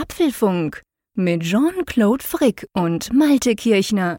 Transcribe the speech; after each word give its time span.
Apfelfunk 0.00 0.82
mit 1.14 1.42
Jean-Claude 1.42 2.22
Frick 2.22 2.68
und 2.72 3.12
Malte 3.12 3.56
Kirchner. 3.56 4.18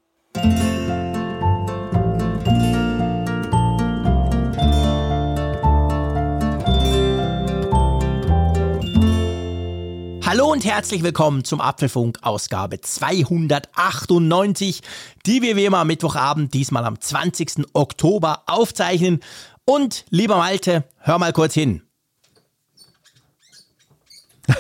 Hallo 10.26 10.52
und 10.52 10.66
herzlich 10.66 11.02
willkommen 11.02 11.46
zum 11.46 11.62
Apfelfunk 11.62 12.18
Ausgabe 12.24 12.82
298, 12.82 14.82
die 15.26 15.42
wir 15.42 15.56
wie 15.56 15.64
immer 15.64 15.78
am 15.78 15.88
Mittwochabend, 15.88 16.54
diesmal 16.54 16.84
am 16.84 17.00
20. 17.00 17.68
Oktober 17.72 18.44
aufzeichnen. 18.48 19.22
Und 19.64 20.04
lieber 20.10 20.36
Malte, 20.36 20.84
hör 20.98 21.20
mal 21.20 21.32
kurz 21.32 21.54
hin. 21.54 21.84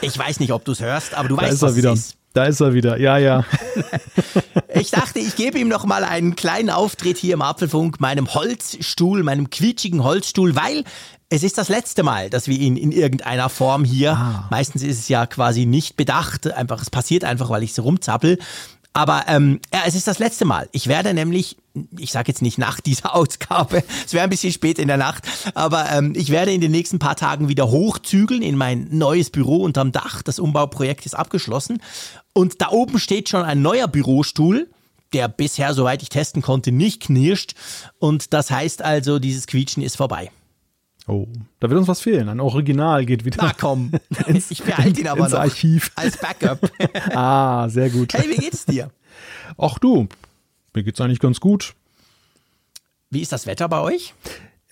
Ich 0.01 0.17
weiß 0.17 0.39
nicht, 0.39 0.51
ob 0.51 0.65
du 0.65 0.71
es 0.73 0.79
hörst, 0.81 1.13
aber 1.13 1.27
du 1.29 1.35
da 1.35 1.43
weißt, 1.43 1.53
ist 1.55 1.61
was 1.61 1.71
er 1.71 1.77
wieder. 1.77 1.93
es 1.93 1.99
ist. 1.99 2.15
Da 2.33 2.43
ist 2.45 2.59
er 2.61 2.73
wieder. 2.73 2.97
Ja, 2.99 3.17
ja. 3.17 3.43
Ich 4.75 4.91
dachte, 4.91 5.19
ich 5.19 5.35
gebe 5.35 5.57
ihm 5.59 5.67
noch 5.67 5.85
mal 5.85 6.03
einen 6.03 6.35
kleinen 6.35 6.69
Auftritt 6.69 7.17
hier 7.17 7.33
im 7.33 7.41
Apfelfunk, 7.41 7.99
meinem 7.99 8.33
Holzstuhl, 8.33 9.23
meinem 9.23 9.49
quietschigen 9.49 10.03
Holzstuhl, 10.03 10.55
weil 10.55 10.83
es 11.29 11.43
ist 11.43 11.57
das 11.57 11.69
letzte 11.69 12.03
Mal, 12.03 12.29
dass 12.29 12.47
wir 12.47 12.57
ihn 12.57 12.77
in 12.77 12.91
irgendeiner 12.91 13.49
Form 13.49 13.83
hier, 13.83 14.13
Ah. 14.13 14.47
meistens 14.51 14.83
ist 14.83 14.99
es 14.99 15.09
ja 15.09 15.25
quasi 15.25 15.65
nicht 15.65 15.97
bedacht, 15.97 16.51
einfach, 16.53 16.81
es 16.81 16.89
passiert 16.89 17.23
einfach, 17.23 17.49
weil 17.49 17.63
ich 17.63 17.73
so 17.73 17.81
rumzappel. 17.81 18.37
Aber 18.93 19.23
ähm, 19.27 19.59
ja, 19.73 19.81
es 19.85 19.95
ist 19.95 20.07
das 20.07 20.19
letzte 20.19 20.45
Mal. 20.45 20.69
Ich 20.71 20.87
werde 20.87 21.13
nämlich, 21.13 21.57
ich 21.97 22.11
sage 22.11 22.29
jetzt 22.29 22.41
nicht 22.41 22.57
nach 22.57 22.79
dieser 22.79 23.15
Ausgabe, 23.15 23.83
es 24.05 24.13
wäre 24.13 24.23
ein 24.23 24.29
bisschen 24.29 24.51
spät 24.51 24.79
in 24.79 24.87
der 24.87 24.97
Nacht, 24.97 25.23
aber 25.53 25.89
ähm, 25.91 26.13
ich 26.15 26.29
werde 26.29 26.51
in 26.51 26.61
den 26.61 26.71
nächsten 26.71 26.99
paar 26.99 27.15
Tagen 27.15 27.47
wieder 27.47 27.69
hochzügeln 27.69 28.41
in 28.41 28.57
mein 28.57 28.87
neues 28.91 29.29
Büro 29.29 29.57
unterm 29.57 29.91
Dach. 29.91 30.21
Das 30.21 30.39
Umbauprojekt 30.39 31.05
ist 31.05 31.13
abgeschlossen. 31.13 31.81
Und 32.33 32.61
da 32.61 32.69
oben 32.69 32.99
steht 32.99 33.29
schon 33.29 33.43
ein 33.43 33.61
neuer 33.61 33.87
Bürostuhl 33.87 34.67
der 35.13 35.27
bisher, 35.27 35.73
soweit 35.73 36.03
ich 36.03 36.09
testen 36.09 36.41
konnte, 36.41 36.71
nicht 36.71 37.01
knirscht. 37.01 37.55
Und 37.99 38.33
das 38.33 38.51
heißt 38.51 38.83
also, 38.83 39.19
dieses 39.19 39.47
Quietschen 39.47 39.83
ist 39.83 39.97
vorbei. 39.97 40.31
Oh, 41.07 41.27
da 41.59 41.69
wird 41.69 41.79
uns 41.79 41.87
was 41.87 42.01
fehlen. 42.01 42.29
Ein 42.29 42.39
Original 42.39 43.05
geht 43.05 43.25
wieder 43.25 43.39
Na 43.41 43.53
komm, 43.59 43.91
ich 44.27 44.61
behalte 44.61 45.01
ihn 45.01 45.07
aber 45.07 45.23
ins 45.23 45.31
noch 45.31 45.39
Archiv. 45.39 45.91
als 45.95 46.17
Backup. 46.17 46.71
Ah, 47.15 47.67
sehr 47.69 47.89
gut. 47.89 48.13
Hey, 48.13 48.29
wie 48.29 48.37
geht's 48.37 48.65
dir? 48.65 48.91
Ach 49.57 49.79
du, 49.79 50.07
mir 50.79 50.83
geht's 50.83 51.01
eigentlich 51.01 51.19
ganz 51.19 51.39
gut. 51.41 51.73
Wie 53.09 53.21
ist 53.21 53.31
das 53.31 53.45
Wetter 53.47 53.67
bei 53.67 53.81
euch? 53.81 54.13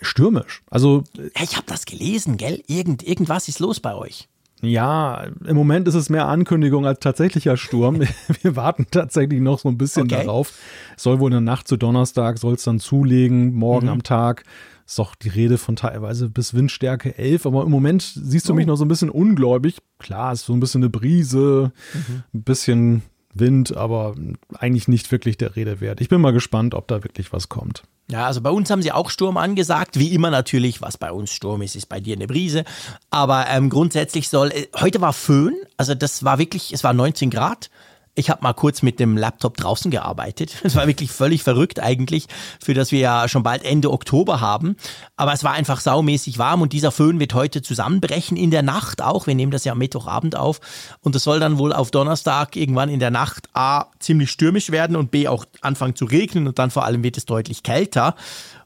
Stürmisch. 0.01 0.61
Also 0.69 1.03
Ja, 1.15 1.43
ich 1.43 1.55
habe 1.57 1.65
das 1.67 1.85
gelesen, 1.85 2.37
gell? 2.37 2.63
Irgend, 2.67 3.03
irgendwas 3.03 3.47
ist 3.47 3.59
los 3.59 3.79
bei 3.79 3.93
euch. 3.95 4.27
ja, 4.61 5.27
im 5.45 5.55
Moment 5.55 5.87
ist 5.87 5.95
es 5.95 6.09
mehr 6.09 6.27
Ankündigung 6.27 6.85
als 6.85 6.99
tatsächlicher 6.99 7.57
Sturm. 7.57 8.01
Wir 8.41 8.55
warten 8.55 8.87
tatsächlich 8.89 9.41
noch 9.41 9.59
so 9.59 9.67
ein 9.69 9.77
bisschen 9.77 10.03
Okay. 10.03 10.23
darauf. 10.25 10.53
Es 10.95 11.03
soll 11.03 11.19
wohl 11.19 11.29
in 11.29 11.33
der 11.33 11.41
Nacht 11.41 11.67
zu 11.67 11.77
Donnerstag, 11.77 12.37
soll 12.39 12.53
es 12.55 12.63
dann 12.63 12.79
zulegen, 12.79 13.53
morgen 13.53 13.87
Mhm. 13.87 13.91
am 13.93 14.03
Tag. 14.03 14.43
Ist 14.85 14.97
doch 14.99 15.15
die 15.15 15.27
Rede 15.29 15.57
von 15.57 15.75
teilweise 15.75 16.29
bis 16.29 16.53
Windstärke 16.53 17.17
11, 17.17 17.45
aber 17.45 17.63
im 17.63 17.71
Moment 17.71 18.01
siehst 18.15 18.47
du 18.47 18.53
Oh. 18.53 18.55
mich 18.55 18.65
noch 18.67 18.77
so 18.77 18.85
ein 18.85 18.87
bisschen 18.87 19.09
ungläubig. 19.09 19.77
Klar, 19.99 20.31
ist 20.31 20.45
so 20.45 20.53
ein 20.53 20.59
bisschen 20.61 20.81
eine 20.81 20.89
Brise, 20.89 21.71
Mhm. 21.93 22.23
ein 22.35 22.43
bisschen 22.43 23.01
Wind, 23.33 23.75
aber 23.75 24.15
eigentlich 24.57 24.87
nicht 24.87 25.11
wirklich 25.11 25.37
der 25.37 25.55
Rede 25.55 25.79
wert. 25.81 26.01
Ich 26.01 26.09
bin 26.09 26.21
mal 26.21 26.33
gespannt, 26.33 26.73
ob 26.73 26.87
da 26.87 27.03
wirklich 27.03 27.33
was 27.33 27.49
kommt. 27.49 27.83
Ja, 28.09 28.25
also 28.25 28.39
bei 28.39 28.49
uns 28.49 28.69
haben 28.69 28.81
sie 28.81 28.93
auch 28.93 29.09
Sturm 29.09 29.35
angesagt. 29.35 29.99
Wie 29.99 30.13
immer 30.13 30.29
natürlich, 30.29 30.81
was 30.81 30.97
bei 30.97 31.11
uns 31.11 31.31
Sturm 31.31 31.61
ist, 31.61 31.75
ist 31.75 31.87
bei 31.87 31.99
dir 31.99 32.15
eine 32.15 32.27
Brise. 32.27 32.63
Aber 33.09 33.47
ähm, 33.49 33.69
grundsätzlich 33.69 34.29
soll, 34.29 34.49
äh, 34.51 34.67
heute 34.79 35.01
war 35.01 35.11
Föhn, 35.11 35.55
also 35.75 35.93
das 35.93 36.23
war 36.23 36.39
wirklich, 36.39 36.71
es 36.71 36.83
war 36.83 36.93
19 36.93 37.29
Grad. 37.29 37.69
Ich 38.17 38.31
habe 38.31 38.41
mal 38.41 38.53
kurz 38.53 38.81
mit 38.81 38.99
dem 38.99 39.15
Laptop 39.15 39.57
draußen 39.57 39.91
gearbeitet. 39.91 40.55
Es 40.63 40.75
war 40.75 40.87
wirklich 40.87 41.11
völlig 41.11 41.43
verrückt 41.43 41.79
eigentlich, 41.79 42.25
für 42.59 42.73
das 42.73 42.91
wir 42.91 42.99
ja 42.99 43.27
schon 43.29 43.43
bald 43.43 43.63
Ende 43.63 43.91
Oktober 43.91 44.41
haben. 44.41 44.75
Aber 45.15 45.33
es 45.33 45.43
war 45.43 45.53
einfach 45.53 45.79
saumäßig 45.79 46.39
warm 46.39 46.61
und 46.61 46.73
dieser 46.73 46.91
Föhn 46.91 47.19
wird 47.19 47.35
heute 47.35 47.61
zusammenbrechen 47.61 48.35
in 48.35 48.49
der 48.49 48.63
Nacht 48.63 49.03
auch. 49.03 49.27
Wir 49.27 49.35
nehmen 49.35 49.51
das 49.51 49.65
ja 49.65 49.73
am 49.73 49.77
Mittwochabend 49.77 50.35
auf 50.35 50.59
und 51.01 51.15
es 51.15 51.23
soll 51.23 51.39
dann 51.39 51.59
wohl 51.59 51.71
auf 51.71 51.91
Donnerstag 51.91 52.55
irgendwann 52.55 52.89
in 52.89 52.99
der 52.99 53.11
Nacht 53.11 53.49
A 53.53 53.85
ziemlich 53.99 54.31
stürmisch 54.31 54.71
werden 54.71 54.95
und 54.95 55.11
B 55.11 55.27
auch 55.27 55.45
anfangen 55.61 55.95
zu 55.95 56.05
regnen 56.05 56.47
und 56.47 56.57
dann 56.57 56.71
vor 56.71 56.85
allem 56.85 57.03
wird 57.03 57.17
es 57.17 57.25
deutlich 57.25 57.61
kälter. 57.61 58.15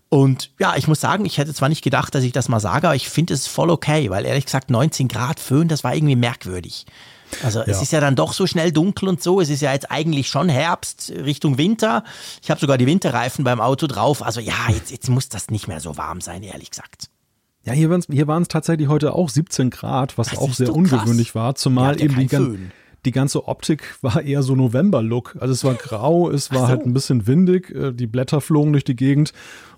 Und 0.07 0.51
ja, 0.59 0.75
ich 0.77 0.87
muss 0.87 1.01
sagen, 1.01 1.25
ich 1.25 1.37
hätte 1.37 1.53
zwar 1.53 1.69
nicht 1.69 1.83
gedacht, 1.83 2.15
dass 2.15 2.23
ich 2.23 2.31
das 2.31 2.47
mal 2.47 2.59
sage, 2.61 2.87
aber 2.87 2.95
ich 2.95 3.09
finde 3.09 3.33
es 3.33 3.47
voll 3.47 3.69
okay, 3.69 4.09
weil 4.09 4.25
ehrlich 4.25 4.45
gesagt 4.45 4.69
19 4.69 5.09
Grad 5.09 5.41
Föhn, 5.41 5.67
das 5.67 5.83
war 5.83 5.93
irgendwie 5.93 6.15
merkwürdig. 6.15 6.85
Also 7.43 7.61
es 7.61 7.67
Ja. 7.77 7.81
ist 7.81 7.91
ja 7.91 7.99
dann 8.01 8.15
doch 8.15 8.33
so 8.33 8.47
schnell 8.47 8.71
dunkel 8.71 9.07
und 9.09 9.21
so. 9.23 9.41
Es 9.41 9.49
ist 9.49 9.61
ja 9.61 9.73
jetzt 9.73 9.89
eigentlich 9.91 10.27
schon 10.29 10.49
Herbst 10.49 11.11
Richtung 11.15 11.57
Winter. 11.57 12.03
Ich 12.41 12.49
habe 12.51 12.59
sogar 12.59 12.77
die 12.77 12.85
Winterreifen 12.85 13.43
beim 13.43 13.61
Auto 13.61 13.87
drauf. 13.87 14.23
Also 14.23 14.39
ja, 14.39 14.53
jetzt, 14.69 14.91
jetzt 14.91 15.09
muss 15.09 15.29
das 15.29 15.49
nicht 15.49 15.67
mehr 15.67 15.79
so 15.79 15.97
warm 15.97 16.21
sein, 16.21 16.43
ehrlich 16.43 16.71
gesagt. 16.71 17.09
Ja, 17.63 17.73
hier 17.73 17.89
waren 17.91 17.99
es 17.99 18.07
hier 18.07 18.27
waren's 18.27 18.47
tatsächlich 18.47 18.87
heute 18.87 19.13
auch 19.13 19.29
17 19.29 19.69
Grad, 19.69 20.17
was 20.17 20.29
Das 20.29 20.39
auch 20.39 20.51
sehr 20.53 20.73
ungewöhnlich 20.73 21.35
war, 21.35 21.53
zumal 21.55 22.01
eben 22.01 22.09
die, 22.17 22.25
keinen 22.25 22.27
gan 22.27 22.45
Föhn. 22.45 22.71
Die 23.05 23.11
ganze 23.11 23.47
Optik 23.47 23.95
war 24.01 24.21
eher 24.21 24.43
so 24.43 24.55
November-Look. 24.55 25.37
Also 25.39 25.53
es 25.53 25.63
war 25.63 25.73
grau, 25.73 26.29
es 26.29 26.51
war 26.51 26.67
halt 26.67 26.85
ein 26.85 26.93
bisschen 26.93 27.27
windig, 27.27 27.69
äh, 27.71 27.91
die 27.91 28.07
Blätter 28.07 28.41
flogen 28.41 28.73
durch 28.73 28.83
die 28.83 28.95
Gegend 28.95 29.33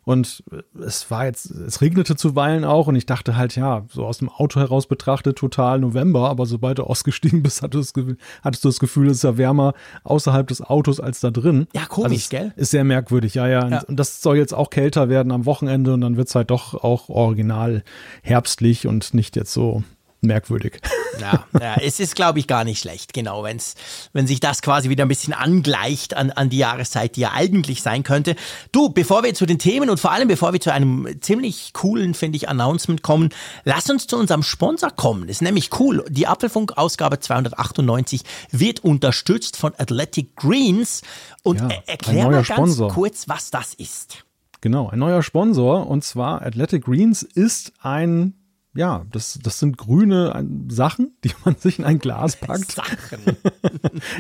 und 0.06 0.44
äh, 0.52 0.84
es 0.84 1.10
war 1.12 1.26
jetzt, 1.26 1.50
es 1.50 1.82
regnete 1.82 2.16
zuweilen 2.16 2.66
auch 2.66 2.88
und 2.88 2.96
ich 2.96 3.06
dachte 3.06 3.38
halt, 3.38 3.56
ja, 3.56 3.86
so 3.90 4.06
aus 4.06 4.18
dem 4.18 4.30
Auto 4.30 4.60
heraus 4.60 4.88
betrachtet 4.88 5.38
total 5.38 5.80
November, 5.80 6.30
aber 6.30 6.46
sobald 6.46 6.80
du 6.80 6.84
ausgestiegen 6.84 7.44
bist, 7.44 7.62
hattest 7.62 7.96
du 7.96 8.16
das 8.44 8.80
Gefühl, 8.80 9.08
es 9.08 9.18
ist 9.18 9.24
ja 9.24 9.38
wärmer 9.38 9.74
außerhalb 10.04 10.48
des 10.48 10.62
Autos 10.62 11.00
als 11.00 11.20
da 11.20 11.32
drin. 11.32 11.68
Ja, 11.74 11.86
komisch, 11.86 12.06
also 12.06 12.16
es 12.16 12.30
gell? 12.30 12.54
Ist 12.56 12.72
sehr 12.72 12.84
merkwürdig, 12.84 13.36
ja, 13.36 13.48
ja. 13.48 13.68
Ja. 13.68 13.84
Und, 13.84 13.98
das 13.98 14.22
soll 14.22 14.38
jetzt 14.38 14.54
auch 14.54 14.70
kälter 14.70 15.10
werden 15.10 15.32
am 15.32 15.46
Wochenende 15.46 15.94
und 15.94 16.02
dann 16.02 16.18
wird's 16.18 16.36
halt 16.36 16.52
doch 16.52 16.74
auch 16.74 17.10
original 17.10 17.84
herbstlich 18.22 18.88
und 18.88 19.14
nicht 19.14 19.36
jetzt 19.36 19.54
so 19.54 19.84
merkwürdig. 20.24 20.80
Ja, 21.20 21.46
ja 21.60 21.76
es 21.76 22.00
ist, 22.00 22.16
glaube 22.16 22.40
ich, 22.40 22.48
gar 22.48 22.64
nicht 22.64 22.80
schlecht, 22.80 23.14
genau, 23.14 23.44
wenn's, 23.44 23.76
wenn 24.14 24.26
sich 24.26 24.40
das 24.40 24.62
quasi 24.62 24.90
wieder 24.90 25.06
ein 25.06 25.08
bisschen 25.08 25.34
angleicht 25.34 26.16
an, 26.16 26.32
an 26.32 26.50
die 26.50 26.58
Jahreszeit, 26.58 27.16
die 27.16 27.22
ja 27.22 27.32
eigentlich 27.34 27.82
sein 27.82 28.04
könnte. 28.04 28.36
Du, 28.72 28.90
bevor 28.90 29.24
wir 29.24 29.34
zu 29.34 29.46
den 29.46 29.60
Themen 29.60 29.90
und 29.90 30.00
vor 30.00 30.12
allem 30.12 30.28
bevor 30.28 30.54
wir 30.54 30.60
zu 30.60 30.74
einem 30.74 31.08
ziemlich 31.22 31.74
coolen, 31.74 32.14
finde 32.14 32.38
ich, 32.38 32.50
Announcement 32.50 33.04
kommen, 33.04 33.30
lass 33.64 33.90
uns 33.90 34.08
zu 34.08 34.18
unserem 34.18 34.44
Sponsor 34.44 34.90
kommen. 34.92 35.28
Das 35.28 35.38
ist 35.38 35.42
nämlich 35.42 35.70
cool. 35.80 36.04
Die 36.10 36.28
Apfelfunk-Ausgabe 36.28 37.20
298 37.20 38.24
wird 38.52 38.84
unterstützt 38.84 39.58
von 39.58 39.74
Athletic 39.78 40.36
Greens. 40.36 41.02
Und 41.44 41.62
Ja, 41.62 41.70
erklär 41.86 42.26
mal 42.26 42.32
ganz 42.34 42.48
Sponsor. 42.48 42.92
kurz, 42.92 43.28
was 43.28 43.52
das 43.52 43.74
ist. 43.74 44.26
Genau, 44.62 44.90
ein 44.90 45.00
neuer 45.00 45.22
Sponsor 45.24 45.88
und 45.88 46.04
zwar 46.06 46.42
Athletic 46.42 46.86
Greens 46.86 47.22
ist 47.22 47.74
ein, 47.82 48.34
ja, 48.76 49.06
das, 49.12 49.40
das 49.42 49.60
sind 49.60 49.78
grüne 49.78 50.46
Sachen, 50.70 51.16
die 51.24 51.32
man 51.46 51.56
sich 51.56 51.80
in 51.80 51.86
ein 51.86 52.00
Glas 52.00 52.36
packt. 52.36 52.72
Sachen. 52.72 52.98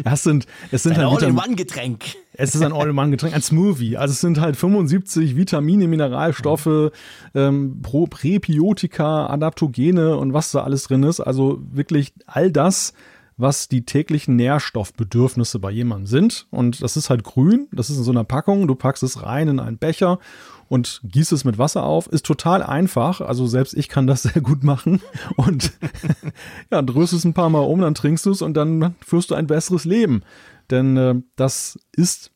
Ja, 0.06 0.14
es 0.14 0.24
sind, 0.24 0.46
es 0.72 0.84
sind 0.84 0.98
Ein 0.98 1.10
halt 1.10 1.24
All-in-One-Getränk. 1.24 2.04
es 2.34 2.56
ist 2.56 2.62
ein 2.62 2.72
All-in-One-Getränk, 2.72 3.34
ein 3.34 3.42
Smoothie. 3.42 3.98
Also 3.98 4.12
es 4.14 4.22
sind 4.22 4.40
halt 4.40 4.56
75 4.56 5.36
Vitamine, 5.36 5.88
Mineralstoffe, 5.88 6.92
ähm, 7.34 7.82
Pro 7.82 8.06
Präbiotika, 8.06 9.28
Adaptogene 9.28 10.18
und 10.18 10.34
was 10.34 10.52
da 10.52 10.64
alles 10.64 10.84
drin 10.84 11.04
ist. 11.04 11.20
Also 11.20 11.60
wirklich 11.72 12.14
all 12.28 12.52
das, 12.52 12.94
was 13.44 13.68
die 13.68 13.86
täglichen 13.86 14.38
Nährstoffbedürfnisse 14.38 15.60
bei 15.60 15.70
jemandem 15.70 16.08
sind. 16.08 16.48
Und 16.50 16.82
das 16.82 16.96
ist 16.98 17.10
halt 17.10 17.24
grün, 17.24 17.68
das 17.74 17.90
ist 17.90 17.98
in 17.98 18.04
so 18.04 18.12
einer 18.12 18.24
Packung. 18.24 18.68
Du 18.68 18.74
packst 18.74 19.04
es 19.04 19.22
rein 19.22 19.50
in 19.50 19.60
einen 19.60 19.78
Becher 19.78 20.18
und 20.70 21.02
gießt 21.04 21.34
es 21.34 21.44
mit 21.44 21.58
Wasser 21.58 21.84
auf. 21.84 22.08
Ist 22.08 22.26
total 22.26 22.64
einfach. 22.64 23.20
Also 23.20 23.46
selbst 23.46 23.74
ich 23.76 23.90
kann 23.90 24.08
das 24.08 24.24
sehr 24.24 24.42
gut 24.42 24.64
machen. 24.64 25.02
Und 25.36 25.74
ja, 26.72 26.82
dröst 26.82 27.12
es 27.12 27.26
ein 27.26 27.34
paar 27.34 27.50
Mal 27.50 27.60
um, 27.60 27.82
dann 27.82 27.94
trinkst 27.94 28.26
du 28.26 28.32
es 28.32 28.42
und 28.42 28.56
dann 28.56 28.96
führst 29.06 29.30
du 29.30 29.36
ein 29.36 29.46
besseres 29.46 29.84
Leben. 29.84 30.24
Denn 30.72 30.96
äh, 30.96 31.16
das 31.36 31.78
ist 31.92 32.32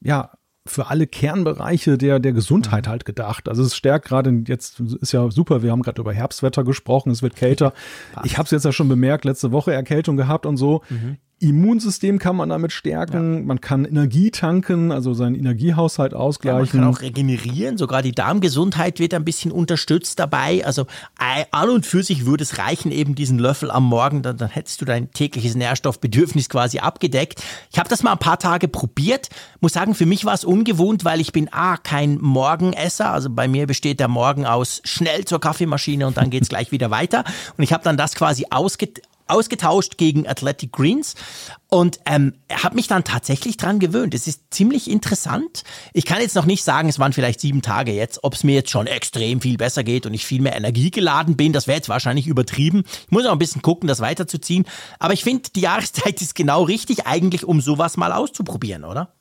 ja 0.00 0.32
für 0.70 0.88
alle 0.88 1.06
Kernbereiche 1.06 1.98
der, 1.98 2.18
der 2.20 2.32
Gesundheit 2.32 2.88
halt 2.88 3.04
gedacht. 3.04 3.48
Also 3.48 3.62
es 3.62 3.74
stärkt 3.76 4.06
gerade 4.06 4.42
jetzt, 4.46 4.80
ist 4.80 5.12
ja 5.12 5.30
super, 5.30 5.62
wir 5.62 5.70
haben 5.70 5.82
gerade 5.82 6.00
über 6.00 6.12
Herbstwetter 6.12 6.64
gesprochen, 6.64 7.10
es 7.10 7.22
wird 7.22 7.36
kälter. 7.36 7.72
Ich 8.24 8.38
habe 8.38 8.44
es 8.44 8.50
jetzt 8.50 8.64
ja 8.64 8.72
schon 8.72 8.88
bemerkt, 8.88 9.24
letzte 9.24 9.52
Woche 9.52 9.72
Erkältung 9.72 10.16
gehabt 10.16 10.46
und 10.46 10.56
so. 10.56 10.82
Immunsystem 11.40 12.18
kann 12.18 12.34
man 12.34 12.48
damit 12.48 12.72
stärken, 12.72 13.46
man 13.46 13.60
kann 13.60 13.84
Energie 13.84 14.30
tanken, 14.32 14.90
also 14.90 15.14
seinen 15.14 15.36
Energiehaushalt 15.36 16.12
Ja, 16.12 16.18
man 16.18 16.26
ausgleichen. 16.26 16.80
kann 16.80 16.88
auch 16.88 17.00
regenerieren, 17.00 17.78
sogar 17.78 18.02
die 18.02 18.12
Darmgesundheit 18.12 18.98
wird 18.98 19.14
ein 19.14 19.24
bisschen 19.24 19.52
unterstützt 19.52 20.18
dabei. 20.18 20.64
Also 20.66 20.82
äh, 21.20 21.44
an 21.52 21.70
und 21.70 21.86
für 21.86 22.02
sich 22.02 22.26
würde 22.26 22.42
es 22.42 22.58
reichen, 22.58 22.90
eben 22.90 23.14
diesen 23.14 23.38
Löffel 23.38 23.70
am 23.70 23.84
Morgen, 23.84 24.22
dann, 24.22 24.36
dann 24.36 24.48
hättest 24.48 24.80
du 24.80 24.84
dein 24.84 25.12
tägliches 25.12 25.54
Nährstoffbedürfnis 25.54 26.48
quasi 26.48 26.80
abgedeckt. 26.80 27.42
Ich 27.70 27.78
habe 27.78 27.88
das 27.88 28.02
mal 28.02 28.12
ein 28.12 28.18
paar 28.18 28.40
Tage 28.40 28.66
probiert, 28.66 29.28
muss 29.60 29.74
sagen, 29.74 29.94
für 29.94 30.06
mich 30.06 30.24
war 30.24 30.34
es 30.34 30.44
ungewohnt, 30.44 31.04
weil 31.04 31.20
ich 31.20 31.32
bin 31.32 31.52
A, 31.52 31.76
kein 31.76 32.18
Morgenesser, 32.20 33.12
also 33.12 33.30
bei 33.30 33.46
mir 33.46 33.68
besteht 33.68 34.00
der 34.00 34.08
Morgen 34.08 34.44
aus 34.44 34.80
schnell 34.84 35.24
zur 35.24 35.40
Kaffeemaschine 35.40 36.06
und 36.06 36.16
dann 36.16 36.30
geht's 36.30 36.48
gleich 36.48 36.72
wieder 36.72 36.90
weiter. 36.90 37.22
Und 37.56 37.62
ich 37.62 37.72
habe 37.72 37.84
dann 37.84 37.96
das 37.96 38.16
quasi 38.16 38.46
ausge 38.50 38.88
ausgetauscht 39.28 39.98
gegen 39.98 40.26
Athletic 40.26 40.72
Greens 40.72 41.14
und 41.68 42.00
ähm, 42.06 42.34
habe 42.50 42.76
mich 42.76 42.86
dann 42.86 43.04
tatsächlich 43.04 43.56
dran 43.56 43.78
gewöhnt. 43.78 44.14
Es 44.14 44.26
ist 44.26 44.42
ziemlich 44.50 44.90
interessant. 44.90 45.64
Ich 45.92 46.06
kann 46.06 46.20
jetzt 46.20 46.34
noch 46.34 46.46
nicht 46.46 46.64
sagen, 46.64 46.88
es 46.88 46.98
waren 46.98 47.12
vielleicht 47.12 47.40
sieben 47.40 47.62
Tage 47.62 47.92
jetzt, 47.92 48.24
ob 48.24 48.34
es 48.34 48.44
mir 48.44 48.54
jetzt 48.54 48.70
schon 48.70 48.86
extrem 48.86 49.40
viel 49.40 49.56
besser 49.56 49.84
geht 49.84 50.06
und 50.06 50.14
ich 50.14 50.24
viel 50.24 50.40
mehr 50.40 50.56
Energie 50.56 50.90
geladen 50.90 51.36
bin. 51.36 51.52
Das 51.52 51.66
wäre 51.66 51.76
jetzt 51.76 51.88
wahrscheinlich 51.88 52.26
übertrieben. 52.26 52.84
Ich 52.86 53.10
muss 53.10 53.26
auch 53.26 53.32
ein 53.32 53.38
bisschen 53.38 53.62
gucken, 53.62 53.86
das 53.86 54.00
weiterzuziehen. 54.00 54.64
Aber 54.98 55.12
ich 55.12 55.24
finde, 55.24 55.50
die 55.54 55.60
Jahreszeit 55.60 56.20
ist 56.22 56.34
genau 56.34 56.62
richtig 56.62 57.06
eigentlich, 57.06 57.44
um 57.44 57.60
sowas 57.60 57.96
mal 57.96 58.12
auszuprobieren, 58.12 58.84
oder? 58.84 59.17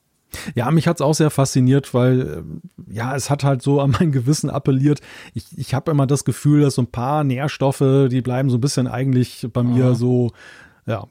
Ja, 0.55 0.69
mich 0.71 0.87
hat's 0.87 1.01
auch 1.01 1.13
sehr 1.13 1.29
fasziniert, 1.29 1.93
weil 1.93 2.43
ja, 2.89 3.15
es 3.15 3.29
hat 3.29 3.43
halt 3.43 3.61
so 3.61 3.81
an 3.81 3.91
mein 3.99 4.11
Gewissen 4.11 4.49
appelliert. 4.49 5.01
Ich, 5.33 5.45
ich 5.57 5.73
habe 5.73 5.91
immer 5.91 6.07
das 6.07 6.25
Gefühl, 6.25 6.61
dass 6.61 6.75
so 6.75 6.81
ein 6.81 6.91
paar 6.91 7.23
Nährstoffe, 7.23 8.07
die 8.09 8.21
bleiben 8.21 8.49
so 8.49 8.57
ein 8.57 8.61
bisschen 8.61 8.87
eigentlich 8.87 9.47
bei 9.51 9.63
mir 9.63 9.95
so, 9.95 10.31
ja, 10.85 11.07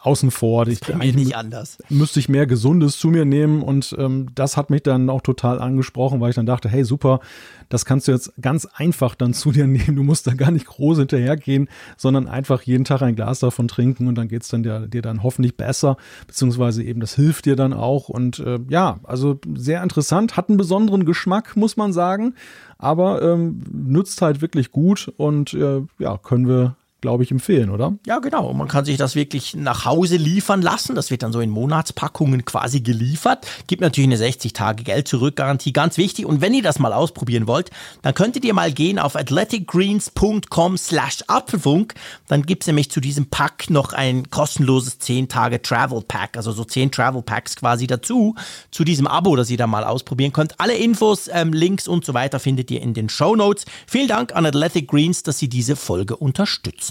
außen 0.00 0.32
vor. 0.32 0.66
Ich, 0.66 0.82
eigentlich 0.92 1.14
nicht 1.14 1.36
anders. 1.36 1.78
Müsste 1.88 2.18
ich 2.18 2.28
mehr 2.28 2.46
Gesundes 2.46 2.98
zu 2.98 3.08
mir 3.08 3.24
nehmen 3.24 3.62
und 3.62 3.94
ähm, 3.98 4.26
das 4.34 4.56
hat 4.56 4.68
mich 4.68 4.82
dann 4.82 5.08
auch 5.08 5.20
total 5.20 5.60
angesprochen, 5.60 6.20
weil 6.20 6.30
ich 6.30 6.36
dann 6.36 6.46
dachte, 6.46 6.68
hey 6.68 6.84
super, 6.84 7.20
das 7.68 7.84
kannst 7.84 8.08
du 8.08 8.12
jetzt 8.12 8.32
ganz 8.40 8.66
einfach 8.66 9.14
dann 9.14 9.32
zu 9.32 9.52
dir 9.52 9.66
nehmen. 9.68 9.94
Du 9.94 10.02
musst 10.02 10.26
da 10.26 10.34
gar 10.34 10.50
nicht 10.50 10.66
groß 10.66 10.98
hinterhergehen, 10.98 11.68
sondern 11.96 12.26
einfach 12.26 12.62
jeden 12.62 12.84
Tag 12.84 13.02
ein 13.02 13.14
Glas 13.14 13.38
davon 13.38 13.68
trinken 13.68 14.08
und 14.08 14.16
dann 14.16 14.26
geht's 14.26 14.48
dann 14.48 14.64
dir, 14.64 14.88
dir 14.88 15.02
dann 15.02 15.22
hoffentlich 15.22 15.56
besser, 15.56 15.96
beziehungsweise 16.26 16.82
eben 16.82 17.00
das 17.00 17.14
hilft 17.14 17.46
dir 17.46 17.54
dann 17.54 17.72
auch 17.72 18.08
und 18.08 18.40
äh, 18.40 18.58
ja, 18.68 18.98
also 19.04 19.38
sehr 19.54 19.84
interessant, 19.84 20.36
hat 20.36 20.48
einen 20.48 20.58
besonderen 20.58 21.04
Geschmack, 21.04 21.56
muss 21.56 21.76
man 21.76 21.92
sagen, 21.92 22.34
aber 22.76 23.22
ähm, 23.22 23.62
nützt 23.70 24.20
halt 24.20 24.40
wirklich 24.40 24.72
gut 24.72 25.12
und 25.16 25.54
äh, 25.54 25.82
ja, 25.98 26.18
können 26.18 26.48
wir 26.48 26.74
glaube 27.00 27.22
ich, 27.22 27.30
empfehlen, 27.30 27.70
oder? 27.70 27.94
Ja, 28.06 28.18
genau. 28.18 28.52
Man 28.52 28.68
kann 28.68 28.84
sich 28.84 28.96
das 28.96 29.14
wirklich 29.14 29.54
nach 29.54 29.84
Hause 29.84 30.16
liefern 30.16 30.62
lassen. 30.62 30.94
Das 30.94 31.10
wird 31.10 31.22
dann 31.22 31.32
so 31.32 31.40
in 31.40 31.50
Monatspackungen 31.50 32.44
quasi 32.44 32.80
geliefert. 32.80 33.46
Gibt 33.66 33.82
natürlich 33.82 34.08
eine 34.08 34.16
60 34.16 34.52
Tage 34.52 34.84
Geld 34.84 35.08
zurück 35.08 35.36
Garantie, 35.36 35.72
ganz 35.72 35.96
wichtig. 35.96 36.26
Und 36.26 36.40
wenn 36.40 36.54
ihr 36.54 36.62
das 36.62 36.78
mal 36.78 36.92
ausprobieren 36.92 37.46
wollt, 37.46 37.70
dann 38.02 38.14
könntet 38.14 38.44
ihr 38.44 38.54
mal 38.54 38.72
gehen 38.72 38.98
auf 38.98 39.16
athleticgreens.com 39.16 40.76
slash 40.76 41.24
Apfelfunk. 41.26 41.94
Dann 42.28 42.42
gibt's 42.42 42.66
nämlich 42.66 42.90
zu 42.90 43.00
diesem 43.00 43.26
Pack 43.26 43.70
noch 43.70 43.92
ein 43.92 44.30
kostenloses 44.30 44.98
10 44.98 45.28
Tage 45.28 45.62
Travel 45.62 46.02
Pack, 46.06 46.36
also 46.36 46.52
so 46.52 46.64
10 46.64 46.90
Travel 46.90 47.22
Packs 47.22 47.56
quasi 47.56 47.86
dazu, 47.86 48.34
zu 48.70 48.84
diesem 48.84 49.06
Abo, 49.06 49.36
das 49.36 49.50
ihr 49.50 49.56
da 49.56 49.66
mal 49.66 49.84
ausprobieren 49.84 50.32
könnt. 50.32 50.58
Alle 50.58 50.74
Infos, 50.74 51.28
ähm, 51.32 51.52
Links 51.52 51.88
und 51.88 52.04
so 52.04 52.14
weiter 52.14 52.40
findet 52.40 52.70
ihr 52.70 52.82
in 52.82 52.94
den 52.94 53.08
Show 53.08 53.36
Notes. 53.36 53.64
Vielen 53.86 54.08
Dank 54.08 54.34
an 54.34 54.46
Athletic 54.46 54.88
Greens, 54.88 55.22
dass 55.22 55.38
sie 55.38 55.48
diese 55.48 55.76
Folge 55.76 56.16
unterstützen. 56.16 56.89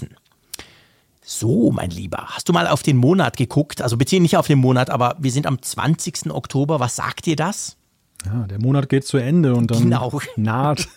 So, 1.32 1.70
mein 1.70 1.90
Lieber, 1.90 2.26
hast 2.26 2.48
du 2.48 2.52
mal 2.52 2.66
auf 2.66 2.82
den 2.82 2.96
Monat 2.96 3.36
geguckt? 3.36 3.82
Also 3.82 3.96
beziehen 3.96 4.22
nicht 4.22 4.36
auf 4.36 4.48
den 4.48 4.58
Monat, 4.58 4.90
aber 4.90 5.14
wir 5.20 5.30
sind 5.30 5.46
am 5.46 5.62
20. 5.62 6.32
Oktober. 6.32 6.80
Was 6.80 6.96
sagt 6.96 7.24
dir 7.24 7.36
das? 7.36 7.76
Ja, 8.26 8.46
der 8.46 8.60
Monat 8.60 8.90
geht 8.90 9.06
zu 9.06 9.16
Ende 9.16 9.54
und 9.54 9.70
dann 9.70 9.84
genau. 9.84 10.20
naht. 10.36 10.88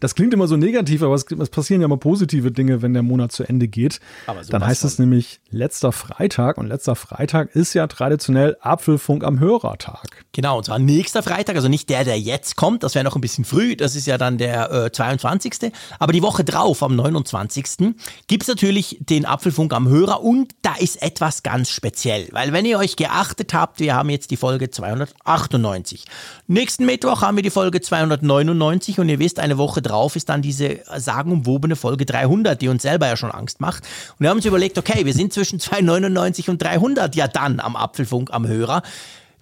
Das 0.00 0.14
klingt 0.14 0.34
immer 0.34 0.46
so 0.46 0.56
negativ, 0.56 1.02
aber 1.02 1.14
es, 1.14 1.24
es, 1.30 1.48
passieren 1.48 1.80
ja 1.80 1.88
mal 1.88 1.96
positive 1.96 2.52
Dinge, 2.52 2.82
wenn 2.82 2.92
der 2.92 3.02
Monat 3.02 3.32
zu 3.32 3.44
Ende 3.44 3.68
geht. 3.68 4.00
Aber 4.26 4.42
dann 4.42 4.64
heißt 4.64 4.84
es 4.84 4.98
nämlich 4.98 5.40
letzter 5.50 5.92
Freitag 5.92 6.58
und 6.58 6.66
letzter 6.66 6.94
Freitag 6.94 7.54
ist 7.56 7.72
ja 7.72 7.86
traditionell 7.86 8.56
Apfelfunk 8.60 9.24
am 9.24 9.40
Hörertag. 9.40 10.24
Genau, 10.32 10.58
und 10.58 10.64
zwar 10.64 10.78
nächster 10.78 11.22
Freitag, 11.22 11.56
also 11.56 11.68
nicht 11.68 11.88
der, 11.88 12.04
der 12.04 12.20
jetzt 12.20 12.56
kommt, 12.56 12.82
das 12.82 12.94
wäre 12.94 13.04
noch 13.04 13.14
ein 13.14 13.22
bisschen 13.22 13.44
früh, 13.44 13.74
das 13.74 13.96
ist 13.96 14.06
ja 14.06 14.18
dann 14.18 14.36
der 14.36 14.70
äh, 14.70 14.92
22. 14.92 15.72
Aber 15.98 16.12
die 16.12 16.22
Woche 16.22 16.44
drauf, 16.44 16.82
am 16.82 16.96
29. 16.96 17.94
gibt 18.26 18.42
es 18.42 18.48
natürlich 18.48 18.98
den 19.00 19.24
Apfelfunk 19.24 19.72
am 19.72 19.88
Hörer 19.88 20.22
und 20.22 20.52
da 20.60 20.74
ist 20.74 21.00
etwas 21.02 21.42
ganz 21.42 21.70
speziell, 21.70 22.28
weil 22.32 22.52
wenn 22.52 22.66
ihr 22.66 22.78
euch 22.78 22.96
geachtet 22.96 23.54
habt, 23.54 23.80
wir 23.80 23.94
haben 23.94 24.10
jetzt 24.10 24.30
die 24.30 24.36
Folge 24.36 24.70
298. 24.70 26.04
Nächsten 26.52 26.84
Mittwoch 26.84 27.22
haben 27.22 27.36
wir 27.36 27.42
die 27.42 27.48
Folge 27.48 27.80
299 27.80 29.00
und 29.00 29.08
ihr 29.08 29.18
wisst, 29.18 29.40
eine 29.40 29.56
Woche 29.56 29.80
drauf 29.80 30.16
ist 30.16 30.28
dann 30.28 30.42
diese 30.42 30.80
sagenumwobene 30.94 31.76
Folge 31.76 32.04
300, 32.04 32.60
die 32.60 32.68
uns 32.68 32.82
selber 32.82 33.06
ja 33.06 33.16
schon 33.16 33.30
Angst 33.30 33.62
macht. 33.62 33.84
Und 34.10 34.20
wir 34.20 34.28
haben 34.28 34.36
uns 34.36 34.44
überlegt, 34.44 34.76
okay, 34.76 35.06
wir 35.06 35.14
sind 35.14 35.32
zwischen 35.32 35.60
299 35.60 36.50
und 36.50 36.62
300 36.62 37.16
ja 37.16 37.26
dann 37.26 37.58
am 37.58 37.74
Apfelfunk 37.74 38.34
am 38.34 38.46
Hörer. 38.46 38.82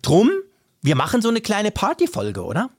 Drum, 0.03 0.31
wir 0.83 0.95
machen 0.95 1.21
so 1.21 1.29
eine 1.29 1.41
kleine 1.41 1.73
Partyfolge, 1.73 2.45
oder? 2.45 2.71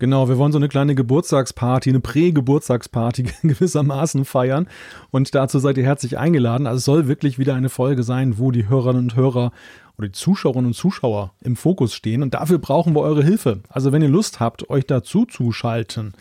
Genau, 0.00 0.28
wir 0.28 0.38
wollen 0.38 0.50
so 0.50 0.58
eine 0.58 0.68
kleine 0.68 0.96
Geburtstagsparty, 0.96 1.90
eine 1.90 2.00
Prä-Geburtstagsparty 2.00 3.26
gewissermaßen 3.44 4.24
feiern. 4.24 4.66
Und 5.12 5.36
dazu 5.36 5.60
seid 5.60 5.78
ihr 5.78 5.84
herzlich 5.84 6.18
eingeladen. 6.18 6.66
Also 6.66 6.78
es 6.78 6.84
soll 6.84 7.06
wirklich 7.06 7.38
wieder 7.38 7.54
eine 7.54 7.68
Folge 7.68 8.02
sein, 8.02 8.38
wo 8.38 8.50
die 8.50 8.68
Hörerinnen 8.68 9.04
und 9.04 9.14
Hörer 9.14 9.52
oder 9.98 10.08
die 10.08 10.12
Zuschauerinnen 10.12 10.66
und 10.66 10.74
Zuschauer 10.74 11.32
im 11.42 11.56
Fokus 11.56 11.92
stehen. 11.92 12.22
Und 12.22 12.34
dafür 12.34 12.58
brauchen 12.58 12.94
wir 12.94 13.00
eure 13.00 13.24
Hilfe. 13.24 13.60
Also 13.68 13.92
wenn 13.92 14.02
ihr 14.02 14.08
Lust 14.08 14.40
habt, 14.40 14.70
euch 14.70 14.86
dazu 14.86 15.26
zu 15.26 15.52
schalten, 15.52 16.14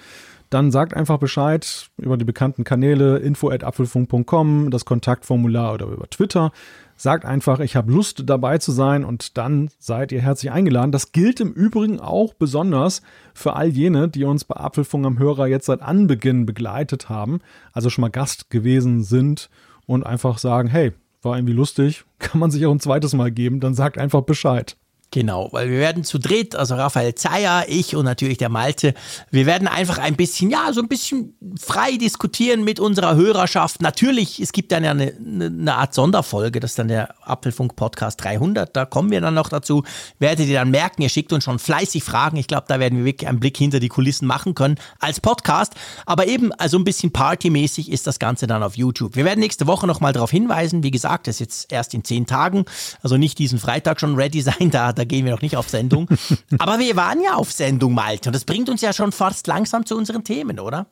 dann 0.49 0.71
sagt 0.71 0.93
einfach 0.93 1.17
Bescheid 1.17 1.89
über 1.97 2.17
die 2.17 2.25
bekannten 2.25 2.63
Kanäle 2.63 3.17
info@apfelfunk.com, 3.17 4.71
das 4.71 4.85
Kontaktformular 4.85 5.73
oder 5.73 5.87
über 5.87 6.09
Twitter. 6.09 6.51
Sagt 6.95 7.25
einfach, 7.25 7.59
ich 7.59 7.75
habe 7.75 7.91
Lust 7.91 8.23
dabei 8.25 8.57
zu 8.57 8.71
sein 8.71 9.05
und 9.05 9.37
dann 9.37 9.69
seid 9.77 10.11
ihr 10.11 10.21
herzlich 10.21 10.51
eingeladen. 10.51 10.91
Das 10.91 11.11
gilt 11.11 11.39
im 11.41 11.51
Übrigen 11.51 11.99
auch 11.99 12.33
besonders 12.33 13.03
für 13.35 13.55
all 13.55 13.67
jene, 13.67 14.07
die 14.07 14.23
uns 14.23 14.45
bei 14.45 14.55
Apfelfunk 14.55 15.05
am 15.05 15.19
Hörer 15.19 15.45
jetzt 15.47 15.67
seit 15.67 15.81
Anbeginn 15.81 16.47
begleitet 16.47 17.09
haben, 17.09 17.41
also 17.73 17.91
schon 17.91 18.01
mal 18.01 18.09
Gast 18.09 18.49
gewesen 18.49 19.03
sind 19.03 19.49
und 19.85 20.05
einfach 20.05 20.39
sagen, 20.39 20.69
hey, 20.69 20.93
war 21.27 21.37
irgendwie 21.37 21.53
lustig, 21.53 22.05
kann 22.19 22.39
man 22.39 22.51
sich 22.51 22.65
auch 22.65 22.71
ein 22.71 22.79
zweites 22.79 23.13
Mal 23.13 23.31
geben, 23.31 23.59
dann 23.59 23.73
sagt 23.73 23.97
einfach 23.97 24.21
Bescheid. 24.21 24.77
Genau, 25.11 25.47
weil 25.53 25.69
wir 25.69 25.79
werden 25.79 26.03
zu 26.03 26.17
dritt, 26.17 26.53
also 26.53 26.75
Raphael 26.75 27.15
Zeyer, 27.15 27.63
ich 27.69 27.95
und 27.95 28.03
natürlich 28.03 28.37
der 28.37 28.49
Malte, 28.49 28.93
wir 29.31 29.45
werden 29.45 29.69
einfach 29.69 29.99
ein 29.99 30.17
bisschen, 30.17 30.49
ja, 30.49 30.73
so 30.73 30.81
ein 30.81 30.89
bisschen 30.89 31.33
frei 31.57 31.95
diskutieren 31.95 32.65
mit 32.65 32.81
unserer 32.81 33.15
Hörerschaft. 33.15 33.81
Natürlich, 33.81 34.41
es 34.41 34.51
gibt 34.51 34.69
dann 34.73 34.83
ja 34.83 34.91
eine, 34.91 35.13
eine 35.17 35.75
Art 35.75 35.93
Sonderfolge, 35.93 36.59
das 36.59 36.71
ist 36.71 36.79
dann 36.79 36.89
der 36.89 37.15
Apfelfunk 37.25 37.77
Podcast 37.77 38.21
300, 38.21 38.75
da 38.75 38.83
kommen 38.83 39.09
wir 39.09 39.21
dann 39.21 39.33
noch 39.33 39.47
dazu. 39.47 39.83
Werdet 40.19 40.49
ihr 40.49 40.55
dann 40.55 40.71
merken, 40.71 41.01
ihr 41.01 41.09
schickt 41.09 41.31
uns 41.31 41.45
schon 41.45 41.57
fleißig 41.57 42.03
Fragen. 42.03 42.35
Ich 42.35 42.47
glaube, 42.47 42.65
da 42.67 42.77
werden 42.81 42.97
wir 42.97 43.05
wirklich 43.05 43.29
einen 43.29 43.39
Blick 43.39 43.55
hinter 43.55 43.79
die 43.79 43.87
Kulissen 43.87 44.27
machen 44.27 44.55
können 44.55 44.75
als 44.99 45.21
Podcast. 45.21 45.73
Aber 46.05 46.27
eben, 46.27 46.51
also 46.51 46.77
ein 46.77 46.83
bisschen 46.83 47.13
partymäßig 47.13 47.91
ist 47.93 48.07
das 48.07 48.19
Ganze 48.19 48.45
dann 48.45 48.61
auf 48.61 48.75
YouTube. 48.75 49.15
Wir 49.15 49.23
werden 49.23 49.39
nächste 49.39 49.67
Woche 49.67 49.87
nochmal 49.87 50.11
darauf 50.11 50.31
hinweisen. 50.31 50.83
Wie 50.83 50.91
gesagt, 50.91 51.27
das 51.27 51.35
ist 51.35 51.39
jetzt 51.39 51.71
erst 51.71 51.93
in 51.93 52.03
zehn 52.03 52.25
Tagen, 52.25 52.65
also 53.01 53.15
nicht 53.15 53.39
diesen 53.39 53.57
Freitag 53.57 54.01
schon 54.01 54.15
ready 54.15 54.41
sein, 54.47 54.69
da 54.69 54.96
da 54.97 55.03
gehen 55.03 55.25
wir 55.25 55.31
noch 55.31 55.41
nicht 55.41 55.57
auf 55.57 55.69
Sendung. 55.69 56.09
Aber 56.59 56.79
wir 56.79 56.95
waren 56.95 57.21
ja 57.21 57.35
auf 57.35 57.51
Sendung, 57.51 57.93
Malte. 57.93 58.29
Und 58.29 58.33
das 58.33 58.45
bringt 58.45 58.69
uns 58.69 58.81
ja 58.81 58.93
schon 58.93 59.11
fast 59.11 59.47
langsam 59.47 59.85
zu 59.85 59.95
unseren 59.97 60.23
Themen, 60.23 60.59
oder? 60.59 60.87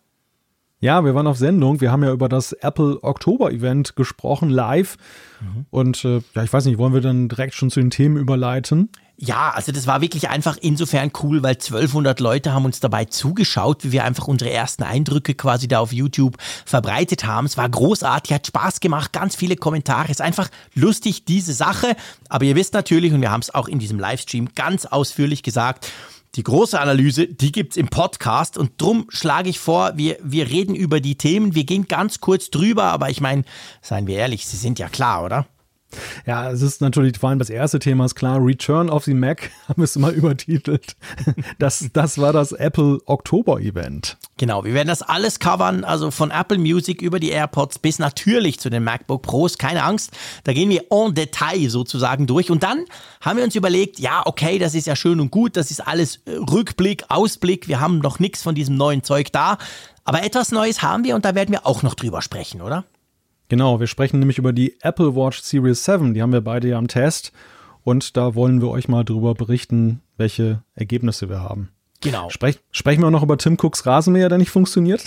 Ja, 0.80 1.04
wir 1.04 1.16
waren 1.16 1.28
auf 1.28 1.38
Sendung. 1.38 1.82
Wir 1.82 1.92
haben 1.92 2.04
ja 2.04 2.12
über 2.12 2.30
das 2.30 2.54
Apple 2.54 3.02
Oktober 3.02 3.52
Event 3.52 3.96
gesprochen, 3.96 4.50
live. 4.50 4.98
Mhm. 5.42 5.66
Und 5.72 6.06
äh, 6.06 6.22
ja, 6.36 6.44
ich 6.44 6.54
weiß 6.54 6.66
nicht, 6.66 6.78
wollen 6.78 6.94
wir 6.94 7.02
dann 7.02 7.28
direkt 7.28 7.54
schon 7.56 7.72
zu 7.72 7.80
den 7.80 7.90
Themen 7.90 8.18
überleiten? 8.18 8.90
Ja, 9.18 9.52
also 9.52 9.72
das 9.72 9.88
war 9.88 10.02
wirklich 10.02 10.30
einfach 10.30 10.58
insofern 10.60 11.10
cool, 11.24 11.42
weil 11.42 11.54
1200 11.54 12.20
Leute 12.20 12.52
haben 12.52 12.66
uns 12.66 12.82
dabei 12.82 13.06
zugeschaut, 13.06 13.86
wie 13.86 13.94
wir 13.94 14.04
einfach 14.04 14.28
unsere 14.28 14.52
ersten 14.52 14.84
Eindrücke 14.84 15.36
quasi 15.36 15.70
da 15.70 15.80
auf 15.80 15.94
YouTube 15.94 16.36
verbreitet 16.66 17.24
haben. 17.24 17.46
Es 17.46 17.56
war 17.56 17.70
großartig, 17.70 18.34
hat 18.34 18.48
Spaß 18.48 18.82
gemacht, 18.82 19.14
ganz 19.14 19.38
viele 19.38 19.56
Kommentare. 19.56 20.06
Es 20.06 20.18
ist 20.18 20.22
einfach 20.22 20.50
lustig, 20.74 21.24
diese 21.24 21.54
Sache. 21.54 21.96
Aber 22.28 22.44
ihr 22.44 22.56
wisst 22.56 22.74
natürlich, 22.74 23.14
und 23.14 23.22
wir 23.22 23.32
haben 23.32 23.40
es 23.40 23.56
auch 23.56 23.70
in 23.70 23.80
diesem 23.80 24.00
Livestream 24.00 24.50
ganz 24.54 24.86
ausführlich 24.86 25.44
gesagt, 25.44 25.88
die 26.36 26.44
große 26.44 26.78
Analyse, 26.78 27.28
die 27.28 27.54
gibt's 27.54 27.78
im 27.78 27.88
Podcast 27.88 28.58
und 28.58 28.74
drum 28.82 29.06
schlage 29.08 29.48
ich 29.48 29.60
vor, 29.60 29.94
wir, 29.96 30.18
wir 30.22 30.50
reden 30.50 30.76
über 30.76 31.00
die 31.00 31.18
Themen, 31.18 31.56
wir 31.56 31.64
gehen 31.64 31.88
ganz 31.88 32.20
kurz 32.20 32.50
drüber, 32.50 32.86
aber 32.86 33.10
ich 33.10 33.22
meine, 33.22 33.46
seien 33.82 34.08
wir 34.08 34.18
ehrlich, 34.18 34.46
sie 34.46 34.58
sind 34.58 34.78
ja 34.78 34.90
klar, 34.90 35.24
oder? 35.24 35.48
Ja, 36.26 36.52
es 36.52 36.62
ist 36.62 36.82
natürlich 36.82 37.18
vor 37.18 37.30
allem 37.30 37.40
das 37.40 37.50
erste 37.50 37.80
Thema 37.80 38.06
ist 38.06 38.16
klar. 38.16 38.44
Return 38.44 38.90
of 38.90 39.06
the 39.06 39.14
Mac 39.14 39.52
haben 39.68 39.82
wir 39.82 39.86
es 39.86 39.96
mal 39.96 40.14
übertitelt. 40.14 40.96
Das, 41.60 41.90
das 41.94 42.18
war 42.18 42.34
das 42.34 42.52
Apple 42.52 43.00
Oktober 43.06 43.60
Event. 43.60 44.18
Genau, 44.38 44.64
wir 44.64 44.74
werden 44.74 44.88
das 44.88 45.02
alles 45.02 45.40
covern, 45.40 45.84
also 45.84 46.12
von 46.12 46.32
Apple 46.32 46.58
Music 46.58 47.02
über 47.02 47.20
die 47.20 47.30
AirPods 47.30 47.80
bis 47.80 48.00
natürlich 48.00 48.60
zu 48.60 48.70
den 48.70 48.84
MacBook 48.84 49.22
Pros. 49.22 49.58
Keine 49.58 49.84
Angst, 49.84 50.12
da 50.44 50.54
gehen 50.54 50.70
wir 50.70 50.86
en 50.92 51.14
Detail 51.14 51.70
sozusagen 51.70 52.28
durch. 52.28 52.52
Und 52.52 52.64
dann 52.64 52.86
haben 53.22 53.38
wir 53.38 53.44
uns 53.44 53.56
überlegt, 53.56 54.00
ja, 54.00 54.24
okay, 54.26 54.60
das 54.60 54.76
ist 54.76 54.88
ja 54.88 54.96
schön 54.96 55.20
und 55.20 55.32
gut, 55.32 55.58
das 55.58 55.72
ist 55.72 55.86
alles 55.86 56.18
äh, 56.26 56.32
Rückblick, 56.32 57.06
Ausblick. 57.10 57.68
Wir 57.68 57.80
haben 57.80 58.00
noch 58.00 58.20
nichts 58.20 58.42
von 58.42 58.56
diesem 58.56 58.76
neuen 58.76 59.04
Zeug 59.04 59.32
da. 59.32 59.58
Aber 60.04 60.24
etwas 60.24 60.52
Neues 60.52 60.84
haben 60.84 61.04
wir 61.04 61.16
und 61.16 61.26
da 61.26 61.34
werden 61.34 61.52
wir 61.52 61.66
auch 61.66 61.82
noch 61.82 61.96
drüber 61.96 62.22
sprechen, 62.22 62.62
oder? 62.62 62.84
Genau, 63.48 63.80
wir 63.80 63.88
sprechen 63.88 64.20
nämlich 64.20 64.38
über 64.38 64.54
die 64.54 64.76
Apple 64.82 65.16
Watch 65.16 65.42
Series 65.42 65.84
7. 65.86 66.14
Die 66.14 66.22
haben 66.22 66.34
wir 66.34 66.42
beide 66.42 66.70
ja 66.70 66.78
am 66.78 66.88
Test. 66.88 67.32
Und 67.84 68.18
da 68.18 68.34
wollen 68.34 68.62
wir 68.62 68.70
euch 68.70 68.88
mal 68.88 69.04
drüber 69.04 69.36
berichten, 69.36 70.02
welche 70.18 70.64
Ergebnisse 70.74 71.30
wir 71.30 71.42
haben. 71.42 71.70
Genau. 72.02 72.30
Sprech, 72.30 72.60
sprechen 72.72 73.02
wir 73.02 73.08
auch 73.08 73.12
noch 73.12 73.24
über 73.24 73.38
Tim 73.38 73.58
Cooks 73.62 73.86
Rasenmäher, 73.86 74.30
der 74.30 74.40
nicht 74.40 74.50
funktioniert? 74.50 75.04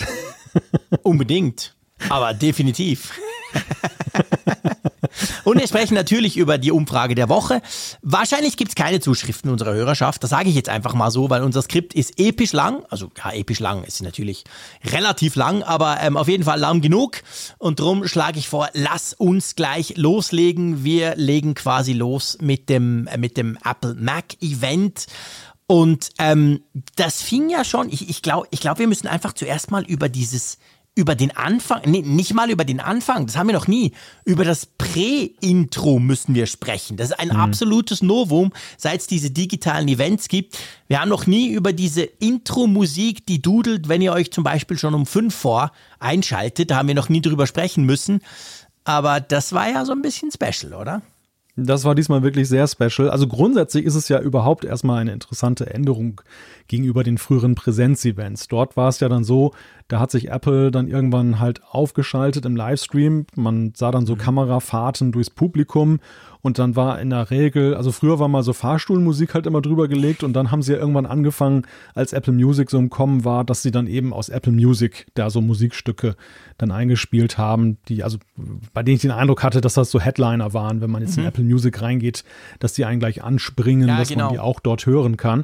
Unbedingt. 1.03 1.75
Aber 2.07 2.33
definitiv. 2.33 3.11
Und 5.43 5.59
wir 5.59 5.67
sprechen 5.67 5.95
natürlich 5.95 6.37
über 6.37 6.57
die 6.57 6.71
Umfrage 6.71 7.15
der 7.15 7.29
Woche. 7.29 7.61
Wahrscheinlich 8.01 8.57
gibt 8.57 8.69
es 8.69 8.75
keine 8.75 8.99
Zuschriften 8.99 9.49
unserer 9.49 9.73
Hörerschaft. 9.73 10.23
Das 10.23 10.29
sage 10.29 10.49
ich 10.49 10.55
jetzt 10.55 10.69
einfach 10.69 10.93
mal 10.93 11.11
so, 11.11 11.29
weil 11.29 11.43
unser 11.43 11.61
Skript 11.61 11.93
ist 11.93 12.19
episch 12.19 12.53
lang. 12.53 12.83
Also 12.89 13.09
ja, 13.17 13.31
episch 13.31 13.59
lang 13.59 13.83
ist 13.83 14.01
natürlich 14.01 14.43
relativ 14.85 15.35
lang, 15.35 15.63
aber 15.63 15.97
ähm, 16.01 16.17
auf 16.17 16.27
jeden 16.27 16.43
Fall 16.43 16.59
lang 16.59 16.81
genug. 16.81 17.21
Und 17.57 17.79
darum 17.79 18.07
schlage 18.07 18.39
ich 18.39 18.47
vor, 18.47 18.69
lass 18.73 19.13
uns 19.13 19.55
gleich 19.55 19.97
loslegen. 19.97 20.83
Wir 20.83 21.15
legen 21.15 21.55
quasi 21.55 21.93
los 21.93 22.37
mit 22.41 22.69
dem, 22.69 23.07
äh, 23.07 23.17
mit 23.17 23.37
dem 23.37 23.57
Apple 23.63 23.95
Mac 23.95 24.41
Event. 24.41 25.07
Und 25.67 26.09
ähm, 26.17 26.61
das 26.95 27.21
fing 27.21 27.49
ja 27.49 27.63
schon, 27.63 27.89
ich, 27.89 28.09
ich 28.09 28.21
glaube, 28.21 28.47
ich 28.51 28.59
glaub, 28.59 28.79
wir 28.79 28.87
müssen 28.87 29.07
einfach 29.07 29.33
zuerst 29.33 29.69
mal 29.71 29.83
über 29.83 30.09
dieses 30.09 30.57
über 30.99 31.15
den 31.15 31.35
Anfang, 31.35 31.81
nee, 31.85 32.01
nicht 32.01 32.33
mal 32.33 32.51
über 32.51 32.65
den 32.65 32.81
Anfang, 32.81 33.25
das 33.25 33.37
haben 33.37 33.47
wir 33.47 33.53
noch 33.53 33.67
nie. 33.67 33.93
Über 34.25 34.43
das 34.43 34.65
Prä-Intro 34.65 35.97
müssen 35.97 36.35
wir 36.35 36.45
sprechen. 36.45 36.97
Das 36.97 37.11
ist 37.11 37.19
ein 37.19 37.29
mhm. 37.29 37.37
absolutes 37.37 38.01
Novum, 38.01 38.51
seit 38.77 38.99
es 38.99 39.07
diese 39.07 39.31
digitalen 39.31 39.87
Events 39.87 40.27
gibt. 40.27 40.57
Wir 40.89 40.99
haben 40.99 41.07
noch 41.07 41.25
nie 41.25 41.47
über 41.47 41.71
diese 41.71 42.01
Intro-Musik, 42.01 43.25
die 43.25 43.41
dudelt, 43.41 43.87
wenn 43.87 44.01
ihr 44.01 44.11
euch 44.11 44.29
zum 44.31 44.43
Beispiel 44.43 44.77
schon 44.77 44.93
um 44.93 45.05
fünf 45.05 45.33
vor 45.33 45.71
einschaltet. 45.99 46.69
Da 46.69 46.75
haben 46.75 46.89
wir 46.89 46.95
noch 46.95 47.07
nie 47.07 47.21
drüber 47.21 47.47
sprechen 47.47 47.85
müssen. 47.85 48.19
Aber 48.83 49.21
das 49.21 49.53
war 49.53 49.69
ja 49.69 49.85
so 49.85 49.93
ein 49.93 50.01
bisschen 50.01 50.31
special, 50.31 50.73
oder? 50.73 51.01
Das 51.65 51.85
war 51.85 51.95
diesmal 51.95 52.23
wirklich 52.23 52.47
sehr 52.47 52.67
special. 52.67 53.09
Also 53.09 53.27
grundsätzlich 53.27 53.85
ist 53.85 53.95
es 53.95 54.09
ja 54.09 54.19
überhaupt 54.19 54.65
erstmal 54.65 55.01
eine 55.01 55.13
interessante 55.13 55.67
Änderung 55.67 56.21
gegenüber 56.67 57.03
den 57.03 57.17
früheren 57.17 57.55
Präsenz-Events. 57.55 58.47
Dort 58.47 58.77
war 58.77 58.89
es 58.89 58.99
ja 58.99 59.09
dann 59.09 59.23
so, 59.23 59.51
da 59.87 59.99
hat 59.99 60.11
sich 60.11 60.29
Apple 60.29 60.71
dann 60.71 60.87
irgendwann 60.87 61.39
halt 61.39 61.61
aufgeschaltet 61.69 62.45
im 62.45 62.55
Livestream. 62.55 63.25
Man 63.35 63.73
sah 63.75 63.91
dann 63.91 64.05
so 64.05 64.15
mhm. 64.15 64.19
Kamerafahrten 64.19 65.11
durchs 65.11 65.29
Publikum 65.29 65.99
und 66.41 66.57
dann 66.57 66.75
war 66.75 67.01
in 67.01 67.09
der 67.09 67.31
Regel, 67.31 67.75
also 67.75 67.91
früher 67.91 68.19
war 68.19 68.29
mal 68.29 68.43
so 68.43 68.53
Fahrstuhlmusik 68.53 69.33
halt 69.33 69.45
immer 69.45 69.61
drüber 69.61 69.89
gelegt 69.89 70.23
und 70.23 70.33
dann 70.33 70.51
haben 70.51 70.61
sie 70.61 70.71
ja 70.71 70.79
irgendwann 70.79 71.05
angefangen, 71.05 71.63
als 71.95 72.13
Apple 72.13 72.33
Music 72.33 72.69
so 72.69 72.77
im 72.77 72.89
Kommen 72.89 73.25
war, 73.25 73.43
dass 73.43 73.61
sie 73.61 73.71
dann 73.71 73.87
eben 73.87 74.13
aus 74.13 74.29
Apple 74.29 74.53
Music 74.53 75.07
da 75.15 75.29
so 75.29 75.41
Musikstücke 75.41 76.15
dann 76.57 76.71
eingespielt 76.71 77.37
haben, 77.37 77.77
die, 77.89 78.03
also 78.03 78.19
bei 78.73 78.83
denen 78.83 78.95
ich 78.95 79.01
den 79.01 79.11
Eindruck 79.11 79.43
hatte, 79.43 79.59
dass 79.59 79.73
das 79.73 79.91
so 79.91 79.99
Headliner 79.99 80.53
waren, 80.53 80.79
wenn 80.79 80.89
man 80.89 81.01
jetzt 81.01 81.17
mhm. 81.17 81.23
in 81.23 81.27
Apple 81.27 81.43
Music 81.43 81.81
reingeht, 81.81 82.23
dass 82.59 82.73
die 82.73 82.85
einen 82.85 82.99
gleich 82.99 83.21
anspringen, 83.21 83.89
ja, 83.89 83.97
dass 83.97 84.09
genau. 84.09 84.25
man 84.25 84.33
die 84.33 84.39
auch 84.39 84.61
dort 84.61 84.85
hören 84.85 85.17
kann. 85.17 85.43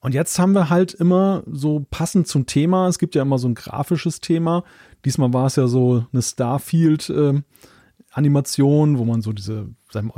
Und 0.00 0.14
jetzt 0.14 0.38
haben 0.38 0.52
wir 0.52 0.68
halt 0.68 0.92
immer 0.92 1.44
so 1.50 1.86
passend 1.90 2.26
zum 2.26 2.44
Thema, 2.44 2.88
es 2.88 2.98
gibt 2.98 3.14
ja 3.14 3.22
immer 3.22 3.38
so 3.38 3.48
ein 3.48 3.54
grafisches 3.54 4.20
Thema. 4.20 4.64
Diesmal 5.04 5.32
war 5.32 5.46
es 5.46 5.56
ja 5.56 5.66
so 5.66 6.04
eine 6.12 6.20
Starfield 6.20 7.08
äh, 7.08 7.40
Animation, 8.14 8.98
wo 8.98 9.04
man 9.04 9.22
so 9.22 9.32
diese 9.32 9.68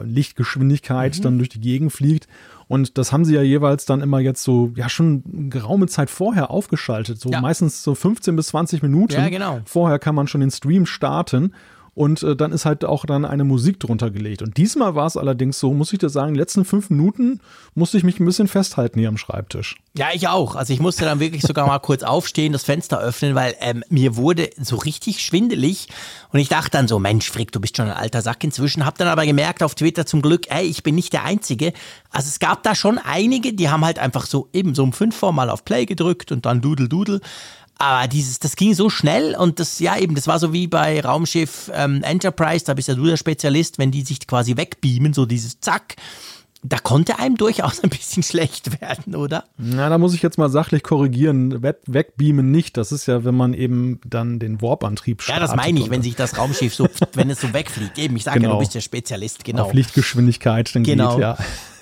Lichtgeschwindigkeit 0.02 1.18
mhm. 1.18 1.22
dann 1.22 1.38
durch 1.38 1.48
die 1.48 1.60
Gegend 1.60 1.92
fliegt. 1.92 2.28
Und 2.68 2.98
das 2.98 3.12
haben 3.12 3.24
sie 3.24 3.34
ja 3.34 3.42
jeweils 3.42 3.86
dann 3.86 4.00
immer 4.00 4.18
jetzt 4.18 4.42
so, 4.42 4.72
ja, 4.76 4.88
schon 4.88 5.50
geraume 5.50 5.86
Zeit 5.86 6.10
vorher 6.10 6.50
aufgeschaltet. 6.50 7.20
So 7.20 7.30
ja. 7.30 7.40
meistens 7.40 7.82
so 7.82 7.94
15 7.94 8.36
bis 8.36 8.48
20 8.48 8.82
Minuten. 8.82 9.14
Ja, 9.14 9.28
genau. 9.28 9.60
Vorher 9.64 9.98
kann 9.98 10.14
man 10.14 10.28
schon 10.28 10.40
den 10.40 10.50
Stream 10.50 10.84
starten 10.86 11.52
und 11.96 12.22
äh, 12.22 12.36
dann 12.36 12.52
ist 12.52 12.66
halt 12.66 12.84
auch 12.84 13.06
dann 13.06 13.24
eine 13.24 13.42
Musik 13.42 13.80
drunter 13.80 14.10
gelegt. 14.10 14.42
Und 14.42 14.58
diesmal 14.58 14.94
war 14.94 15.06
es 15.06 15.16
allerdings 15.16 15.58
so, 15.58 15.72
muss 15.72 15.94
ich 15.94 15.98
dir 15.98 16.10
sagen, 16.10 16.34
die 16.34 16.38
letzten 16.40 16.66
fünf 16.66 16.90
Minuten 16.90 17.40
musste 17.74 17.96
ich 17.96 18.04
mich 18.04 18.20
ein 18.20 18.26
bisschen 18.26 18.48
festhalten 18.48 18.98
hier 18.98 19.08
am 19.08 19.16
Schreibtisch. 19.16 19.76
Ja, 19.96 20.08
ich 20.12 20.28
auch. 20.28 20.56
Also 20.56 20.74
ich 20.74 20.78
musste 20.78 21.06
dann 21.06 21.20
wirklich 21.20 21.40
sogar 21.40 21.66
mal 21.66 21.78
kurz 21.82 22.02
aufstehen, 22.02 22.52
das 22.52 22.64
Fenster 22.64 23.00
öffnen, 23.00 23.34
weil 23.34 23.54
ähm, 23.60 23.82
mir 23.88 24.16
wurde 24.16 24.50
so 24.60 24.76
richtig 24.76 25.24
schwindelig 25.24 25.88
und 26.32 26.38
ich 26.38 26.50
dachte 26.50 26.72
dann 26.72 26.86
so, 26.86 26.98
Mensch, 26.98 27.30
Frick, 27.30 27.50
du 27.50 27.60
bist 27.60 27.78
schon 27.78 27.86
ein 27.86 27.96
alter 27.96 28.20
Sack 28.20 28.44
inzwischen. 28.44 28.84
Hab 28.84 28.98
dann 28.98 29.08
aber 29.08 29.24
gemerkt 29.24 29.62
auf 29.62 29.74
Twitter 29.74 30.04
zum 30.04 30.20
Glück, 30.20 30.50
ey, 30.50 30.66
ich 30.66 30.82
bin 30.82 30.96
nicht 30.96 31.14
der 31.14 31.24
Einzige. 31.24 31.72
Also 32.10 32.28
es 32.28 32.40
gab 32.40 32.62
da 32.62 32.74
schon 32.74 32.98
einige, 32.98 33.54
die 33.54 33.70
haben 33.70 33.86
halt 33.86 33.98
einfach 33.98 34.26
so 34.26 34.50
eben 34.52 34.74
so 34.74 34.82
um 34.82 34.92
fünf 34.92 35.16
vor 35.16 35.32
mal 35.32 35.48
auf 35.48 35.64
Play 35.64 35.86
gedrückt 35.86 36.30
und 36.30 36.44
dann 36.44 36.60
Dudel 36.60 36.90
Dudel. 36.90 37.22
Aber 37.78 38.08
dieses, 38.08 38.38
das 38.38 38.56
ging 38.56 38.74
so 38.74 38.88
schnell 38.88 39.36
und 39.36 39.60
das, 39.60 39.80
ja 39.80 39.98
eben, 39.98 40.14
das 40.14 40.26
war 40.26 40.38
so 40.38 40.52
wie 40.52 40.66
bei 40.66 41.00
Raumschiff 41.00 41.70
ähm, 41.74 42.02
Enterprise, 42.02 42.64
da 42.64 42.74
bist 42.74 42.88
ja 42.88 42.94
du 42.94 43.04
der 43.04 43.18
Spezialist, 43.18 43.78
wenn 43.78 43.90
die 43.90 44.02
sich 44.02 44.26
quasi 44.26 44.56
wegbeamen, 44.56 45.12
so 45.12 45.26
dieses 45.26 45.60
Zack. 45.60 45.96
Da 46.62 46.78
konnte 46.78 47.18
einem 47.18 47.36
durchaus 47.36 47.80
ein 47.84 47.90
bisschen 47.90 48.22
schlecht 48.22 48.80
werden, 48.80 49.14
oder? 49.14 49.44
Na, 49.58 49.90
da 49.90 49.98
muss 49.98 50.14
ich 50.14 50.22
jetzt 50.22 50.38
mal 50.38 50.48
sachlich 50.48 50.82
korrigieren. 50.82 51.62
Wegbeamen 51.62 52.50
nicht. 52.50 52.78
Das 52.78 52.92
ist 52.92 53.06
ja, 53.06 53.24
wenn 53.24 53.34
man 53.34 53.52
eben 53.52 54.00
dann 54.06 54.38
den 54.38 54.62
Warp-Antrieb 54.62 55.20
startet. 55.22 55.42
Ja, 55.42 55.46
das 55.46 55.54
meine 55.54 55.78
ich, 55.78 55.90
wenn 55.90 56.02
sich 56.02 56.16
das 56.16 56.38
Raumschiff 56.38 56.74
so, 56.74 56.88
wenn 57.12 57.28
es 57.28 57.42
so 57.42 57.52
wegfliegt. 57.52 57.98
Eben, 57.98 58.16
ich 58.16 58.24
sage 58.24 58.40
genau. 58.40 58.52
ja, 58.52 58.54
du 58.54 58.60
bist 58.60 58.74
der 58.74 58.80
Spezialist, 58.80 59.44
genau. 59.44 59.64
Auf 59.66 59.74
Lichtgeschwindigkeit 59.74 60.74
dann 60.74 60.82
genau. 60.82 61.16
geht, 61.16 61.20
ja. 61.20 61.36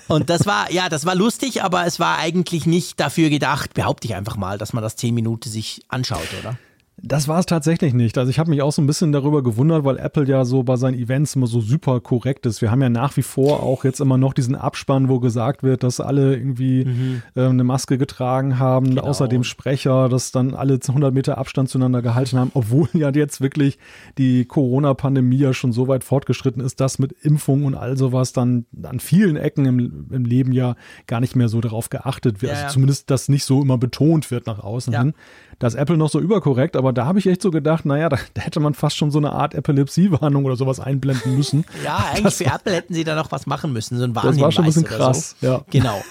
Und 0.07 0.29
das 0.29 0.45
war, 0.45 0.71
ja, 0.71 0.89
das 0.89 1.05
war 1.05 1.15
lustig, 1.15 1.63
aber 1.63 1.85
es 1.85 1.99
war 1.99 2.17
eigentlich 2.17 2.65
nicht 2.65 2.99
dafür 2.99 3.29
gedacht, 3.29 3.73
behaupte 3.73 4.07
ich 4.07 4.15
einfach 4.15 4.37
mal, 4.37 4.57
dass 4.57 4.73
man 4.73 4.83
das 4.83 4.95
zehn 4.95 5.15
Minuten 5.15 5.49
sich 5.49 5.83
anschaut, 5.87 6.27
oder? 6.41 6.57
Das 7.01 7.27
war 7.27 7.39
es 7.39 7.45
tatsächlich 7.45 7.93
nicht. 7.93 8.17
Also 8.17 8.29
ich 8.29 8.39
habe 8.39 8.49
mich 8.49 8.61
auch 8.61 8.71
so 8.71 8.81
ein 8.81 8.87
bisschen 8.87 9.11
darüber 9.11 9.43
gewundert, 9.43 9.83
weil 9.83 9.97
Apple 9.97 10.25
ja 10.27 10.45
so 10.45 10.63
bei 10.63 10.77
seinen 10.77 10.97
Events 10.97 11.35
immer 11.35 11.45
so 11.45 11.59
super 11.59 11.99
korrekt 11.99 12.45
ist. 12.45 12.61
Wir 12.61 12.71
haben 12.71 12.81
ja 12.81 12.89
nach 12.89 13.17
wie 13.17 13.21
vor 13.21 13.63
auch 13.63 13.83
jetzt 13.83 13.99
immer 13.99 14.17
noch 14.17 14.33
diesen 14.33 14.55
Abspann, 14.55 15.09
wo 15.09 15.19
gesagt 15.19 15.61
wird, 15.61 15.83
dass 15.83 15.99
alle 15.99 16.35
irgendwie 16.35 16.85
mhm. 16.85 17.21
äh, 17.35 17.47
eine 17.47 17.65
Maske 17.65 17.97
getragen 17.97 18.59
haben, 18.59 18.91
genau. 18.91 19.03
außer 19.03 19.27
dem 19.27 19.43
Sprecher, 19.43 20.07
dass 20.07 20.31
dann 20.31 20.53
alle 20.53 20.75
100 20.75 21.13
Meter 21.13 21.37
Abstand 21.37 21.69
zueinander 21.69 22.01
gehalten 22.01 22.39
haben, 22.39 22.51
obwohl 22.53 22.87
ja 22.93 23.11
jetzt 23.11 23.41
wirklich 23.41 23.77
die 24.17 24.45
Corona-Pandemie 24.45 25.37
ja 25.37 25.53
schon 25.53 25.73
so 25.73 25.89
weit 25.89 26.05
fortgeschritten 26.05 26.63
ist, 26.63 26.79
dass 26.79 26.97
mit 26.97 27.11
Impfung 27.11 27.65
und 27.65 27.75
all 27.75 27.97
sowas 27.97 28.31
dann 28.31 28.65
an 28.83 29.01
vielen 29.01 29.35
Ecken 29.35 29.65
im, 29.65 30.07
im 30.11 30.23
Leben 30.23 30.53
ja 30.53 30.75
gar 31.07 31.19
nicht 31.19 31.35
mehr 31.35 31.49
so 31.49 31.59
darauf 31.59 31.89
geachtet 31.89 32.41
wird. 32.41 32.53
Ja, 32.53 32.63
also 32.63 32.73
zumindest 32.73 33.11
das 33.11 33.27
nicht 33.27 33.43
so 33.43 33.61
immer 33.61 33.77
betont 33.77 34.31
wird 34.31 34.47
nach 34.47 34.59
außen 34.59 34.93
ja. 34.93 35.01
hin. 35.01 35.13
Da 35.59 35.67
ist 35.67 35.75
Apple 35.75 35.97
noch 35.97 36.09
so 36.09 36.19
überkorrekt, 36.19 36.75
aber 36.75 36.91
da 36.91 37.05
habe 37.05 37.19
ich 37.19 37.27
echt 37.27 37.41
so 37.41 37.51
gedacht, 37.51 37.85
naja, 37.85 38.09
da, 38.09 38.17
da 38.33 38.41
hätte 38.41 38.59
man 38.59 38.73
fast 38.73 38.97
schon 38.97 39.11
so 39.11 39.19
eine 39.19 39.31
Art 39.31 39.53
Epilepsie-Warnung 39.53 40.45
oder 40.45 40.55
sowas 40.55 40.79
einblenden 40.79 41.35
müssen. 41.35 41.65
ja, 41.83 41.97
eigentlich 41.97 42.23
das 42.23 42.37
für 42.37 42.45
Apple 42.45 42.73
hätten 42.73 42.93
sie 42.93 43.03
da 43.03 43.15
noch 43.15 43.31
was 43.31 43.45
machen 43.45 43.71
müssen, 43.71 43.97
so 43.97 44.03
ein 44.03 44.15
Warnhinweis 44.15 44.37
Das 44.37 44.43
war 44.43 44.51
schon 44.51 44.63
ein 44.65 44.67
bisschen 44.67 44.83
krass, 44.83 45.35
so. 45.39 45.47
ja. 45.47 45.65
Genau. 45.69 46.03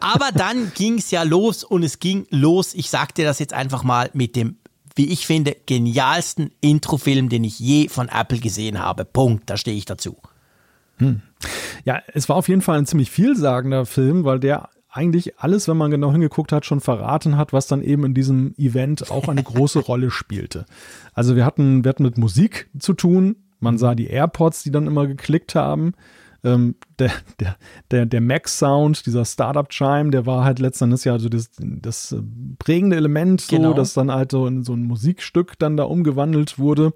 Aber 0.00 0.30
dann 0.34 0.72
ging 0.74 0.98
es 0.98 1.10
ja 1.10 1.22
los 1.22 1.64
und 1.64 1.82
es 1.82 2.00
ging 2.00 2.26
los, 2.30 2.74
ich 2.74 2.90
sag 2.90 3.14
dir 3.14 3.24
das 3.24 3.38
jetzt 3.38 3.52
einfach 3.52 3.84
mal, 3.84 4.10
mit 4.14 4.36
dem 4.36 4.56
wie 4.96 5.12
ich 5.12 5.28
finde, 5.28 5.56
genialsten 5.64 6.50
Introfilm, 6.60 7.28
den 7.28 7.44
ich 7.44 7.60
je 7.60 7.88
von 7.88 8.08
Apple 8.08 8.40
gesehen 8.40 8.80
habe. 8.80 9.04
Punkt, 9.04 9.48
da 9.48 9.56
stehe 9.56 9.76
ich 9.76 9.84
dazu. 9.84 10.16
Hm. 10.96 11.22
Ja, 11.84 12.02
es 12.12 12.28
war 12.28 12.34
auf 12.34 12.48
jeden 12.48 12.62
Fall 12.62 12.78
ein 12.78 12.86
ziemlich 12.86 13.08
vielsagender 13.08 13.86
Film, 13.86 14.24
weil 14.24 14.40
der 14.40 14.70
eigentlich 14.98 15.38
alles, 15.38 15.68
wenn 15.68 15.76
man 15.76 15.92
genau 15.92 16.10
hingeguckt 16.10 16.50
hat, 16.50 16.66
schon 16.66 16.80
verraten 16.80 17.36
hat, 17.36 17.52
was 17.52 17.68
dann 17.68 17.82
eben 17.82 18.04
in 18.04 18.14
diesem 18.14 18.54
Event 18.58 19.12
auch 19.12 19.28
eine 19.28 19.42
große 19.44 19.78
Rolle 19.78 20.10
spielte. 20.10 20.66
Also 21.14 21.36
wir 21.36 21.46
hatten, 21.46 21.84
wir 21.84 21.90
hatten 21.90 22.02
mit 22.02 22.18
Musik 22.18 22.68
zu 22.80 22.94
tun. 22.94 23.36
Man 23.60 23.78
sah 23.78 23.94
die 23.94 24.08
AirPods, 24.08 24.64
die 24.64 24.72
dann 24.72 24.88
immer 24.88 25.06
geklickt 25.06 25.54
haben. 25.54 25.92
Ähm, 26.42 26.74
der, 26.98 27.12
der, 27.38 27.56
der, 27.92 28.06
der 28.06 28.20
Mac-Sound, 28.20 29.06
dieser 29.06 29.24
Startup-Chime, 29.24 30.10
der 30.10 30.26
war 30.26 30.44
halt 30.44 30.58
letztendlich 30.58 31.04
ja 31.04 31.16
so 31.20 31.28
das, 31.28 31.50
das 31.58 32.16
prägende 32.58 32.96
Element, 32.96 33.40
so, 33.40 33.56
genau. 33.56 33.74
dass 33.74 33.94
dann 33.94 34.10
halt 34.10 34.32
so 34.32 34.46
in 34.48 34.64
so 34.64 34.74
ein 34.74 34.82
Musikstück 34.82 35.58
dann 35.60 35.76
da 35.76 35.84
umgewandelt 35.84 36.58
wurde. 36.58 36.92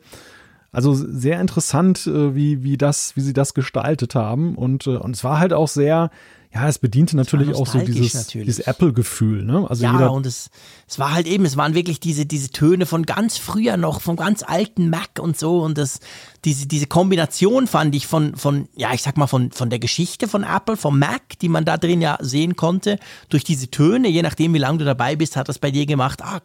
Also 0.72 0.92
sehr 0.94 1.40
interessant, 1.40 2.06
äh, 2.08 2.34
wie, 2.34 2.64
wie 2.64 2.76
das, 2.76 3.14
wie 3.14 3.20
sie 3.20 3.34
das 3.34 3.54
gestaltet 3.54 4.16
haben. 4.16 4.56
Und, 4.56 4.88
äh, 4.88 4.96
und 4.96 5.14
es 5.14 5.22
war 5.22 5.38
halt 5.38 5.52
auch 5.52 5.68
sehr, 5.68 6.10
ja, 6.54 6.68
es 6.68 6.78
bediente 6.78 7.16
natürlich 7.16 7.54
auch 7.54 7.66
so 7.66 7.78
dieses, 7.78 8.26
dieses 8.26 8.58
Apple-Gefühl, 8.58 9.42
ne? 9.42 9.66
Also 9.70 9.84
ja, 9.84 10.06
und 10.08 10.26
es, 10.26 10.50
es 10.86 10.98
war 10.98 11.14
halt 11.14 11.26
eben, 11.26 11.46
es 11.46 11.56
waren 11.56 11.74
wirklich 11.74 11.98
diese, 11.98 12.26
diese 12.26 12.50
Töne 12.50 12.84
von 12.84 13.06
ganz 13.06 13.38
früher 13.38 13.78
noch, 13.78 14.02
vom 14.02 14.16
ganz 14.16 14.42
alten 14.42 14.90
Mac 14.90 15.18
und 15.18 15.38
so 15.38 15.62
und 15.62 15.78
das, 15.78 16.00
diese, 16.44 16.66
diese 16.66 16.86
Kombination 16.86 17.66
fand 17.66 17.94
ich 17.94 18.06
von, 18.06 18.36
von, 18.36 18.68
ja, 18.76 18.92
ich 18.92 19.02
sag 19.02 19.16
mal, 19.16 19.28
von, 19.28 19.50
von 19.50 19.70
der 19.70 19.78
Geschichte 19.78 20.28
von 20.28 20.44
Apple, 20.44 20.76
vom 20.76 20.98
Mac, 20.98 21.38
die 21.40 21.48
man 21.48 21.64
da 21.64 21.78
drin 21.78 22.02
ja 22.02 22.18
sehen 22.20 22.54
konnte, 22.54 22.98
durch 23.30 23.44
diese 23.44 23.70
Töne, 23.70 24.08
je 24.08 24.20
nachdem, 24.20 24.52
wie 24.52 24.58
lange 24.58 24.78
du 24.78 24.84
dabei 24.84 25.16
bist, 25.16 25.36
hat 25.36 25.48
das 25.48 25.58
bei 25.58 25.70
dir 25.70 25.86
gemacht, 25.86 26.20
ah, 26.22 26.40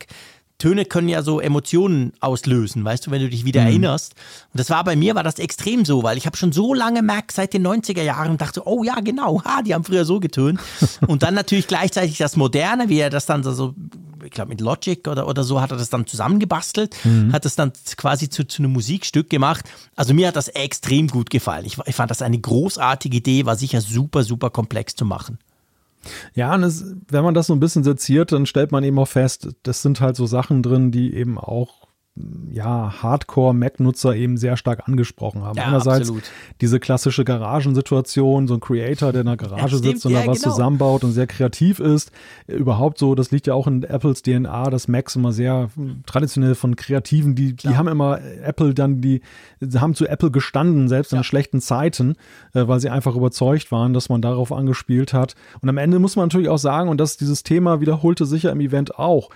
Töne 0.58 0.86
können 0.86 1.08
ja 1.08 1.22
so 1.22 1.40
Emotionen 1.40 2.14
auslösen, 2.20 2.84
weißt 2.84 3.06
du, 3.06 3.12
wenn 3.12 3.22
du 3.22 3.30
dich 3.30 3.46
wieder 3.46 3.62
mhm. 3.62 3.68
erinnerst. 3.68 4.16
Und 4.52 4.60
das 4.60 4.72
war 4.72 4.84
bei 4.84 4.96
mir, 4.96 5.14
war 5.14 5.24
das 5.24 5.38
extrem 5.38 5.86
so, 5.86 6.02
weil 6.02 6.18
ich 6.18 6.26
habe 6.26 6.36
schon 6.36 6.52
so 6.52 6.74
lange 6.74 7.04
Mac 7.04 7.32
seit 7.32 7.54
den 7.54 7.66
90er 7.66 8.02
Jahren 8.02 8.32
und 8.32 8.42
dachte, 8.42 8.64
oh 8.66 8.84
ja, 8.84 9.00
genau, 9.02 9.44
ha, 9.46 9.62
die 9.62 9.76
haben 9.76 9.84
früher 9.84 10.04
so 10.04 10.20
getönt. 10.20 10.60
und 11.08 11.22
dann 11.22 11.36
natürlich 11.36 11.68
gleichzeitig 11.68 12.18
das 12.18 12.36
Moderne, 12.38 12.90
wie 12.90 12.98
er 12.98 13.12
das 13.12 13.28
dann 13.28 13.44
so, 13.44 13.76
ich 14.24 14.32
glaube 14.32 14.50
mit 14.50 14.60
Logic 14.60 15.08
oder, 15.08 15.28
oder 15.28 15.44
so 15.44 15.62
hat 15.62 15.70
er 15.70 15.78
das 15.78 15.92
dann 15.92 16.08
zusammengebastelt, 16.08 16.96
mhm. 17.04 17.34
hat 17.34 17.46
das 17.46 17.56
dann 17.56 17.72
quasi 17.96 18.28
zu, 18.30 18.48
zu 18.48 18.64
einem 18.64 18.74
Musikstück 18.74 19.30
gemacht. 19.30 19.64
Also 19.96 20.16
mir 20.16 20.28
hat 20.28 20.36
das 20.36 20.48
extrem 20.48 21.08
gut 21.08 21.30
gefallen. 21.30 21.66
Ich, 21.66 21.78
ich 21.86 21.96
fand 21.96 22.10
das 22.10 22.24
eine 22.24 22.40
großartige 22.40 23.18
Idee, 23.18 23.46
war 23.46 23.58
sicher 23.58 23.82
super, 23.82 24.24
super 24.24 24.50
komplex 24.50 24.96
zu 24.96 25.06
machen. 25.06 25.38
Ja, 26.34 26.54
und 26.56 26.64
es, 26.64 26.96
wenn 27.10 27.24
man 27.24 27.34
das 27.34 27.48
so 27.48 27.54
ein 27.54 27.60
bisschen 27.60 27.84
seziert, 27.84 28.32
dann 28.32 28.46
stellt 28.46 28.72
man 28.72 28.84
eben 28.84 29.00
auch 29.00 29.08
fest, 29.08 29.50
das 29.64 29.82
sind 29.82 30.02
halt 30.02 30.16
so 30.16 30.26
Sachen 30.26 30.64
drin, 30.64 30.92
die 30.92 31.14
eben 31.14 31.38
auch 31.38 31.87
ja, 32.52 33.02
Hardcore-Mac-Nutzer 33.02 34.16
eben 34.16 34.38
sehr 34.38 34.58
stark 34.58 34.88
angesprochen 34.88 35.44
haben. 35.44 35.58
Ja, 35.58 35.66
Einerseits 35.66 36.02
absolut. 36.10 36.24
diese 36.62 36.80
klassische 36.80 37.24
Garagensituation, 37.24 38.48
so 38.48 38.56
ein 38.56 38.60
Creator, 38.60 39.12
der 39.12 39.22
in 39.22 39.28
der 39.28 39.38
Garage 39.38 39.76
Ja, 39.76 39.82
sitzt 39.82 40.06
und 40.06 40.14
da 40.14 40.22
ja, 40.22 40.28
was 40.28 40.42
genau. 40.42 40.54
zusammenbaut 40.54 41.04
und 41.04 41.12
sehr 41.12 41.28
kreativ 41.28 41.80
ist. 41.80 42.12
Überhaupt 42.48 42.98
so, 42.98 43.16
das 43.16 43.32
liegt 43.32 43.48
ja 43.48 43.54
auch 43.54 43.68
in 43.68 43.84
Apples 43.84 44.22
DNA, 44.22 44.70
dass 44.70 44.88
Macs 44.88 45.16
immer 45.16 45.32
sehr 45.32 45.70
traditionell 46.06 46.56
von 46.56 46.76
Kreativen, 46.76 47.36
die, 47.36 47.54
die 47.54 47.78
haben 47.78 47.88
immer 47.88 48.20
Apple 48.44 48.74
dann, 48.74 49.02
die 49.02 49.22
sie 49.60 49.82
haben 49.82 49.94
zu 49.94 50.08
Apple 50.08 50.32
gestanden, 50.32 50.88
selbst 50.88 51.14
in 51.14 51.24
schlechten 51.24 51.62
Zeiten, 51.62 52.16
äh, 52.54 52.68
weil 52.68 52.80
sie 52.80 52.90
einfach 52.90 53.16
überzeugt 53.16 53.72
waren, 53.72 53.94
dass 53.94 54.10
man 54.10 54.22
darauf 54.22 54.52
angespielt 54.52 55.14
hat. 55.14 55.36
Und 55.62 55.70
am 55.70 55.78
Ende 55.78 56.00
muss 56.00 56.16
man 56.16 56.26
natürlich 56.28 56.50
auch 56.50 56.58
sagen, 56.58 56.90
und 56.90 57.00
das 57.00 57.18
dieses 57.18 57.44
Thema 57.44 57.82
wiederholte 57.82 58.26
sich 58.26 58.44
ja 58.44 58.52
im 58.52 58.62
Event 58.62 58.98
auch, 58.98 59.30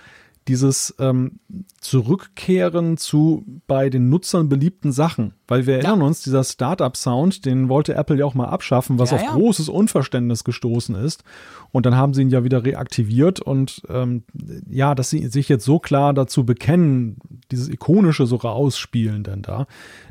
dieses 0.48 0.94
ähm, 0.98 1.38
Zurückkehren 1.80 2.96
zu 2.96 3.44
bei 3.66 3.90
den 3.90 4.08
Nutzern 4.08 4.48
beliebten 4.48 4.92
Sachen. 4.92 5.34
Weil 5.46 5.66
wir 5.66 5.74
erinnern 5.74 6.02
uns, 6.02 6.22
dieser 6.22 6.44
Startup-Sound, 6.44 7.44
den 7.44 7.68
wollte 7.68 7.94
Apple 7.94 8.18
ja 8.18 8.24
auch 8.24 8.34
mal 8.34 8.48
abschaffen, 8.48 8.98
was 8.98 9.10
Ja, 9.10 9.16
auf 9.16 9.22
ja. 9.22 9.32
großes 9.32 9.68
Unverständnis 9.68 10.44
gestoßen 10.44 10.94
ist. 10.94 11.24
Und 11.70 11.86
dann 11.86 11.96
haben 11.96 12.14
sie 12.14 12.22
ihn 12.22 12.30
ja 12.30 12.44
wieder 12.44 12.64
reaktiviert 12.64 13.40
und 13.40 13.82
ähm, 13.88 14.24
ja, 14.68 14.94
dass 14.94 15.10
sie 15.10 15.26
sich 15.28 15.48
jetzt 15.48 15.64
so 15.64 15.78
klar 15.78 16.12
dazu 16.12 16.44
bekennen, 16.44 17.16
dieses 17.50 17.68
Ikonische 17.68 18.26
so 18.26 18.36
rausspielen 18.36 19.22
denn 19.24 19.42
da, 19.42 19.66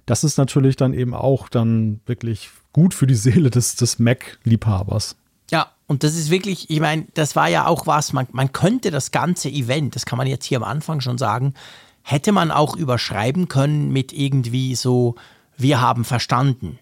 das 0.06 0.24
ist 0.24 0.38
natürlich 0.38 0.76
dann 0.76 0.94
eben 0.94 1.14
auch 1.14 1.50
dann 1.50 2.02
wirklich 2.06 2.50
gut 2.74 2.94
für 2.94 3.08
die 3.08 3.16
Seele 3.16 3.50
des, 3.50 3.76
des 3.76 4.00
Mac-Liebhabers. 4.00 5.16
Ja, 5.52 5.72
und 5.86 6.04
das 6.04 6.16
ist 6.16 6.30
wirklich, 6.30 6.70
ich 6.70 6.80
meine, 6.80 7.06
das 7.14 7.36
war 7.36 7.50
ja 7.50 7.68
auch 7.68 7.86
was, 7.86 8.14
man, 8.14 8.28
man 8.32 8.54
könnte 8.54 8.90
das 8.90 9.12
ganze 9.12 9.50
Event, 9.50 9.96
das 9.96 10.06
kann 10.06 10.18
man 10.18 10.28
jetzt 10.28 10.46
hier 10.46 10.58
am 10.58 10.64
Anfang 10.64 11.02
schon 11.02 11.18
sagen, 11.18 11.54
hätte 12.02 12.32
man 12.32 12.52
auch 12.52 12.76
überschreiben 12.76 13.48
können 13.50 13.92
mit 13.92 14.14
irgendwie 14.14 14.76
so, 14.76 15.16
wir 15.58 15.82
haben 15.82 16.06
verstanden. 16.06 16.80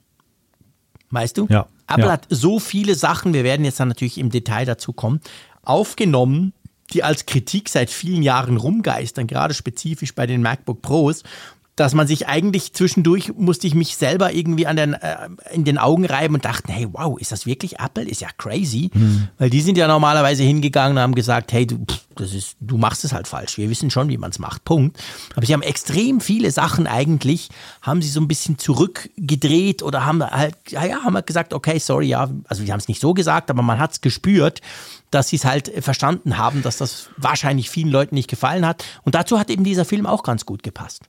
Weißt 1.09 1.37
du? 1.37 1.47
Ja, 1.49 1.67
Apple 1.87 2.05
ja. 2.05 2.11
hat 2.11 2.27
so 2.29 2.59
viele 2.59 2.93
Sachen, 2.93 3.33
wir 3.33 3.43
werden 3.43 3.65
jetzt 3.65 3.79
dann 3.79 3.87
natürlich 3.87 4.19
im 4.19 4.29
Detail 4.29 4.65
dazu 4.65 4.93
kommen, 4.93 5.21
aufgenommen, 5.63 6.53
die 6.93 7.03
als 7.03 7.25
Kritik 7.25 7.69
seit 7.69 7.89
vielen 7.89 8.21
Jahren 8.21 8.57
rumgeistern, 8.57 9.27
gerade 9.27 9.53
spezifisch 9.53 10.13
bei 10.13 10.27
den 10.27 10.41
MacBook 10.41 10.81
Pros, 10.81 11.23
dass 11.79 11.93
man 11.93 12.07
sich 12.07 12.27
eigentlich 12.27 12.73
zwischendurch 12.73 13.33
musste 13.37 13.65
ich 13.65 13.73
mich 13.73 13.95
selber 13.95 14.33
irgendwie 14.33 14.67
an 14.67 14.75
den, 14.75 14.93
äh, 14.93 15.29
in 15.53 15.63
den 15.63 15.77
Augen 15.77 16.05
reiben 16.05 16.35
und 16.35 16.43
dachten, 16.43 16.69
hey, 16.71 16.87
wow, 16.91 17.17
ist 17.17 17.31
das 17.31 17.45
wirklich 17.45 17.79
Apple? 17.79 18.03
Ist 18.03 18.19
ja 18.19 18.27
crazy. 18.37 18.91
Weil 19.37 19.49
die 19.49 19.61
sind 19.61 19.77
ja 19.77 19.87
normalerweise 19.87 20.43
hingegangen 20.43 20.97
und 20.97 21.03
haben 21.03 21.15
gesagt, 21.15 21.53
hey, 21.53 21.65
du, 21.65 21.77
pff, 21.77 21.99
das 22.15 22.33
ist, 22.33 22.57
du 22.59 22.77
machst 22.77 23.05
es 23.05 23.13
halt 23.13 23.29
falsch. 23.29 23.57
Wir 23.57 23.69
wissen 23.69 23.89
schon, 23.89 24.09
wie 24.09 24.17
man 24.17 24.31
es 24.31 24.39
macht. 24.39 24.65
Punkt. 24.65 25.01
Aber 25.37 25.45
sie 25.45 25.53
haben 25.53 25.61
extrem 25.61 26.19
viele 26.19 26.51
Sachen 26.51 26.85
eigentlich, 26.85 27.49
haben 27.81 28.01
sie 28.01 28.09
so 28.09 28.19
ein 28.19 28.27
bisschen 28.27 28.57
zurückgedreht 28.57 29.81
oder 29.81 30.05
haben 30.05 30.21
halt, 30.21 30.55
ja, 30.67 30.83
ja, 30.83 31.03
haben 31.03 31.15
halt 31.15 31.27
gesagt, 31.27 31.53
okay, 31.53 31.79
sorry, 31.79 32.07
ja, 32.07 32.29
also 32.49 32.65
wir 32.65 32.73
haben 32.73 32.79
es 32.79 32.89
nicht 32.89 32.99
so 32.99 33.13
gesagt, 33.13 33.49
aber 33.49 33.61
man 33.61 33.79
hat 33.79 33.93
es 33.93 34.01
gespürt, 34.01 34.59
dass 35.11 35.29
sie 35.29 35.37
es 35.37 35.45
halt 35.45 35.71
verstanden 35.81 36.37
haben, 36.37 36.61
dass 36.61 36.77
das 36.77 37.07
wahrscheinlich 37.15 37.69
vielen 37.69 37.89
Leuten 37.89 38.15
nicht 38.15 38.29
gefallen 38.29 38.65
hat. 38.65 38.83
Und 39.03 39.15
dazu 39.15 39.39
hat 39.39 39.49
eben 39.49 39.63
dieser 39.63 39.85
Film 39.85 40.05
auch 40.05 40.23
ganz 40.23 40.45
gut 40.45 40.61
gepasst. 40.61 41.03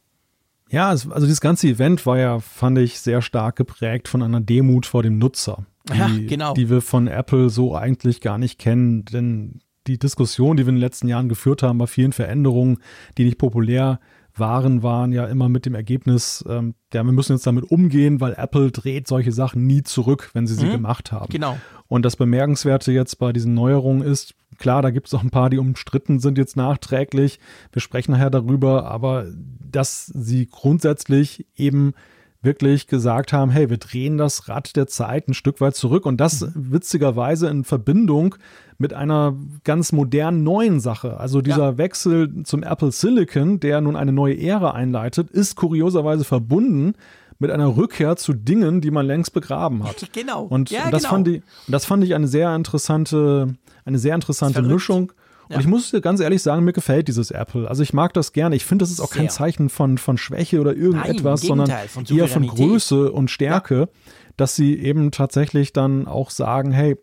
Ja, 0.70 0.88
also 0.88 1.20
dieses 1.20 1.40
ganze 1.40 1.68
Event 1.68 2.06
war 2.06 2.18
ja, 2.18 2.38
fand 2.38 2.78
ich, 2.78 3.00
sehr 3.00 3.22
stark 3.22 3.56
geprägt 3.56 4.08
von 4.08 4.22
einer 4.22 4.40
Demut 4.40 4.86
vor 4.86 5.02
dem 5.02 5.18
Nutzer, 5.18 5.66
die, 5.92 5.98
Ja, 5.98 6.08
genau. 6.28 6.54
die 6.54 6.70
wir 6.70 6.80
von 6.80 7.08
Apple 7.08 7.50
so 7.50 7.76
eigentlich 7.76 8.20
gar 8.20 8.38
nicht 8.38 8.58
kennen. 8.58 9.04
Denn 9.04 9.60
die 9.86 9.98
Diskussion, 9.98 10.56
die 10.56 10.64
wir 10.64 10.68
in 10.70 10.76
den 10.76 10.80
letzten 10.80 11.08
Jahren 11.08 11.28
geführt 11.28 11.62
haben 11.62 11.78
bei 11.78 11.86
vielen 11.86 12.12
Veränderungen, 12.12 12.78
die 13.18 13.24
nicht 13.24 13.38
populär 13.38 13.98
waren, 14.40 14.82
waren 14.82 15.12
ja 15.12 15.26
immer 15.26 15.48
mit 15.48 15.66
dem 15.66 15.74
Ergebnis, 15.74 16.44
ähm, 16.48 16.74
ja, 16.92 17.04
wir 17.04 17.12
müssen 17.12 17.34
jetzt 17.34 17.46
damit 17.46 17.70
umgehen, 17.70 18.20
weil 18.20 18.34
Apple 18.36 18.72
dreht 18.72 19.06
solche 19.06 19.32
Sachen 19.32 19.66
nie 19.66 19.82
zurück, 19.82 20.30
wenn 20.32 20.46
sie 20.46 20.54
sie 20.54 20.68
gemacht 20.68 21.12
haben. 21.12 21.30
Genau. 21.30 21.56
Und 21.86 22.04
das 22.04 22.16
Bemerkenswerte 22.16 22.90
jetzt 22.92 23.18
bei 23.18 23.32
diesen 23.32 23.54
Neuerungen 23.54 24.02
ist, 24.02 24.34
klar, 24.58 24.82
da 24.82 24.90
gibt 24.90 25.06
es 25.06 25.14
auch 25.14 25.22
ein 25.22 25.30
paar, 25.30 25.50
die 25.50 25.58
umstritten 25.58 26.18
sind 26.18 26.38
jetzt 26.38 26.56
nachträglich. 26.56 27.38
Wir 27.72 27.80
sprechen 27.80 28.12
nachher 28.12 28.30
darüber, 28.30 28.86
aber 28.86 29.26
dass 29.70 30.06
sie 30.06 30.46
grundsätzlich 30.46 31.46
eben 31.56 31.94
wirklich 32.42 32.86
gesagt 32.86 33.32
haben, 33.32 33.50
hey, 33.50 33.68
wir 33.68 33.76
drehen 33.76 34.16
das 34.16 34.48
Rad 34.48 34.74
der 34.76 34.86
Zeit 34.86 35.28
ein 35.28 35.34
Stück 35.34 35.60
weit 35.60 35.76
zurück 35.76 36.06
und 36.06 36.18
das 36.18 36.50
witzigerweise 36.54 37.48
in 37.48 37.64
Verbindung 37.64 38.36
mit 38.80 38.94
einer 38.94 39.36
ganz 39.62 39.92
modernen 39.92 40.42
neuen 40.42 40.80
Sache. 40.80 41.20
Also 41.20 41.42
dieser 41.42 41.76
Wechsel 41.76 42.42
zum 42.44 42.62
Apple 42.62 42.90
Silicon, 42.92 43.60
der 43.60 43.82
nun 43.82 43.94
eine 43.94 44.10
neue 44.10 44.40
Ära 44.40 44.70
einleitet, 44.70 45.30
ist 45.30 45.54
kurioserweise 45.54 46.24
verbunden 46.24 46.94
mit 47.38 47.50
einer 47.50 47.76
Rückkehr 47.76 48.16
zu 48.16 48.32
Dingen, 48.32 48.80
die 48.80 48.90
man 48.90 49.04
längst 49.06 49.34
begraben 49.34 49.84
hat. 49.84 50.08
Genau. 50.14 50.44
Und, 50.44 50.70
Ja, 50.70 50.86
und 50.86 50.94
das 50.94 51.02
genau. 51.02 51.12
fand 51.14 51.28
ich, 51.28 51.42
und 51.66 51.72
das 51.72 51.84
fand 51.84 52.04
ich 52.04 52.14
eine 52.14 52.26
sehr 52.26 52.56
interessante, 52.56 53.54
eine 53.84 53.98
sehr 53.98 54.14
interessante. 54.14 54.62
Mischung. 54.62 55.12
Und 55.48 55.54
Ja. 55.56 55.60
ich 55.60 55.66
muss 55.66 55.90
dir 55.90 56.00
ganz 56.00 56.20
ehrlich 56.20 56.40
sagen, 56.42 56.64
mir 56.64 56.72
gefällt 56.72 57.08
dieses 57.08 57.30
Apple. 57.30 57.68
Also 57.68 57.82
ich 57.82 57.92
mag 57.92 58.14
das 58.14 58.32
gerne. 58.32 58.56
Ich 58.56 58.64
finde, 58.64 58.82
das 58.84 58.90
ist 58.90 59.00
auch 59.00 59.10
kein 59.10 59.24
Sehr. 59.24 59.30
Zeichen 59.30 59.68
von, 59.68 59.98
von 59.98 60.16
Schwäche 60.16 60.58
oder 60.58 60.74
irgendetwas, 60.74 61.42
Nein, 61.42 61.48
sondern 61.48 61.70
von 61.88 62.06
eher 62.06 62.28
von. 62.28 62.46
Größe 62.46 63.12
und 63.12 63.30
Stärke, 63.30 63.90
dass 64.38 64.56
sie 64.56 64.78
eben 64.78 65.10
tatsächlich 65.10 65.74
dann 65.74 66.06
auch 66.06 66.30
sagen, 66.30 66.72
hey, 66.72 66.96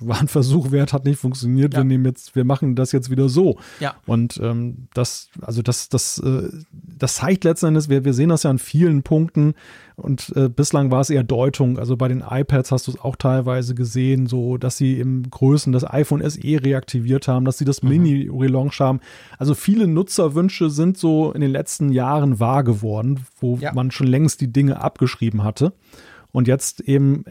war 0.00 0.20
ein 0.20 0.28
Versuch 0.28 0.70
wert, 0.70 0.92
hat 0.92 1.04
nicht 1.04 1.18
funktioniert, 1.18 1.74
Ja. 1.74 1.80
wir 1.80 1.84
nehmen 1.84 2.04
jetzt, 2.04 2.34
wir 2.36 2.44
machen 2.44 2.74
das 2.76 2.92
jetzt 2.92 3.10
wieder 3.10 3.28
so. 3.28 3.58
Ja. 3.80 3.94
Und 4.06 4.38
ähm, 4.42 4.88
das, 4.94 5.28
also 5.40 5.62
das, 5.62 5.88
das, 5.88 6.18
äh, 6.18 6.48
das 6.72 7.16
zeigt 7.16 7.44
letzten 7.44 7.66
Endes, 7.66 7.88
wir, 7.88 8.04
wir 8.04 8.14
sehen 8.14 8.28
das 8.28 8.42
ja 8.44 8.50
an 8.50 8.58
vielen 8.58 9.02
Punkten 9.02 9.54
und 9.96 10.32
äh, 10.36 10.48
bislang 10.48 10.90
war 10.90 11.00
es 11.00 11.10
eher 11.10 11.24
Deutung. 11.24 11.78
Also 11.78 11.96
bei 11.96 12.06
den 12.08 12.22
iPads 12.28 12.70
hast 12.70 12.86
du 12.86 12.92
es 12.92 13.00
auch 13.00 13.16
teilweise 13.16 13.74
gesehen, 13.74 14.26
so 14.26 14.56
dass 14.56 14.76
sie 14.76 15.00
im 15.00 15.28
Größen 15.30 15.72
das 15.72 15.84
iPhone 15.88 16.22
SE 16.28 16.40
reaktiviert 16.42 17.26
haben, 17.26 17.44
dass 17.44 17.58
sie 17.58 17.64
das 17.64 17.82
Mhm. 17.82 17.88
Mini 17.88 18.30
relaunch 18.32 18.80
haben. 18.80 19.00
Also 19.38 19.54
viele 19.54 19.86
Nutzerwünsche 19.88 20.70
sind 20.70 20.98
so 20.98 21.32
in 21.32 21.40
den 21.40 21.50
letzten 21.50 21.90
Jahren 21.90 22.38
wahr 22.40 22.62
geworden, 22.64 23.20
wo 23.40 23.56
Ja. 23.56 23.72
man 23.72 23.90
schon 23.90 24.06
längst 24.06 24.40
die 24.40 24.52
Dinge 24.52 24.80
abgeschrieben 24.80 25.42
hatte. 25.42 25.72
Und 26.30 26.46
jetzt 26.46 26.80
eben, 26.80 27.24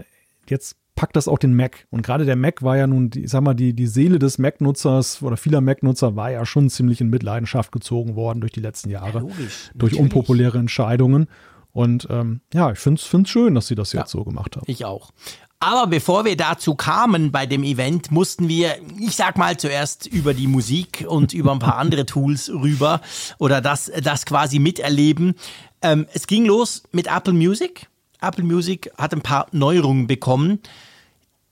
jetzt 0.50 0.77
packt 0.98 1.16
das 1.16 1.30
auch 1.30 1.38
den 1.38 1.56
Mac. 1.56 1.88
Und 1.92 2.02
gerade 2.02 2.26
der 2.26 2.36
Mac 2.36 2.62
war 2.64 2.76
ja 2.76 2.88
nun, 2.88 3.10
die, 3.10 3.24
ich 3.24 3.30
sag 3.32 3.42
mal, 3.42 3.54
die, 3.54 3.72
die 3.74 3.88
Seele 3.88 4.20
des 4.20 4.38
Mac-Nutzers 4.40 5.22
oder 5.24 5.38
vieler 5.38 5.62
Mac-Nutzer 5.62 6.18
war 6.18 6.30
ja 6.32 6.46
schon 6.46 6.70
ziemlich 6.70 7.00
in 7.00 7.10
Mitleidenschaft 7.10 7.72
gezogen 7.72 8.16
worden 8.18 8.42
durch 8.42 8.52
die 8.52 8.60
letzten 8.60 8.90
Jahre. 8.90 9.20
logisch, 9.20 9.72
durch 9.76 9.94
natürlich. 9.94 10.00
unpopuläre 10.00 10.58
Entscheidungen. 10.58 11.28
Und 11.72 12.08
ähm, 12.10 12.42
ja, 12.54 12.72
ich 12.72 12.80
finde 12.80 13.00
es 13.02 13.30
schön, 13.30 13.56
dass 13.56 13.68
sie 13.68 13.76
das 13.76 13.94
jetzt 13.94 14.14
Ja. 14.14 14.20
so 14.20 14.24
gemacht 14.26 14.58
haben. 14.58 14.66
Ich 14.68 14.84
auch. 14.84 15.12
Aber 15.60 15.88
bevor 15.88 16.26
wir 16.26 16.36
dazu 16.38 16.76
kamen 16.76 17.32
bei 17.32 17.46
dem 17.46 17.64
Event, 17.64 18.12
mussten 18.12 18.48
wir, 18.48 18.76
ich 19.00 19.16
sag 19.16 19.38
mal 19.38 19.58
zuerst 19.58 20.06
über 20.06 20.34
die 20.34 20.48
Musik 20.48 21.06
und 21.08 21.34
über 21.34 21.52
ein 21.52 21.60
paar 21.60 21.78
andere 21.84 22.06
Tools 22.06 22.50
rüber 22.50 23.02
oder 23.40 23.62
das, 23.62 23.92
das 24.04 24.26
quasi 24.26 24.60
miterleben. 24.60 25.36
Ähm, 25.82 26.06
es 26.14 26.28
ging 26.28 26.46
los 26.46 26.84
mit 26.92 27.08
Apple 27.08 27.34
Music. 27.34 27.88
Apple 28.22 28.44
Music 28.44 28.92
hat 28.98 29.14
ein 29.14 29.22
paar 29.22 29.48
Neuerungen 29.52 30.08
bekommen. 30.08 30.60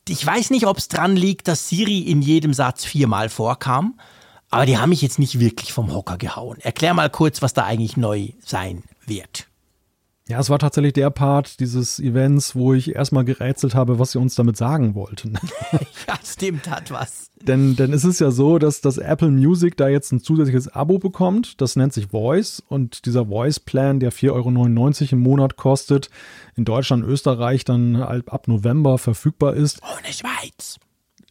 Ich 0.08 0.24
weiß 0.24 0.52
nicht, 0.52 0.68
ob 0.68 0.78
es 0.78 0.88
dran 0.88 1.16
liegt, 1.16 1.48
dass 1.48 1.68
Siri 1.68 2.00
in 2.02 2.22
jedem 2.22 2.54
Satz 2.54 2.86
viermal 2.86 3.28
vorkam, 3.30 4.00
aber 4.52 4.68
die 4.68 4.78
haben 4.78 4.90
mich 4.90 5.02
jetzt 5.02 5.18
nicht 5.18 5.40
wirklich 5.40 5.74
vom 5.74 5.92
Hocker 5.94 6.18
gehauen. 6.18 6.60
Erklär 6.60 6.94
mal 6.94 7.10
kurz, 7.10 7.42
was 7.42 7.54
da 7.54 7.64
eigentlich 7.64 7.98
neu 7.98 8.30
sein 8.46 8.84
wird. 9.08 9.48
Ja, 10.28 10.40
es 10.40 10.50
war 10.50 10.58
tatsächlich 10.58 10.94
der 10.94 11.12
Part 11.12 11.60
dieses 11.60 12.00
Events, 12.00 12.56
wo 12.56 12.74
ich 12.74 12.96
erstmal 12.96 13.26
gerätselt 13.26 13.76
habe, 13.76 14.00
was 14.00 14.12
sie 14.12 14.20
uns 14.20 14.34
damit 14.34 14.58
sagen 14.58 14.96
wollten. 14.96 15.38
Ja, 16.08 16.14
stimmt, 16.24 16.70
hat 16.70 16.92
was. 16.92 17.32
denn, 17.42 17.76
denn 17.76 17.92
es 17.92 18.06
ist 18.06 18.20
ja 18.20 18.30
so, 18.30 18.60
dass 18.60 18.80
das 18.82 18.98
Apple 19.00 19.32
Music 19.32 19.76
da 19.76 19.88
jetzt 19.88 20.12
ein 20.12 20.20
zusätzliches 20.20 20.68
Abo 20.68 21.00
bekommt. 21.00 21.60
Das 21.62 21.76
nennt 21.76 21.94
sich 21.94 22.08
Voice. 22.08 22.62
Und 22.68 23.08
dieser 23.08 23.26
Voice-Plan, 23.26 24.00
der 24.00 24.12
4,99 24.12 24.32
Euro 24.32 25.12
im 25.14 25.20
Monat 25.20 25.56
kostet, 25.56 26.10
in 26.56 26.64
Deutschland 26.64 27.04
Österreich 27.04 27.66
dann 27.66 27.96
ab 27.96 28.48
November 28.48 29.00
verfügbar 29.00 29.56
ist. 29.56 29.82
Ohne 29.82 30.14
Schweiz. 30.14 30.80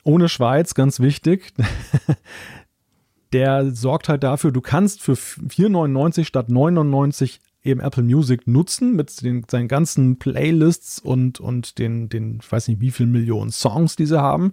ohne 0.03 0.29
Schweiz, 0.29 0.75
ganz 0.75 0.99
wichtig. 1.01 1.53
Der 3.33 3.71
sorgt 3.73 4.09
halt 4.09 4.23
dafür, 4.23 4.53
du 4.53 4.61
kannst 4.61 5.03
für 5.03 5.15
4,99 5.15 6.25
statt 6.25 6.49
9,99 6.49 7.39
eben 7.65 7.81
Apple 7.81 8.03
Music 8.03 8.47
nutzen 8.47 8.95
mit 8.95 9.23
den, 9.23 9.45
seinen 9.51 9.69
ganzen 9.69 10.19
Playlists 10.19 10.99
und, 10.99 11.41
und 11.41 11.79
den, 11.79 12.09
den, 12.09 12.41
ich 12.43 12.53
weiß 12.53 12.69
nicht, 12.69 12.81
wie 12.81 12.91
viel 12.91 13.07
Millionen 13.07 13.51
Songs, 13.51 13.97
die 13.97 14.07
sie 14.07 14.21
haben. 14.21 14.53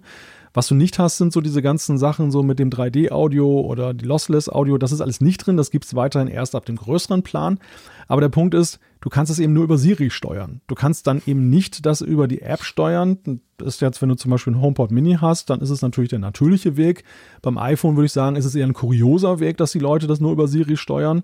Was 0.54 0.68
du 0.68 0.74
nicht 0.74 0.98
hast, 0.98 1.16
sind 1.16 1.32
so 1.32 1.40
diese 1.40 1.62
ganzen 1.62 1.96
Sachen 1.96 2.30
so 2.30 2.42
mit 2.42 2.58
dem 2.58 2.68
3D-Audio 2.68 3.60
oder 3.60 3.94
die 3.94 4.04
Lossless-Audio. 4.04 4.76
Das 4.76 4.92
ist 4.92 5.00
alles 5.00 5.22
nicht 5.22 5.38
drin. 5.38 5.56
Das 5.56 5.70
gibt 5.70 5.86
es 5.86 5.94
weiterhin 5.94 6.28
erst 6.28 6.54
ab 6.54 6.66
dem 6.66 6.76
größeren 6.76 7.22
Plan. 7.22 7.58
Aber 8.06 8.20
der 8.20 8.28
Punkt 8.28 8.52
ist, 8.52 8.78
du 9.00 9.08
kannst 9.08 9.32
es 9.32 9.38
eben 9.38 9.54
nur 9.54 9.64
über 9.64 9.78
Siri 9.78 10.10
steuern. 10.10 10.60
Du 10.66 10.74
kannst 10.74 11.06
dann 11.06 11.22
eben 11.24 11.48
nicht 11.48 11.86
das 11.86 12.02
über 12.02 12.28
die 12.28 12.42
App 12.42 12.64
steuern. 12.64 13.40
Das 13.56 13.76
ist 13.76 13.80
jetzt, 13.80 14.02
wenn 14.02 14.10
du 14.10 14.14
zum 14.14 14.30
Beispiel 14.30 14.52
einen 14.52 14.62
HomePod 14.62 14.90
Mini 14.90 15.16
hast, 15.18 15.48
dann 15.48 15.60
ist 15.60 15.70
es 15.70 15.80
natürlich 15.80 16.10
der 16.10 16.18
natürliche 16.18 16.76
Weg. 16.76 17.04
Beim 17.40 17.56
iPhone 17.56 17.96
würde 17.96 18.06
ich 18.06 18.12
sagen, 18.12 18.36
ist 18.36 18.44
es 18.44 18.54
eher 18.54 18.66
ein 18.66 18.74
kurioser 18.74 19.40
Weg, 19.40 19.56
dass 19.56 19.72
die 19.72 19.78
Leute 19.78 20.06
das 20.06 20.20
nur 20.20 20.32
über 20.32 20.48
Siri 20.48 20.76
steuern. 20.76 21.22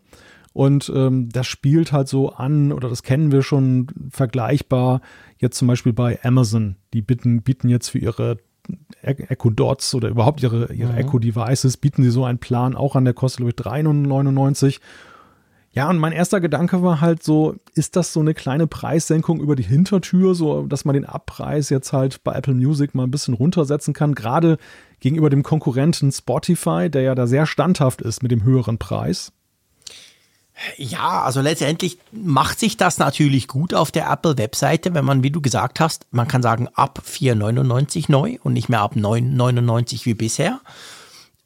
Und 0.58 0.90
ähm, 0.92 1.28
das 1.28 1.46
spielt 1.46 1.92
halt 1.92 2.08
so 2.08 2.30
an, 2.30 2.72
oder 2.72 2.88
das 2.88 3.04
kennen 3.04 3.30
wir 3.30 3.42
schon 3.42 3.86
vergleichbar, 4.10 5.02
jetzt 5.36 5.56
zum 5.56 5.68
Beispiel 5.68 5.92
bei 5.92 6.18
Amazon. 6.24 6.74
Die 6.92 7.00
bieten, 7.00 7.42
bieten 7.42 7.68
jetzt 7.68 7.90
für 7.90 7.98
ihre 7.98 8.38
Echo 9.00 9.50
Dots 9.50 9.94
oder 9.94 10.08
überhaupt 10.08 10.42
ihre, 10.42 10.72
ihre 10.72 10.94
mhm. 10.94 10.98
Echo 10.98 11.20
Devices, 11.20 11.76
bieten 11.76 12.02
sie 12.02 12.10
so 12.10 12.24
einen 12.24 12.40
Plan 12.40 12.74
auch 12.74 12.96
an, 12.96 13.04
der 13.04 13.14
kostet, 13.14 13.46
glaube 13.46 13.50
ich, 13.50 13.86
3,99. 13.86 14.80
Ja, 15.70 15.88
und 15.88 15.98
mein 15.98 16.10
erster 16.10 16.40
Gedanke 16.40 16.82
war 16.82 17.00
halt 17.00 17.22
so, 17.22 17.54
ist 17.76 17.94
das 17.94 18.12
so 18.12 18.18
eine 18.18 18.34
kleine 18.34 18.66
Preissenkung 18.66 19.40
über 19.40 19.54
die 19.54 19.62
Hintertür, 19.62 20.34
so 20.34 20.62
dass 20.62 20.84
man 20.84 20.94
den 20.94 21.04
Abpreis 21.04 21.70
jetzt 21.70 21.92
halt 21.92 22.24
bei 22.24 22.32
Apple 22.32 22.54
Music 22.54 22.96
mal 22.96 23.04
ein 23.04 23.12
bisschen 23.12 23.34
runtersetzen 23.34 23.94
kann, 23.94 24.16
gerade 24.16 24.58
gegenüber 24.98 25.30
dem 25.30 25.44
Konkurrenten 25.44 26.10
Spotify, 26.10 26.90
der 26.90 27.02
ja 27.02 27.14
da 27.14 27.28
sehr 27.28 27.46
standhaft 27.46 28.02
ist 28.02 28.24
mit 28.24 28.32
dem 28.32 28.42
höheren 28.42 28.78
Preis? 28.78 29.32
Ja, 30.76 31.22
also 31.22 31.40
letztendlich 31.40 31.98
macht 32.10 32.58
sich 32.58 32.76
das 32.76 32.98
natürlich 32.98 33.48
gut 33.48 33.74
auf 33.74 33.90
der 33.90 34.10
Apple-Webseite, 34.10 34.94
wenn 34.94 35.04
man, 35.04 35.22
wie 35.22 35.30
du 35.30 35.40
gesagt 35.40 35.80
hast, 35.80 36.06
man 36.10 36.28
kann 36.28 36.42
sagen 36.42 36.68
ab 36.74 37.02
4,99 37.06 38.06
neu 38.08 38.38
und 38.42 38.54
nicht 38.54 38.68
mehr 38.68 38.80
ab 38.80 38.94
9,99 38.96 40.04
wie 40.04 40.14
bisher. 40.14 40.60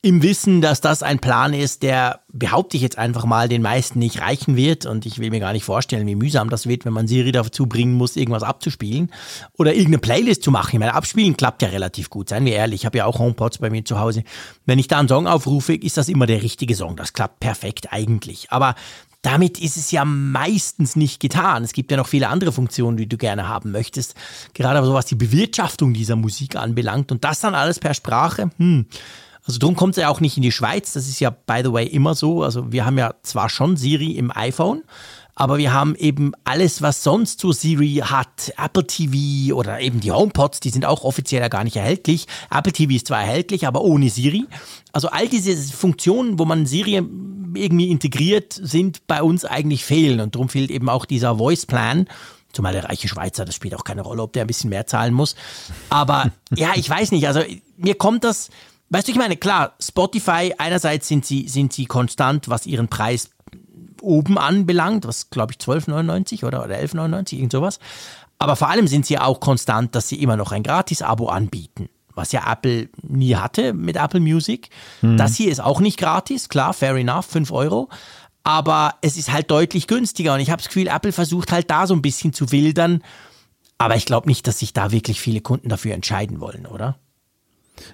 Im 0.04 0.20
Wissen, 0.20 0.60
dass 0.60 0.80
das 0.80 1.04
ein 1.04 1.20
Plan 1.20 1.54
ist, 1.54 1.84
der, 1.84 2.22
behaupte 2.32 2.76
ich 2.76 2.82
jetzt 2.82 2.98
einfach 2.98 3.24
mal, 3.24 3.48
den 3.48 3.62
meisten 3.62 4.00
nicht 4.00 4.20
reichen 4.20 4.56
wird. 4.56 4.84
Und 4.84 5.06
ich 5.06 5.20
will 5.20 5.30
mir 5.30 5.38
gar 5.38 5.52
nicht 5.52 5.64
vorstellen, 5.64 6.08
wie 6.08 6.16
mühsam 6.16 6.50
das 6.50 6.66
wird, 6.66 6.84
wenn 6.84 6.92
man 6.92 7.06
Siri 7.06 7.30
dazu 7.30 7.66
bringen 7.66 7.94
muss, 7.94 8.16
irgendwas 8.16 8.42
abzuspielen 8.42 9.12
oder 9.56 9.72
irgendeine 9.72 9.98
Playlist 9.98 10.42
zu 10.42 10.50
machen. 10.50 10.70
Ich 10.72 10.80
meine, 10.80 10.94
abspielen 10.94 11.36
klappt 11.36 11.62
ja 11.62 11.68
relativ 11.68 12.10
gut, 12.10 12.30
seien 12.30 12.44
wir 12.44 12.54
ehrlich. 12.54 12.80
Ich 12.80 12.86
habe 12.86 12.98
ja 12.98 13.06
auch 13.06 13.20
HomePods 13.20 13.58
bei 13.58 13.70
mir 13.70 13.84
zu 13.84 14.00
Hause. 14.00 14.24
Wenn 14.66 14.80
ich 14.80 14.88
da 14.88 14.98
einen 14.98 15.06
Song 15.06 15.28
aufrufe, 15.28 15.72
ist 15.72 15.96
das 15.96 16.08
immer 16.08 16.26
der 16.26 16.42
richtige 16.42 16.74
Song. 16.74 16.96
Das 16.96 17.12
klappt 17.12 17.38
perfekt 17.38 17.92
eigentlich. 17.92 18.50
Aber 18.50 18.74
damit 19.22 19.60
ist 19.60 19.76
es 19.76 19.92
ja 19.92 20.04
meistens 20.04 20.96
nicht 20.96 21.20
getan. 21.20 21.62
Es 21.62 21.72
gibt 21.72 21.92
ja 21.92 21.96
noch 21.96 22.08
viele 22.08 22.28
andere 22.28 22.50
Funktionen, 22.50 22.96
die 22.96 23.08
du 23.08 23.16
gerne 23.16 23.46
haben 23.46 23.70
möchtest. 23.70 24.16
Gerade 24.52 24.78
aber 24.78 24.88
so 24.88 24.94
was 24.94 25.06
die 25.06 25.14
Bewirtschaftung 25.14 25.94
dieser 25.94 26.16
Musik 26.16 26.56
anbelangt. 26.56 27.12
Und 27.12 27.22
das 27.22 27.38
dann 27.38 27.54
alles 27.54 27.78
per 27.78 27.94
Sprache, 27.94 28.50
hm. 28.56 28.86
Also 29.44 29.58
darum 29.58 29.74
kommt 29.74 29.96
es 29.96 30.02
ja 30.02 30.08
auch 30.08 30.20
nicht 30.20 30.36
in 30.36 30.42
die 30.42 30.52
Schweiz. 30.52 30.92
Das 30.92 31.08
ist 31.08 31.20
ja, 31.20 31.30
by 31.30 31.62
the 31.64 31.72
way, 31.72 31.86
immer 31.86 32.14
so. 32.14 32.42
Also 32.42 32.70
wir 32.72 32.84
haben 32.84 32.98
ja 32.98 33.14
zwar 33.22 33.48
schon 33.48 33.76
Siri 33.76 34.12
im 34.12 34.30
iPhone, 34.34 34.82
aber 35.34 35.58
wir 35.58 35.72
haben 35.72 35.96
eben 35.96 36.32
alles, 36.44 36.82
was 36.82 37.02
sonst 37.02 37.40
so 37.40 37.52
Siri 37.52 38.02
hat, 38.04 38.52
Apple 38.56 38.86
TV 38.86 39.54
oder 39.54 39.80
eben 39.80 40.00
die 40.00 40.12
HomePods, 40.12 40.60
die 40.60 40.70
sind 40.70 40.84
auch 40.84 41.04
offiziell 41.04 41.42
ja 41.42 41.48
gar 41.48 41.64
nicht 41.64 41.76
erhältlich. 41.76 42.26
Apple 42.50 42.72
TV 42.72 42.92
ist 42.92 43.08
zwar 43.08 43.20
erhältlich, 43.20 43.66
aber 43.66 43.82
ohne 43.82 44.10
Siri. 44.10 44.46
Also 44.92 45.08
all 45.08 45.28
diese 45.28 45.56
Funktionen, 45.56 46.38
wo 46.38 46.44
man 46.44 46.66
Siri 46.66 47.02
irgendwie 47.54 47.90
integriert, 47.90 48.52
sind 48.52 49.06
bei 49.06 49.22
uns 49.22 49.44
eigentlich 49.44 49.84
fehlen 49.84 50.20
und 50.20 50.34
darum 50.34 50.48
fehlt 50.48 50.70
eben 50.70 50.88
auch 50.88 51.04
dieser 51.04 51.38
Voice 51.38 51.66
Plan. 51.66 52.06
Zumal 52.52 52.74
der 52.74 52.84
reiche 52.84 53.08
Schweizer, 53.08 53.46
das 53.46 53.54
spielt 53.54 53.74
auch 53.74 53.84
keine 53.84 54.02
Rolle, 54.02 54.22
ob 54.22 54.34
der 54.34 54.44
ein 54.44 54.46
bisschen 54.46 54.68
mehr 54.68 54.86
zahlen 54.86 55.14
muss. 55.14 55.34
Aber 55.88 56.30
ja, 56.54 56.72
ich 56.74 56.88
weiß 56.88 57.10
nicht, 57.10 57.26
also 57.26 57.40
mir 57.78 57.94
kommt 57.94 58.24
das, 58.24 58.50
weißt 58.92 59.08
du, 59.08 59.12
ich 59.12 59.18
meine, 59.18 59.36
klar, 59.36 59.74
Spotify, 59.80 60.54
einerseits 60.58 61.08
sind 61.08 61.26
sie, 61.26 61.48
sind 61.48 61.72
sie 61.72 61.86
konstant, 61.86 62.48
was 62.48 62.66
ihren 62.66 62.88
Preis 62.88 63.30
oben 64.00 64.38
anbelangt, 64.38 65.06
was 65.06 65.30
glaube 65.30 65.52
ich 65.52 65.58
12,99 65.58 66.44
oder, 66.44 66.64
oder 66.64 66.76
11,99, 66.76 67.34
irgend 67.36 67.52
sowas. 67.52 67.78
Aber 68.38 68.56
vor 68.56 68.68
allem 68.68 68.86
sind 68.88 69.06
sie 69.06 69.18
auch 69.18 69.40
konstant, 69.40 69.94
dass 69.94 70.08
sie 70.08 70.20
immer 70.22 70.36
noch 70.36 70.52
ein 70.52 70.62
Gratis-Abo 70.62 71.28
anbieten 71.28 71.88
was 72.14 72.32
ja 72.32 72.50
Apple 72.50 72.88
nie 73.02 73.36
hatte 73.36 73.72
mit 73.72 73.96
Apple 73.96 74.20
Music. 74.20 74.68
Mhm. 75.00 75.16
Das 75.16 75.34
hier 75.34 75.50
ist 75.50 75.60
auch 75.60 75.80
nicht 75.80 75.98
gratis, 75.98 76.48
klar, 76.48 76.74
fair 76.74 76.94
enough, 76.96 77.26
5 77.26 77.50
Euro. 77.52 77.88
Aber 78.44 78.94
es 79.02 79.16
ist 79.16 79.32
halt 79.32 79.50
deutlich 79.50 79.86
günstiger 79.86 80.34
und 80.34 80.40
ich 80.40 80.50
habe 80.50 80.60
das 80.60 80.68
Gefühl, 80.68 80.88
Apple 80.88 81.12
versucht 81.12 81.52
halt 81.52 81.70
da 81.70 81.86
so 81.86 81.94
ein 81.94 82.02
bisschen 82.02 82.32
zu 82.32 82.50
wildern. 82.50 83.02
Aber 83.78 83.96
ich 83.96 84.04
glaube 84.04 84.28
nicht, 84.28 84.46
dass 84.46 84.58
sich 84.58 84.72
da 84.72 84.92
wirklich 84.92 85.20
viele 85.20 85.40
Kunden 85.40 85.68
dafür 85.68 85.94
entscheiden 85.94 86.40
wollen, 86.40 86.66
oder? 86.66 86.98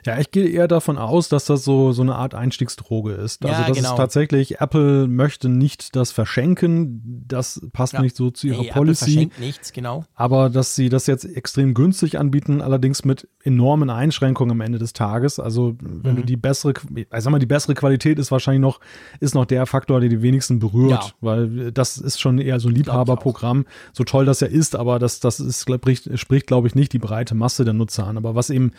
Ja, 0.04 0.18
ich 0.18 0.30
gehe 0.30 0.48
eher 0.48 0.68
davon 0.68 0.98
aus, 0.98 1.28
dass 1.28 1.46
das 1.46 1.64
so, 1.64 1.92
so 1.92 2.02
eine 2.02 2.16
Art 2.16 2.34
Einstiegsdroge 2.34 3.12
ist. 3.12 3.44
Also 3.44 3.62
das 3.62 3.76
genau. 3.76 3.90
ist 3.90 3.96
tatsächlich, 3.96 4.60
Apple 4.60 5.06
möchte 5.08 5.48
nicht 5.48 5.96
das 5.96 6.12
verschenken, 6.12 7.24
das 7.26 7.60
passt 7.72 7.94
ja. 7.94 8.02
nicht 8.02 8.16
so 8.16 8.30
zu 8.30 8.46
ihrer 8.46 8.62
nee, 8.62 8.70
Policy. 8.72 9.04
Apple 9.04 9.12
verschenkt 9.12 9.40
nichts, 9.40 9.72
genau. 9.72 10.04
Aber 10.14 10.50
dass 10.50 10.74
sie 10.74 10.88
das 10.88 11.06
jetzt 11.06 11.24
extrem 11.24 11.74
günstig 11.74 12.18
anbieten, 12.18 12.60
allerdings 12.60 13.04
mit 13.04 13.28
enormen 13.42 13.90
Einschränkungen 13.90 14.52
am 14.52 14.60
Ende 14.60 14.78
des 14.78 14.92
Tages. 14.92 15.38
Also 15.38 15.76
wenn 15.80 16.12
mhm. 16.12 16.16
du 16.16 16.22
die 16.22 16.36
bessere, 16.36 16.74
ich 16.94 17.06
sag 17.10 17.30
mal, 17.30 17.38
die 17.38 17.46
bessere 17.46 17.74
Qualität 17.74 18.18
ist 18.18 18.30
wahrscheinlich 18.30 18.60
noch, 18.60 18.80
ist 19.20 19.34
noch 19.34 19.46
der 19.46 19.66
Faktor, 19.66 20.00
der 20.00 20.08
die 20.08 20.22
wenigsten 20.22 20.58
berührt, 20.58 20.90
ja. 20.90 21.12
weil 21.20 21.72
das 21.72 21.98
ist 21.98 22.20
schon 22.20 22.38
eher 22.38 22.60
so 22.60 22.68
ein 22.68 22.74
Liebhaberprogramm. 22.74 23.66
So 23.92 24.04
toll 24.04 24.24
das 24.24 24.40
ja 24.40 24.48
ist, 24.48 24.76
aber 24.76 24.98
das, 24.98 25.20
das 25.20 25.40
ist, 25.40 25.62
spricht, 25.62 26.18
spricht 26.18 26.46
glaube 26.46 26.68
ich, 26.68 26.74
nicht 26.74 26.92
die 26.92 26.98
breite 26.98 27.34
Masse 27.34 27.64
der 27.64 27.74
Nutzer 27.74 28.06
an. 28.06 28.16
Aber 28.16 28.34
was 28.34 28.50
eben 28.50 28.72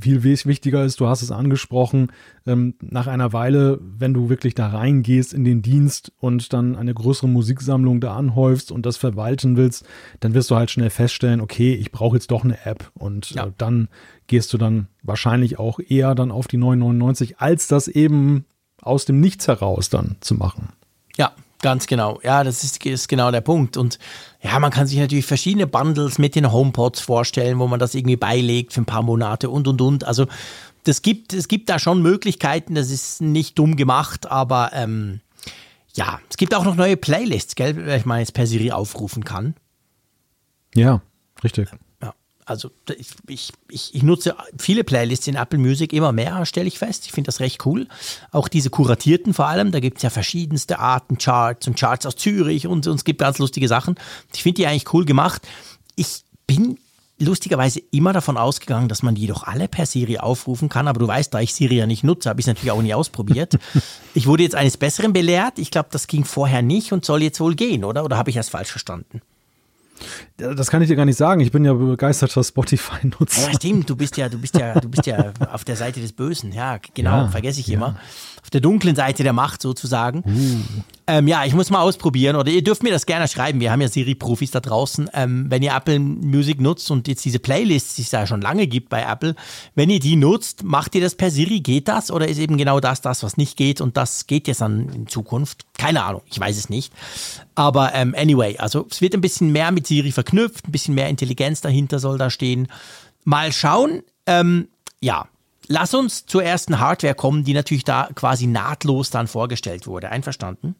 viel 0.00 0.22
wichtiger 0.52 0.84
ist, 0.84 1.00
du 1.00 1.06
hast 1.06 1.22
es 1.22 1.30
angesprochen, 1.30 2.12
ähm, 2.46 2.74
nach 2.82 3.06
einer 3.06 3.32
Weile, 3.32 3.78
wenn 3.80 4.12
du 4.12 4.28
wirklich 4.28 4.54
da 4.54 4.68
reingehst 4.68 5.32
in 5.32 5.44
den 5.44 5.62
Dienst 5.62 6.12
und 6.18 6.52
dann 6.52 6.76
eine 6.76 6.92
größere 6.92 7.26
Musiksammlung 7.26 8.02
da 8.02 8.14
anhäufst 8.14 8.70
und 8.70 8.84
das 8.84 8.98
verwalten 8.98 9.56
willst, 9.56 9.86
dann 10.20 10.34
wirst 10.34 10.50
du 10.50 10.56
halt 10.56 10.70
schnell 10.70 10.90
feststellen, 10.90 11.40
okay, 11.40 11.72
ich 11.72 11.90
brauche 11.90 12.16
jetzt 12.16 12.30
doch 12.30 12.44
eine 12.44 12.66
App 12.66 12.90
und 12.92 13.30
ja. 13.30 13.46
äh, 13.46 13.52
dann 13.56 13.88
gehst 14.26 14.52
du 14.52 14.58
dann 14.58 14.88
wahrscheinlich 15.02 15.58
auch 15.58 15.80
eher 15.80 16.14
dann 16.14 16.30
auf 16.30 16.48
die 16.48 16.58
999, 16.58 17.40
als 17.40 17.66
das 17.66 17.88
eben 17.88 18.44
aus 18.82 19.06
dem 19.06 19.20
Nichts 19.20 19.48
heraus 19.48 19.88
dann 19.88 20.16
zu 20.20 20.34
machen. 20.34 20.68
Ganz 21.62 21.86
genau. 21.86 22.20
Ja, 22.24 22.42
das 22.42 22.64
ist, 22.64 22.84
ist, 22.84 23.08
genau 23.08 23.30
der 23.30 23.40
Punkt. 23.40 23.76
Und 23.76 23.98
ja, 24.42 24.58
man 24.58 24.72
kann 24.72 24.88
sich 24.88 24.98
natürlich 24.98 25.24
verschiedene 25.24 25.68
Bundles 25.68 26.18
mit 26.18 26.34
den 26.34 26.50
HomePods 26.52 27.00
vorstellen, 27.00 27.60
wo 27.60 27.68
man 27.68 27.78
das 27.78 27.94
irgendwie 27.94 28.16
beilegt 28.16 28.72
für 28.72 28.82
ein 28.82 28.86
paar 28.86 29.02
Monate 29.02 29.48
und 29.48 29.68
und 29.68 29.80
und. 29.80 30.04
Also 30.04 30.26
das 30.82 31.02
gibt, 31.02 31.32
es 31.32 31.46
gibt 31.46 31.70
da 31.70 31.78
schon 31.78 32.02
Möglichkeiten, 32.02 32.74
das 32.74 32.90
ist 32.90 33.22
nicht 33.22 33.58
dumm 33.58 33.76
gemacht, 33.76 34.28
aber 34.28 34.72
ähm, 34.74 35.20
ja, 35.94 36.20
es 36.28 36.36
gibt 36.36 36.52
auch 36.54 36.64
noch 36.64 36.74
neue 36.74 36.96
Playlists, 36.96 37.54
gell, 37.54 37.76
wenn 37.76 38.02
man 38.06 38.18
jetzt 38.18 38.34
per 38.34 38.48
Siri 38.48 38.72
aufrufen 38.72 39.24
kann. 39.24 39.54
Ja, 40.74 41.00
richtig. 41.44 41.68
Also 42.44 42.70
ich, 43.28 43.52
ich, 43.68 43.94
ich, 43.94 44.02
nutze 44.02 44.34
viele 44.58 44.82
Playlists 44.82 45.28
in 45.28 45.36
Apple 45.36 45.60
Music 45.60 45.92
immer 45.92 46.10
mehr, 46.10 46.44
stelle 46.44 46.66
ich 46.66 46.78
fest. 46.78 47.06
Ich 47.06 47.12
finde 47.12 47.28
das 47.28 47.38
recht 47.38 47.64
cool. 47.66 47.86
Auch 48.32 48.48
diese 48.48 48.68
kuratierten 48.68 49.32
vor 49.32 49.46
allem, 49.46 49.70
da 49.70 49.78
gibt 49.78 49.98
es 49.98 50.02
ja 50.02 50.10
verschiedenste 50.10 50.80
Arten, 50.80 51.18
Charts 51.18 51.68
und 51.68 51.78
Charts 51.78 52.04
aus 52.04 52.16
Zürich 52.16 52.66
und, 52.66 52.86
und 52.86 52.96
es 52.96 53.04
gibt 53.04 53.20
ganz 53.20 53.38
lustige 53.38 53.68
Sachen. 53.68 53.94
Ich 54.34 54.42
finde 54.42 54.56
die 54.56 54.66
eigentlich 54.66 54.92
cool 54.92 55.04
gemacht. 55.04 55.42
Ich 55.94 56.24
bin 56.46 56.78
lustigerweise 57.22 57.80
immer 57.90 58.12
davon 58.12 58.36
ausgegangen, 58.36 58.88
dass 58.88 59.02
man 59.02 59.14
die 59.14 59.26
doch 59.26 59.44
alle 59.44 59.68
per 59.68 59.86
Siri 59.86 60.18
aufrufen 60.18 60.68
kann. 60.68 60.88
Aber 60.88 60.98
du 60.98 61.06
weißt, 61.06 61.32
da 61.32 61.40
ich 61.40 61.54
Siri 61.54 61.76
ja 61.76 61.86
nicht 61.86 62.04
nutze, 62.04 62.28
habe 62.28 62.40
ich 62.40 62.44
es 62.44 62.48
natürlich 62.48 62.72
auch 62.72 62.82
nie 62.82 62.94
ausprobiert. 62.94 63.58
ich 64.14 64.26
wurde 64.26 64.42
jetzt 64.42 64.54
eines 64.54 64.76
Besseren 64.76 65.12
belehrt. 65.12 65.58
Ich 65.58 65.70
glaube, 65.70 65.88
das 65.92 66.06
ging 66.06 66.24
vorher 66.24 66.62
nicht 66.62 66.92
und 66.92 67.04
soll 67.04 67.22
jetzt 67.22 67.40
wohl 67.40 67.54
gehen, 67.54 67.84
oder? 67.84 68.04
Oder 68.04 68.16
habe 68.16 68.30
ich 68.30 68.36
das 68.36 68.48
falsch 68.48 68.70
verstanden? 68.70 69.22
Das 70.36 70.70
kann 70.70 70.82
ich 70.82 70.88
dir 70.88 70.96
gar 70.96 71.04
nicht 71.04 71.18
sagen. 71.18 71.40
Ich 71.40 71.52
bin 71.52 71.64
ja 71.64 71.72
begeisterter 71.74 72.42
Spotify-Nutzer. 72.42 73.48
Ja, 73.48 73.54
stimmt. 73.54 73.88
Du 73.88 73.96
bist 73.96 74.16
ja, 74.16 74.28
du 74.28 74.38
bist 74.38 74.56
ja, 74.56 74.78
du 74.80 74.88
bist 74.88 75.06
ja 75.06 75.32
auf 75.52 75.64
der 75.64 75.76
Seite 75.76 76.00
des 76.00 76.12
Bösen. 76.12 76.52
Ja, 76.52 76.78
genau. 76.94 77.10
Ja, 77.10 77.28
vergesse 77.28 77.60
ich 77.60 77.68
ja. 77.68 77.74
immer 77.74 77.96
auf 78.42 78.50
der 78.50 78.60
dunklen 78.60 78.96
Seite 78.96 79.22
der 79.22 79.32
Macht 79.32 79.62
sozusagen. 79.62 80.24
Uh. 80.26 80.82
Ähm, 81.06 81.26
ja, 81.26 81.44
ich 81.44 81.52
muss 81.52 81.70
mal 81.70 81.80
ausprobieren 81.80 82.36
oder 82.36 82.50
ihr 82.50 82.62
dürft 82.62 82.82
mir 82.82 82.90
das 82.90 83.06
gerne 83.06 83.26
schreiben. 83.26 83.60
Wir 83.60 83.72
haben 83.72 83.80
ja 83.80 83.88
Siri-Profis 83.88 84.52
da 84.52 84.60
draußen. 84.60 85.10
Ähm, 85.14 85.46
wenn 85.48 85.62
ihr 85.62 85.74
Apple 85.74 85.98
Music 85.98 86.60
nutzt 86.60 86.90
und 86.90 87.08
jetzt 87.08 87.24
diese 87.24 87.38
Playlists, 87.38 87.96
die 87.96 88.02
es 88.02 88.10
ja 88.12 88.26
schon 88.26 88.40
lange 88.40 88.66
gibt 88.66 88.88
bei 88.88 89.02
Apple, 89.02 89.34
wenn 89.74 89.90
ihr 89.90 89.98
die 89.98 90.16
nutzt, 90.16 90.62
macht 90.62 90.94
ihr 90.94 91.00
das 91.00 91.16
per 91.16 91.30
Siri? 91.30 91.60
Geht 91.60 91.88
das 91.88 92.10
oder 92.10 92.28
ist 92.28 92.38
eben 92.38 92.56
genau 92.56 92.78
das 92.78 93.00
das, 93.00 93.22
was 93.22 93.36
nicht 93.36 93.56
geht 93.56 93.80
und 93.80 93.96
das 93.96 94.26
geht 94.26 94.46
jetzt 94.46 94.60
dann 94.60 94.88
in 94.90 95.06
Zukunft? 95.08 95.64
Keine 95.76 96.04
Ahnung, 96.04 96.22
ich 96.26 96.38
weiß 96.38 96.56
es 96.56 96.68
nicht. 96.68 96.92
Aber 97.54 97.94
ähm, 97.94 98.14
anyway, 98.16 98.56
also 98.58 98.86
es 98.90 99.00
wird 99.00 99.14
ein 99.14 99.20
bisschen 99.20 99.50
mehr 99.50 99.72
mit 99.72 99.86
Siri 99.86 100.12
verknüpft, 100.12 100.68
ein 100.68 100.72
bisschen 100.72 100.94
mehr 100.94 101.08
Intelligenz 101.08 101.60
dahinter 101.60 101.98
soll 101.98 102.16
da 102.16 102.30
stehen. 102.30 102.68
Mal 103.24 103.52
schauen. 103.52 104.02
Ähm, 104.26 104.68
ja, 105.00 105.26
Lass 105.68 105.94
uns 105.94 106.26
zur 106.26 106.42
ersten 106.42 106.80
Hardware 106.80 107.14
kommen, 107.14 107.44
die 107.44 107.54
natürlich 107.54 107.84
da 107.84 108.08
quasi 108.14 108.46
nahtlos 108.46 109.10
dann 109.10 109.26
vorgestellt 109.26 109.86
wurde. 109.86 110.10
Einverstanden? 110.10 110.74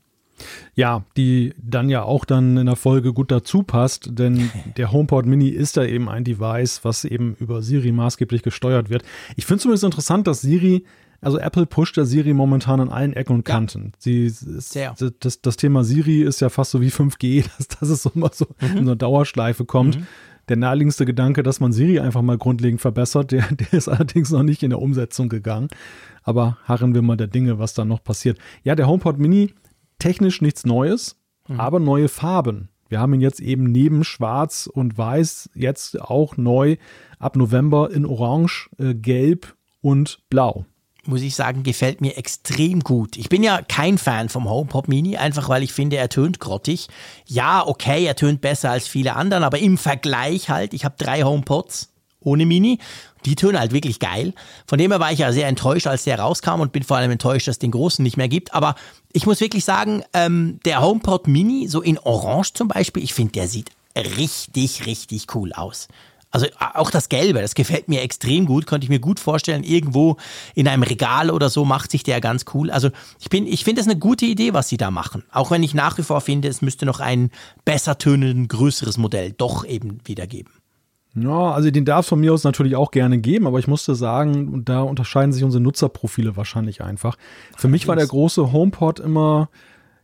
Ja, 0.75 1.05
die 1.16 1.55
dann 1.59 1.88
ja 1.88 2.03
auch 2.03 2.25
dann 2.25 2.57
in 2.57 2.66
der 2.66 2.77
Folge 2.77 3.12
gut 3.12 3.31
dazu 3.31 3.62
passt, 3.62 4.09
denn 4.18 4.51
der 4.77 4.92
HomePod 4.92 5.27
Mini 5.27 5.49
ist 5.49 5.77
da 5.77 5.85
eben 5.85 6.09
ein 6.09 6.25
Device, 6.25 6.85
was 6.85 7.05
eben 7.05 7.37
über 7.38 7.62
Siri 7.62 7.92
maßgeblich 7.92 8.42
gesteuert 8.42 8.90
wird. 8.90 9.03
Ich 9.37 9.47
finde 9.47 9.57
es 9.57 9.62
zumindest 9.62 9.85
interessant, 9.85 10.27
dass 10.27 10.40
Siri, 10.40 10.85
also 11.21 11.38
Apple 11.38 11.66
pusht 11.66 11.97
der 11.97 12.07
Siri 12.07 12.33
momentan 12.33 12.81
an 12.81 12.88
allen 12.88 13.12
Ecken 13.12 13.37
und 13.37 13.45
Kanten. 13.45 13.85
Ja. 13.85 13.99
Sie, 13.99 14.27
ist, 14.27 14.77
das, 15.21 15.40
das, 15.42 15.57
Thema 15.57 15.85
Siri 15.85 16.23
ist 16.23 16.40
ja 16.40 16.49
fast 16.49 16.73
so 16.73 16.81
wie 16.81 16.88
5G, 16.88 17.45
dass, 17.59 17.68
dass 17.68 17.88
es 17.88 18.03
so 18.03 18.11
immer 18.14 18.31
so 18.33 18.47
mhm. 18.61 18.66
in 18.66 18.73
so 18.73 18.81
einer 18.81 18.97
Dauerschleife 18.97 19.64
kommt. 19.64 20.01
Mhm 20.01 20.07
der 20.48 20.57
naheliegendste 20.57 21.07
Gedanke, 21.07 21.42
dass 21.42 21.61
man 21.61 21.72
Siri 21.72 22.00
einfach 22.00 22.22
mal 22.22 22.38
grundlegend 22.38 22.81
verbessert, 22.81 23.33
der, 23.33 23.48
der 23.52 23.72
ist 23.72 23.88
allerdings 23.88 24.31
noch 24.31 24.42
nicht 24.42 24.62
in 24.62 24.70
der 24.70 24.81
Umsetzung 24.81 25.28
gegangen. 25.28 25.68
Aber 26.22 26.59
harren 26.64 26.94
wir 26.94 27.02
mal 27.02 27.16
der 27.16 27.26
Dinge, 27.26 27.59
was 27.59 27.74
da 27.74 27.85
noch 27.85 28.02
passiert. 28.02 28.38
Ja, 28.62 28.74
der 28.74 28.87
HomePod 28.87 29.18
Mini 29.18 29.55
technisch 29.98 30.40
nichts 30.40 30.64
Neues, 30.64 31.16
mhm. 31.48 31.61
aber 31.61 31.81
neue 31.81 32.09
Farben. 32.09 32.68
Wir 32.88 33.00
haben 33.00 33.14
ihn 33.14 33.20
jetzt 33.20 33.40
eben 33.40 33.64
neben 33.64 34.05
Schwarz 34.05 34.68
und 34.72 34.98
Weiß 34.98 35.50
jetzt 35.55 36.00
auch 36.00 36.37
neu 36.37 36.76
ab 37.18 37.37
November 37.37 37.90
in 37.90 38.05
Orange, 38.05 38.68
äh, 38.78 38.94
Gelb 38.94 39.57
und 39.81 40.20
Blau 40.28 40.66
muss 41.04 41.22
ich 41.22 41.34
sagen, 41.34 41.62
gefällt 41.62 42.00
mir 42.00 42.16
extrem 42.16 42.80
gut. 42.80 43.16
Ich 43.16 43.28
bin 43.28 43.42
ja 43.42 43.60
kein 43.62 43.98
Fan 43.98 44.28
vom 44.28 44.48
HomePod 44.48 44.88
Mini, 44.88 45.16
einfach 45.16 45.48
weil 45.48 45.62
ich 45.62 45.72
finde, 45.72 45.96
er 45.96 46.08
tönt 46.08 46.38
grottig. 46.38 46.88
Ja, 47.26 47.66
okay, 47.66 48.04
er 48.04 48.14
tönt 48.14 48.40
besser 48.40 48.70
als 48.70 48.86
viele 48.86 49.16
anderen, 49.16 49.42
aber 49.42 49.58
im 49.58 49.78
Vergleich 49.78 50.48
halt, 50.48 50.74
ich 50.74 50.84
habe 50.84 50.94
drei 50.98 51.22
HomePods 51.22 51.88
ohne 52.20 52.46
Mini. 52.46 52.78
Die 53.24 53.36
tönen 53.36 53.58
halt 53.58 53.72
wirklich 53.72 53.98
geil. 53.98 54.32
Von 54.66 54.78
dem 54.78 54.90
her 54.90 55.00
war 55.00 55.12
ich 55.12 55.20
ja 55.20 55.32
sehr 55.32 55.46
enttäuscht, 55.46 55.86
als 55.86 56.04
der 56.04 56.18
rauskam 56.18 56.60
und 56.60 56.72
bin 56.72 56.82
vor 56.82 56.96
allem 56.96 57.10
enttäuscht, 57.10 57.46
dass 57.46 57.56
es 57.56 57.60
den 57.60 57.70
großen 57.70 58.02
nicht 58.02 58.16
mehr 58.16 58.28
gibt. 58.28 58.54
Aber 58.54 58.74
ich 59.12 59.26
muss 59.26 59.40
wirklich 59.40 59.64
sagen, 59.64 60.02
ähm, 60.12 60.58
der 60.64 60.82
HomePod 60.82 61.28
Mini, 61.28 61.68
so 61.68 61.82
in 61.82 61.98
Orange 61.98 62.54
zum 62.54 62.68
Beispiel, 62.68 63.02
ich 63.02 63.14
finde, 63.14 63.32
der 63.32 63.48
sieht 63.48 63.70
richtig, 63.96 64.86
richtig 64.86 65.34
cool 65.34 65.52
aus. 65.52 65.88
Also 66.33 66.47
auch 66.59 66.90
das 66.90 67.11
Gelbe, 67.11 67.42
das 67.42 67.55
gefällt 67.55 67.88
mir 67.88 68.01
extrem 68.01 68.47
gut, 68.47 68.66
könnte 68.66 68.87
ich 68.87 68.88
mir 68.88 69.01
gut 69.01 69.21
vorstellen. 69.21 69.64
Irgendwo 69.64 70.16
in 70.55 70.66
einem 70.66 70.83
Regal 70.83 71.31
oder 71.31 71.51
so 71.51 71.66
macht 71.66 71.90
sich 71.90 72.03
der 72.03 72.23
ganz 72.23 72.47
cool. 72.55 72.71
Also 72.71 72.88
ich 73.21 73.29
bin, 73.29 73.47
ich 73.47 73.64
finde 73.64 73.83
es 73.83 73.87
eine 73.87 73.99
gute 73.99 74.25
Idee, 74.25 74.55
was 74.55 74.71
sie 74.71 74.79
da 74.79 74.90
machen. 74.90 75.25
Auch 75.31 75.51
wenn 75.51 75.62
ich 75.62 75.75
nach 75.75 75.99
wie 75.99 76.03
vor 76.03 76.23
finde, 76.23 76.49
es 76.49 76.62
müsste 76.62 76.87
noch 76.87 77.01
ein 77.01 77.31
besser 77.66 77.99
tönenden, 77.99 78.49
größeres 78.49 78.97
Modell 78.97 79.33
doch 79.33 79.66
eben 79.66 79.99
wieder 80.07 80.27
geben. 80.27 80.51
Ja, 81.14 81.53
also 81.53 81.71
den 81.71 81.85
darf 81.85 82.07
es 82.07 82.09
von 82.09 82.21
mir 82.21 82.33
aus 82.33 82.45
natürlich 82.45 82.77
auch 82.77 82.90
gerne 82.90 83.18
geben, 83.18 83.47
aber 83.47 83.59
ich 83.59 83.68
musste 83.68 83.95
sagen, 83.95 84.64
da 84.64 84.81
unterscheiden 84.81 85.33
sich 85.33 85.45
unsere 85.45 85.62
Nutzerprofile 85.62 86.37
wahrscheinlich 86.37 86.83
einfach. 86.83 87.18
Für 87.55 87.68
mich 87.68 87.87
war 87.87 87.97
der 87.97 88.07
große 88.07 88.53
HomePod 88.53 89.01
immer, 89.01 89.51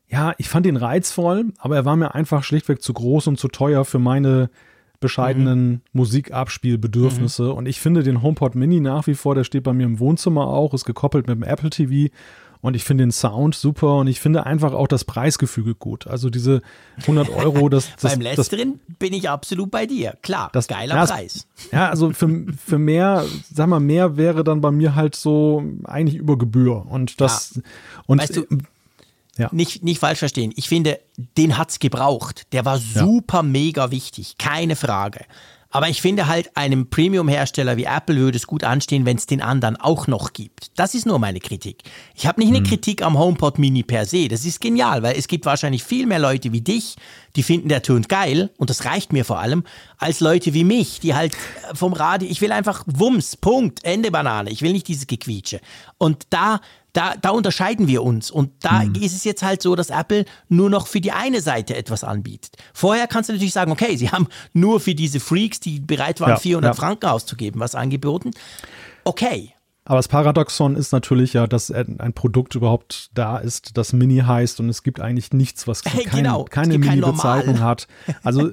ja, 0.06 0.34
ich 0.36 0.50
fand 0.50 0.66
ihn 0.66 0.76
reizvoll, 0.76 1.46
aber 1.56 1.76
er 1.76 1.84
war 1.86 1.96
mir 1.96 2.14
einfach 2.14 2.44
schlichtweg 2.44 2.82
zu 2.82 2.92
groß 2.92 3.28
und 3.28 3.38
zu 3.38 3.48
teuer 3.48 3.86
für 3.86 3.98
meine 3.98 4.50
bescheidenen 5.00 5.70
mhm. 5.70 5.80
Musikabspielbedürfnisse. 5.92 7.44
Mhm. 7.44 7.52
Und 7.52 7.66
ich 7.66 7.80
finde 7.80 8.02
den 8.02 8.22
HomePod 8.22 8.54
Mini 8.54 8.80
nach 8.80 9.06
wie 9.06 9.14
vor, 9.14 9.34
der 9.34 9.44
steht 9.44 9.64
bei 9.64 9.72
mir 9.72 9.84
im 9.84 9.98
Wohnzimmer 9.98 10.48
auch, 10.48 10.74
ist 10.74 10.84
gekoppelt 10.84 11.26
mit 11.26 11.36
dem 11.36 11.42
Apple 11.42 11.70
TV. 11.70 12.12
Und 12.60 12.74
ich 12.74 12.82
finde 12.82 13.04
den 13.04 13.12
Sound 13.12 13.54
super 13.54 13.98
und 13.98 14.08
ich 14.08 14.18
finde 14.18 14.44
einfach 14.44 14.72
auch 14.72 14.88
das 14.88 15.04
Preisgefüge 15.04 15.76
gut. 15.76 16.08
Also 16.08 16.28
diese 16.28 16.60
100 17.02 17.30
Euro, 17.30 17.68
das, 17.68 17.94
das 18.00 18.12
Beim 18.12 18.20
letzteren 18.20 18.80
das, 18.88 18.96
bin 18.98 19.12
ich 19.12 19.30
absolut 19.30 19.70
bei 19.70 19.86
dir. 19.86 20.16
Klar, 20.22 20.50
das 20.52 20.66
geiler 20.66 20.96
ja, 20.96 21.06
Preis. 21.06 21.46
Ja, 21.70 21.88
also 21.88 22.10
für, 22.10 22.46
für 22.64 22.78
mehr, 22.78 23.24
sag 23.52 23.68
mal, 23.68 23.78
mehr 23.78 24.16
wäre 24.16 24.42
dann 24.42 24.60
bei 24.60 24.72
mir 24.72 24.96
halt 24.96 25.14
so 25.14 25.62
eigentlich 25.84 26.16
über 26.16 26.36
Gebühr. 26.36 26.84
Und 26.86 27.20
das, 27.20 27.54
ja. 27.54 27.62
und 28.06 28.20
weißt 28.20 28.36
du, 28.38 28.46
ja. 29.38 29.48
Nicht, 29.52 29.82
nicht 29.82 30.00
falsch 30.00 30.18
verstehen. 30.18 30.52
Ich 30.56 30.68
finde, 30.68 31.00
den 31.36 31.56
hat's 31.56 31.78
gebraucht. 31.78 32.46
Der 32.52 32.64
war 32.64 32.78
super 32.78 33.38
ja. 33.38 33.42
mega 33.42 33.90
wichtig. 33.90 34.36
Keine 34.36 34.76
Frage. 34.76 35.24
Aber 35.70 35.88
ich 35.90 36.00
finde 36.00 36.26
halt, 36.26 36.56
einem 36.56 36.88
Premium-Hersteller 36.88 37.76
wie 37.76 37.84
Apple 37.84 38.16
würde 38.16 38.38
es 38.38 38.46
gut 38.46 38.64
anstehen, 38.64 39.04
wenn 39.04 39.18
es 39.18 39.26
den 39.26 39.42
anderen 39.42 39.76
auch 39.76 40.06
noch 40.06 40.32
gibt. 40.32 40.70
Das 40.76 40.94
ist 40.94 41.04
nur 41.04 41.18
meine 41.18 41.40
Kritik. 41.40 41.82
Ich 42.14 42.26
habe 42.26 42.40
nicht 42.40 42.48
eine 42.48 42.58
hm. 42.58 42.64
Kritik 42.64 43.02
am 43.02 43.18
HomePod 43.18 43.58
Mini 43.58 43.82
per 43.82 44.06
se. 44.06 44.28
Das 44.28 44.46
ist 44.46 44.62
genial, 44.62 45.02
weil 45.02 45.18
es 45.18 45.28
gibt 45.28 45.44
wahrscheinlich 45.44 45.84
viel 45.84 46.06
mehr 46.06 46.18
Leute 46.18 46.52
wie 46.52 46.62
dich, 46.62 46.96
die 47.36 47.42
finden, 47.42 47.68
der 47.68 47.82
tönt 47.82 48.08
geil 48.08 48.50
und 48.56 48.70
das 48.70 48.86
reicht 48.86 49.12
mir 49.12 49.26
vor 49.26 49.40
allem, 49.40 49.62
als 49.98 50.20
Leute 50.20 50.54
wie 50.54 50.64
mich, 50.64 51.00
die 51.00 51.14
halt 51.14 51.36
vom 51.74 51.92
Radio, 51.92 52.28
ich 52.30 52.40
will 52.40 52.52
einfach 52.52 52.84
Wumms, 52.86 53.36
Punkt, 53.36 53.84
Ende 53.84 54.10
Banane. 54.10 54.50
Ich 54.50 54.62
will 54.62 54.72
nicht 54.72 54.88
dieses 54.88 55.06
Gequietsche. 55.06 55.60
Und 55.98 56.28
da 56.30 56.60
da, 56.98 57.14
da 57.14 57.30
unterscheiden 57.30 57.86
wir 57.86 58.02
uns. 58.02 58.28
Und 58.28 58.50
da 58.64 58.82
mhm. 58.82 58.96
ist 58.96 59.14
es 59.14 59.22
jetzt 59.22 59.44
halt 59.44 59.62
so, 59.62 59.76
dass 59.76 59.90
Apple 59.90 60.24
nur 60.48 60.68
noch 60.68 60.88
für 60.88 61.00
die 61.00 61.12
eine 61.12 61.40
Seite 61.40 61.76
etwas 61.76 62.02
anbietet. 62.02 62.56
Vorher 62.74 63.06
kannst 63.06 63.28
du 63.28 63.34
natürlich 63.34 63.52
sagen, 63.52 63.70
okay, 63.70 63.96
sie 63.96 64.10
haben 64.10 64.26
nur 64.52 64.80
für 64.80 64.96
diese 64.96 65.20
Freaks, 65.20 65.60
die 65.60 65.78
bereit 65.78 66.20
waren, 66.20 66.30
ja, 66.30 66.36
400 66.36 66.74
ja. 66.74 66.74
Franken 66.74 67.06
auszugeben, 67.06 67.60
was 67.60 67.76
angeboten. 67.76 68.32
Okay, 69.04 69.54
aber 69.88 69.96
das 69.96 70.08
Paradoxon 70.08 70.76
ist 70.76 70.92
natürlich 70.92 71.32
ja, 71.32 71.46
dass 71.46 71.70
ein 71.70 72.12
Produkt 72.12 72.54
überhaupt 72.54 73.08
da 73.14 73.38
ist, 73.38 73.78
das 73.78 73.94
Mini 73.94 74.18
heißt 74.18 74.60
und 74.60 74.68
es 74.68 74.82
gibt 74.82 75.00
eigentlich 75.00 75.32
nichts, 75.32 75.66
was 75.66 75.82
kein, 75.84 76.02
genau, 76.04 76.44
keine 76.44 76.76
Mini-Bezeichnung 76.78 77.60
hat. 77.60 77.88
Also 78.22 78.50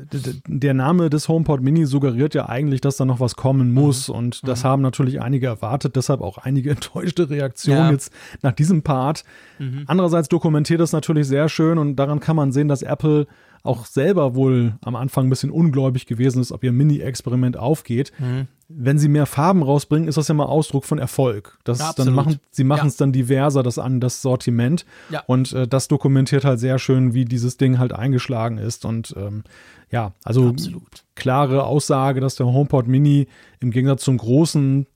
der 0.48 0.74
Name 0.74 1.10
des 1.10 1.28
HomePod 1.28 1.62
Mini 1.62 1.86
suggeriert 1.86 2.36
ja 2.36 2.48
eigentlich, 2.48 2.80
dass 2.80 2.95
da 2.95 3.04
noch 3.04 3.19
was 3.19 3.36
kommen 3.36 3.69
mhm. 3.69 3.74
muss 3.74 4.08
mhm. 4.08 4.15
und 4.15 4.48
das 4.48 4.63
mhm. 4.63 4.67
haben 4.67 4.82
natürlich 4.82 5.21
einige 5.21 5.48
erwartet, 5.48 5.98
deshalb 5.98 6.21
auch 6.21 6.38
einige 6.38 6.69
enttäuschte 6.71 7.30
Reaktionen 7.30 7.80
ja. 7.80 7.91
jetzt 7.91 8.13
nach 8.41 8.54
diesem 8.54 8.82
Part. 8.82 9.26
Mhm. 9.60 9.84
Andererseits 9.88 10.30
dokumentiert 10.30 10.80
das 10.80 10.93
natürlich 10.93 11.28
sehr 11.28 11.50
schön 11.50 11.78
und 11.78 11.98
daran 11.98 12.21
kann 12.21 12.38
man 12.38 12.54
sehen, 12.54 12.69
dass 12.69 12.82
Apple 12.82 13.28
auch 13.65 13.86
selber 13.86 14.36
wohl 14.36 14.75
am 14.82 14.95
Anfang 14.95 15.28
ein 15.28 15.30
bisschen 15.30 15.49
ungläubig 15.49 16.06
gewesen 16.06 16.41
ist, 16.41 16.51
ob 16.51 16.63
ihr 16.63 16.71
Mini-Experiment 16.71 17.58
aufgeht. 17.58 18.12
Mhm. 18.19 18.47
Wenn 18.67 18.97
sie 18.97 19.10
mehr 19.10 19.25
Farben 19.25 19.62
rausbringen, 19.62 20.08
ist 20.08 20.17
das 20.17 20.28
ja 20.28 20.34
mal 20.34 20.45
Ausdruck 20.45 20.86
von 20.86 20.97
Erfolg. 20.97 21.60
Das, 21.63 21.80
ja, 21.80 21.91
dann 21.95 22.13
machen, 22.13 22.39
sie 22.51 22.63
machen 22.63 22.88
es 22.88 22.95
ja. 22.95 23.06
dann 23.06 23.12
diverser, 23.12 23.62
das 23.62 23.78
an 23.78 23.99
das 23.99 24.21
Sortiment. 24.21 24.86
Ja. 25.10 25.23
Und 25.28 25.54
äh, 25.54 25.67
das 25.67 25.88
dokumentiert 25.88 26.45
halt 26.45 26.60
sehr 26.60 26.80
schön, 26.80 27.13
wie 27.13 27.25
dieses 27.25 27.58
Ding 27.58 27.78
halt 27.78 27.93
eingeschlagen 27.93 28.58
ist. 28.58 28.86
Und 28.86 29.13
ähm, 29.17 29.43
ja, 29.91 30.13
also 30.23 30.49
absolut. 30.49 31.04
klare 31.15 31.63
Aussage, 31.65 32.21
dass 32.21 32.36
der 32.36 32.47
HomePod 32.47 32.88
Mini 32.88 33.28
im 33.60 33.71
Gegensatz 33.71 34.04
zum 34.04 34.17
großen 34.17 34.88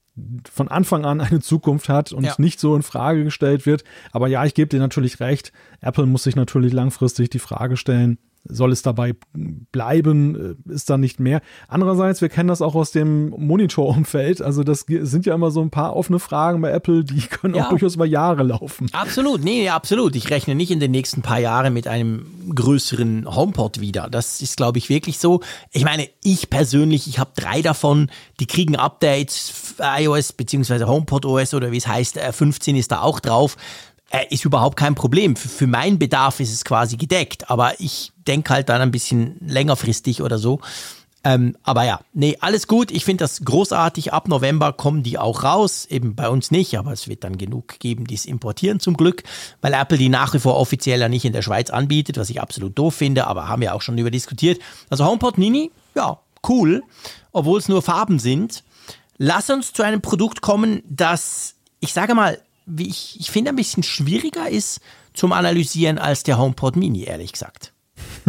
von 0.51 0.67
Anfang 0.67 1.05
an 1.05 1.21
eine 1.21 1.39
Zukunft 1.39 1.89
hat 1.89 2.11
und 2.11 2.25
ja. 2.25 2.33
nicht 2.37 2.59
so 2.59 2.75
in 2.75 2.81
Frage 2.81 3.23
gestellt 3.23 3.65
wird. 3.65 3.83
Aber 4.11 4.27
ja, 4.27 4.45
ich 4.45 4.53
gebe 4.53 4.69
dir 4.69 4.79
natürlich 4.79 5.19
recht. 5.19 5.53
Apple 5.81 6.05
muss 6.05 6.23
sich 6.23 6.35
natürlich 6.35 6.73
langfristig 6.73 7.29
die 7.29 7.39
Frage 7.39 7.77
stellen, 7.77 8.17
soll 8.45 8.71
es 8.71 8.81
dabei 8.81 9.15
bleiben, 9.71 10.57
äh, 10.67 10.73
ist 10.73 10.89
da 10.89 10.97
nicht 10.97 11.19
mehr. 11.19 11.41
Andererseits, 11.67 12.21
wir 12.21 12.29
kennen 12.29 12.49
das 12.49 12.61
auch 12.61 12.75
aus 12.75 12.91
dem 12.91 13.29
Monitorumfeld. 13.29 14.41
Also 14.41 14.63
das 14.63 14.85
sind 14.87 15.25
ja 15.25 15.35
immer 15.35 15.51
so 15.51 15.61
ein 15.61 15.69
paar 15.69 15.95
offene 15.95 16.19
Fragen 16.19 16.61
bei 16.61 16.71
Apple, 16.71 17.03
die 17.03 17.21
können 17.27 17.55
ja. 17.55 17.65
auch 17.65 17.69
durchaus 17.69 17.95
über 17.95 18.05
Jahre 18.05 18.43
laufen. 18.43 18.87
Absolut, 18.93 19.43
nee, 19.43 19.69
absolut. 19.69 20.15
Ich 20.15 20.29
rechne 20.29 20.55
nicht 20.55 20.71
in 20.71 20.79
den 20.79 20.91
nächsten 20.91 21.21
paar 21.21 21.39
Jahren 21.39 21.73
mit 21.73 21.87
einem 21.87 22.25
größeren 22.53 23.33
HomePod 23.33 23.79
wieder. 23.79 24.09
Das 24.09 24.41
ist, 24.41 24.57
glaube 24.57 24.77
ich, 24.77 24.89
wirklich 24.89 25.19
so. 25.19 25.41
Ich 25.71 25.83
meine, 25.83 26.07
ich 26.23 26.49
persönlich, 26.49 27.07
ich 27.07 27.19
habe 27.19 27.31
drei 27.35 27.61
davon, 27.61 28.09
die 28.39 28.47
kriegen 28.47 28.75
Updates, 28.75 29.75
iOS 29.79 30.33
bzw. 30.33 30.85
HomePod 30.85 31.25
OS 31.25 31.53
oder 31.53 31.71
wie 31.71 31.77
es 31.77 31.87
heißt, 31.87 32.19
15 32.19 32.75
äh, 32.75 32.79
ist 32.79 32.91
da 32.91 33.01
auch 33.01 33.19
drauf 33.19 33.57
äh, 34.09 34.25
ist 34.29 34.45
überhaupt 34.45 34.77
kein 34.77 34.95
Problem. 34.95 35.35
Für, 35.35 35.49
für 35.49 35.67
meinen 35.67 35.99
Bedarf 35.99 36.39
ist 36.39 36.53
es 36.53 36.65
quasi 36.65 36.97
gedeckt, 36.97 37.49
aber 37.49 37.79
ich 37.79 38.11
denke 38.27 38.53
halt 38.53 38.69
dann 38.69 38.81
ein 38.81 38.91
bisschen 38.91 39.37
längerfristig 39.41 40.21
oder 40.21 40.37
so. 40.37 40.59
Ähm, 41.23 41.57
aber 41.63 41.83
ja, 41.83 41.99
nee, 42.13 42.37
alles 42.39 42.67
gut. 42.67 42.91
Ich 42.91 43.03
finde 43.03 43.23
das 43.23 43.43
großartig. 43.43 44.13
Ab 44.13 44.27
November 44.29 44.71
kommen 44.71 45.03
die 45.03 45.17
auch 45.17 45.43
raus. 45.43 45.85
Eben 45.89 46.15
bei 46.15 46.29
uns 46.29 46.49
nicht, 46.49 46.77
aber 46.77 46.93
es 46.93 47.07
wird 47.07 47.23
dann 47.23 47.37
genug 47.37 47.79
geben, 47.79 48.07
die 48.07 48.15
es 48.15 48.25
importieren 48.25 48.79
zum 48.79 48.95
Glück, 48.95 49.23
weil 49.61 49.73
Apple 49.73 49.97
die 49.97 50.09
nach 50.09 50.33
wie 50.33 50.39
vor 50.39 50.55
offiziell 50.55 51.01
ja 51.01 51.09
nicht 51.09 51.25
in 51.25 51.33
der 51.33 51.41
Schweiz 51.41 51.69
anbietet, 51.69 52.17
was 52.17 52.29
ich 52.29 52.41
absolut 52.41 52.77
doof 52.77 52.95
finde, 52.95 53.27
aber 53.27 53.49
haben 53.49 53.61
wir 53.61 53.75
auch 53.75 53.81
schon 53.81 53.97
über 53.97 54.11
diskutiert. 54.11 54.61
Also 54.89 55.05
HomePod 55.05 55.37
Mini, 55.37 55.71
ja, 55.93 56.19
cool, 56.47 56.83
obwohl 57.33 57.59
es 57.59 57.67
nur 57.67 57.81
Farben 57.81 58.19
sind. 58.19 58.63
Lass 59.17 59.49
uns 59.49 59.73
zu 59.73 59.83
einem 59.83 60.01
Produkt 60.01 60.41
kommen, 60.41 60.81
das, 60.87 61.55
ich 61.81 61.91
sage 61.91 62.15
mal, 62.15 62.39
wie 62.69 62.87
ich, 62.87 63.19
ich 63.19 63.31
finde, 63.31 63.49
ein 63.49 63.55
bisschen 63.55 63.83
schwieriger 63.83 64.49
ist 64.49 64.79
zum 65.13 65.33
Analysieren 65.33 65.97
als 65.97 66.23
der 66.23 66.37
HomePod 66.37 66.75
Mini, 66.75 67.03
ehrlich 67.03 67.33
gesagt. 67.33 67.73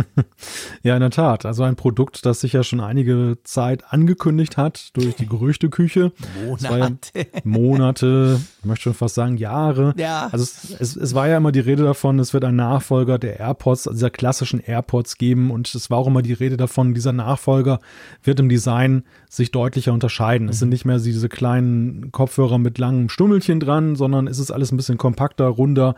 ja, 0.83 0.95
in 0.95 1.01
der 1.01 1.11
Tat. 1.11 1.47
Also 1.47 1.63
ein 1.63 1.77
Produkt, 1.77 2.25
das 2.27 2.41
sich 2.41 2.53
ja 2.53 2.63
schon 2.63 2.81
einige 2.81 3.39
Zeit 3.45 3.85
angekündigt 3.93 4.57
hat 4.57 4.97
durch 4.97 5.17
die 5.17 5.27
Gerüchteküche. 5.27 6.13
Monate. 6.47 7.11
Ja 7.15 7.25
Monate, 7.45 8.41
ich 8.61 8.65
möchte 8.65 8.85
schon 8.85 8.95
fast 8.95 9.15
sagen 9.15 9.37
Jahre. 9.37 9.95
Ja. 9.97 10.29
Also 10.33 10.45
es, 10.45 10.77
es, 10.79 10.97
es, 10.97 11.15
war 11.15 11.29
ja 11.29 11.37
immer 11.37 11.53
die 11.53 11.61
Rede 11.61 11.85
davon, 11.85 12.19
es 12.19 12.33
wird 12.33 12.45
ein 12.45 12.57
Nachfolger 12.57 13.19
der 13.19 13.41
AirPods, 13.41 13.87
also 13.87 13.97
dieser 13.97 14.11
klassischen 14.11 14.61
AirPods 14.61 15.19
geben 15.19 15.51
und 15.51 15.73
es 15.75 15.91
war 15.91 15.99
auch 15.99 16.07
immer 16.07 16.23
die 16.23 16.33
Rede 16.33 16.57
davon, 16.57 16.95
dieser 16.95 17.13
Nachfolger 17.13 17.81
wird 18.23 18.41
im 18.41 18.49
Design 18.49 19.05
sich 19.29 19.51
deutlicher 19.51 19.93
unterscheiden. 19.93 20.47
Mhm. 20.47 20.51
Es 20.51 20.59
sind 20.59 20.69
nicht 20.71 20.85
mehr 20.85 20.99
diese 20.99 21.29
kleinen 21.29 22.13
Kopfhörer 22.13 22.59
mit 22.59 22.79
langem 22.79 23.09
Stummelchen 23.09 23.61
dran, 23.61 23.97
sondern 23.97 24.27
es 24.27 24.39
ist 24.39 24.51
alles 24.51 24.73
ein 24.73 24.77
bisschen 24.77 24.99
kompakter, 24.99 25.47
runder 25.47 25.95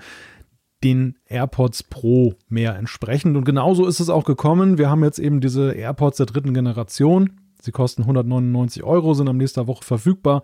den 0.83 1.17
AirPods 1.27 1.85
Pro 1.85 2.35
mehr 2.49 2.77
entsprechend. 2.77 3.37
Und 3.37 3.45
genauso 3.45 3.87
ist 3.87 4.01
es 4.01 4.09
auch 4.09 4.25
gekommen. 4.25 4.79
Wir 4.79 4.91
haben 4.91 5.05
jetzt 5.05 5.19
eben 5.19 5.41
diese 5.41 5.73
AirPods 5.73 6.19
der 6.19 6.27
dritten 6.27 6.55
Generation. 6.55 7.41
Sie 7.61 7.73
kosten 7.73 8.03
199 8.03 8.83
Euro, 8.83 9.15
sind 9.15 9.29
am 9.29 9.37
nächsten 9.37 9.67
Woche 9.67 9.85
verfügbar. 9.85 10.43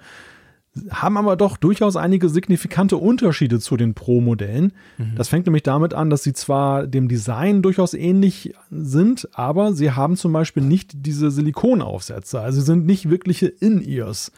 Haben 0.91 1.17
aber 1.17 1.35
doch 1.35 1.57
durchaus 1.57 1.97
einige 1.97 2.29
signifikante 2.29 2.97
Unterschiede 2.97 3.59
zu 3.59 3.77
den 3.77 3.95
Pro-Modellen. 3.95 4.73
Mhm. 4.97 5.15
Das 5.17 5.29
fängt 5.29 5.47
nämlich 5.47 5.65
damit 5.65 5.95
an, 5.95 6.11
dass 6.11 6.23
sie 6.23 6.33
zwar 6.33 6.87
dem 6.87 7.09
Design 7.09 7.63
durchaus 7.63 7.95
ähnlich 7.95 8.55
sind, 8.71 9.29
aber 9.33 9.73
sie 9.73 9.91
haben 9.91 10.17
zum 10.17 10.33
Beispiel 10.33 10.63
nicht 10.63 10.93
diese 10.95 11.33
Silikonaufsätze. 11.33 12.41
Also 12.41 12.61
sie 12.61 12.67
sind 12.67 12.87
nicht 12.87 13.11
wirkliche 13.11 13.47
In-Ears 13.49 14.31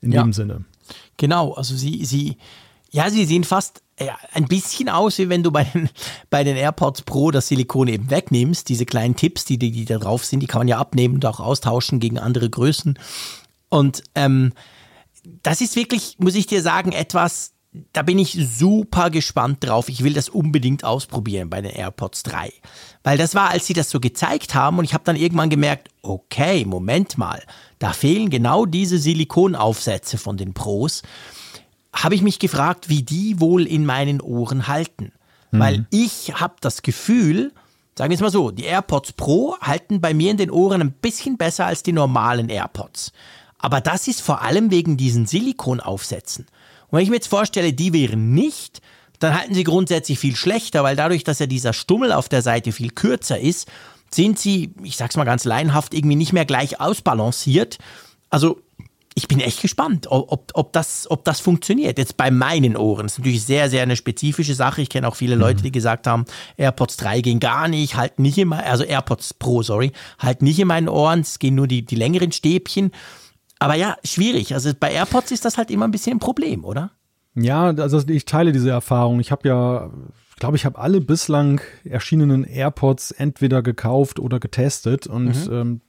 in 0.00 0.10
ja. 0.10 0.22
dem 0.22 0.32
Sinne. 0.32 0.64
Genau, 1.16 1.52
also 1.52 1.76
sie, 1.76 2.04
sie, 2.04 2.38
ja, 2.90 3.08
sie 3.10 3.24
sehen 3.24 3.44
fast 3.44 3.83
ein 4.32 4.46
bisschen 4.46 4.88
aus, 4.88 5.18
wie 5.18 5.28
wenn 5.28 5.42
du 5.42 5.50
bei 5.50 5.64
den, 5.64 5.88
bei 6.30 6.44
den 6.44 6.56
AirPods 6.56 7.02
Pro 7.02 7.30
das 7.30 7.48
Silikon 7.48 7.88
eben 7.88 8.10
wegnimmst. 8.10 8.68
Diese 8.68 8.86
kleinen 8.86 9.16
Tipps, 9.16 9.44
die, 9.44 9.58
die 9.58 9.84
da 9.84 9.98
drauf 9.98 10.24
sind, 10.24 10.40
die 10.40 10.46
kann 10.46 10.60
man 10.60 10.68
ja 10.68 10.78
abnehmen 10.78 11.16
und 11.16 11.26
auch 11.26 11.40
austauschen 11.40 12.00
gegen 12.00 12.18
andere 12.18 12.50
Größen. 12.50 12.98
Und 13.68 14.02
ähm, 14.14 14.52
das 15.42 15.60
ist 15.60 15.76
wirklich, 15.76 16.16
muss 16.18 16.34
ich 16.34 16.46
dir 16.46 16.62
sagen, 16.62 16.92
etwas, 16.92 17.52
da 17.92 18.02
bin 18.02 18.18
ich 18.18 18.38
super 18.40 19.10
gespannt 19.10 19.64
drauf. 19.64 19.88
Ich 19.88 20.04
will 20.04 20.12
das 20.12 20.28
unbedingt 20.28 20.84
ausprobieren 20.84 21.50
bei 21.50 21.60
den 21.60 21.72
AirPods 21.72 22.22
3. 22.24 22.52
Weil 23.02 23.18
das 23.18 23.34
war, 23.34 23.50
als 23.50 23.66
sie 23.66 23.72
das 23.72 23.90
so 23.90 24.00
gezeigt 24.00 24.54
haben 24.54 24.78
und 24.78 24.84
ich 24.84 24.94
habe 24.94 25.04
dann 25.04 25.16
irgendwann 25.16 25.50
gemerkt, 25.50 25.88
okay, 26.02 26.64
Moment 26.64 27.18
mal, 27.18 27.42
da 27.78 27.92
fehlen 27.92 28.30
genau 28.30 28.64
diese 28.66 28.98
Silikonaufsätze 28.98 30.18
von 30.18 30.36
den 30.36 30.54
Pros. 30.54 31.02
Habe 31.94 32.14
ich 32.14 32.22
mich 32.22 32.38
gefragt, 32.38 32.88
wie 32.88 33.02
die 33.02 33.40
wohl 33.40 33.66
in 33.66 33.86
meinen 33.86 34.20
Ohren 34.20 34.68
halten. 34.68 35.12
Mhm. 35.50 35.60
Weil 35.60 35.86
ich 35.90 36.34
habe 36.34 36.56
das 36.60 36.82
Gefühl, 36.82 37.52
sagen 37.96 38.10
wir 38.10 38.16
es 38.16 38.20
mal 38.20 38.30
so, 38.30 38.50
die 38.50 38.64
AirPods 38.64 39.12
Pro 39.12 39.56
halten 39.60 40.00
bei 40.00 40.12
mir 40.12 40.30
in 40.30 40.36
den 40.36 40.50
Ohren 40.50 40.80
ein 40.80 40.92
bisschen 40.92 41.36
besser 41.36 41.66
als 41.66 41.82
die 41.82 41.92
normalen 41.92 42.48
AirPods. 42.48 43.12
Aber 43.58 43.80
das 43.80 44.08
ist 44.08 44.20
vor 44.20 44.42
allem 44.42 44.70
wegen 44.70 44.96
diesen 44.96 45.26
Silikonaufsätzen. 45.26 46.46
Und 46.88 46.98
wenn 46.98 47.02
ich 47.02 47.08
mir 47.08 47.16
jetzt 47.16 47.28
vorstelle, 47.28 47.72
die 47.72 47.92
wären 47.92 48.34
nicht, 48.34 48.82
dann 49.20 49.38
halten 49.38 49.54
sie 49.54 49.64
grundsätzlich 49.64 50.18
viel 50.18 50.36
schlechter, 50.36 50.82
weil 50.82 50.96
dadurch, 50.96 51.24
dass 51.24 51.38
ja 51.38 51.46
dieser 51.46 51.72
Stummel 51.72 52.12
auf 52.12 52.28
der 52.28 52.42
Seite 52.42 52.72
viel 52.72 52.90
kürzer 52.90 53.38
ist, 53.38 53.70
sind 54.10 54.38
sie, 54.38 54.74
ich 54.82 54.96
sag's 54.96 55.16
mal 55.16 55.24
ganz 55.24 55.44
laienhaft, 55.44 55.94
irgendwie 55.94 56.16
nicht 56.16 56.32
mehr 56.32 56.44
gleich 56.44 56.80
ausbalanciert. 56.80 57.78
Also 58.30 58.60
ich 59.16 59.28
bin 59.28 59.40
echt 59.40 59.62
gespannt, 59.62 60.08
ob, 60.10 60.50
ob, 60.54 60.72
das, 60.72 61.08
ob 61.08 61.24
das 61.24 61.38
funktioniert. 61.38 61.98
Jetzt 61.98 62.16
bei 62.16 62.32
meinen 62.32 62.76
Ohren. 62.76 63.04
Das 63.04 63.12
ist 63.12 63.18
natürlich 63.18 63.44
sehr, 63.44 63.70
sehr 63.70 63.82
eine 63.82 63.94
spezifische 63.94 64.54
Sache. 64.54 64.82
Ich 64.82 64.90
kenne 64.90 65.06
auch 65.06 65.14
viele 65.14 65.36
Leute, 65.36 65.62
die 65.62 65.70
gesagt 65.70 66.08
haben, 66.08 66.24
AirPods 66.56 66.96
3 66.96 67.20
gehen 67.20 67.38
gar 67.38 67.68
nicht, 67.68 67.96
halt 67.96 68.18
nicht 68.18 68.38
immer, 68.38 68.64
also 68.64 68.82
AirPods 68.82 69.34
Pro, 69.34 69.62
sorry, 69.62 69.92
halt 70.18 70.42
nicht 70.42 70.58
in 70.58 70.66
meinen 70.66 70.88
Ohren, 70.88 71.20
es 71.20 71.38
gehen 71.38 71.54
nur 71.54 71.68
die, 71.68 71.84
die 71.84 71.94
längeren 71.94 72.32
Stäbchen. 72.32 72.90
Aber 73.60 73.76
ja, 73.76 73.96
schwierig. 74.02 74.52
Also 74.52 74.72
bei 74.78 74.92
AirPods 74.92 75.30
ist 75.30 75.44
das 75.44 75.58
halt 75.58 75.70
immer 75.70 75.86
ein 75.86 75.92
bisschen 75.92 76.16
ein 76.16 76.20
Problem, 76.20 76.64
oder? 76.64 76.90
Ja, 77.36 77.66
also 77.66 78.00
ich 78.08 78.24
teile 78.24 78.50
diese 78.50 78.70
Erfahrung. 78.70 79.20
Ich 79.20 79.30
habe 79.30 79.48
ja, 79.48 79.90
glaube, 80.36 80.56
ich 80.56 80.64
habe 80.64 80.78
alle 80.78 81.00
bislang 81.00 81.60
erschienenen 81.84 82.44
AirPods 82.44 83.12
entweder 83.12 83.62
gekauft 83.62 84.18
oder 84.18 84.40
getestet. 84.40 85.06
Und 85.06 85.48
mhm. 85.48 85.52
ähm, 85.52 85.80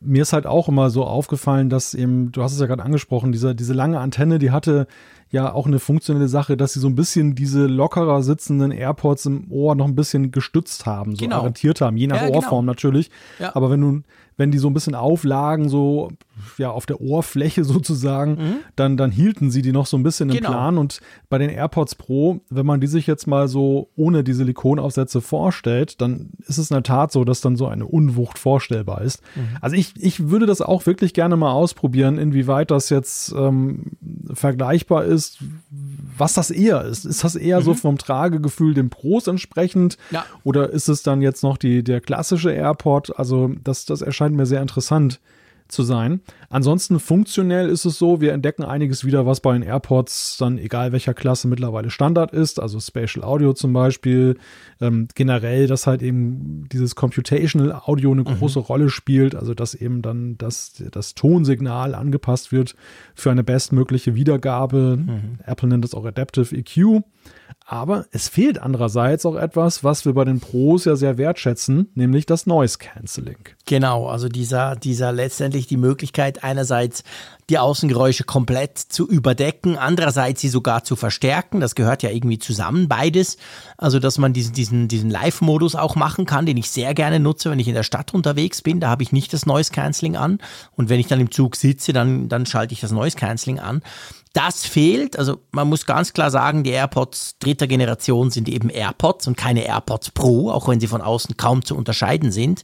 mir 0.00 0.22
ist 0.22 0.32
halt 0.32 0.46
auch 0.46 0.68
immer 0.68 0.90
so 0.90 1.04
aufgefallen, 1.04 1.68
dass 1.68 1.94
eben, 1.94 2.30
du 2.32 2.42
hast 2.42 2.52
es 2.52 2.60
ja 2.60 2.66
gerade 2.66 2.84
angesprochen, 2.84 3.32
diese, 3.32 3.54
diese 3.54 3.72
lange 3.72 3.98
Antenne, 3.98 4.38
die 4.38 4.50
hatte 4.50 4.86
ja 5.30 5.52
auch 5.52 5.66
eine 5.66 5.78
funktionelle 5.78 6.28
Sache, 6.28 6.56
dass 6.56 6.72
sie 6.72 6.80
so 6.80 6.88
ein 6.88 6.94
bisschen 6.94 7.34
diese 7.34 7.66
lockerer 7.66 8.22
sitzenden 8.22 8.70
AirPods 8.70 9.26
im 9.26 9.50
Ohr 9.50 9.74
noch 9.74 9.86
ein 9.86 9.94
bisschen 9.94 10.30
gestützt 10.30 10.86
haben, 10.86 11.16
so 11.16 11.24
genau. 11.24 11.40
arretiert 11.40 11.80
haben, 11.80 11.96
je 11.96 12.06
nach 12.06 12.22
ja, 12.22 12.28
Ohrform 12.28 12.62
genau. 12.62 12.72
natürlich. 12.72 13.10
Ja. 13.38 13.54
Aber 13.54 13.70
wenn 13.70 13.80
du 13.80 14.02
wenn 14.38 14.52
die 14.52 14.58
so 14.58 14.70
ein 14.70 14.74
bisschen 14.74 14.94
auflagen, 14.94 15.68
so 15.68 16.10
ja 16.58 16.70
auf 16.70 16.86
der 16.86 17.00
Ohrfläche 17.00 17.64
sozusagen, 17.64 18.30
mhm. 18.32 18.54
dann, 18.76 18.96
dann 18.96 19.10
hielten 19.10 19.50
sie 19.50 19.62
die 19.62 19.72
noch 19.72 19.86
so 19.86 19.96
ein 19.96 20.02
bisschen 20.02 20.28
genau. 20.28 20.48
im 20.48 20.52
Plan. 20.52 20.78
Und 20.78 21.00
bei 21.28 21.38
den 21.38 21.50
AirPods 21.50 21.96
Pro, 21.96 22.40
wenn 22.48 22.66
man 22.66 22.80
die 22.80 22.86
sich 22.86 23.06
jetzt 23.06 23.26
mal 23.26 23.48
so 23.48 23.88
ohne 23.96 24.22
die 24.22 24.32
Silikonaufsätze 24.32 25.20
vorstellt, 25.20 26.00
dann 26.00 26.30
ist 26.46 26.58
es 26.58 26.70
in 26.70 26.74
der 26.74 26.82
Tat 26.82 27.12
so, 27.12 27.24
dass 27.24 27.40
dann 27.40 27.56
so 27.56 27.66
eine 27.66 27.86
Unwucht 27.86 28.38
vorstellbar 28.38 29.02
ist. 29.02 29.22
Mhm. 29.34 29.56
Also 29.60 29.76
ich, 29.76 29.94
ich 29.96 30.28
würde 30.28 30.46
das 30.46 30.60
auch 30.60 30.86
wirklich 30.86 31.14
gerne 31.14 31.36
mal 31.36 31.52
ausprobieren, 31.52 32.18
inwieweit 32.18 32.70
das 32.70 32.90
jetzt 32.90 33.32
ähm, 33.36 33.92
vergleichbar 34.32 35.04
ist, 35.04 35.38
was 36.16 36.34
das 36.34 36.50
eher 36.50 36.84
ist. 36.84 37.04
Ist 37.04 37.24
das 37.24 37.34
eher 37.34 37.60
mhm. 37.60 37.64
so 37.64 37.74
vom 37.74 37.98
Tragegefühl 37.98 38.74
dem 38.74 38.90
Pros 38.90 39.26
entsprechend? 39.26 39.98
Ja. 40.10 40.24
Oder 40.44 40.70
ist 40.70 40.88
es 40.88 41.02
dann 41.02 41.22
jetzt 41.22 41.42
noch 41.42 41.56
die, 41.56 41.82
der 41.82 42.00
klassische 42.00 42.52
AirPod? 42.52 43.18
Also 43.18 43.50
das, 43.64 43.84
das 43.84 44.00
erscheint 44.00 44.28
scheint 44.28 44.36
mir 44.36 44.46
sehr 44.46 44.62
interessant 44.62 45.20
zu 45.68 45.82
sein. 45.82 46.20
Ansonsten 46.50 46.98
funktionell 46.98 47.68
ist 47.68 47.84
es 47.84 47.98
so, 47.98 48.20
wir 48.20 48.32
entdecken 48.32 48.64
einiges 48.64 49.04
wieder, 49.04 49.26
was 49.26 49.40
bei 49.40 49.52
den 49.52 49.62
AirPods 49.62 50.36
dann 50.38 50.58
egal 50.58 50.92
welcher 50.92 51.14
Klasse 51.14 51.48
mittlerweile 51.48 51.90
Standard 51.90 52.32
ist, 52.32 52.60
also 52.60 52.80
Spatial 52.80 53.24
Audio 53.24 53.52
zum 53.52 53.72
Beispiel, 53.72 54.36
ähm, 54.80 55.08
generell, 55.14 55.66
dass 55.66 55.86
halt 55.86 56.02
eben 56.02 56.66
dieses 56.72 56.94
Computational 56.94 57.72
Audio 57.84 58.12
eine 58.12 58.22
mhm. 58.22 58.38
große 58.38 58.58
Rolle 58.58 58.88
spielt, 58.88 59.34
also 59.34 59.54
dass 59.54 59.74
eben 59.74 60.02
dann 60.02 60.38
das, 60.38 60.82
das 60.90 61.14
Tonsignal 61.14 61.94
angepasst 61.94 62.50
wird 62.50 62.74
für 63.14 63.30
eine 63.30 63.44
bestmögliche 63.44 64.14
Wiedergabe. 64.14 64.98
Mhm. 64.98 65.38
Apple 65.44 65.68
nennt 65.68 65.84
das 65.84 65.94
auch 65.94 66.04
Adaptive 66.04 66.56
EQ. 66.56 67.02
Aber 67.70 68.06
es 68.12 68.30
fehlt 68.30 68.62
andererseits 68.62 69.26
auch 69.26 69.34
etwas, 69.36 69.84
was 69.84 70.06
wir 70.06 70.14
bei 70.14 70.24
den 70.24 70.40
Pros 70.40 70.86
ja 70.86 70.96
sehr 70.96 71.18
wertschätzen, 71.18 71.90
nämlich 71.94 72.24
das 72.24 72.46
Noise 72.46 72.78
Cancelling. 72.78 73.36
Genau, 73.66 74.06
also 74.06 74.30
dieser, 74.30 74.74
dieser 74.74 75.12
letztendlich 75.12 75.66
die 75.66 75.76
Möglichkeit, 75.76 76.42
einerseits 76.42 77.04
die 77.50 77.58
Außengeräusche 77.58 78.24
komplett 78.24 78.78
zu 78.78 79.06
überdecken, 79.06 79.76
andererseits 79.76 80.40
sie 80.40 80.48
sogar 80.48 80.82
zu 80.84 80.96
verstärken. 80.96 81.60
Das 81.60 81.74
gehört 81.74 82.02
ja 82.02 82.08
irgendwie 82.08 82.38
zusammen, 82.38 82.88
beides. 82.88 83.36
Also, 83.76 83.98
dass 83.98 84.16
man 84.16 84.32
diesen, 84.32 84.54
diesen, 84.54 84.88
diesen 84.88 85.10
Live-Modus 85.10 85.74
auch 85.74 85.94
machen 85.94 86.24
kann, 86.24 86.46
den 86.46 86.56
ich 86.56 86.70
sehr 86.70 86.94
gerne 86.94 87.20
nutze, 87.20 87.50
wenn 87.50 87.58
ich 87.58 87.68
in 87.68 87.74
der 87.74 87.82
Stadt 87.82 88.14
unterwegs 88.14 88.62
bin. 88.62 88.80
Da 88.80 88.88
habe 88.88 89.02
ich 89.02 89.12
nicht 89.12 89.34
das 89.34 89.44
Noise 89.44 89.72
Cancelling 89.72 90.16
an. 90.16 90.38
Und 90.74 90.88
wenn 90.88 91.00
ich 91.00 91.06
dann 91.06 91.20
im 91.20 91.30
Zug 91.30 91.56
sitze, 91.56 91.92
dann, 91.92 92.30
dann 92.30 92.46
schalte 92.46 92.72
ich 92.72 92.80
das 92.80 92.92
Noise 92.92 93.16
Cancelling 93.16 93.60
an. 93.60 93.82
Das 94.38 94.64
fehlt. 94.64 95.18
Also 95.18 95.40
man 95.50 95.68
muss 95.68 95.84
ganz 95.84 96.12
klar 96.12 96.30
sagen, 96.30 96.62
die 96.62 96.70
AirPods 96.70 97.40
dritter 97.40 97.66
Generation 97.66 98.30
sind 98.30 98.48
eben 98.48 98.70
AirPods 98.70 99.26
und 99.26 99.36
keine 99.36 99.66
AirPods 99.66 100.12
Pro, 100.12 100.52
auch 100.52 100.68
wenn 100.68 100.78
sie 100.78 100.86
von 100.86 101.00
außen 101.00 101.36
kaum 101.36 101.64
zu 101.64 101.74
unterscheiden 101.74 102.30
sind. 102.30 102.62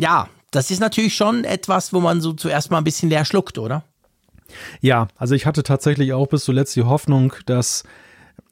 Ja, 0.00 0.28
das 0.50 0.72
ist 0.72 0.80
natürlich 0.80 1.14
schon 1.14 1.44
etwas, 1.44 1.92
wo 1.92 2.00
man 2.00 2.20
so 2.20 2.32
zuerst 2.32 2.72
mal 2.72 2.78
ein 2.78 2.84
bisschen 2.84 3.08
leer 3.08 3.24
schluckt, 3.24 3.56
oder? 3.56 3.84
Ja, 4.80 5.06
also 5.16 5.36
ich 5.36 5.46
hatte 5.46 5.62
tatsächlich 5.62 6.12
auch 6.12 6.26
bis 6.26 6.44
zuletzt 6.44 6.74
die 6.74 6.82
Hoffnung, 6.82 7.32
dass 7.46 7.84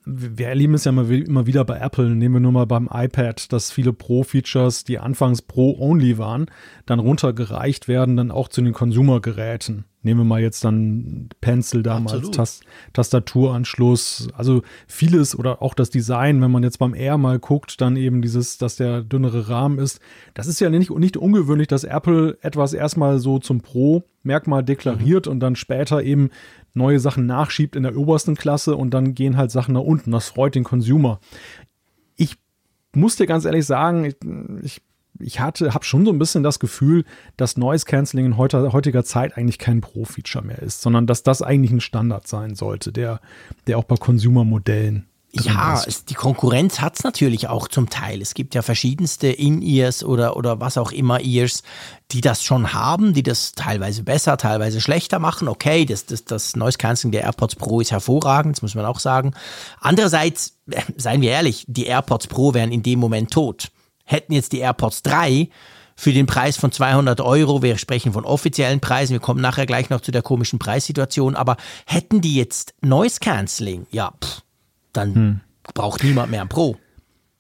wir 0.07 0.49
erleben 0.49 0.75
es 0.75 0.85
ja 0.85 0.91
immer 0.91 1.47
wieder 1.47 1.65
bei 1.65 1.79
Apple, 1.79 2.11
nehmen 2.11 2.35
wir 2.35 2.41
nur 2.41 2.53
mal 2.53 2.67
beim 2.67 2.89
iPad, 2.93 3.51
dass 3.53 3.71
viele 3.71 3.95
Pro-Features, 3.95 4.85
die 4.85 4.99
anfangs 4.99 5.41
Pro-Only 5.41 6.19
waren, 6.19 6.47
dann 6.85 6.99
runtergereicht 6.99 7.89
werden, 7.89 8.17
dann 8.17 8.31
auch 8.31 8.49
zu 8.49 8.61
den 8.61 8.75
Consumer-Geräten. 8.75 9.85
Nehmen 10.03 10.21
wir 10.21 10.25
mal 10.25 10.43
jetzt 10.43 10.63
dann 10.63 11.31
Pencil 11.41 11.83
damals, 11.83 12.31
Tast 12.31 12.65
Tastaturanschluss, 12.93 14.29
also 14.35 14.61
vieles 14.87 15.39
oder 15.39 15.63
auch 15.63 15.73
das 15.73 15.89
Design, 15.89 16.43
wenn 16.43 16.51
man 16.51 16.63
jetzt 16.63 16.79
beim 16.79 16.95
Air 16.95 17.17
mal 17.17 17.39
guckt, 17.39 17.81
dann 17.81 17.97
eben 17.97 18.21
dieses, 18.21 18.59
dass 18.59 18.77
der 18.77 19.01
dünnere 19.01 19.49
Rahmen 19.49 19.79
ist. 19.79 20.01
Das 20.35 20.47
ist 20.47 20.61
ja 20.61 20.69
nicht, 20.69 20.91
nicht 20.91 21.17
ungewöhnlich, 21.17 21.69
dass 21.69 21.85
Apple 21.85 22.37
etwas 22.43 22.75
erstmal 22.75 23.19
so 23.19 23.39
zum 23.39 23.63
Pro-Merkmal 23.63 24.63
deklariert 24.63 25.25
mhm. 25.25 25.33
und 25.33 25.41
dann 25.41 25.57
später 25.57 26.03
eben 26.03 26.29
neue 26.75 27.01
Sachen 27.01 27.27
nachschiebt 27.27 27.77
in 27.77 27.85
der 27.85 27.97
obersten 27.97 28.35
Klasse 28.35 28.77
und 28.77 28.91
dann 28.91 29.15
gehen 29.15 29.37
halt 29.37 29.51
Sachen 29.51 29.75
nach 29.75 29.81
unten. 29.81 30.11
Das 30.11 30.29
freut 30.29 30.55
den 30.55 30.65
Consumer. 30.65 31.21
Ich 32.17 32.37
muss 32.95 33.17
dir 33.17 33.27
ganz 33.27 33.45
ehrlich 33.45 33.65
sagen, 33.65 34.13
ich, 34.63 34.83
ich 35.21 35.41
hatte, 35.41 35.73
habe 35.73 35.85
schon 35.85 36.05
so 36.05 36.13
ein 36.13 36.19
bisschen 36.19 36.43
das 36.43 36.59
Gefühl, 36.59 37.05
dass 37.37 37.57
Noise 37.57 37.85
Cancelling 37.87 38.27
in 38.27 38.37
heutiger, 38.37 38.73
heutiger 38.73 39.05
Zeit 39.05 39.37
eigentlich 39.37 39.59
kein 39.59 39.81
Pro-Feature 39.81 40.45
mehr 40.45 40.61
ist, 40.61 40.83
sondern 40.83 41.07
dass 41.07 41.23
das 41.23 41.43
eigentlich 41.43 41.71
ein 41.71 41.81
Standard 41.81 42.27
sein 42.27 42.55
sollte, 42.55 42.93
der, 42.93 43.21
der 43.67 43.79
auch 43.79 43.85
bei 43.85 43.97
Consumer-Modellen 43.97 45.07
ja, 45.43 45.83
es, 45.87 46.05
die 46.05 46.15
Konkurrenz 46.15 46.81
hat's 46.81 47.05
natürlich 47.05 47.49
auch 47.49 47.69
zum 47.69 47.91
Teil. 47.91 48.23
Es 48.23 48.35
gibt 48.35 48.55
ja 48.55 48.63
verschiedenste 48.63 49.29
In-Ears 49.29 50.05
oder, 50.05 50.37
oder 50.37 50.61
was 50.61 50.79
auch 50.79 50.93
immer 50.93 51.21
Ears, 51.21 51.63
die 52.13 52.21
das 52.21 52.43
schon 52.43 52.73
haben, 52.73 53.15
die 53.15 53.23
das 53.23 53.53
teilweise 53.53 54.03
besser, 54.03 54.37
teilweise 54.37 54.81
schlechter 54.81 55.19
machen. 55.19 55.49
Okay, 55.49 55.85
das, 55.85 56.07
das, 56.07 56.25
das 56.25 56.57
Noise 56.57 56.79
Cancelling 56.79 57.13
der 57.13 57.23
AirPods 57.23 57.57
Pro 57.57 57.81
ist 57.81 57.93
hervorragend, 57.93 58.57
das 58.57 58.63
muss 58.63 58.75
man 58.75 58.85
auch 58.85 59.01
sagen. 59.01 59.35
Andererseits, 59.81 60.59
äh, 60.71 60.83
seien 60.97 61.21
wir 61.21 61.31
ehrlich, 61.31 61.65
die 61.69 61.87
AirPods 61.87 62.29
Pro 62.29 62.55
wären 62.55 62.73
in 62.73 62.83
dem 62.83 62.99
Moment 62.99 63.31
tot 63.31 63.71
hätten 64.05 64.33
jetzt 64.33 64.53
die 64.53 64.59
AirPods 64.59 65.03
3 65.03 65.49
für 65.97 66.13
den 66.13 66.27
Preis 66.27 66.57
von 66.57 66.73
200 66.73 67.21
Euro, 67.21 67.63
wir 67.63 67.79
sprechen 67.79 68.13
von 68.13 68.25
offiziellen 68.25 68.81
Preisen, 68.81 69.13
wir 69.13 69.21
kommen 69.21 69.41
nachher 69.41 69.67
gleich 69.67 69.91
noch 69.91 70.01
zu 70.01 70.13
der 70.13 70.23
komischen 70.23 70.59
Preissituation, 70.59 71.37
aber 71.37 71.57
hätten 71.87 72.21
die 72.21 72.35
jetzt 72.35 72.75
Noise 72.81 73.21
Cancelling, 73.21 73.87
ja, 73.91 74.13
pff, 74.23 74.43
dann 74.97 75.15
hm. 75.15 75.41
braucht 75.75 76.03
niemand 76.03 76.31
mehr 76.31 76.43
ein 76.43 76.49
Pro. 76.49 76.77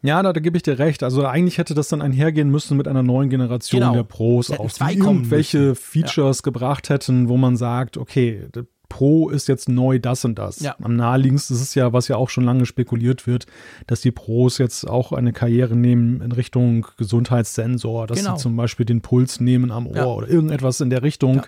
Ja, 0.02 0.22
da, 0.22 0.34
da 0.34 0.40
gebe 0.40 0.58
ich 0.58 0.62
dir 0.62 0.78
recht. 0.78 1.02
Also 1.02 1.24
eigentlich 1.24 1.56
hätte 1.56 1.72
das 1.72 1.88
dann 1.88 2.02
einhergehen 2.02 2.50
müssen 2.50 2.76
mit 2.76 2.86
einer 2.86 3.02
neuen 3.02 3.30
Generation 3.30 3.80
genau. 3.80 3.94
der 3.94 4.02
Pros, 4.02 4.50
aus 4.50 4.74
die 4.74 4.98
irgendwelche 4.98 5.74
Features 5.74 6.38
ja. 6.38 6.42
gebracht 6.42 6.90
hätten, 6.90 7.30
wo 7.30 7.38
man 7.38 7.56
sagt, 7.56 7.96
okay, 7.96 8.42
Pro 8.90 9.30
ist 9.30 9.48
jetzt 9.48 9.68
neu 9.68 9.98
das 9.98 10.24
und 10.24 10.38
das. 10.38 10.60
Ja. 10.60 10.76
Am 10.82 10.94
naheliegendsten 10.94 11.56
ist 11.56 11.62
es 11.62 11.74
ja, 11.74 11.92
was 11.92 12.08
ja 12.08 12.16
auch 12.16 12.28
schon 12.28 12.44
lange 12.44 12.66
spekuliert 12.66 13.26
wird, 13.26 13.46
dass 13.86 14.02
die 14.02 14.12
Pros 14.12 14.58
jetzt 14.58 14.88
auch 14.88 15.12
eine 15.12 15.32
Karriere 15.32 15.74
nehmen 15.74 16.20
in 16.20 16.32
Richtung 16.32 16.86
Gesundheitssensor, 16.98 18.06
dass 18.06 18.18
genau. 18.18 18.36
sie 18.36 18.42
zum 18.42 18.56
Beispiel 18.56 18.86
den 18.86 19.00
Puls 19.00 19.40
nehmen 19.40 19.72
am 19.72 19.86
Ohr 19.86 19.96
ja. 19.96 20.04
oder 20.04 20.28
irgendetwas 20.28 20.80
in 20.80 20.90
der 20.90 21.02
Richtung. 21.02 21.36
Ja. 21.36 21.44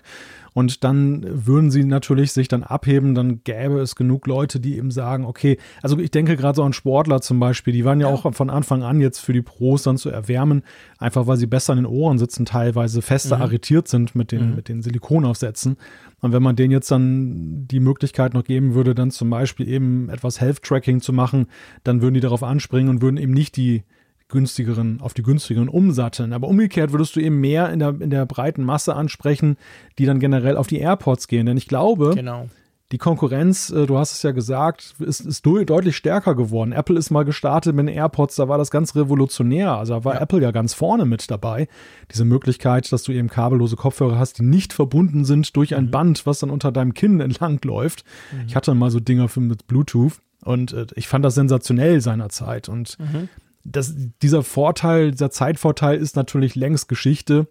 Und 0.57 0.83
dann 0.83 1.23
würden 1.45 1.69
sie 1.69 1.83
natürlich 1.83 2.31
sich 2.31 2.47
dann 2.47 2.63
abheben, 2.63 3.13
dann 3.13 3.43
gäbe 3.43 3.79
es 3.79 3.95
genug 3.95 4.25
Leute, 4.25 4.59
die 4.59 4.75
eben 4.75 4.89
sagen, 4.89 5.23
okay, 5.23 5.59
also 5.83 5.99
ich 5.99 6.09
denke 6.09 6.35
gerade 6.35 6.55
so 6.55 6.63
an 6.63 6.73
Sportler 6.73 7.21
zum 7.21 7.39
Beispiel, 7.39 7.73
die 7.73 7.85
waren 7.85 8.01
ja, 8.01 8.07
ja, 8.07 8.13
auch 8.15 8.33
von 8.33 8.49
Anfang 8.49 8.81
an 8.81 8.99
jetzt 8.99 9.19
für 9.19 9.33
die 9.33 9.43
Pros 9.43 9.83
dann 9.83 9.97
zu 9.97 10.09
erwärmen, 10.09 10.63
einfach 10.97 11.27
weil 11.27 11.37
sie 11.37 11.45
besser 11.45 11.73
in 11.73 11.83
den 11.83 11.85
Ohren 11.85 12.17
sitzen, 12.17 12.45
teilweise 12.45 13.03
fester 13.03 13.35
mhm. 13.35 13.43
arretiert 13.43 13.87
sind 13.87 14.15
mit 14.15 14.31
den, 14.31 14.49
mhm. 14.49 14.55
mit 14.55 14.67
den 14.67 14.81
Silikonaufsätzen. 14.81 15.77
Und 16.21 16.33
wenn 16.33 16.41
man 16.41 16.55
denen 16.55 16.71
jetzt 16.71 16.89
dann 16.89 17.67
die 17.67 17.79
Möglichkeit 17.79 18.33
noch 18.33 18.43
geben 18.43 18.73
würde, 18.73 18.95
dann 18.95 19.11
zum 19.11 19.29
Beispiel 19.29 19.67
eben 19.67 20.09
etwas 20.09 20.41
Health-Tracking 20.41 21.01
zu 21.01 21.13
machen, 21.13 21.45
dann 21.83 22.01
würden 22.01 22.15
die 22.15 22.19
darauf 22.19 22.41
anspringen 22.41 22.89
und 22.89 23.03
würden 23.03 23.17
eben 23.17 23.33
nicht 23.33 23.57
die 23.57 23.83
günstigeren, 24.29 24.99
auf 25.01 25.13
die 25.13 25.23
günstigeren 25.23 25.69
umsatteln. 25.69 26.33
Aber 26.33 26.47
umgekehrt 26.47 26.91
würdest 26.91 27.15
du 27.15 27.19
eben 27.19 27.39
mehr 27.39 27.71
in 27.71 27.79
der, 27.79 27.89
in 27.99 28.09
der 28.09 28.25
breiten 28.25 28.63
Masse 28.63 28.95
ansprechen, 28.95 29.57
die 29.97 30.05
dann 30.05 30.19
generell 30.19 30.57
auf 30.57 30.67
die 30.67 30.79
AirPods 30.79 31.27
gehen. 31.27 31.45
Denn 31.45 31.55
ich 31.55 31.67
glaube, 31.67 32.13
genau. 32.13 32.49
die 32.91 32.97
Konkurrenz, 32.97 33.69
äh, 33.69 33.85
du 33.85 33.97
hast 33.97 34.11
es 34.11 34.23
ja 34.23 34.31
gesagt, 34.31 34.95
ist, 34.99 35.21
ist 35.21 35.45
deutlich 35.45 35.95
stärker 35.95 36.35
geworden. 36.35 36.73
Apple 36.73 36.97
ist 36.97 37.09
mal 37.09 37.23
gestartet 37.23 37.73
mit 37.73 37.87
den 37.87 37.95
AirPods, 37.95 38.35
da 38.35 38.49
war 38.49 38.57
das 38.57 38.69
ganz 38.69 38.95
revolutionär. 38.97 39.77
Also 39.77 39.93
da 39.93 40.03
war 40.03 40.15
ja. 40.15 40.21
Apple 40.21 40.41
ja 40.41 40.51
ganz 40.51 40.73
vorne 40.73 41.05
mit 41.05 41.31
dabei. 41.31 41.69
Diese 42.11 42.25
Möglichkeit, 42.25 42.91
dass 42.91 43.03
du 43.03 43.13
eben 43.13 43.29
kabellose 43.29 43.77
Kopfhörer 43.77 44.19
hast, 44.19 44.39
die 44.39 44.43
nicht 44.43 44.73
verbunden 44.73 45.23
sind 45.23 45.55
durch 45.55 45.73
ein 45.73 45.85
mhm. 45.85 45.91
Band, 45.91 46.25
was 46.25 46.39
dann 46.39 46.49
unter 46.49 46.73
deinem 46.73 46.93
Kinn 46.93 47.19
entlang 47.21 47.61
läuft. 47.63 48.03
Mhm. 48.33 48.47
Ich 48.47 48.57
hatte 48.57 48.73
mal 48.75 48.91
so 48.91 48.99
Dinger 48.99 49.29
für, 49.29 49.39
mit 49.39 49.67
Bluetooth 49.67 50.19
und 50.43 50.73
äh, 50.73 50.85
ich 50.95 51.07
fand 51.07 51.23
das 51.23 51.35
sensationell 51.35 52.01
seinerzeit. 52.01 52.67
Und 52.67 52.99
mhm 52.99 53.29
das, 53.71 53.93
dieser 54.21 54.43
Vorteil, 54.43 55.11
dieser 55.11 55.29
Zeitvorteil 55.29 55.97
ist 55.97 56.15
natürlich 56.15 56.55
längst 56.55 56.87
Geschichte. 56.87 57.47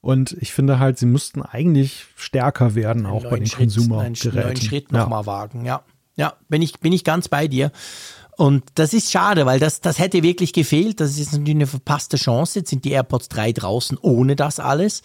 Und 0.00 0.36
ich 0.40 0.52
finde 0.52 0.78
halt, 0.78 0.98
sie 0.98 1.06
müssten 1.06 1.40
eigentlich 1.40 2.06
stärker 2.16 2.74
werden, 2.74 3.06
auch 3.06 3.24
bei 3.24 3.38
den 3.38 3.48
Konsumergeräten. 3.48 4.30
Einen 4.32 4.48
neuen 4.48 4.56
Schritt 4.56 4.92
nochmal 4.92 5.22
ja. 5.22 5.26
wagen, 5.26 5.64
ja. 5.64 5.82
Ja, 6.16 6.34
bin 6.48 6.62
ich, 6.62 6.78
bin 6.78 6.92
ich 6.92 7.02
ganz 7.02 7.28
bei 7.28 7.48
dir. 7.48 7.72
Und 8.36 8.64
das 8.74 8.92
ist 8.92 9.10
schade, 9.10 9.46
weil 9.46 9.58
das, 9.58 9.80
das 9.80 9.98
hätte 9.98 10.22
wirklich 10.22 10.52
gefehlt. 10.52 11.00
Das 11.00 11.18
ist 11.18 11.32
natürlich 11.32 11.54
eine 11.54 11.66
verpasste 11.66 12.16
Chance. 12.16 12.60
Jetzt 12.60 12.70
sind 12.70 12.84
die 12.84 12.90
AirPods 12.90 13.28
3 13.30 13.52
draußen 13.52 13.96
ohne 14.00 14.36
das 14.36 14.60
alles 14.60 15.02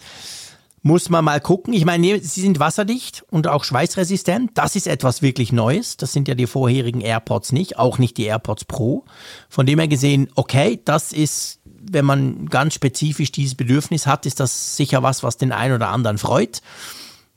muss 0.82 1.10
man 1.10 1.24
mal 1.24 1.40
gucken. 1.40 1.74
Ich 1.74 1.84
meine, 1.84 2.20
sie 2.20 2.40
sind 2.40 2.58
wasserdicht 2.58 3.24
und 3.30 3.46
auch 3.46 3.64
schweißresistent. 3.64 4.52
Das 4.54 4.76
ist 4.76 4.86
etwas 4.86 5.20
wirklich 5.20 5.52
Neues. 5.52 5.96
Das 5.96 6.12
sind 6.12 6.26
ja 6.26 6.34
die 6.34 6.46
vorherigen 6.46 7.00
AirPods 7.02 7.52
nicht, 7.52 7.78
auch 7.78 7.98
nicht 7.98 8.16
die 8.16 8.24
AirPods 8.24 8.64
Pro. 8.64 9.04
Von 9.48 9.66
dem 9.66 9.78
her 9.78 9.88
gesehen, 9.88 10.28
okay, 10.36 10.80
das 10.84 11.12
ist, 11.12 11.60
wenn 11.64 12.06
man 12.06 12.46
ganz 12.46 12.74
spezifisch 12.74 13.30
dieses 13.30 13.54
Bedürfnis 13.54 14.06
hat, 14.06 14.24
ist 14.24 14.40
das 14.40 14.76
sicher 14.76 15.02
was, 15.02 15.22
was 15.22 15.36
den 15.36 15.52
einen 15.52 15.74
oder 15.74 15.88
anderen 15.88 16.18
freut. 16.18 16.62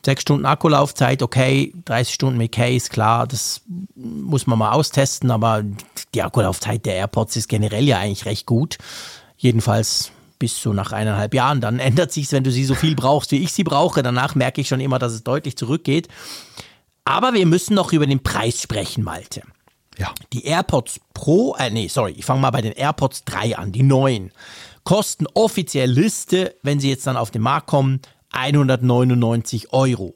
Sechs 0.06 0.22
Stunden 0.22 0.46
Akkulaufzeit, 0.46 1.22
okay, 1.22 1.74
30 1.86 2.14
Stunden 2.14 2.38
mit 2.38 2.52
Case, 2.52 2.90
klar, 2.90 3.26
das 3.26 3.62
muss 3.96 4.48
man 4.48 4.60
mal 4.60 4.72
austesten, 4.72 5.32
aber 5.32 5.64
die 6.14 6.22
Akkulaufzeit 6.22 6.86
der 6.86 6.96
AirPods 6.96 7.38
ist 7.38 7.48
generell 7.48 7.86
ja 7.86 8.00
eigentlich 8.00 8.26
recht 8.26 8.46
gut. 8.46 8.78
Jedenfalls 9.38 10.12
bis 10.44 10.62
so 10.62 10.74
nach 10.74 10.92
eineinhalb 10.92 11.34
Jahren. 11.34 11.62
Dann 11.62 11.80
ändert 11.80 12.12
sich 12.12 12.30
wenn 12.34 12.44
du 12.44 12.52
sie 12.52 12.66
so 12.66 12.76
viel 12.76 12.96
brauchst, 12.96 13.32
wie 13.32 13.42
ich 13.42 13.54
sie 13.54 13.64
brauche. 13.64 14.04
Danach 14.04 14.36
merke 14.36 14.60
ich 14.60 14.68
schon 14.68 14.82
immer, 14.82 15.00
dass 15.00 15.14
es 15.14 15.24
deutlich 15.24 15.56
zurückgeht. 15.56 16.10
Aber 17.06 17.34
wir 17.34 17.46
müssen 17.46 17.76
noch 17.76 17.94
über 17.94 18.06
den 18.06 18.22
Preis 18.22 18.62
sprechen, 18.62 19.06
Malte. 19.06 19.44
Ja. 19.98 20.14
Die 20.34 20.44
AirPods 20.44 21.00
Pro, 21.14 21.56
äh, 21.58 21.70
nee, 21.70 21.88
sorry, 21.88 22.12
ich 22.18 22.26
fange 22.26 22.42
mal 22.42 22.52
bei 22.52 22.60
den 22.60 22.74
AirPods 22.74 23.24
3 23.24 23.58
an, 23.58 23.72
die 23.72 23.84
neuen. 23.84 24.34
Kosten 24.84 25.28
offiziell 25.34 25.90
Liste, 25.90 26.58
wenn 26.62 26.82
sie 26.82 26.90
jetzt 26.90 27.08
dann 27.08 27.16
auf 27.16 27.32
den 27.32 27.42
Markt 27.42 27.68
kommen, 27.68 28.02
199 28.34 29.72
Euro. 29.72 30.14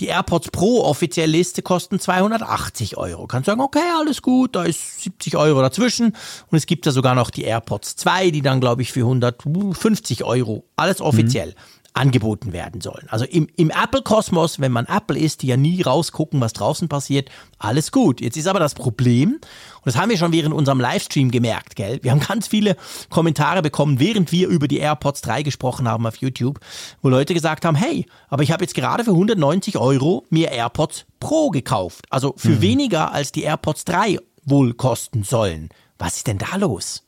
Die 0.00 0.06
AirPods 0.06 0.50
Pro 0.50 0.82
offizielle 0.82 1.30
Liste 1.30 1.62
kosten 1.62 2.00
280 2.00 2.96
Euro. 2.96 3.26
Kannst 3.28 3.46
sagen, 3.46 3.60
okay, 3.60 3.78
alles 3.96 4.22
gut, 4.22 4.56
da 4.56 4.64
ist 4.64 5.02
70 5.02 5.36
Euro 5.36 5.60
dazwischen. 5.60 6.16
Und 6.50 6.58
es 6.58 6.66
gibt 6.66 6.84
ja 6.86 6.92
sogar 6.92 7.14
noch 7.14 7.30
die 7.30 7.44
AirPods 7.44 7.94
2, 7.96 8.30
die 8.30 8.42
dann, 8.42 8.60
glaube 8.60 8.82
ich, 8.82 8.92
für 8.92 9.00
150 9.00 10.24
Euro, 10.24 10.64
alles 10.76 11.00
offiziell. 11.00 11.50
Mhm 11.50 11.83
angeboten 11.94 12.52
werden 12.52 12.80
sollen. 12.80 13.06
Also 13.08 13.24
im, 13.24 13.48
im 13.56 13.70
Apple-Kosmos, 13.70 14.58
wenn 14.58 14.72
man 14.72 14.86
Apple 14.86 15.16
ist, 15.16 15.42
die 15.42 15.46
ja 15.46 15.56
nie 15.56 15.80
rausgucken, 15.80 16.40
was 16.40 16.52
draußen 16.52 16.88
passiert, 16.88 17.30
alles 17.58 17.92
gut. 17.92 18.20
Jetzt 18.20 18.36
ist 18.36 18.48
aber 18.48 18.58
das 18.58 18.74
Problem, 18.74 19.34
und 19.34 19.40
das 19.84 19.96
haben 19.96 20.10
wir 20.10 20.18
schon 20.18 20.32
während 20.32 20.52
unserem 20.52 20.80
Livestream 20.80 21.30
gemerkt, 21.30 21.76
gell? 21.76 22.00
Wir 22.02 22.10
haben 22.10 22.20
ganz 22.20 22.48
viele 22.48 22.76
Kommentare 23.10 23.62
bekommen, 23.62 24.00
während 24.00 24.32
wir 24.32 24.48
über 24.48 24.66
die 24.66 24.78
AirPods 24.78 25.20
3 25.20 25.44
gesprochen 25.44 25.88
haben 25.88 26.04
auf 26.04 26.16
YouTube, 26.16 26.58
wo 27.00 27.08
Leute 27.08 27.32
gesagt 27.32 27.64
haben, 27.64 27.76
hey, 27.76 28.06
aber 28.28 28.42
ich 28.42 28.50
habe 28.50 28.64
jetzt 28.64 28.74
gerade 28.74 29.04
für 29.04 29.12
190 29.12 29.78
Euro 29.78 30.26
mir 30.30 30.50
AirPods 30.50 31.06
Pro 31.20 31.50
gekauft. 31.50 32.06
Also 32.10 32.34
für 32.36 32.56
mhm. 32.56 32.60
weniger 32.60 33.12
als 33.12 33.30
die 33.30 33.44
AirPods 33.44 33.84
3 33.84 34.18
wohl 34.44 34.74
kosten 34.74 35.22
sollen. 35.22 35.68
Was 35.96 36.16
ist 36.16 36.26
denn 36.26 36.38
da 36.38 36.56
los? 36.56 37.03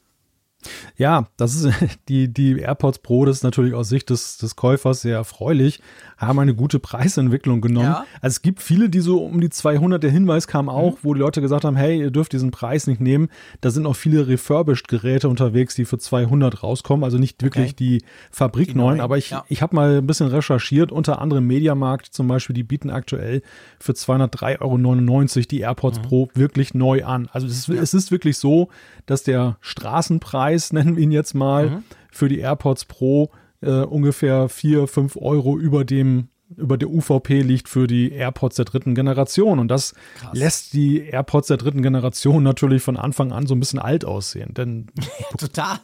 Ja, 0.97 1.29
das 1.37 1.55
ist 1.55 1.73
die, 2.09 2.33
die 2.33 2.59
AirPods 2.61 2.99
Pro, 3.01 3.25
das 3.25 3.39
ist 3.39 3.43
natürlich 3.43 3.75
aus 3.75 3.89
Sicht 3.89 4.11
des, 4.11 4.39
des 4.39 4.57
Käufers 4.57 5.03
sehr 5.03 5.17
erfreulich, 5.17 5.81
haben 6.17 6.39
eine 6.39 6.55
gute 6.55 6.79
Preisentwicklung 6.79 7.61
genommen. 7.61 7.87
Ja. 7.87 8.07
Also 8.23 8.37
es 8.37 8.43
gibt 8.43 8.63
viele, 8.63 8.89
die 8.89 9.01
so 9.01 9.23
um 9.23 9.41
die 9.41 9.51
200, 9.51 10.03
der 10.03 10.11
Hinweis 10.11 10.47
kam 10.47 10.69
auch, 10.69 10.93
mhm. 10.93 10.99
wo 11.03 11.15
die 11.15 11.21
Leute 11.21 11.41
gesagt 11.43 11.65
haben, 11.65 11.77
hey, 11.77 11.99
ihr 11.99 12.11
dürft 12.11 12.33
diesen 12.33 12.51
Preis 12.51 12.87
nicht 12.87 13.01
nehmen. 13.01 13.29
Da 13.61 13.71
sind 13.71 13.87
auch 13.87 13.97
viele 13.97 14.27
refurbished 14.27 14.89
Geräte 14.89 15.29
unterwegs, 15.29 15.75
die 15.75 15.85
für 15.85 15.99
200 15.99 16.63
rauskommen, 16.63 17.05
also 17.05 17.19
nicht 17.19 17.43
wirklich 17.43 17.73
okay. 17.73 17.77
die 17.79 18.03
Fabrikneuen, 18.31 19.01
aber 19.01 19.19
ich, 19.19 19.31
ja. 19.31 19.45
ich 19.49 19.61
habe 19.61 19.77
mal 19.77 19.99
ein 19.99 20.07
bisschen 20.07 20.29
recherchiert, 20.29 20.91
unter 20.91 21.21
anderem 21.21 21.47
Mediamarkt 21.47 22.07
zum 22.07 22.29
Beispiel, 22.29 22.55
die 22.55 22.63
bieten 22.63 22.91
aktuell 22.91 23.43
für 23.79 23.93
203,99 23.93 24.61
Euro 24.61 25.47
die 25.51 25.61
AirPods 25.61 25.99
mhm. 25.99 26.03
Pro 26.03 26.29
wirklich 26.35 26.73
neu 26.73 27.05
an. 27.05 27.29
Also 27.33 27.47
es 27.47 27.59
ist, 27.59 27.69
ja. 27.69 27.75
es 27.75 27.93
ist 27.93 28.11
wirklich 28.11 28.39
so, 28.39 28.69
dass 29.05 29.23
der 29.23 29.59
Straßenpreis, 29.61 30.73
nennen 30.73 30.97
wir 30.97 31.03
ihn 31.03 31.13
jetzt 31.13 31.35
mal, 31.35 31.71
mhm. 31.71 31.85
für 32.11 32.29
die 32.29 32.39
AirPods 32.39 32.87
Pro 32.87 33.31
äh, 33.61 33.83
ungefähr 33.83 34.49
4, 34.49 34.87
5 34.87 35.17
Euro 35.17 35.59
über 35.59 35.85
dem 35.85 36.29
über 36.57 36.79
der 36.79 36.89
UVP 36.89 37.43
liegt 37.43 37.69
für 37.69 37.87
die 37.87 38.13
AirPods 38.13 38.57
der 38.57 38.67
dritten 38.67 38.95
Generation. 38.95 39.59
Und 39.59 39.69
das 39.69 39.95
Krass. 40.19 40.39
lässt 40.39 40.73
die 40.75 41.01
AirPods 41.01 41.49
der 41.49 41.57
dritten 41.57 41.83
Generation 41.83 42.43
natürlich 42.45 42.83
von 42.83 42.97
Anfang 42.97 43.33
an 43.33 43.47
so 43.47 43.55
ein 43.55 43.61
bisschen 43.61 43.81
alt 43.81 44.05
aussehen. 44.05 44.55
Denn 44.55 44.87
total. 45.39 45.79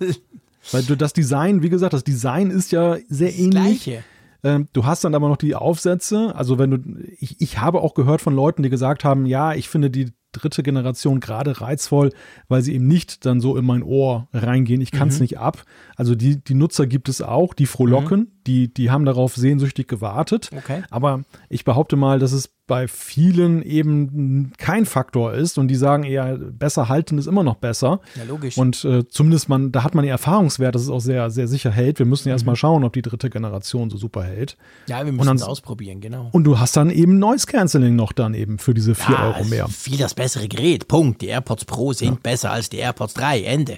Weil 0.70 0.84
du 0.84 0.96
das 0.96 1.12
Design, 1.12 1.62
wie 1.62 1.68
gesagt, 1.68 1.94
das 1.94 2.04
Design 2.04 2.50
ist 2.50 2.70
ja 2.70 2.96
sehr 3.08 3.30
das 3.30 3.38
ähnlich. 3.38 3.84
Gleiche. 3.84 4.04
Ähm, 4.44 4.68
du 4.72 4.84
hast 4.86 5.04
dann 5.04 5.14
aber 5.14 5.28
noch 5.28 5.36
die 5.36 5.54
Aufsätze. 5.54 6.34
Also 6.34 6.58
wenn 6.58 6.70
du, 6.70 6.78
ich, 7.18 7.40
ich 7.40 7.58
habe 7.58 7.80
auch 7.80 7.94
gehört 7.94 8.20
von 8.20 8.34
Leuten, 8.34 8.62
die 8.62 8.70
gesagt 8.70 9.04
haben, 9.04 9.26
ja, 9.26 9.54
ich 9.54 9.68
finde 9.68 9.90
die 9.90 10.12
dritte 10.32 10.62
Generation 10.62 11.20
gerade 11.20 11.60
reizvoll, 11.60 12.10
weil 12.48 12.62
sie 12.62 12.74
eben 12.74 12.86
nicht 12.86 13.24
dann 13.26 13.40
so 13.40 13.56
in 13.56 13.64
mein 13.64 13.82
Ohr 13.82 14.28
reingehen. 14.32 14.80
Ich 14.80 14.90
kann 14.90 15.08
es 15.08 15.16
mhm. 15.16 15.22
nicht 15.22 15.38
ab. 15.38 15.64
Also 15.96 16.14
die, 16.14 16.42
die 16.42 16.54
Nutzer 16.54 16.86
gibt 16.86 17.08
es 17.08 17.22
auch, 17.22 17.54
die 17.54 17.66
frohlocken, 17.66 18.20
mhm. 18.20 18.28
Die, 18.46 18.72
die 18.72 18.90
haben 18.90 19.04
darauf 19.04 19.34
sehnsüchtig 19.36 19.88
gewartet. 19.88 20.50
Okay. 20.56 20.82
Aber 20.90 21.22
ich 21.48 21.64
behaupte 21.64 21.96
mal, 21.96 22.18
dass 22.18 22.32
es 22.32 22.50
bei 22.72 22.88
vielen 22.88 23.62
eben 23.62 24.52
kein 24.56 24.86
Faktor 24.86 25.34
ist 25.34 25.58
und 25.58 25.68
die 25.68 25.74
sagen 25.74 26.04
eher, 26.04 26.38
besser 26.38 26.88
halten 26.88 27.18
ist 27.18 27.26
immer 27.26 27.42
noch 27.42 27.56
besser. 27.56 28.00
Ja, 28.16 28.24
logisch. 28.24 28.56
Und 28.56 28.84
äh, 28.84 29.06
zumindest 29.08 29.48
man, 29.48 29.72
da 29.72 29.84
hat 29.84 29.94
man 29.94 30.04
die 30.04 30.08
Erfahrungswert, 30.08 30.74
dass 30.74 30.82
es 30.82 30.88
auch 30.88 31.00
sehr, 31.00 31.28
sehr 31.30 31.48
sicher 31.48 31.70
hält. 31.70 31.98
Wir 31.98 32.06
müssen 32.06 32.28
ja 32.28 32.32
mhm. 32.32 32.36
erstmal 32.36 32.56
schauen, 32.56 32.84
ob 32.84 32.92
die 32.92 33.02
dritte 33.02 33.30
Generation 33.30 33.90
so 33.90 33.98
super 33.98 34.22
hält. 34.22 34.56
Ja, 34.86 35.04
wir 35.04 35.12
müssen 35.12 35.36
es 35.36 35.42
ausprobieren, 35.42 36.00
genau. 36.00 36.30
Und 36.32 36.44
du 36.44 36.58
hast 36.60 36.76
dann 36.76 36.90
eben 36.90 37.18
Noise 37.18 37.46
Cancelling 37.46 37.96
noch 37.96 38.12
dann 38.12 38.32
eben 38.32 38.58
für 38.58 38.74
diese 38.74 38.94
4 38.94 39.14
ja, 39.14 39.26
Euro 39.26 39.44
mehr. 39.44 39.68
Viel 39.68 39.98
das 39.98 40.14
bessere 40.14 40.48
Gerät. 40.48 40.88
Punkt. 40.88 41.20
Die 41.20 41.26
AirPods 41.26 41.64
Pro 41.64 41.92
sind 41.92 42.14
ja. 42.14 42.18
besser 42.22 42.52
als 42.52 42.70
die 42.70 42.78
AirPods 42.78 43.14
3. 43.14 43.42
Ende. 43.42 43.76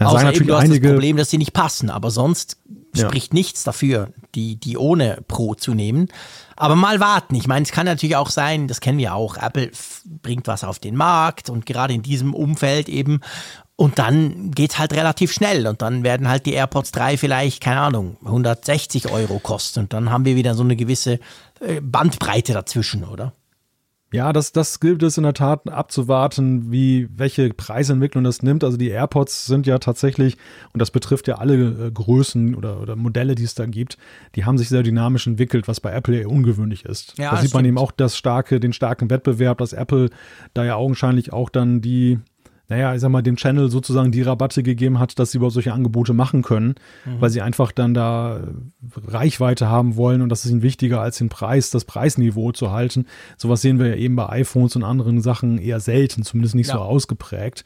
Ja, 0.00 0.08
Außer 0.08 0.34
eben, 0.34 0.46
du 0.46 0.54
hast 0.54 0.64
einige, 0.64 0.88
das 0.88 0.92
Problem, 0.92 1.16
dass 1.16 1.30
sie 1.30 1.38
nicht 1.38 1.52
passen. 1.52 1.88
Aber 1.88 2.10
sonst 2.10 2.58
spricht 3.00 3.34
nichts 3.34 3.64
dafür, 3.64 4.08
die, 4.34 4.56
die 4.56 4.76
ohne 4.76 5.22
Pro 5.28 5.54
zu 5.54 5.74
nehmen. 5.74 6.08
Aber 6.56 6.76
mal 6.76 7.00
warten. 7.00 7.34
Ich 7.34 7.46
meine, 7.46 7.64
es 7.64 7.72
kann 7.72 7.86
natürlich 7.86 8.16
auch 8.16 8.30
sein, 8.30 8.68
das 8.68 8.80
kennen 8.80 8.98
wir 8.98 9.14
auch, 9.14 9.36
Apple 9.36 9.70
bringt 10.22 10.46
was 10.46 10.64
auf 10.64 10.78
den 10.78 10.96
Markt 10.96 11.50
und 11.50 11.66
gerade 11.66 11.94
in 11.94 12.02
diesem 12.02 12.34
Umfeld 12.34 12.88
eben. 12.88 13.20
Und 13.76 13.98
dann 13.98 14.52
geht's 14.52 14.78
halt 14.78 14.92
relativ 14.92 15.32
schnell 15.32 15.66
und 15.66 15.82
dann 15.82 16.04
werden 16.04 16.28
halt 16.28 16.46
die 16.46 16.52
AirPods 16.52 16.92
3 16.92 17.16
vielleicht, 17.16 17.60
keine 17.60 17.80
Ahnung, 17.80 18.16
160 18.24 19.10
Euro 19.10 19.40
kosten 19.40 19.80
und 19.80 19.92
dann 19.92 20.10
haben 20.10 20.24
wir 20.24 20.36
wieder 20.36 20.54
so 20.54 20.62
eine 20.62 20.76
gewisse 20.76 21.18
äh, 21.60 21.80
Bandbreite 21.80 22.52
dazwischen, 22.52 23.02
oder? 23.02 23.32
Ja, 24.14 24.32
das, 24.32 24.52
das 24.52 24.78
gilt 24.78 25.02
es 25.02 25.18
in 25.18 25.24
der 25.24 25.34
Tat 25.34 25.68
abzuwarten, 25.68 26.70
wie, 26.70 27.08
welche 27.16 27.48
Preisentwicklung 27.52 28.22
das 28.22 28.42
nimmt. 28.42 28.62
Also 28.62 28.76
die 28.76 28.90
AirPods 28.90 29.46
sind 29.46 29.66
ja 29.66 29.78
tatsächlich, 29.78 30.36
und 30.72 30.80
das 30.80 30.92
betrifft 30.92 31.26
ja 31.26 31.38
alle 31.38 31.86
äh, 31.88 31.90
Größen 31.90 32.54
oder, 32.54 32.80
oder 32.80 32.94
Modelle, 32.94 33.34
die 33.34 33.42
es 33.42 33.56
da 33.56 33.66
gibt, 33.66 33.98
die 34.36 34.44
haben 34.44 34.56
sich 34.56 34.68
sehr 34.68 34.84
dynamisch 34.84 35.26
entwickelt, 35.26 35.66
was 35.66 35.80
bei 35.80 35.92
Apple 35.92 36.16
eher 36.16 36.30
ungewöhnlich 36.30 36.84
ist. 36.84 37.18
Ja, 37.18 37.32
da 37.32 37.38
sieht 37.38 37.48
stimmt. 37.48 37.54
man 37.54 37.64
eben 37.64 37.78
auch 37.78 37.90
das 37.90 38.16
starke, 38.16 38.60
den 38.60 38.72
starken 38.72 39.10
Wettbewerb, 39.10 39.58
dass 39.58 39.72
Apple 39.72 40.10
da 40.52 40.64
ja 40.64 40.76
augenscheinlich 40.76 41.32
auch 41.32 41.50
dann 41.50 41.80
die 41.80 42.20
naja, 42.68 42.94
ich 42.94 43.00
sag 43.00 43.10
mal, 43.10 43.22
dem 43.22 43.36
Channel 43.36 43.70
sozusagen 43.70 44.10
die 44.10 44.22
Rabatte 44.22 44.62
gegeben 44.62 44.98
hat, 44.98 45.18
dass 45.18 45.30
sie 45.30 45.38
überhaupt 45.38 45.54
solche 45.54 45.72
Angebote 45.72 46.14
machen 46.14 46.42
können, 46.42 46.76
mhm. 47.04 47.20
weil 47.20 47.30
sie 47.30 47.42
einfach 47.42 47.72
dann 47.72 47.92
da 47.92 48.40
Reichweite 49.06 49.68
haben 49.68 49.96
wollen 49.96 50.22
und 50.22 50.30
das 50.30 50.44
ist 50.44 50.50
ihnen 50.50 50.62
wichtiger 50.62 51.00
als 51.00 51.18
den 51.18 51.28
Preis, 51.28 51.70
das 51.70 51.84
Preisniveau 51.84 52.52
zu 52.52 52.72
halten. 52.72 53.06
Sowas 53.36 53.60
sehen 53.60 53.78
wir 53.78 53.88
ja 53.88 53.96
eben 53.96 54.16
bei 54.16 54.28
iPhones 54.30 54.76
und 54.76 54.84
anderen 54.84 55.20
Sachen 55.20 55.58
eher 55.58 55.80
selten, 55.80 56.22
zumindest 56.22 56.54
nicht 56.54 56.68
ja. 56.68 56.74
so 56.74 56.80
ausgeprägt. 56.80 57.64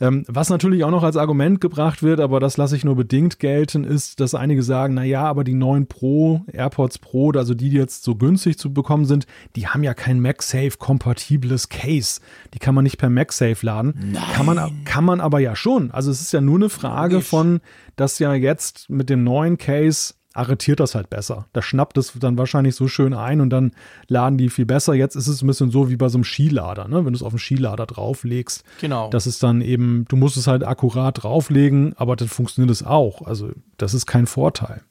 Ähm, 0.00 0.24
was 0.26 0.50
natürlich 0.50 0.84
auch 0.84 0.90
noch 0.90 1.02
als 1.02 1.16
Argument 1.16 1.60
gebracht 1.60 2.02
wird, 2.02 2.20
aber 2.20 2.40
das 2.40 2.56
lasse 2.56 2.76
ich 2.76 2.84
nur 2.84 2.96
bedingt 2.96 3.38
gelten, 3.38 3.84
ist, 3.84 4.20
dass 4.20 4.34
einige 4.34 4.62
sagen, 4.62 4.94
na 4.94 5.04
ja, 5.04 5.24
aber 5.24 5.44
die 5.44 5.54
neuen 5.54 5.86
Pro, 5.86 6.42
AirPods 6.52 6.98
Pro, 6.98 7.30
also 7.32 7.54
die, 7.54 7.70
die 7.70 7.76
jetzt 7.76 8.04
so 8.04 8.16
günstig 8.16 8.58
zu 8.58 8.72
bekommen 8.72 9.04
sind, 9.04 9.26
die 9.56 9.68
haben 9.68 9.82
ja 9.82 9.94
kein 9.94 10.20
MagSafe-kompatibles 10.20 11.68
Case. 11.68 12.20
Die 12.54 12.58
kann 12.58 12.74
man 12.74 12.84
nicht 12.84 12.98
per 12.98 13.10
MagSafe 13.10 13.64
laden. 13.64 14.12
Nein. 14.12 14.22
Kann 14.34 14.46
man, 14.46 14.84
kann 14.84 15.04
man 15.04 15.20
aber 15.20 15.38
ja 15.38 15.54
schon. 15.54 15.90
Also 15.90 16.10
es 16.10 16.20
ist 16.20 16.32
ja 16.32 16.40
nur 16.40 16.56
eine 16.56 16.68
Frage 16.68 17.20
von, 17.20 17.60
dass 17.96 18.18
ja 18.18 18.34
jetzt 18.34 18.90
mit 18.90 19.10
dem 19.10 19.22
neuen 19.24 19.58
Case 19.58 20.14
arretiert 20.34 20.80
das 20.80 20.94
halt 20.94 21.08
besser. 21.08 21.46
Da 21.52 21.62
schnappt 21.62 21.96
es 21.96 22.12
dann 22.18 22.36
wahrscheinlich 22.36 22.74
so 22.74 22.88
schön 22.88 23.14
ein 23.14 23.40
und 23.40 23.50
dann 23.50 23.72
laden 24.08 24.36
die 24.36 24.50
viel 24.50 24.66
besser. 24.66 24.92
Jetzt 24.92 25.14
ist 25.14 25.28
es 25.28 25.42
ein 25.42 25.46
bisschen 25.46 25.70
so 25.70 25.88
wie 25.88 25.96
bei 25.96 26.08
so 26.08 26.18
einem 26.18 26.24
Skilader, 26.24 26.88
ne? 26.88 27.04
wenn 27.04 27.12
du 27.12 27.16
es 27.16 27.22
auf 27.22 27.32
einen 27.32 27.38
Skilader 27.38 27.86
drauflegst. 27.86 28.64
Genau. 28.80 29.08
Das 29.10 29.28
ist 29.28 29.42
dann 29.44 29.60
eben, 29.60 30.04
du 30.08 30.16
musst 30.16 30.36
es 30.36 30.48
halt 30.48 30.64
akkurat 30.64 31.22
drauflegen, 31.22 31.94
aber 31.96 32.16
dann 32.16 32.28
funktioniert 32.28 32.72
es 32.72 32.82
auch. 32.82 33.22
Also 33.22 33.52
das 33.78 33.94
ist 33.94 34.06
kein 34.06 34.26
Vorteil. 34.26 34.82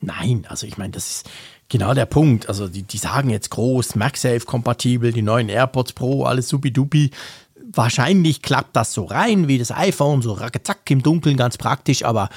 Nein, 0.00 0.46
also 0.48 0.66
ich 0.66 0.78
meine, 0.78 0.92
das 0.92 1.08
ist 1.08 1.30
genau 1.68 1.94
der 1.94 2.06
Punkt. 2.06 2.48
Also 2.48 2.66
die, 2.66 2.82
die 2.82 2.98
sagen 2.98 3.30
jetzt 3.30 3.50
groß, 3.50 3.94
MagSafe-kompatibel, 3.94 5.12
die 5.12 5.22
neuen 5.22 5.48
AirPods 5.48 5.92
Pro, 5.92 6.24
alles 6.24 6.48
supi-dupi. 6.48 7.10
Wahrscheinlich 7.70 8.42
klappt 8.42 8.74
das 8.74 8.92
so 8.94 9.04
rein 9.04 9.46
wie 9.46 9.58
das 9.58 9.70
iPhone, 9.70 10.22
so 10.22 10.36
zack 10.36 10.90
im 10.90 11.02
Dunkeln, 11.02 11.36
ganz 11.36 11.56
praktisch, 11.56 12.04
aber 12.04 12.30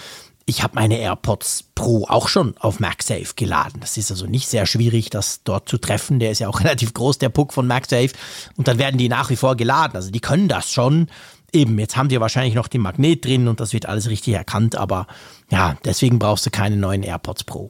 ich 0.46 0.64
habe 0.64 0.76
meine 0.76 0.98
AirPods 0.98 1.66
Pro 1.76 2.06
auch 2.08 2.28
schon 2.28 2.56
auf 2.58 2.80
MagSafe 2.80 3.34
geladen. 3.36 3.80
Das 3.80 3.98
ist 3.98 4.12
also 4.12 4.26
nicht 4.26 4.48
sehr 4.48 4.66
schwierig, 4.66 5.10
das 5.10 5.44
dort 5.44 5.70
zu 5.70 5.78
treffen. 5.78 6.20
Der 6.20 6.32
ist 6.32 6.40
ja 6.40 6.48
auch 6.48 6.60
relativ 6.64 6.94
groß, 6.94 7.18
der 7.20 7.30
Puck 7.30 7.54
von 7.54 7.68
MagSafe. 7.68 8.12
Und 8.58 8.68
dann 8.68 8.78
werden 8.78 8.98
die 8.98 9.10
nach 9.10 9.30
wie 9.30 9.36
vor 9.36 9.56
geladen. 9.56 9.96
Also 9.96 10.12
die 10.12 10.20
können 10.20 10.48
das 10.48 10.72
schon. 10.72 11.08
Eben, 11.54 11.78
jetzt 11.80 11.98
haben 11.98 12.10
die 12.10 12.20
wahrscheinlich 12.20 12.56
noch 12.56 12.68
den 12.68 12.82
Magnet 12.82 13.26
drin 13.26 13.48
und 13.48 13.60
das 13.60 13.74
wird 13.74 13.86
alles 13.86 14.10
richtig 14.10 14.34
erkannt. 14.34 14.76
Aber 14.76 15.08
ja, 15.50 15.78
deswegen 15.86 16.18
brauchst 16.18 16.46
du 16.46 16.50
keine 16.50 16.78
neuen 16.78 17.04
AirPods 17.04 17.44
Pro. 17.44 17.70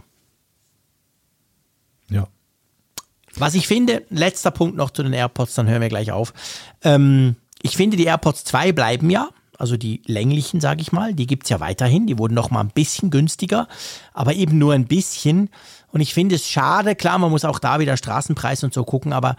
Ja. 2.10 2.28
Was 3.36 3.56
ich 3.56 3.68
finde, 3.68 4.06
letzter 4.10 4.52
Punkt 4.52 4.76
noch 4.76 4.92
zu 4.92 5.04
den 5.04 5.14
AirPods, 5.14 5.56
dann 5.56 5.68
hören 5.68 5.82
wir 5.82 5.90
gleich 5.90 6.12
auf. 6.12 6.34
Ähm, 6.84 7.36
ich 7.62 7.78
finde, 7.78 7.98
die 7.98 8.06
AirPods 8.06 8.44
2 8.44 8.72
bleiben 8.72 9.10
ja 9.10 9.30
also 9.62 9.78
die 9.78 10.02
länglichen, 10.08 10.60
sage 10.60 10.82
ich 10.82 10.92
mal, 10.92 11.14
die 11.14 11.28
gibt 11.28 11.44
es 11.44 11.52
ja 11.52 11.60
weiterhin, 11.60 12.08
die 12.08 12.18
wurden 12.18 12.34
noch 12.34 12.50
mal 12.50 12.62
ein 12.62 12.72
bisschen 12.72 13.12
günstiger, 13.12 13.68
aber 14.12 14.34
eben 14.34 14.58
nur 14.58 14.74
ein 14.74 14.86
bisschen. 14.86 15.50
Und 15.92 16.02
ich 16.02 16.16
finde 16.16 16.34
es 16.34 16.50
schade, 16.50 16.96
klar, 16.96 17.20
man 17.20 17.30
muss 17.30 17.46
auch 17.46 17.60
da 17.60 17.80
wieder 17.80 17.96
Straßenpreis 17.96 18.64
und 18.64 18.74
so 18.74 18.84
gucken, 18.84 19.14
aber 19.14 19.36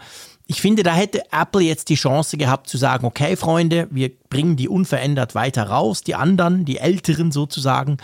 ich 0.47 0.61
finde, 0.61 0.83
da 0.83 0.93
hätte 0.93 1.23
Apple 1.31 1.61
jetzt 1.61 1.89
die 1.89 1.95
Chance 1.95 2.37
gehabt 2.37 2.69
zu 2.69 2.77
sagen, 2.77 3.05
okay, 3.05 3.35
Freunde, 3.35 3.89
wir 3.91 4.11
bringen 4.29 4.55
die 4.55 4.69
unverändert 4.69 5.35
weiter 5.35 5.63
raus, 5.63 6.03
die 6.03 6.15
anderen, 6.15 6.63
die 6.63 6.77
älteren 6.77 7.33
sozusagen, 7.33 7.97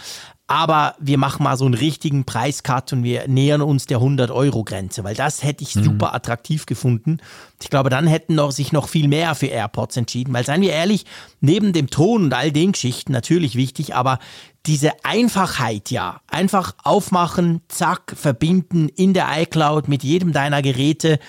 aber 0.49 0.95
wir 0.99 1.19
machen 1.19 1.43
mal 1.43 1.57
so 1.57 1.65
einen 1.65 1.75
richtigen 1.75 2.25
Preiscut 2.25 2.91
und 2.91 3.03
wir 3.03 3.27
nähern 3.27 3.61
uns 3.61 3.85
der 3.85 3.99
100-Euro-Grenze, 3.99 5.03
weil 5.03 5.13
das 5.13 5.43
hätte 5.43 5.63
ich 5.63 5.75
mhm. 5.75 5.83
super 5.83 6.15
attraktiv 6.15 6.65
gefunden. 6.65 7.19
Ich 7.61 7.69
glaube, 7.69 7.91
dann 7.91 8.07
hätten 8.07 8.33
noch, 8.33 8.51
sich 8.51 8.71
noch 8.71 8.89
viel 8.89 9.07
mehr 9.07 9.35
für 9.35 9.45
AirPods 9.45 9.95
entschieden, 9.97 10.33
weil 10.33 10.43
seien 10.43 10.63
wir 10.63 10.71
ehrlich, 10.71 11.05
neben 11.39 11.71
dem 11.71 11.91
Ton 11.91 12.23
und 12.23 12.33
all 12.33 12.51
den 12.51 12.71
Geschichten 12.71 13.11
natürlich 13.11 13.53
wichtig, 13.53 13.93
aber 13.93 14.17
diese 14.65 14.91
Einfachheit 15.03 15.91
ja, 15.91 16.19
einfach 16.27 16.73
aufmachen, 16.83 17.61
zack, 17.67 18.15
verbinden 18.15 18.89
in 18.89 19.13
der 19.13 19.27
iCloud 19.41 19.87
mit 19.87 20.03
jedem 20.03 20.33
deiner 20.33 20.63
Geräte, 20.63 21.19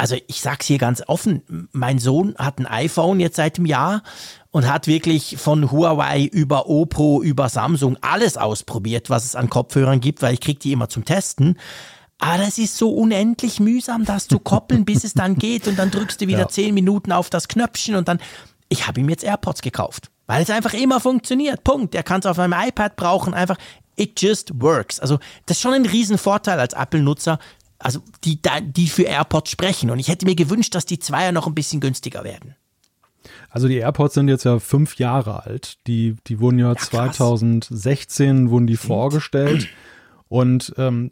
also 0.00 0.16
ich 0.28 0.40
sag's 0.40 0.64
hier 0.64 0.78
ganz 0.78 1.02
offen, 1.08 1.68
mein 1.72 1.98
Sohn 1.98 2.34
hat 2.38 2.58
ein 2.58 2.66
iPhone 2.66 3.20
jetzt 3.20 3.36
seit 3.36 3.58
einem 3.58 3.66
Jahr 3.66 4.02
und 4.50 4.66
hat 4.66 4.86
wirklich 4.86 5.36
von 5.36 5.70
Huawei 5.70 6.24
über 6.24 6.70
Oppo, 6.70 7.22
über 7.22 7.50
Samsung 7.50 7.98
alles 8.00 8.38
ausprobiert, 8.38 9.10
was 9.10 9.26
es 9.26 9.36
an 9.36 9.50
Kopfhörern 9.50 10.00
gibt, 10.00 10.22
weil 10.22 10.32
ich 10.32 10.40
krieg 10.40 10.58
die 10.58 10.72
immer 10.72 10.88
zum 10.88 11.04
Testen. 11.04 11.58
Aber 12.18 12.38
das 12.38 12.56
ist 12.56 12.78
so 12.78 12.90
unendlich 12.90 13.60
mühsam, 13.60 14.06
das 14.06 14.26
zu 14.26 14.38
koppeln, 14.38 14.86
bis 14.86 15.04
es 15.04 15.12
dann 15.12 15.36
geht 15.36 15.68
und 15.68 15.78
dann 15.78 15.90
drückst 15.90 16.22
du 16.22 16.28
wieder 16.28 16.48
zehn 16.48 16.68
ja. 16.68 16.72
Minuten 16.72 17.12
auf 17.12 17.28
das 17.28 17.46
Knöpfchen 17.48 17.94
und 17.94 18.08
dann. 18.08 18.20
Ich 18.70 18.86
habe 18.86 19.00
ihm 19.00 19.08
jetzt 19.10 19.24
AirPods 19.24 19.60
gekauft, 19.60 20.10
weil 20.26 20.42
es 20.42 20.48
einfach 20.48 20.72
immer 20.72 21.00
funktioniert. 21.00 21.62
Punkt. 21.62 21.94
Er 21.94 22.04
kann 22.04 22.20
es 22.20 22.26
auf 22.26 22.38
meinem 22.38 22.54
iPad 22.68 22.96
brauchen, 22.96 23.34
einfach. 23.34 23.58
It 23.96 24.18
just 24.18 24.62
works. 24.62 24.98
Also 24.98 25.18
das 25.44 25.58
ist 25.58 25.62
schon 25.62 25.74
ein 25.74 25.84
Riesenvorteil 25.84 26.58
als 26.58 26.72
Apple-Nutzer, 26.72 27.38
also 27.80 28.00
die, 28.24 28.40
die 28.62 28.88
für 28.88 29.04
AirPods 29.04 29.50
sprechen. 29.50 29.90
Und 29.90 29.98
ich 29.98 30.08
hätte 30.08 30.26
mir 30.26 30.36
gewünscht, 30.36 30.74
dass 30.74 30.86
die 30.86 30.98
Zweier 30.98 31.32
noch 31.32 31.46
ein 31.46 31.54
bisschen 31.54 31.80
günstiger 31.80 32.24
werden. 32.24 32.54
Also 33.50 33.68
die 33.68 33.78
AirPods 33.78 34.14
sind 34.14 34.28
jetzt 34.28 34.44
ja 34.44 34.58
fünf 34.58 34.96
Jahre 34.96 35.44
alt. 35.44 35.78
Die, 35.86 36.16
die 36.26 36.40
wurden 36.40 36.58
ja, 36.58 36.72
ja 36.72 36.76
2016 36.76 38.50
wurden 38.50 38.66
die 38.66 38.76
vorgestellt. 38.76 39.68
Und 40.28 40.74
ähm, 40.78 41.10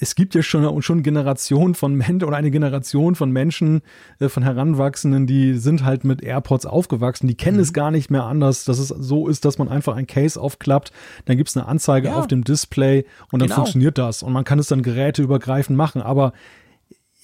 es 0.00 0.14
gibt 0.14 0.34
ja 0.34 0.42
schon, 0.42 0.82
schon 0.82 1.02
Generationen 1.02 1.74
von 1.74 1.94
Menschen 1.94 2.24
oder 2.24 2.36
eine 2.36 2.50
Generation 2.50 3.14
von 3.14 3.30
Menschen, 3.30 3.82
äh, 4.18 4.28
von 4.28 4.42
Heranwachsenden, 4.42 5.26
die 5.26 5.54
sind 5.54 5.84
halt 5.84 6.04
mit 6.04 6.22
AirPods 6.22 6.66
aufgewachsen, 6.66 7.26
die 7.26 7.34
kennen 7.34 7.56
mhm. 7.56 7.62
es 7.62 7.72
gar 7.72 7.90
nicht 7.90 8.10
mehr 8.10 8.24
anders, 8.24 8.64
dass 8.64 8.78
es 8.78 8.88
so 8.88 9.28
ist, 9.28 9.44
dass 9.44 9.58
man 9.58 9.68
einfach 9.68 9.96
ein 9.96 10.06
Case 10.06 10.40
aufklappt, 10.40 10.92
dann 11.24 11.36
gibt 11.36 11.48
es 11.48 11.56
eine 11.56 11.66
Anzeige 11.66 12.08
ja. 12.08 12.16
auf 12.16 12.26
dem 12.26 12.44
Display 12.44 13.04
und 13.30 13.40
dann 13.40 13.48
genau. 13.48 13.56
funktioniert 13.56 13.98
das 13.98 14.22
und 14.22 14.32
man 14.32 14.44
kann 14.44 14.58
es 14.58 14.68
dann 14.68 14.82
geräteübergreifend 14.82 15.76
machen, 15.76 16.02
aber 16.02 16.32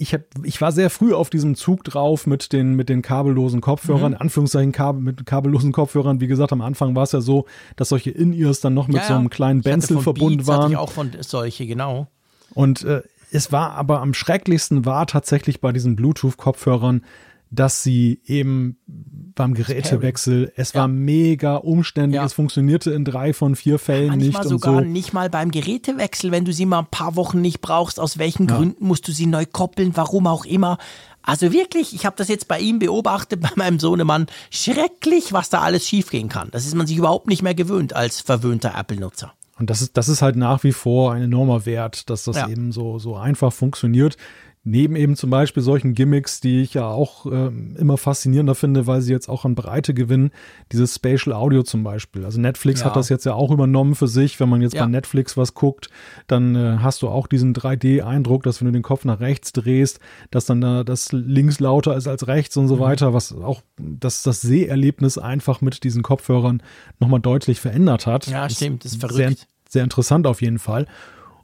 ich, 0.01 0.14
hab, 0.14 0.23
ich 0.45 0.61
war 0.62 0.73
sehr 0.73 0.89
früh 0.89 1.12
auf 1.12 1.29
diesem 1.29 1.55
Zug 1.55 1.85
drauf 1.85 2.27
mit 2.27 2.55
den, 2.55 2.75
mit 2.75 2.89
den 2.89 3.03
kabellosen 3.03 3.61
Kopfhörern, 3.61 4.12
mhm. 4.12 4.18
Anführungszeichen 4.18 4.73
Kabel, 4.73 5.03
mit 5.03 5.27
kabellosen 5.27 5.73
Kopfhörern. 5.73 6.23
Wie 6.23 6.27
gesagt, 6.27 6.53
am 6.53 6.62
Anfang 6.62 6.97
war 6.97 7.03
es 7.03 7.12
ja 7.12 7.21
so, 7.21 7.45
dass 7.77 7.91
solche 7.91 8.11
In-Ears 8.11 8.61
dann 8.61 8.73
noch 8.73 8.89
mit 8.89 8.97
ja, 8.97 9.05
so 9.05 9.14
einem 9.14 9.29
kleinen 9.29 9.61
Benzel 9.61 9.99
verbunden 9.99 10.47
waren. 10.47 10.62
Hatte 10.62 10.73
ich 10.73 10.79
auch 10.79 10.91
von 10.91 11.11
solche, 11.21 11.66
genau. 11.66 12.09
Und 12.55 12.85
äh, 12.85 13.03
es 13.31 13.53
war 13.53 13.73
aber 13.73 14.01
am 14.01 14.15
schrecklichsten 14.15 14.85
war 14.85 15.07
tatsächlich 15.07 15.61
bei 15.61 15.73
diesen 15.73 15.97
Bluetooth-Kopfhörern, 15.97 17.03
dass 17.51 17.83
sie 17.83 18.21
eben 18.27 18.79
beim 18.87 19.55
Gerätewechsel, 19.55 20.53
es 20.55 20.73
ja. 20.73 20.81
war 20.81 20.89
mega 20.89 21.57
umständlich, 21.57 22.17
ja. 22.17 22.25
es 22.25 22.33
funktionierte 22.33 22.93
in 22.93 23.05
drei 23.05 23.33
von 23.33 23.57
vier 23.57 23.79
Fällen 23.79 24.09
Manchmal 24.09 24.43
nicht. 24.43 24.49
sogar 24.51 24.77
und 24.77 24.85
so. 24.85 24.91
nicht 24.91 25.13
mal 25.13 25.31
beim 25.31 25.51
Gerätewechsel, 25.51 26.31
wenn 26.31 26.45
du 26.45 26.53
sie 26.53 26.67
mal 26.67 26.81
ein 26.81 26.91
paar 26.91 27.17
Wochen 27.17 27.41
nicht 27.41 27.61
brauchst, 27.61 27.99
aus 27.99 28.19
welchen 28.19 28.49
ja. 28.49 28.57
Gründen 28.57 28.87
musst 28.87 29.09
du 29.09 29.13
sie 29.13 29.27
neu 29.27 29.47
koppeln, 29.47 29.97
warum 29.97 30.27
auch 30.29 30.45
immer. 30.45 30.79
Also 31.23 31.53
wirklich, 31.53 31.95
ich 31.95 32.07
habe 32.07 32.17
das 32.17 32.29
jetzt 32.29 32.47
bei 32.47 32.61
ihm 32.61 32.79
beobachtet, 32.79 33.41
bei 33.43 33.51
meinem 33.57 33.81
Sohnemann, 33.81 34.27
schrecklich, 34.51 35.33
was 35.33 35.51
da 35.51 35.61
alles 35.61 35.89
schiefgehen 35.89 36.29
kann. 36.29 36.49
Das 36.53 36.67
ist 36.67 36.77
man 36.77 36.87
sich 36.87 36.99
überhaupt 36.99 37.27
nicht 37.27 37.43
mehr 37.43 37.55
gewöhnt 37.55 37.95
als 37.97 38.21
verwöhnter 38.21 38.75
Apple-Nutzer. 38.77 39.33
Und 39.61 39.69
das 39.69 39.83
ist, 39.83 39.97
das 39.97 40.09
ist 40.09 40.23
halt 40.23 40.37
nach 40.37 40.65
wie 40.65 40.73
vor 40.73 41.13
ein 41.13 41.23
enormer 41.23 41.67
Wert, 41.67 42.09
dass 42.09 42.25
das 42.25 42.37
ja. 42.37 42.49
eben 42.49 42.73
so, 42.73 42.99
so 42.99 43.17
einfach 43.17 43.53
funktioniert. 43.53 44.17
Neben 44.63 44.95
eben 44.95 45.17
zum 45.17 45.31
Beispiel 45.31 45.63
solchen 45.63 45.95
Gimmicks, 45.95 46.41
die 46.41 46.61
ich 46.61 46.75
ja 46.75 46.87
auch 46.87 47.25
äh, 47.25 47.51
immer 47.79 47.97
faszinierender 47.97 48.55
finde, 48.55 48.87
weil 48.87 49.01
sie 49.01 49.11
jetzt 49.11 49.31
auch 49.31 49.47
an 49.47 49.55
Breite 49.55 49.95
gewinnen, 49.95 50.33
dieses 50.71 50.95
Spatial 50.95 51.35
Audio 51.35 51.63
zum 51.63 51.83
Beispiel. 51.83 52.27
Also 52.27 52.39
Netflix 52.39 52.81
ja. 52.81 52.87
hat 52.87 52.97
das 52.97 53.09
jetzt 53.09 53.25
ja 53.25 53.33
auch 53.33 53.51
übernommen 53.51 53.95
für 53.95 54.07
sich. 54.07 54.39
Wenn 54.39 54.51
man 54.51 54.61
jetzt 54.61 54.75
ja. 54.75 54.83
bei 54.83 54.91
Netflix 54.91 55.39
was 55.39 55.55
guckt, 55.55 55.89
dann 56.27 56.57
äh, 56.57 56.77
hast 56.81 57.01
du 57.01 57.09
auch 57.09 57.27
diesen 57.27 57.55
3D-Eindruck, 57.55 58.43
dass 58.43 58.61
wenn 58.61 58.67
du 58.67 58.73
den 58.73 58.83
Kopf 58.83 59.07
nach 59.07 59.21
rechts 59.21 59.53
drehst, 59.53 59.99
dass 60.31 60.45
dann 60.45 60.61
da 60.61 60.85
das 60.85 61.11
links 61.11 61.59
lauter 61.59 61.97
ist 61.97 62.07
als 62.07 62.27
rechts 62.27 62.55
und 62.59 62.69
so 62.69 62.77
mhm. 62.77 62.81
weiter, 62.81 63.15
was 63.15 63.33
auch 63.33 63.63
das, 63.79 64.23
das 64.23 64.43
Seherlebnis 64.43 65.17
einfach 65.17 65.63
mit 65.63 65.85
diesen 65.85 66.03
Kopfhörern 66.03 66.63
nochmal 66.99 67.21
deutlich 67.21 67.61
verändert 67.61 68.07
hat. 68.07 68.27
Ja, 68.27 68.51
stimmt, 68.51 68.85
das 68.85 68.93
ist 68.93 69.01
verrückt. 69.01 69.17
Sehr, 69.17 69.47
sehr 69.71 69.85
interessant 69.85 70.27
auf 70.27 70.43
jeden 70.43 70.59
Fall. 70.59 70.87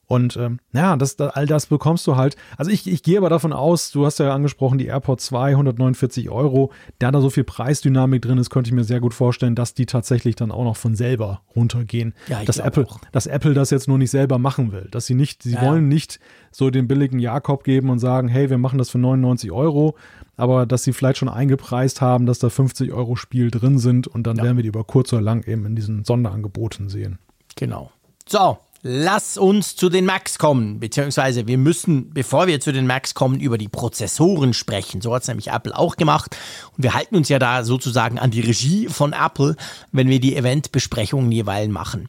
Und 0.09 0.37
ähm, 0.37 0.61
ja, 0.73 0.97
das, 0.97 1.19
all 1.19 1.47
das 1.47 1.67
bekommst 1.67 2.07
du 2.07 2.17
halt. 2.17 2.37
Also 2.57 2.71
ich, 2.71 2.87
ich 2.87 3.03
gehe 3.03 3.19
aber 3.19 3.29
davon 3.29 3.53
aus, 3.53 3.91
du 3.91 4.07
hast 4.07 4.21
ja 4.21 4.33
angesprochen, 4.33 4.79
die 4.79 4.87
AirPods 4.87 5.27
2, 5.27 5.51
149 5.51 6.31
Euro. 6.31 6.71
Da 7.01 7.11
da 7.11 7.21
so 7.21 7.29
viel 7.29 7.43
Preisdynamik 7.43 8.23
drin 8.23 8.39
ist, 8.39 8.51
könnte 8.51 8.69
ich 8.69 8.75
mir 8.75 8.85
sehr 8.85 9.01
gut 9.01 9.15
vorstellen, 9.15 9.57
dass 9.57 9.75
die 9.75 9.87
tatsächlich 9.87 10.37
dann 10.37 10.53
auch 10.53 10.63
noch 10.63 10.77
von 10.77 10.95
selber 10.95 11.43
runtergehen. 11.57 12.15
Ja, 12.29 12.41
ich 12.41 12.47
dass 12.47 12.59
Apple, 12.59 12.87
auch. 12.87 13.01
dass 13.11 13.27
Apple 13.27 13.55
das 13.55 13.71
jetzt 13.71 13.89
nur 13.89 13.99
nicht 13.99 14.13
selber 14.13 14.39
machen 14.39 14.71
will. 14.71 14.87
Dass 14.93 15.07
sie 15.07 15.15
nicht, 15.15 15.43
sie 15.43 15.55
ja. 15.55 15.63
wollen 15.63 15.89
nicht 15.89 16.21
so 16.53 16.71
den 16.71 16.87
billigen 16.87 17.19
Jakob 17.19 17.65
geben 17.65 17.91
und 17.91 17.99
sagen, 17.99 18.29
hey, 18.29 18.49
wir 18.49 18.59
machen 18.59 18.79
das 18.79 18.91
für 18.91 18.99
99 18.99 19.51
Euro, 19.51 19.97
aber 20.37 20.67
dass 20.67 20.85
sie 20.85 20.93
vielleicht 20.93 21.19
schon 21.19 21.29
eingepreist 21.29 22.01
haben, 22.01 22.27
dass 22.27 22.39
da 22.39 22.49
50 22.49 22.93
Euro 22.93 23.17
Spiel 23.17 23.51
drin 23.51 23.79
sind 23.79 24.07
und 24.07 24.27
dann 24.27 24.37
ja. 24.37 24.45
werden 24.45 24.57
wir 24.57 24.63
die 24.63 24.69
über 24.69 24.85
kurz 24.85 25.13
oder 25.13 25.23
lang 25.23 25.47
eben 25.49 25.67
in 25.67 25.75
diesen 25.75 26.05
Sonderangeboten 26.05 26.89
sehen. 26.89 27.19
Genau. 27.57 27.91
So, 28.29 28.59
lass 28.87 29.37
uns 29.37 29.75
zu 29.75 29.89
den 29.89 30.05
Macs 30.05 30.39
kommen, 30.39 30.79
beziehungsweise 30.79 31.47
wir 31.47 31.59
müssen, 31.59 32.11
bevor 32.15 32.47
wir 32.47 32.61
zu 32.61 32.73
den 32.73 32.87
Macs 32.87 33.15
kommen, 33.15 33.41
über 33.41 33.59
die 33.59 33.69
Prozessoren 33.69 34.55
sprechen. 34.55 35.01
So 35.01 35.15
hat 35.15 35.23
es 35.23 35.29
nämlich 35.29 35.49
Apple 35.49 35.77
auch 35.77 35.97
gemacht. 35.97 36.37
Und 36.77 36.85
wir 36.85 36.95
halten 36.95 37.17
uns 37.17 37.29
ja 37.29 37.39
da 37.39 37.65
sozusagen 37.65 38.19
an 38.19 38.31
die 38.31 38.41
Regie 38.41 38.87
von 38.87 39.13
Apple, 39.13 39.57
wenn 39.91 40.09
wir 40.09 40.21
die 40.21 40.37
Eventbesprechungen 40.37 41.33
jeweils 41.33 41.69
machen. 41.69 42.09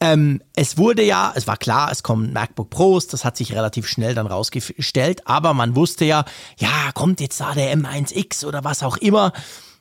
Ähm, 0.00 0.42
es 0.54 0.78
wurde 0.78 1.02
ja, 1.02 1.32
es 1.34 1.46
war 1.46 1.56
klar, 1.56 1.90
es 1.90 2.02
kommen 2.02 2.32
MacBook 2.32 2.70
Pros, 2.70 3.08
das 3.08 3.24
hat 3.24 3.36
sich 3.36 3.52
relativ 3.52 3.86
schnell 3.88 4.14
dann 4.14 4.28
rausgestellt, 4.28 5.26
aber 5.26 5.54
man 5.54 5.74
wusste 5.74 6.04
ja, 6.04 6.24
ja, 6.58 6.92
kommt 6.94 7.20
jetzt 7.20 7.40
da 7.40 7.52
der 7.52 7.76
M1X 7.76 8.44
oder 8.44 8.62
was 8.62 8.82
auch 8.82 8.96
immer. 8.96 9.32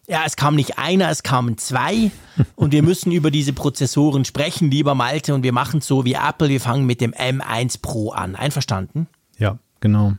Ja, 0.09 0.23
es 0.25 0.37
kam 0.37 0.55
nicht 0.55 0.77
einer, 0.77 1.09
es 1.09 1.21
kamen 1.21 1.57
zwei 1.57 2.11
und 2.55 2.71
wir 2.71 2.81
müssen 2.81 3.11
über 3.11 3.29
diese 3.29 3.51
Prozessoren 3.51 4.23
sprechen, 4.23 4.71
lieber 4.71 4.95
Malte, 4.95 5.35
und 5.35 5.43
wir 5.43 5.51
machen 5.51 5.79
es 5.79 5.87
so 5.87 6.05
wie 6.05 6.13
Apple, 6.13 6.47
wir 6.47 6.61
fangen 6.61 6.85
mit 6.85 7.01
dem 7.01 7.11
M1 7.11 7.81
Pro 7.81 8.11
an. 8.11 8.37
Einverstanden? 8.37 9.07
Ja, 9.37 9.59
genau. 9.81 10.13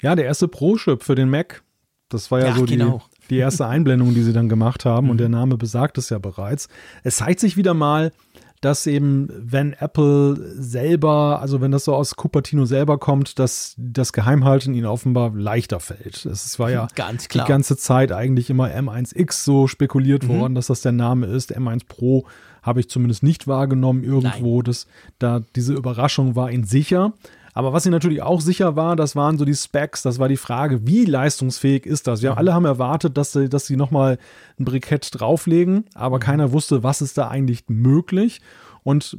Ja, 0.00 0.16
der 0.16 0.24
erste 0.24 0.48
Pro-Chip 0.48 1.04
für 1.04 1.14
den 1.14 1.30
Mac, 1.30 1.62
das 2.08 2.32
war 2.32 2.40
ja, 2.40 2.46
ja 2.46 2.54
so 2.56 2.64
genau. 2.64 3.02
die, 3.22 3.28
die 3.28 3.36
erste 3.36 3.68
Einblendung, 3.68 4.14
die 4.14 4.22
sie 4.24 4.32
dann 4.32 4.48
gemacht 4.48 4.84
haben 4.84 5.10
und 5.10 5.18
der 5.18 5.28
Name 5.28 5.56
besagt 5.56 5.96
es 5.96 6.10
ja 6.10 6.18
bereits. 6.18 6.68
Es 7.04 7.18
zeigt 7.18 7.38
sich 7.38 7.56
wieder 7.56 7.74
mal, 7.74 8.10
dass 8.62 8.86
eben, 8.86 9.28
wenn 9.36 9.72
Apple 9.72 10.36
selber, 10.54 11.40
also 11.42 11.60
wenn 11.60 11.72
das 11.72 11.84
so 11.84 11.94
aus 11.94 12.14
Cupertino 12.16 12.64
selber 12.64 12.96
kommt, 12.96 13.40
dass 13.40 13.74
das 13.76 14.12
Geheimhalten 14.12 14.72
ihnen 14.72 14.86
offenbar 14.86 15.32
leichter 15.34 15.80
fällt. 15.80 16.24
Es 16.24 16.58
war 16.60 16.70
ja 16.70 16.86
Ganz 16.94 17.26
die 17.26 17.38
ganze 17.38 17.76
Zeit 17.76 18.12
eigentlich 18.12 18.50
immer 18.50 18.68
M1X 18.68 19.44
so 19.44 19.66
spekuliert 19.66 20.22
mhm. 20.22 20.40
worden, 20.40 20.54
dass 20.54 20.68
das 20.68 20.80
der 20.80 20.92
Name 20.92 21.26
ist. 21.26 21.54
M1 21.54 21.82
Pro 21.88 22.24
habe 22.62 22.78
ich 22.78 22.88
zumindest 22.88 23.24
nicht 23.24 23.48
wahrgenommen 23.48 24.04
irgendwo. 24.04 24.62
dass 24.62 24.86
da 25.18 25.42
diese 25.56 25.74
Überraschung 25.74 26.36
war 26.36 26.50
ihnen 26.50 26.64
sicher. 26.64 27.14
Aber 27.52 27.72
was 27.72 27.82
sie 27.82 27.90
natürlich 27.90 28.22
auch 28.22 28.40
sicher 28.40 28.76
war, 28.76 28.96
das 28.96 29.14
waren 29.14 29.38
so 29.38 29.44
die 29.44 29.54
Specs, 29.54 30.02
das 30.02 30.18
war 30.18 30.28
die 30.28 30.36
Frage, 30.36 30.86
wie 30.86 31.04
leistungsfähig 31.04 31.84
ist 31.84 32.06
das? 32.06 32.22
Wir 32.22 32.32
mhm. 32.32 32.38
alle 32.38 32.54
haben 32.54 32.64
erwartet, 32.64 33.16
dass 33.16 33.32
sie, 33.32 33.48
dass 33.48 33.66
sie 33.66 33.76
nochmal 33.76 34.18
ein 34.58 34.64
Brikett 34.64 35.08
drauflegen, 35.12 35.84
aber 35.94 36.16
mhm. 36.16 36.20
keiner 36.20 36.52
wusste, 36.52 36.82
was 36.82 37.02
ist 37.02 37.18
da 37.18 37.28
eigentlich 37.28 37.64
möglich. 37.68 38.40
Und 38.82 39.18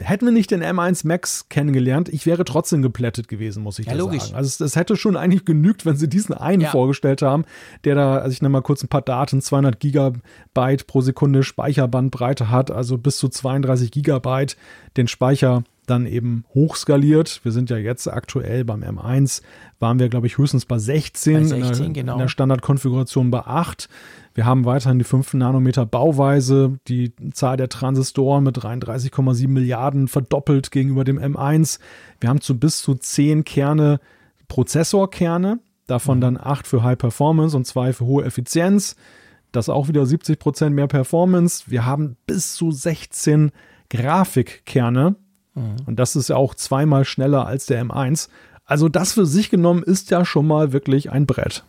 hätten 0.00 0.26
wir 0.26 0.32
nicht 0.32 0.50
den 0.50 0.62
M1 0.62 1.06
Max 1.06 1.48
kennengelernt, 1.48 2.08
ich 2.08 2.24
wäre 2.24 2.44
trotzdem 2.44 2.82
geplättet 2.82 3.28
gewesen, 3.28 3.62
muss 3.62 3.78
ich 3.78 3.86
ja, 3.86 3.94
logisch. 3.94 4.24
sagen. 4.24 4.36
Also 4.36 4.46
es, 4.48 4.60
es, 4.60 4.76
hätte 4.76 4.96
schon 4.96 5.16
eigentlich 5.16 5.44
genügt, 5.44 5.86
wenn 5.86 5.96
sie 5.96 6.08
diesen 6.08 6.34
einen 6.34 6.62
ja. 6.62 6.70
vorgestellt 6.70 7.22
haben, 7.22 7.44
der 7.84 7.94
da, 7.94 8.18
also 8.18 8.32
ich 8.32 8.40
nenne 8.40 8.52
mal 8.52 8.62
kurz 8.62 8.82
ein 8.82 8.88
paar 8.88 9.02
Daten, 9.02 9.42
200 9.42 9.78
Gigabyte 9.80 10.86
pro 10.86 11.00
Sekunde 11.00 11.42
Speicherbandbreite 11.42 12.50
hat, 12.50 12.70
also 12.70 12.96
bis 12.96 13.18
zu 13.18 13.28
32 13.28 13.90
Gigabyte 13.90 14.56
den 14.96 15.08
Speicher 15.08 15.64
dann 15.90 16.06
eben 16.06 16.44
hochskaliert. 16.54 17.40
Wir 17.42 17.52
sind 17.52 17.70
ja 17.70 17.76
jetzt 17.76 18.06
aktuell 18.06 18.64
beim 18.64 18.82
M1, 18.82 19.42
waren 19.78 19.98
wir, 19.98 20.08
glaube 20.08 20.26
ich, 20.26 20.38
höchstens 20.38 20.66
bei 20.66 20.78
16, 20.78 21.34
bei 21.34 21.42
16 21.44 21.58
in, 21.58 21.92
der, 21.94 22.02
genau. 22.02 22.12
in 22.14 22.18
der 22.18 22.28
Standardkonfiguration 22.28 23.30
bei 23.30 23.40
8. 23.40 23.88
Wir 24.34 24.46
haben 24.46 24.64
weiterhin 24.64 24.98
die 24.98 25.04
5 25.04 25.34
Nanometer 25.34 25.84
Bauweise, 25.84 26.78
die 26.86 27.12
Zahl 27.32 27.56
der 27.56 27.68
Transistoren 27.68 28.44
mit 28.44 28.56
33,7 28.58 29.48
Milliarden 29.48 30.06
verdoppelt 30.08 30.70
gegenüber 30.70 31.04
dem 31.04 31.18
M1. 31.18 31.80
Wir 32.20 32.28
haben 32.28 32.40
zu 32.40 32.58
bis 32.58 32.82
zu 32.82 32.94
10 32.94 33.44
Kerne 33.44 33.98
Prozessorkerne, 34.46 35.60
davon 35.86 36.18
mhm. 36.18 36.22
dann 36.22 36.36
8 36.40 36.66
für 36.66 36.82
High 36.82 36.98
Performance 36.98 37.56
und 37.56 37.66
2 37.66 37.92
für 37.92 38.06
hohe 38.06 38.24
Effizienz. 38.24 38.96
Das 39.52 39.68
auch 39.68 39.88
wieder 39.88 40.04
70 40.04 40.38
Prozent 40.38 40.76
mehr 40.76 40.88
Performance. 40.88 41.64
Wir 41.66 41.84
haben 41.86 42.16
bis 42.26 42.54
zu 42.54 42.70
16 42.70 43.50
Grafikkerne, 43.90 45.16
Mhm. 45.58 45.76
Und 45.86 45.98
das 45.98 46.16
ist 46.16 46.28
ja 46.28 46.36
auch 46.36 46.54
zweimal 46.54 47.04
schneller 47.04 47.46
als 47.46 47.66
der 47.66 47.84
M1. 47.84 48.28
Also 48.64 48.88
das 48.88 49.12
für 49.12 49.26
sich 49.26 49.50
genommen 49.50 49.82
ist 49.82 50.10
ja 50.10 50.24
schon 50.24 50.46
mal 50.46 50.72
wirklich 50.72 51.10
ein 51.10 51.26
Brett. 51.26 51.64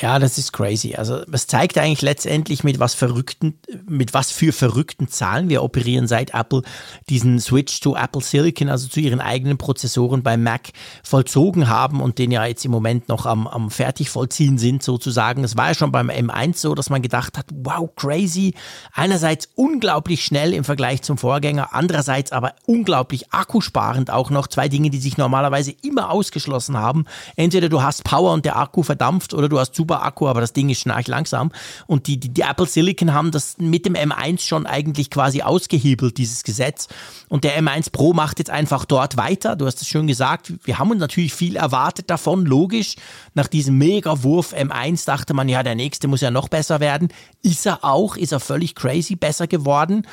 Ja, 0.00 0.20
das 0.20 0.38
ist 0.38 0.52
crazy. 0.52 0.94
Also 0.94 1.22
es 1.32 1.48
zeigt 1.48 1.76
eigentlich 1.76 2.02
letztendlich 2.02 2.62
mit 2.62 2.78
was 2.78 2.94
verrückten, 2.94 3.58
mit 3.86 4.14
was 4.14 4.30
für 4.30 4.52
verrückten 4.52 5.08
Zahlen 5.08 5.48
wir 5.48 5.64
operieren 5.64 6.06
seit 6.06 6.34
Apple 6.34 6.62
diesen 7.08 7.40
Switch 7.40 7.80
to 7.80 7.96
Apple 7.96 8.22
Silicon, 8.22 8.68
also 8.68 8.86
zu 8.86 9.00
ihren 9.00 9.20
eigenen 9.20 9.58
Prozessoren 9.58 10.22
beim 10.22 10.44
Mac 10.44 10.70
vollzogen 11.02 11.68
haben 11.68 12.00
und 12.00 12.18
den 12.18 12.30
ja 12.30 12.44
jetzt 12.44 12.64
im 12.64 12.70
Moment 12.70 13.08
noch 13.08 13.26
am, 13.26 13.48
am 13.48 13.70
fertig 13.72 14.08
vollziehen 14.08 14.56
sind 14.58 14.84
sozusagen. 14.84 15.42
Es 15.42 15.56
war 15.56 15.68
ja 15.68 15.74
schon 15.74 15.90
beim 15.90 16.10
M1 16.10 16.58
so, 16.58 16.76
dass 16.76 16.90
man 16.90 17.02
gedacht 17.02 17.36
hat, 17.36 17.46
wow, 17.52 17.90
crazy. 17.96 18.54
Einerseits 18.92 19.48
unglaublich 19.56 20.24
schnell 20.24 20.54
im 20.54 20.62
Vergleich 20.62 21.02
zum 21.02 21.18
Vorgänger, 21.18 21.70
andererseits 21.72 22.30
aber 22.30 22.54
unglaublich 22.66 23.32
akkusparend 23.32 24.10
auch 24.12 24.30
noch. 24.30 24.46
Zwei 24.46 24.68
Dinge, 24.68 24.90
die 24.90 24.98
sich 24.98 25.16
normalerweise 25.16 25.74
immer 25.82 26.10
ausgeschlossen 26.10 26.76
haben. 26.76 27.04
Entweder 27.34 27.68
du 27.68 27.82
hast 27.82 28.04
Power 28.04 28.32
und 28.32 28.44
der 28.44 28.56
Akku 28.56 28.84
verdampft 28.84 29.34
oder 29.34 29.48
du 29.48 29.58
hast 29.58 29.74
super 29.74 29.87
super 29.88 30.04
Akku, 30.04 30.28
aber 30.28 30.40
das 30.40 30.52
Ding 30.52 30.68
ist 30.68 30.80
schnarch 30.80 31.08
langsam. 31.08 31.50
Und 31.86 32.06
die, 32.06 32.20
die, 32.20 32.28
die 32.28 32.42
Apple 32.42 32.66
Silicon 32.66 33.14
haben 33.14 33.30
das 33.30 33.56
mit 33.58 33.86
dem 33.86 33.94
M1 33.94 34.40
schon 34.40 34.66
eigentlich 34.66 35.10
quasi 35.10 35.42
ausgehebelt, 35.42 36.18
dieses 36.18 36.44
Gesetz. 36.44 36.88
Und 37.28 37.44
der 37.44 37.60
M1 37.60 37.90
Pro 37.90 38.12
macht 38.12 38.38
jetzt 38.38 38.50
einfach 38.50 38.84
dort 38.84 39.16
weiter. 39.16 39.56
Du 39.56 39.66
hast 39.66 39.80
es 39.80 39.88
schön 39.88 40.06
gesagt. 40.06 40.52
Wir 40.64 40.78
haben 40.78 40.90
uns 40.90 41.00
natürlich 41.00 41.32
viel 41.32 41.56
erwartet 41.56 42.10
davon, 42.10 42.44
logisch. 42.44 42.96
Nach 43.34 43.48
diesem 43.48 43.78
Mega-Wurf 43.78 44.52
M1 44.52 45.06
dachte 45.06 45.32
man, 45.32 45.48
ja, 45.48 45.62
der 45.62 45.74
nächste 45.74 46.06
muss 46.06 46.20
ja 46.20 46.30
noch 46.30 46.48
besser 46.48 46.80
werden. 46.80 47.08
Ist 47.42 47.66
er 47.66 47.84
auch, 47.84 48.16
ist 48.16 48.32
er 48.32 48.40
völlig 48.40 48.74
crazy 48.74 49.16
besser 49.16 49.46
geworden. 49.46 50.06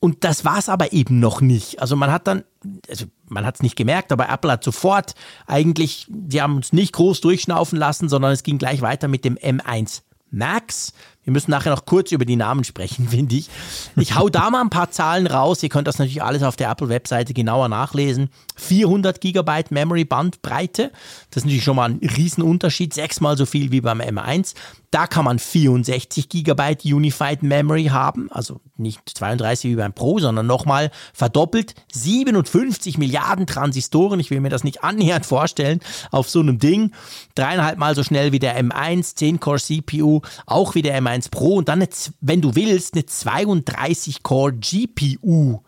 Und 0.00 0.24
das 0.24 0.46
war 0.46 0.58
es 0.58 0.70
aber 0.70 0.94
eben 0.94 1.20
noch 1.20 1.42
nicht. 1.42 1.80
Also 1.82 1.94
man 1.94 2.10
hat 2.10 2.26
dann, 2.26 2.44
also 2.88 3.06
man 3.28 3.46
hat 3.46 3.56
es 3.56 3.62
nicht 3.62 3.76
gemerkt, 3.76 4.12
aber 4.12 4.28
Apple 4.28 4.52
hat 4.52 4.64
sofort 4.64 5.14
eigentlich, 5.46 6.06
die 6.08 6.42
haben 6.42 6.56
uns 6.56 6.72
nicht 6.72 6.92
groß 6.92 7.20
durchschnaufen 7.20 7.78
lassen, 7.78 8.08
sondern 8.08 8.32
es 8.32 8.42
ging 8.42 8.58
gleich 8.58 8.82
weiter 8.82 9.08
mit 9.08 9.24
dem 9.24 9.36
M1 9.36 10.02
Max. 10.30 10.92
Wir 11.24 11.32
müssen 11.32 11.50
nachher 11.50 11.70
noch 11.70 11.84
kurz 11.84 12.12
über 12.12 12.24
die 12.24 12.36
Namen 12.36 12.64
sprechen, 12.64 13.08
finde 13.10 13.36
ich. 13.36 13.48
Ich 13.96 14.14
hau 14.14 14.28
da 14.28 14.50
mal 14.50 14.62
ein 14.62 14.70
paar 14.70 14.90
Zahlen 14.90 15.26
raus. 15.26 15.62
Ihr 15.62 15.68
könnt 15.68 15.88
das 15.88 15.98
natürlich 15.98 16.22
alles 16.22 16.42
auf 16.42 16.56
der 16.56 16.70
Apple-Webseite 16.70 17.34
genauer 17.34 17.68
nachlesen. 17.68 18.30
400 18.56 19.20
Gigabyte 19.20 19.70
Memory 19.70 20.04
Bandbreite. 20.04 20.92
Das 21.30 21.42
ist 21.42 21.44
natürlich 21.44 21.64
schon 21.64 21.76
mal 21.76 21.90
ein 21.90 22.00
Riesenunterschied. 22.02 22.94
Sechsmal 22.94 23.36
so 23.36 23.46
viel 23.46 23.70
wie 23.70 23.80
beim 23.80 24.00
M1. 24.00 24.54
Da 24.90 25.06
kann 25.06 25.24
man 25.24 25.38
64 25.38 26.28
Gigabyte 26.28 26.84
Unified 26.84 27.44
Memory 27.44 27.86
haben, 27.86 28.28
also 28.32 28.60
nicht 28.76 29.00
32 29.08 29.70
wie 29.70 29.76
beim 29.76 29.92
Pro, 29.92 30.18
sondern 30.18 30.48
nochmal 30.48 30.90
verdoppelt. 31.12 31.74
57 31.92 32.98
Milliarden 32.98 33.46
Transistoren, 33.46 34.18
ich 34.18 34.30
will 34.30 34.40
mir 34.40 34.48
das 34.48 34.64
nicht 34.64 34.82
annähernd 34.82 35.26
vorstellen, 35.26 35.78
auf 36.10 36.28
so 36.28 36.40
einem 36.40 36.58
Ding. 36.58 36.90
Dreieinhalb 37.36 37.78
Mal 37.78 37.94
so 37.94 38.02
schnell 38.02 38.32
wie 38.32 38.40
der 38.40 38.60
M1, 38.60 39.16
10-Core 39.16 39.60
CPU, 39.60 40.22
auch 40.46 40.74
wie 40.74 40.82
der 40.82 41.00
M1 41.00 41.09
Pro 41.30 41.56
und 41.56 41.68
dann, 41.68 41.82
eine, 41.82 41.90
wenn 42.20 42.40
du 42.40 42.54
willst, 42.54 42.94
eine 42.94 43.02
32-Core 43.02 44.54
GPU. 44.54 45.60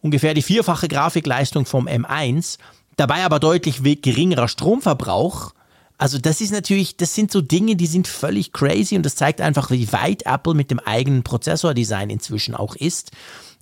Ungefähr 0.00 0.34
die 0.34 0.42
vierfache 0.42 0.88
Grafikleistung 0.88 1.66
vom 1.66 1.86
M1, 1.88 2.58
dabei 2.96 3.24
aber 3.24 3.40
deutlich 3.40 3.82
geringerer 4.02 4.48
Stromverbrauch 4.48 5.52
also 5.96 6.18
das 6.18 6.40
ist 6.40 6.52
natürlich, 6.52 6.96
das 6.96 7.14
sind 7.14 7.30
so 7.30 7.40
Dinge, 7.40 7.76
die 7.76 7.86
sind 7.86 8.08
völlig 8.08 8.52
crazy 8.52 8.96
und 8.96 9.06
das 9.06 9.14
zeigt 9.14 9.40
einfach, 9.40 9.70
wie 9.70 9.92
weit 9.92 10.26
Apple 10.26 10.54
mit 10.54 10.70
dem 10.70 10.80
eigenen 10.80 11.22
Prozessordesign 11.22 12.10
inzwischen 12.10 12.54
auch 12.54 12.74
ist. 12.74 13.12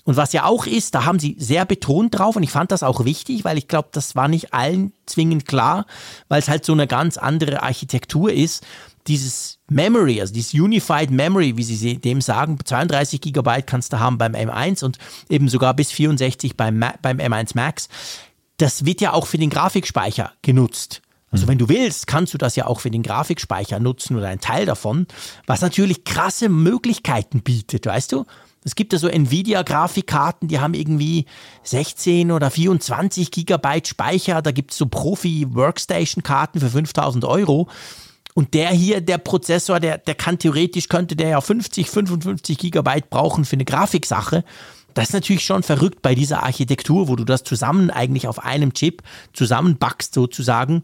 Und 0.04 0.16
was 0.16 0.32
ja 0.32 0.44
auch 0.44 0.66
ist, 0.66 0.96
da 0.96 1.04
haben 1.04 1.20
sie 1.20 1.36
sehr 1.38 1.64
betont 1.64 2.18
drauf 2.18 2.34
und 2.34 2.42
ich 2.42 2.50
fand 2.50 2.72
das 2.72 2.82
auch 2.82 3.04
wichtig, 3.04 3.44
weil 3.44 3.56
ich 3.56 3.68
glaube, 3.68 3.90
das 3.92 4.16
war 4.16 4.26
nicht 4.26 4.52
allen 4.52 4.92
zwingend 5.06 5.46
klar, 5.46 5.86
weil 6.28 6.40
es 6.40 6.48
halt 6.48 6.64
so 6.64 6.72
eine 6.72 6.88
ganz 6.88 7.18
andere 7.18 7.62
Architektur 7.62 8.32
ist. 8.32 8.66
Dieses 9.06 9.58
Memory, 9.68 10.20
also 10.20 10.32
dieses 10.32 10.54
Unified 10.54 11.10
Memory, 11.10 11.56
wie 11.56 11.62
sie 11.62 11.98
dem 11.98 12.20
sagen, 12.20 12.58
32 12.64 13.20
Gigabyte 13.20 13.66
kannst 13.66 13.92
du 13.92 13.98
haben 13.98 14.18
beim 14.18 14.34
M1 14.34 14.84
und 14.84 14.98
eben 15.28 15.48
sogar 15.48 15.74
bis 15.74 15.90
64 15.90 16.56
beim, 16.56 16.84
beim 17.02 17.18
M1 17.18 17.52
Max. 17.54 17.88
Das 18.58 18.84
wird 18.84 19.00
ja 19.00 19.12
auch 19.12 19.26
für 19.26 19.38
den 19.38 19.50
Grafikspeicher 19.50 20.32
genutzt. 20.42 21.02
Also 21.32 21.48
wenn 21.48 21.58
du 21.58 21.68
willst, 21.68 22.06
kannst 22.06 22.34
du 22.34 22.38
das 22.38 22.56
ja 22.56 22.66
auch 22.66 22.80
für 22.80 22.90
den 22.90 23.02
Grafikspeicher 23.02 23.80
nutzen 23.80 24.16
oder 24.16 24.28
einen 24.28 24.40
Teil 24.40 24.66
davon, 24.66 25.06
was 25.46 25.62
natürlich 25.62 26.04
krasse 26.04 26.50
Möglichkeiten 26.50 27.40
bietet, 27.40 27.86
weißt 27.86 28.12
du? 28.12 28.26
Es 28.64 28.76
gibt 28.76 28.92
ja 28.92 28.98
so 28.98 29.08
Nvidia-Grafikkarten, 29.08 30.46
die 30.46 30.60
haben 30.60 30.74
irgendwie 30.74 31.26
16 31.64 32.30
oder 32.30 32.50
24 32.50 33.32
Gigabyte 33.32 33.88
Speicher. 33.88 34.40
Da 34.40 34.52
gibt 34.52 34.70
es 34.70 34.78
so 34.78 34.86
Profi-Workstation-Karten 34.86 36.60
für 36.60 36.70
5000 36.70 37.24
Euro. 37.24 37.68
Und 38.34 38.54
der 38.54 38.70
hier, 38.70 39.00
der 39.00 39.18
Prozessor, 39.18 39.78
der, 39.78 39.98
der 39.98 40.14
kann 40.14 40.38
theoretisch, 40.38 40.88
könnte 40.88 41.16
der 41.16 41.28
ja 41.28 41.40
50, 41.40 41.90
55 41.90 42.58
Gigabyte 42.58 43.10
brauchen 43.10 43.44
für 43.44 43.56
eine 43.56 43.64
Grafiksache. 43.64 44.44
Das 44.94 45.08
ist 45.08 45.14
natürlich 45.14 45.44
schon 45.44 45.62
verrückt 45.62 46.02
bei 46.02 46.14
dieser 46.14 46.42
Architektur, 46.42 47.08
wo 47.08 47.16
du 47.16 47.24
das 47.24 47.44
zusammen 47.44 47.90
eigentlich 47.90 48.28
auf 48.28 48.42
einem 48.42 48.74
Chip 48.74 49.02
zusammenbackst 49.32 50.14
sozusagen. 50.14 50.82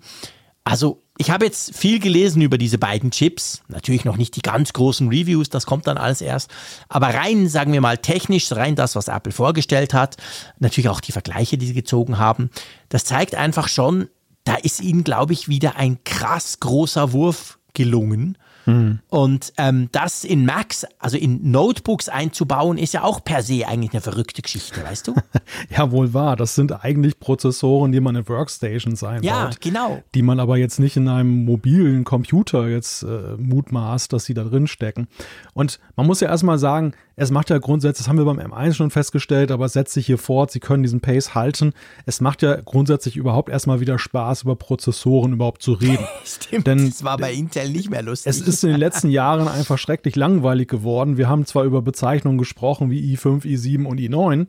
Also 0.64 1.02
ich 1.16 1.30
habe 1.30 1.46
jetzt 1.46 1.74
viel 1.76 1.98
gelesen 1.98 2.42
über 2.42 2.58
diese 2.58 2.78
beiden 2.78 3.10
Chips. 3.10 3.62
Natürlich 3.68 4.04
noch 4.04 4.16
nicht 4.16 4.36
die 4.36 4.42
ganz 4.42 4.72
großen 4.72 5.08
Reviews, 5.08 5.48
das 5.48 5.66
kommt 5.66 5.86
dann 5.86 5.98
alles 5.98 6.20
erst. 6.20 6.50
Aber 6.88 7.08
rein, 7.08 7.48
sagen 7.48 7.72
wir 7.72 7.80
mal, 7.80 7.98
technisch, 7.98 8.52
rein 8.52 8.76
das, 8.76 8.94
was 8.94 9.08
Apple 9.08 9.32
vorgestellt 9.32 9.94
hat, 9.94 10.16
natürlich 10.58 10.88
auch 10.88 11.00
die 11.00 11.12
Vergleiche, 11.12 11.58
die 11.58 11.66
sie 11.66 11.74
gezogen 11.74 12.18
haben, 12.18 12.50
das 12.88 13.04
zeigt 13.04 13.34
einfach 13.34 13.66
schon, 13.68 14.08
da 14.48 14.54
ist 14.54 14.80
ihnen, 14.80 15.04
glaube 15.04 15.34
ich, 15.34 15.48
wieder 15.48 15.76
ein 15.76 15.98
krass 16.04 16.58
großer 16.58 17.12
Wurf 17.12 17.58
gelungen. 17.74 18.38
Mhm. 18.64 19.00
Und 19.08 19.52
ähm, 19.58 19.90
das 19.92 20.24
in 20.24 20.46
Macs, 20.46 20.86
also 20.98 21.18
in 21.18 21.50
Notebooks 21.50 22.08
einzubauen, 22.08 22.78
ist 22.78 22.94
ja 22.94 23.02
auch 23.04 23.22
per 23.22 23.42
se 23.42 23.68
eigentlich 23.68 23.92
eine 23.92 24.00
verrückte 24.00 24.40
Geschichte, 24.40 24.82
weißt 24.82 25.08
du? 25.08 25.14
ja, 25.70 25.90
wohl 25.90 26.14
wahr. 26.14 26.34
Das 26.36 26.54
sind 26.54 26.82
eigentlich 26.82 27.20
Prozessoren, 27.20 27.92
die 27.92 28.00
man 28.00 28.16
in 28.16 28.26
Workstations 28.26 29.04
einbaut. 29.04 29.24
Ja, 29.24 29.50
genau. 29.60 30.02
Die 30.14 30.22
man 30.22 30.40
aber 30.40 30.56
jetzt 30.56 30.78
nicht 30.78 30.96
in 30.96 31.08
einem 31.08 31.44
mobilen 31.44 32.04
Computer 32.04 32.68
jetzt 32.68 33.02
äh, 33.02 33.36
mutmaßt, 33.36 34.14
dass 34.14 34.24
sie 34.24 34.32
da 34.32 34.44
drin 34.44 34.66
stecken. 34.66 35.08
Und 35.52 35.78
man 35.94 36.06
muss 36.06 36.20
ja 36.20 36.28
erstmal 36.28 36.58
sagen, 36.58 36.94
es 37.20 37.32
macht 37.32 37.50
ja 37.50 37.58
grundsätzlich, 37.58 38.04
das 38.04 38.08
haben 38.08 38.16
wir 38.16 38.24
beim 38.24 38.38
M1 38.38 38.74
schon 38.74 38.90
festgestellt, 38.90 39.50
aber 39.50 39.64
es 39.64 39.72
setzt 39.72 39.92
sich 39.92 40.06
hier 40.06 40.18
fort, 40.18 40.52
sie 40.52 40.60
können 40.60 40.84
diesen 40.84 41.00
Pace 41.00 41.34
halten. 41.34 41.72
Es 42.06 42.20
macht 42.20 42.42
ja 42.42 42.60
grundsätzlich 42.60 43.16
überhaupt 43.16 43.48
erstmal 43.48 43.80
wieder 43.80 43.98
Spaß, 43.98 44.42
über 44.42 44.54
Prozessoren 44.54 45.32
überhaupt 45.32 45.60
zu 45.60 45.72
reden. 45.72 46.06
Stimmt, 46.24 46.68
Denn 46.68 46.88
das 46.88 47.02
war 47.02 47.18
bei 47.18 47.32
Intel 47.32 47.70
nicht 47.70 47.90
mehr 47.90 48.02
lustig. 48.02 48.30
Es 48.30 48.40
ist 48.40 48.62
in 48.62 48.70
den 48.70 48.78
letzten 48.78 49.10
Jahren 49.10 49.48
einfach 49.48 49.78
schrecklich 49.78 50.14
langweilig 50.14 50.68
geworden. 50.68 51.16
Wir 51.16 51.28
haben 51.28 51.44
zwar 51.44 51.64
über 51.64 51.82
Bezeichnungen 51.82 52.38
gesprochen 52.38 52.90
wie 52.90 53.16
i5, 53.16 53.42
i7 53.42 53.84
und 53.84 53.98
i9, 53.98 54.46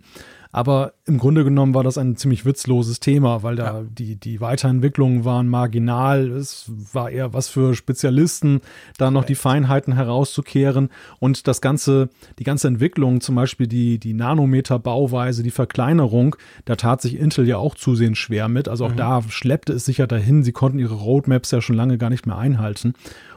aber 0.51 0.93
im 1.05 1.19
Grunde 1.19 1.43
genommen 1.43 1.75
war 1.75 1.83
das 1.83 1.99
ein 1.99 2.15
ziemlich 2.15 2.43
witzloses 2.43 2.99
Thema, 2.99 3.43
weil 3.43 3.55
da 3.55 3.81
ja. 3.81 3.83
die, 3.87 4.15
die 4.15 4.41
Weiterentwicklungen 4.41 5.23
waren 5.23 5.47
marginal. 5.47 6.31
Es 6.31 6.71
war 6.91 7.11
eher 7.11 7.33
was 7.33 7.49
für 7.49 7.75
Spezialisten, 7.75 8.61
da 8.97 9.11
noch 9.11 9.25
die 9.25 9.35
Feinheiten 9.35 9.93
herauszukehren. 9.93 10.89
Und 11.19 11.47
das 11.47 11.61
ganze, 11.61 12.09
die 12.39 12.43
ganze 12.43 12.67
Entwicklung, 12.67 13.21
zum 13.21 13.35
Beispiel 13.35 13.67
die, 13.67 13.99
die 13.99 14.13
Nanometer-Bauweise, 14.13 15.43
die 15.43 15.51
Verkleinerung, 15.51 16.35
da 16.65 16.75
tat 16.75 17.01
sich 17.01 17.19
Intel 17.19 17.47
ja 17.47 17.57
auch 17.57 17.75
zusehends 17.75 18.17
schwer 18.17 18.47
mit. 18.47 18.67
Also 18.67 18.85
auch 18.85 18.93
mhm. 18.93 18.97
da 18.97 19.21
schleppte 19.29 19.73
es 19.73 19.85
sich 19.85 19.99
ja 19.99 20.07
dahin. 20.07 20.43
Sie 20.43 20.51
konnten 20.51 20.79
ihre 20.79 20.95
Roadmaps 20.95 21.51
ja 21.51 21.61
schon 21.61 21.75
lange 21.75 21.99
gar 21.99 22.09
nicht 22.09 22.25
mehr 22.25 22.37
einhalten. 22.37 22.93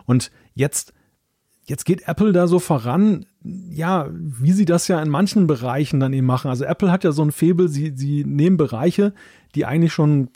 Und 0.07 0.31
jetzt 0.55 0.95
Jetzt 1.65 1.85
geht 1.85 2.09
Apple 2.09 2.33
da 2.33 2.49
so 2.49 2.59
voran, 2.59 3.25
ja, 3.45 4.09
wie 4.13 4.53
sie 4.53 4.65
das 4.65 4.89
ja 4.89 5.01
in 5.03 5.09
manchen 5.09 5.47
Bereichen 5.47 6.01
dann 6.01 6.13
eben 6.13 6.27
machen. 6.27 6.49
Also 6.49 6.65
Apple 6.65 6.91
hat 6.91 7.05
ja 7.05 7.13
so 7.13 7.23
ein 7.23 7.33
Febel, 7.33 7.69
sie, 7.69 7.93
sie 7.95 8.25
nehmen 8.25 8.57
Bereiche, 8.57 9.13
die 9.55 9.67
eigentlich 9.67 9.93
schon 9.93 10.29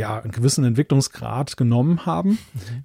ja, 0.00 0.18
einen 0.18 0.32
gewissen 0.32 0.64
Entwicklungsgrad 0.64 1.58
genommen 1.58 2.06
haben, 2.06 2.38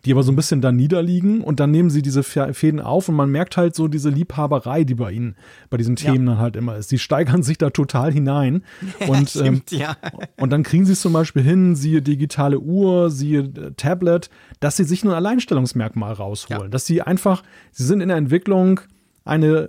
die 0.04 0.12
aber 0.12 0.22
so 0.22 0.34
ein 0.34 0.36
bisschen 0.36 0.60
da 0.60 0.74
niederliegen 0.74 1.42
und 1.42 1.62
dann 1.62 1.72
nehmen 1.72 1.90
sie 1.90 2.02
diese 2.02 2.24
Fäden 2.24 2.82
auf 2.82 3.08
und 3.08 3.16
man 3.16 3.30
merkt 3.30 3.56
halt 3.56 3.74
so 3.74 3.88
diese 3.88 4.10
Liebhaberei, 4.10 4.84
die 4.84 4.96
bei 4.96 5.14
ihnen, 5.14 5.36
bei 5.70 5.78
diesen 5.78 5.96
Themen 5.96 6.28
ja. 6.28 6.34
dann 6.34 6.42
halt 6.42 6.56
immer 6.58 6.76
ist. 6.76 6.90
Sie 6.90 7.00
steigern 7.00 7.42
sich 7.42 7.58
da 7.58 7.70
total 7.70 8.12
hinein 8.12 8.64
und, 9.08 9.30
Stimmt, 9.30 9.72
ähm, 9.72 9.80
ja. 9.80 9.98
und 10.38 10.50
dann 10.52 10.64
kriegen 10.64 10.86
sie 10.86 10.92
es 10.92 11.00
zum 11.00 11.14
Beispiel 11.14 11.44
hin, 11.44 11.76
siehe 11.76 12.02
digitale 12.02 12.60
Uhr, 12.60 13.10
siehe 13.10 13.44
äh, 13.44 13.72
Tablet, 13.78 14.30
dass 14.60 14.76
sie 14.76 14.84
sich 14.84 15.06
ein 15.06 15.10
Alleinstellungsmerkmal 15.10 16.12
rausholen, 16.12 16.64
ja. 16.64 16.70
dass 16.70 16.86
sie 16.86 17.02
einfach, 17.02 17.44
sie 17.72 17.86
sind 17.86 18.02
in 18.02 18.10
der 18.10 18.18
Entwicklung 18.18 18.82
eine 19.26 19.68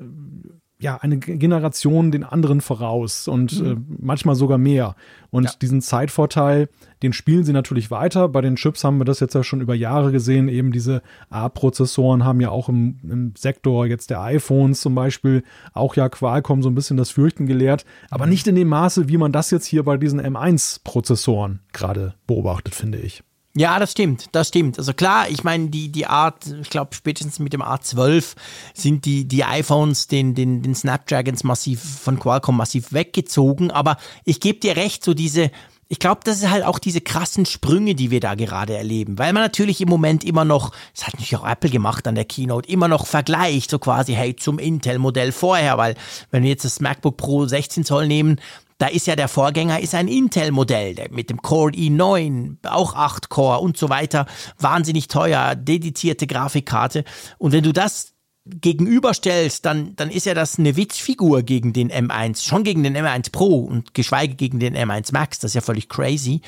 ja, 0.79 0.99
eine 0.99 1.17
Generation 1.17 2.11
den 2.11 2.23
anderen 2.23 2.61
voraus 2.61 3.29
und 3.29 3.61
mhm. 3.61 3.67
äh, 3.67 3.77
manchmal 3.99 4.35
sogar 4.35 4.59
mehr. 4.59 4.95
Und 5.31 5.45
ja. 5.45 5.51
diesen 5.61 5.81
Zeitvorteil, 5.81 6.69
den 7.03 7.15
spielen 7.15 7.45
sie 7.45 7.55
natürlich 7.55 7.91
weiter. 7.91 8.29
Bei 8.29 8.43
den 8.43 8.57
Chips 8.57 8.85
haben 8.85 8.99
wir 8.99 9.07
das 9.07 9.21
jetzt 9.21 9.35
ja 9.35 9.43
schon 9.43 9.63
über 9.63 9.75
Jahre 9.75 10.13
gesehen. 10.13 10.49
Eben 10.49 10.73
diese 10.73 11.03
A-Prozessoren 11.31 12.25
haben 12.25 12.41
ja 12.41 12.51
auch 12.51 12.69
im, 12.69 12.99
im, 13.05 13.33
Sektor 13.37 13.87
jetzt 13.87 14.11
der 14.11 14.21
iPhones 14.21 14.83
zum 14.83 14.95
Beispiel 14.95 15.45
auch 15.73 15.97
ja 15.97 16.11
Qualcomm 16.11 16.63
so 16.63 16.69
ein 16.69 16.75
bisschen 16.75 16.99
das 16.99 17.11
Fürchten 17.11 17.47
gelehrt. 17.47 17.87
Aber 18.11 18.27
mhm. 18.27 18.33
nicht 18.33 18.47
in 18.47 18.55
dem 18.55 18.69
Maße, 18.69 19.09
wie 19.09 19.17
man 19.17 19.33
das 19.33 19.51
jetzt 19.51 19.67
hier 19.67 19.83
bei 19.83 19.97
diesen 19.97 20.21
M1-Prozessoren 20.21 21.61
gerade 21.73 22.15
beobachtet, 22.27 22.75
finde 22.75 22.99
ich. 22.99 23.23
Ja, 23.57 23.79
das 23.79 23.93
stimmt, 23.93 24.27
das 24.33 24.49
stimmt. 24.49 24.79
Also 24.79 24.93
klar, 24.93 25.31
ich 25.31 25.43
meine, 25.43 25.71
die, 25.71 25.89
die 25.89 26.07
Art, 26.07 26.47
ich 26.61 26.69
glaube, 26.69 26.95
spätestens 26.95 27.39
mit 27.39 27.55
dem 27.55 27.63
A12 27.63 28.35
sind 28.75 29.07
die, 29.07 29.27
die 29.27 29.45
iPhones 29.45 30.09
den, 30.09 30.35
den, 30.35 30.61
den 30.61 30.75
Snapdragons 30.75 31.43
massiv 31.43 31.83
von 31.83 32.19
Qualcomm 32.19 32.59
massiv 32.59 32.93
weggezogen. 32.93 33.71
Aber 33.71 33.97
ich 34.25 34.41
gebe 34.41 34.61
dir 34.61 34.77
recht, 34.77 35.03
so 35.03 35.15
diese, 35.15 35.51
ich 35.89 35.99
glaube, 35.99 36.21
das 36.25 36.39
ist 36.39 36.51
halt 36.51 36.65
auch 36.65 36.79
diese 36.79 37.01
krassen 37.01 37.47
Sprünge, 37.47 37.95
die 37.95 38.11
wir 38.11 38.21
da 38.21 38.35
gerade 38.35 38.77
erleben, 38.77 39.19
weil 39.19 39.33
man 39.33 39.43
natürlich 39.43 39.81
im 39.81 39.89
Moment 39.89 40.23
immer 40.23 40.45
noch, 40.45 40.73
das 40.95 41.07
hat 41.07 41.15
natürlich 41.15 41.37
auch 41.37 41.49
Apple 41.49 41.71
gemacht 41.71 42.07
an 42.07 42.15
der 42.15 42.27
Keynote, 42.27 42.69
immer 42.69 42.89
noch 42.89 43.07
vergleicht, 43.07 43.71
so 43.71 43.79
quasi, 43.79 44.13
hey, 44.13 44.37
zum 44.37 44.59
Intel-Modell 44.59 45.33
vorher, 45.33 45.79
weil 45.79 45.95
wenn 46.31 46.43
wir 46.43 46.51
jetzt 46.51 46.67
das 46.67 46.81
MacBook 46.81 47.17
Pro 47.17 47.47
16 47.47 47.85
Zoll 47.87 48.07
nehmen, 48.07 48.39
da 48.79 48.89
ist 48.89 49.07
ja 49.07 49.17
der 49.17 49.29
Vorgänger 49.29 49.81
ist 49.81 49.95
ein 49.95 50.09
Intel-Modell 50.09 51.09
mit 51.11 51.31
dem 51.31 51.41
Core 51.41 51.73
i9, 51.73 52.67
auch 52.67 52.95
8 52.95 53.29
Core 53.29 53.61
und 53.61 53.77
so 53.77 53.89
weiter, 53.89 54.27
wahnsinnig 54.59 55.09
teuer, 55.09 55.55
dedizierte 55.55 56.27
Grafikkarte. 56.27 57.05
Und 57.39 57.53
wenn 57.53 57.65
du 57.65 57.73
das 57.73 58.13
gegenüberstellst, 58.47 59.65
dann, 59.65 59.97
dann 59.97 60.11
ist 60.11 60.27
ja 60.27 60.35
das 60.35 60.59
eine 60.59 60.77
Witzfigur 60.77 61.43
gegen 61.43 61.73
den 61.73 61.91
M1, 61.91 62.47
schon 62.47 62.63
gegen 62.63 62.83
den 62.83 62.97
M1 62.97 63.33
Pro 63.33 63.61
und 63.61 63.93
geschweige 63.95 64.35
gegen 64.35 64.61
den 64.61 64.77
M1 64.77 65.13
Max, 65.13 65.41
das 65.41 65.51
ist 65.51 65.55
ja 65.55 65.61
völlig 65.61 65.89
crazy. 65.89 66.43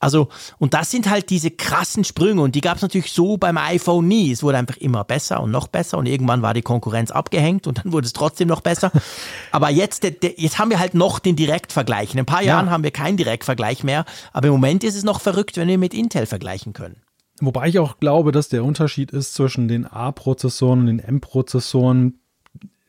Also, 0.00 0.28
und 0.58 0.72
das 0.72 0.90
sind 0.90 1.10
halt 1.10 1.28
diese 1.28 1.50
krassen 1.50 2.04
Sprünge 2.04 2.40
und 2.40 2.54
die 2.54 2.62
gab 2.62 2.76
es 2.76 2.82
natürlich 2.82 3.12
so 3.12 3.36
beim 3.36 3.58
iPhone 3.58 4.08
nie. 4.08 4.32
Es 4.32 4.42
wurde 4.42 4.56
einfach 4.56 4.78
immer 4.78 5.04
besser 5.04 5.42
und 5.42 5.50
noch 5.50 5.68
besser 5.68 5.98
und 5.98 6.06
irgendwann 6.06 6.40
war 6.40 6.54
die 6.54 6.62
Konkurrenz 6.62 7.10
abgehängt 7.10 7.66
und 7.66 7.78
dann 7.78 7.92
wurde 7.92 8.06
es 8.06 8.14
trotzdem 8.14 8.48
noch 8.48 8.62
besser. 8.62 8.90
aber 9.52 9.68
jetzt, 9.68 10.02
jetzt 10.04 10.58
haben 10.58 10.70
wir 10.70 10.78
halt 10.78 10.94
noch 10.94 11.18
den 11.18 11.36
Direktvergleich. 11.36 12.14
In 12.14 12.18
ein 12.18 12.26
paar 12.26 12.42
Jahren 12.42 12.66
ja. 12.66 12.72
haben 12.72 12.82
wir 12.82 12.92
keinen 12.92 13.18
Direktvergleich 13.18 13.84
mehr, 13.84 14.06
aber 14.32 14.48
im 14.48 14.54
Moment 14.54 14.84
ist 14.84 14.96
es 14.96 15.04
noch 15.04 15.20
verrückt, 15.20 15.58
wenn 15.58 15.68
wir 15.68 15.78
mit 15.78 15.92
Intel 15.92 16.24
vergleichen 16.24 16.72
können. 16.72 17.02
Wobei 17.42 17.68
ich 17.68 17.78
auch 17.78 17.98
glaube, 17.98 18.32
dass 18.32 18.48
der 18.48 18.64
Unterschied 18.64 19.10
ist 19.12 19.34
zwischen 19.34 19.68
den 19.68 19.86
A-Prozessoren 19.86 20.80
und 20.80 20.86
den 20.86 20.98
M-Prozessoren 20.98 22.19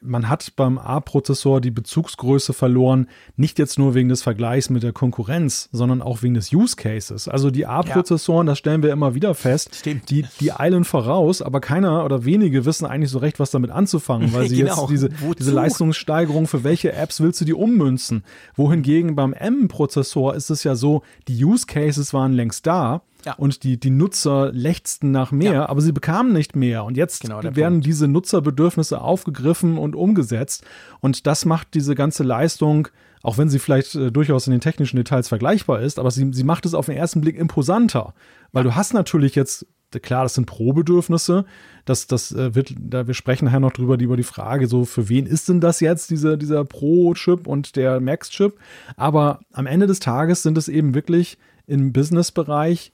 man 0.02 0.30
hat 0.30 0.54
beim 0.56 0.78
A-Prozessor 0.78 1.62
die 1.62 1.72
Bezugsgröße 1.72 2.54
verloren, 2.54 3.08
nicht 3.36 3.60
jetzt 3.60 3.78
nur 3.78 3.93
wegen 3.93 4.10
des 4.10 4.22
Vergleichs 4.24 4.70
mit 4.70 4.84
der 4.84 4.93
Konkurrenz, 4.93 5.70
sondern 5.72 6.02
auch 6.02 6.24
wegen 6.24 6.34
des 6.34 6.52
Use 6.54 6.76
Cases. 6.76 7.28
Also 7.28 7.52
die 7.52 7.66
A-Prozessoren, 7.66 8.47
ja. 8.47 8.52
das 8.52 8.60
stellen 8.60 8.84
wir 8.84 8.91
immer 8.91 9.16
wieder 9.16 9.36
fest, 9.36 9.76
Stimmt. 9.76 10.10
Die, 10.10 10.26
die 10.39 10.52
eilen 10.52 10.84
voraus, 10.84 11.41
aber 11.41 11.62
keiner 11.62 12.04
oder 12.06 12.26
wenige 12.26 12.66
wissen 12.66 12.86
eigentlich 12.86 13.12
so 13.12 13.20
recht, 13.20 13.39
was 13.39 13.52
damit 13.52 13.72
anzufangen, 13.72 14.34
weil 14.34 14.49
sie 14.49 14.58
genau. 14.62 14.82
jetzt 14.82 14.89
diese, 14.89 15.10
diese 15.38 15.52
Leistungssteigerung, 15.52 16.47
für 16.47 16.64
welche 16.64 16.93
Apps 16.93 17.22
willst 17.22 17.41
du 17.41 17.45
die 17.45 17.54
ummünzen? 17.54 18.24
Wohingegen 18.56 19.16
beim 19.16 19.34
M-Prozessor 19.34 20.36
ist 20.36 20.49
es 20.49 20.64
ja 20.64 20.76
so, 20.76 21.04
die 21.28 21.43
Use 21.43 21.66
Cases 21.66 22.14
waren 22.14 22.34
längst 22.34 22.66
da, 22.66 23.04
ja. 23.26 23.34
Und 23.34 23.63
die, 23.63 23.80
die 23.80 23.89
Nutzer 23.89 24.51
lechzten 24.51 25.11
nach 25.11 25.32
mehr, 25.32 25.53
ja. 25.53 25.69
aber 25.69 25.82
sie 25.82 25.91
bekamen 25.91 26.34
nicht 26.34 26.55
mehr. 26.55 26.84
Und 26.84 26.97
jetzt 26.97 27.22
genau 27.22 27.43
werden 27.43 27.55
Punkt. 27.55 27.86
diese 27.86 28.07
Nutzerbedürfnisse 28.07 29.01
aufgegriffen 29.01 29.78
und 29.78 29.95
umgesetzt. 29.95 30.65
Und 30.99 31.28
das 31.28 31.45
macht 31.45 31.74
diese 31.74 31.95
ganze 31.95 32.24
Leistung, 32.24 32.88
auch 33.24 33.38
wenn 33.38 33.49
sie 33.49 33.59
vielleicht 33.59 33.95
äh, 33.95 34.11
durchaus 34.11 34.47
in 34.47 34.51
den 34.51 34.61
technischen 34.61 34.97
Details 34.97 35.28
vergleichbar 35.28 35.82
ist, 35.82 35.99
aber 35.99 36.11
sie, 36.11 36.32
sie 36.34 36.43
macht 36.43 36.65
es 36.65 36.74
auf 36.74 36.88
den 36.88 36.97
ersten 36.97 37.22
Blick 37.22 37.38
imposanter. 37.38 38.13
Weil 38.51 38.63
du 38.63 38.76
hast 38.76 38.93
natürlich 38.93 39.36
jetzt 39.36 39.65
klar, 39.99 40.24
das 40.24 40.36
sind 40.36 40.45
Pro-Bedürfnisse. 40.45 41.45
Das, 41.86 42.07
das 42.07 42.32
äh, 42.32 42.55
wird, 42.55 42.74
da 42.80 43.07
wir 43.07 43.13
sprechen 43.13 43.45
nachher 43.45 43.59
noch 43.59 43.74
drüber, 43.74 43.99
über 43.99 44.15
die 44.15 44.24
Frage, 44.24 44.67
so 44.67 44.86
für 44.86 45.09
wen 45.09 45.26
ist 45.26 45.49
denn 45.49 45.59
das 45.59 45.80
jetzt, 45.80 46.09
dieser, 46.09 46.38
dieser 46.38 46.63
Pro-Chip 46.63 47.47
und 47.47 47.76
der 47.76 47.99
Max-Chip? 47.99 48.57
Aber 48.95 49.41
am 49.51 49.65
Ende 49.65 49.88
des 49.88 49.99
Tages 49.99 50.43
sind 50.43 50.57
es 50.57 50.67
eben 50.67 50.95
wirklich 50.95 51.38
im 51.67 51.91
Business-Bereich 51.91 52.93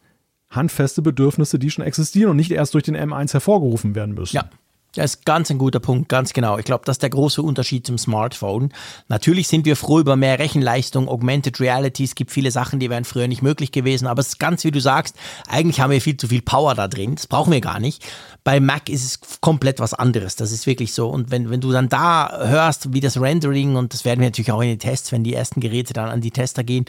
handfeste 0.50 1.02
Bedürfnisse, 1.02 1.60
die 1.60 1.70
schon 1.70 1.86
existieren 1.86 2.32
und 2.32 2.38
nicht 2.38 2.52
erst 2.52 2.74
durch 2.74 2.84
den 2.84 2.96
M1 2.96 3.34
hervorgerufen 3.34 3.96
werden 3.96 4.16
müssen. 4.16 4.36
Ja, 4.36 4.50
das 4.98 5.16
ist 5.16 5.26
ganz 5.26 5.52
ein 5.52 5.60
guter 5.60 5.80
Punkt, 5.80 6.10
ganz 6.10 6.34
genau. 6.34 6.58
Ich 6.58 6.66
glaube, 6.66 6.84
das 6.86 6.96
ist 6.96 7.04
der 7.04 7.12
große 7.12 7.42
Unterschied 7.42 7.86
zum 7.86 8.00
Smartphone. 8.00 8.74
Natürlich 9.10 9.48
sind 9.48 9.66
wir 9.66 9.76
froh 9.76 10.00
über 10.00 10.16
mehr 10.16 10.40
Rechenleistung, 10.40 11.08
Augmented 11.08 11.60
Reality. 11.60 12.04
Es 12.04 12.16
gibt 12.16 12.32
viele 12.32 12.50
Sachen, 12.50 12.80
die 12.80 12.90
wären 12.90 13.06
früher 13.06 13.28
nicht 13.28 13.44
möglich 13.44 13.72
gewesen. 13.72 14.08
Aber 14.08 14.22
es 14.22 14.30
ist 14.30 14.40
ganz, 14.40 14.64
wie 14.64 14.72
du 14.72 14.82
sagst, 14.82 15.16
eigentlich 15.48 15.80
haben 15.80 15.92
wir 15.92 16.02
viel 16.02 16.18
zu 16.18 16.28
viel 16.28 16.42
Power 16.42 16.74
da 16.74 16.88
drin. 16.88 17.14
Das 17.14 17.28
brauchen 17.28 17.54
wir 17.54 17.62
gar 17.62 17.80
nicht. 17.80 18.04
Bei 18.44 18.60
Mac 18.60 18.90
ist 18.90 19.04
es 19.04 19.40
komplett 19.40 19.80
was 19.80 19.94
anderes. 19.94 20.36
Das 20.36 20.52
ist 20.52 20.66
wirklich 20.66 20.94
so. 20.94 21.10
Und 21.10 21.30
wenn, 21.30 21.52
wenn 21.52 21.62
du 21.62 21.72
dann 21.72 21.90
da 21.90 22.46
hörst, 22.48 22.92
wie 22.94 23.00
das 23.00 23.22
Rendering, 23.22 23.76
und 23.76 23.94
das 23.94 24.04
werden 24.04 24.22
wir 24.22 24.28
natürlich 24.28 24.52
auch 24.52 24.62
in 24.62 24.70
den 24.70 24.80
Tests, 24.80 25.12
wenn 25.12 25.24
die 25.24 25.36
ersten 25.36 25.60
Geräte 25.60 25.94
dann 25.94 26.10
an 26.10 26.22
die 26.22 26.32
Tester 26.32 26.64
gehen, 26.64 26.86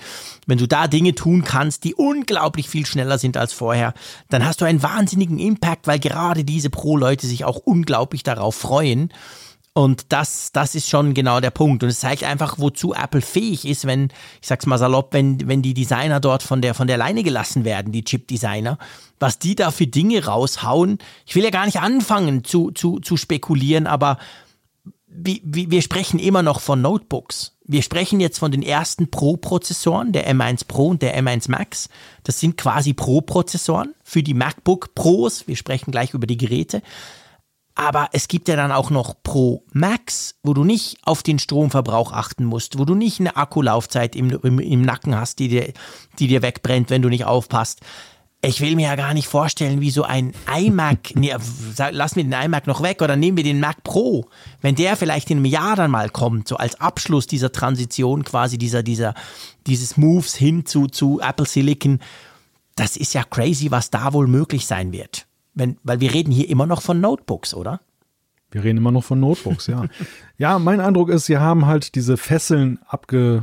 wenn 0.47 0.59
du 0.59 0.67
da 0.67 0.89
Dinge 0.89 1.15
tun 1.15 1.45
kannst, 1.45 1.85
die 1.85 1.95
unglaublich 1.95 2.71
viel 2.71 2.87
schneller 2.87 3.19
sind 3.19 3.37
als 3.37 3.53
vorher, 3.53 3.93
dann 4.31 4.47
hast 4.47 4.63
du 4.63 4.65
einen 4.65 4.83
wahnsinnigen 4.83 5.39
Impact, 5.39 5.87
weil 5.87 5.99
gerade 5.99 6.45
diese 6.45 6.71
Pro-Leute 6.71 7.27
sich 7.27 7.45
auch 7.45 7.57
unglaublich 7.57 7.98
unglaublich 7.99 8.23
darauf 8.23 8.55
freuen. 8.55 9.13
Und 9.75 10.13
das, 10.13 10.51
das 10.53 10.75
ist 10.75 10.89
schon 10.89 11.15
genau 11.15 11.41
der 11.41 11.51
Punkt. 11.51 11.83
Und 11.83 11.89
es 11.89 12.01
zeigt 12.01 12.25
einfach, 12.25 12.59
wozu 12.59 12.95
Apple 12.95 13.21
fähig 13.21 13.65
ist, 13.65 13.87
wenn, 13.87 14.09
ich 14.41 14.49
sag's 14.49 14.67
mal 14.67 14.79
salopp, 14.79 15.13
wenn, 15.13 15.47
wenn 15.47 15.63
die 15.63 15.75
Designer 15.75 16.21
dort 16.21 16.43
von 16.43 16.61
der, 16.61 16.75
von 16.75 16.89
der 16.89 16.97
Leine 16.97 17.23
gelassen 17.23 17.65
werden, 17.65 17.93
die 17.93 18.05
Chip-Designer, 18.05 18.79
was 19.21 19.39
die 19.39 19.55
da 19.55 19.71
für 19.71 19.87
Dinge 19.87 20.25
raushauen. 20.25 20.99
Ich 21.27 21.35
will 21.37 21.45
ja 21.45 21.51
gar 21.51 21.67
nicht 21.67 21.81
anfangen 21.81 22.45
zu, 22.45 22.71
zu, 22.73 22.99
zu 22.99 23.17
spekulieren, 23.17 23.87
aber 23.87 24.19
wie, 25.07 25.43
wie, 25.45 25.71
wir 25.71 25.83
sprechen 25.83 26.19
immer 26.19 26.43
noch 26.43 26.61
von 26.61 26.81
Notebooks. 26.81 27.57
Wir 27.65 27.83
sprechen 27.83 28.21
jetzt 28.21 28.39
von 28.39 28.51
den 28.51 28.63
ersten 28.63 29.11
Pro-Prozessoren, 29.11 30.13
der 30.13 30.33
M1 30.33 30.67
Pro 30.67 30.89
und 30.89 31.03
der 31.03 31.17
M1 31.21 31.51
Max. 31.51 31.89
Das 32.25 32.41
sind 32.41 32.57
quasi 32.57 32.95
Pro-Prozessoren 32.95 33.95
für 34.03 34.23
die 34.23 34.35
MacBook 34.35 34.95
Pros. 34.95 35.47
Wir 35.47 35.57
sprechen 35.57 35.91
gleich 35.91 36.15
über 36.15 36.27
die 36.27 36.37
Geräte. 36.37 36.83
Aber 37.79 38.09
es 38.11 38.27
gibt 38.27 38.49
ja 38.49 38.57
dann 38.57 38.73
auch 38.73 38.91
noch 38.91 39.15
Pro 39.23 39.63
Max, 39.73 40.35
wo 40.43 40.53
du 40.53 40.65
nicht 40.65 40.99
auf 41.05 41.23
den 41.23 41.39
Stromverbrauch 41.39 42.13
achten 42.13 42.45
musst, 42.45 42.77
wo 42.77 42.85
du 42.85 42.97
nicht 42.97 43.21
eine 43.21 43.37
Akkulaufzeit 43.37 44.17
im, 44.17 44.31
im, 44.31 44.59
im 44.59 44.83
Nacken 44.83 45.15
hast, 45.15 45.39
die 45.39 45.47
dir, 45.47 45.73
die 46.19 46.27
dir 46.27 46.43
wegbrennt, 46.43 46.91
wenn 46.91 47.03
du 47.03 47.09
nicht 47.09 47.25
aufpasst. 47.25 47.83
Ich 48.43 48.61
will 48.61 48.75
mir 48.75 48.89
ja 48.89 48.97
gar 48.97 49.15
nicht 49.15 49.29
vorstellen, 49.29 49.81
wie 49.81 49.93
so 49.93 50.03
ein 50.03 50.33
iMac, 50.53 51.11
nee, 51.15 51.33
lassen 51.93 52.17
wir 52.17 52.25
den 52.25 52.33
iMac 52.33 52.67
noch 52.67 52.83
weg 52.83 53.01
oder 53.01 53.15
nehmen 53.15 53.37
wir 53.37 53.45
den 53.45 53.61
Mac 53.61 53.85
Pro, 53.85 54.29
wenn 54.61 54.75
der 54.75 54.97
vielleicht 54.97 55.31
in 55.31 55.37
einem 55.37 55.45
Jahr 55.45 55.77
dann 55.77 55.93
mal 55.93 56.11
kommt, 56.11 56.49
so 56.49 56.57
als 56.57 56.81
Abschluss 56.81 57.29
dieser 57.29 57.53
Transition 57.53 58.25
quasi 58.25 58.59
dieser, 58.59 58.83
dieser, 58.83 59.15
dieses 59.69 59.97
Moves 59.97 60.35
hin 60.35 60.67
zu, 60.67 60.89
zu 60.89 61.21
Apple 61.21 61.47
Silicon. 61.47 62.01
Das 62.75 62.97
ist 62.97 63.15
ja 63.15 63.23
crazy, 63.23 63.71
was 63.71 63.91
da 63.91 64.13
wohl 64.13 64.27
möglich 64.27 64.67
sein 64.67 64.91
wird. 64.91 65.28
Wenn, 65.59 65.77
weil 65.83 65.99
wir 65.99 66.15
reden 66.15 66.31
hier 66.31 66.49
immer 66.49 66.67
noch 66.67 66.83
von 66.83 67.01
Notebooks, 67.01 67.53
oder? 67.53 67.81
Wir 68.53 68.63
reden 68.63 68.79
immer 68.79 68.93
noch 68.93 69.05
von 69.05 69.19
Notebooks, 69.19 69.67
ja. 69.67 69.87
ja, 70.39 70.61
mein 70.61 70.81
Eindruck 70.81 71.11
ist, 71.11 71.27
sie 71.27 71.39
haben 71.39 71.67
halt 71.67 71.97
diese 71.97 72.17
Fesseln 72.17 72.79
abge, 72.87 73.43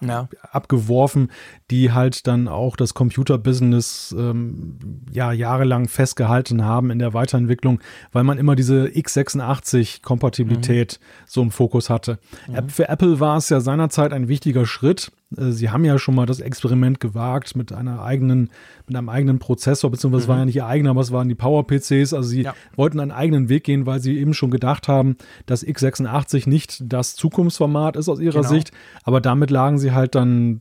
ja. 0.00 0.30
abgeworfen, 0.50 1.30
die 1.70 1.92
halt 1.92 2.26
dann 2.26 2.48
auch 2.48 2.76
das 2.76 2.94
Computerbusiness 2.94 4.16
ähm, 4.18 4.78
ja 5.12 5.32
jahrelang 5.32 5.88
festgehalten 5.88 6.64
haben 6.64 6.90
in 6.90 6.98
der 6.98 7.12
Weiterentwicklung, 7.12 7.80
weil 8.10 8.24
man 8.24 8.38
immer 8.38 8.56
diese 8.56 8.86
x86-Kompatibilität 8.86 10.98
mhm. 10.98 11.04
so 11.26 11.42
im 11.42 11.50
Fokus 11.50 11.90
hatte. 11.90 12.18
Mhm. 12.48 12.70
Für 12.70 12.88
Apple 12.88 13.20
war 13.20 13.36
es 13.36 13.50
ja 13.50 13.60
seinerzeit 13.60 14.14
ein 14.14 14.28
wichtiger 14.28 14.64
Schritt. 14.64 15.12
Äh, 15.38 15.52
sie 15.52 15.70
haben 15.70 15.84
ja 15.84 15.98
schon 15.98 16.14
mal 16.14 16.26
das 16.26 16.40
Experiment 16.40 17.00
gewagt 17.00 17.56
mit 17.56 17.72
einer 17.72 18.02
eigenen, 18.02 18.50
mit 18.86 18.96
einem 18.96 19.08
eigenen 19.08 19.38
Prozessor, 19.38 19.90
beziehungsweise 19.90 20.26
mhm. 20.26 20.28
war 20.28 20.38
ja 20.38 20.44
nicht 20.44 20.56
ihr 20.56 20.66
eigener, 20.66 20.90
aber 20.90 21.00
es 21.00 21.12
waren 21.12 21.28
die 21.28 21.34
Power-PCs. 21.34 22.12
Also 22.12 22.22
sie 22.22 22.42
ja. 22.42 22.54
wollten 22.76 23.00
einen 23.00 23.10
eigenen 23.10 23.48
Weg 23.48 23.64
gehen, 23.64 23.86
weil 23.86 24.00
sie 24.00 24.18
eben 24.18 24.34
schon 24.34 24.50
gedacht 24.50 24.88
haben, 24.88 25.16
dass 25.46 25.66
x86 25.66 26.48
nicht 26.48 26.82
das 26.82 27.16
Zukunftsformat 27.16 27.96
ist 27.96 28.08
aus 28.08 28.20
ihrer 28.20 28.40
genau. 28.40 28.48
Sicht. 28.48 28.72
Aber 29.02 29.20
damit 29.20 29.50
lagen 29.50 29.78
sie 29.78 29.92
halt 29.92 30.14
dann 30.14 30.58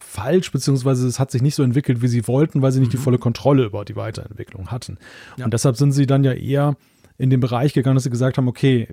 falsch, 0.00 0.50
beziehungsweise 0.50 1.06
es 1.06 1.18
hat 1.18 1.30
sich 1.30 1.42
nicht 1.42 1.54
so 1.54 1.62
entwickelt, 1.62 2.02
wie 2.02 2.08
sie 2.08 2.26
wollten, 2.26 2.62
weil 2.62 2.72
sie 2.72 2.80
nicht 2.80 2.88
mhm. 2.88 2.98
die 2.98 3.02
volle 3.02 3.18
Kontrolle 3.18 3.64
über 3.64 3.84
die 3.84 3.96
Weiterentwicklung 3.96 4.68
hatten. 4.68 4.98
Ja. 5.36 5.44
Und 5.44 5.54
deshalb 5.54 5.76
sind 5.76 5.92
sie 5.92 6.06
dann 6.06 6.24
ja 6.24 6.32
eher 6.32 6.76
in 7.18 7.30
den 7.30 7.40
Bereich 7.40 7.74
gegangen, 7.74 7.94
dass 7.94 8.04
sie 8.04 8.10
gesagt 8.10 8.38
haben, 8.38 8.48
okay, 8.48 8.88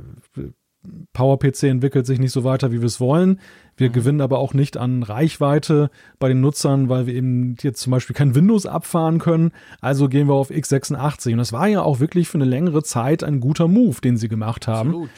PowerPC 1.14 1.64
entwickelt 1.64 2.06
sich 2.06 2.20
nicht 2.20 2.32
so 2.32 2.44
weiter, 2.44 2.72
wie 2.72 2.80
wir 2.80 2.88
es 2.88 3.00
wollen. 3.00 3.40
Wir 3.78 3.90
mhm. 3.90 3.94
gewinnen 3.94 4.22
aber 4.22 4.40
auch 4.40 4.54
nicht 4.54 4.78
an 4.78 5.04
Reichweite 5.04 5.92
bei 6.20 6.28
den 6.28 6.42
Nutzern, 6.42 6.90
weil 6.90 7.06
wir 7.06 7.14
eben 7.14 7.56
jetzt 7.62 7.82
zum 7.82 7.92
Beispiel 7.92 8.16
kein 8.16 8.36
Windows 8.36 8.66
abfahren 8.66 9.20
können. 9.20 9.52
Also 9.80 10.10
gehen 10.10 10.28
wir 10.28 10.34
auf 10.34 10.50
x86. 10.50 11.34
Und 11.34 11.38
das 11.38 11.54
war 11.54 11.68
ja 11.68 11.82
auch 11.82 12.00
wirklich 12.00 12.28
für 12.30 12.38
eine 12.38 12.46
längere 12.46 12.84
Zeit 12.84 13.24
ein 13.24 13.40
guter 13.40 13.68
Move, 13.68 14.02
den 14.02 14.18
sie 14.18 14.28
gemacht 14.28 14.68
haben. 14.68 14.90
Absolut. 14.90 15.10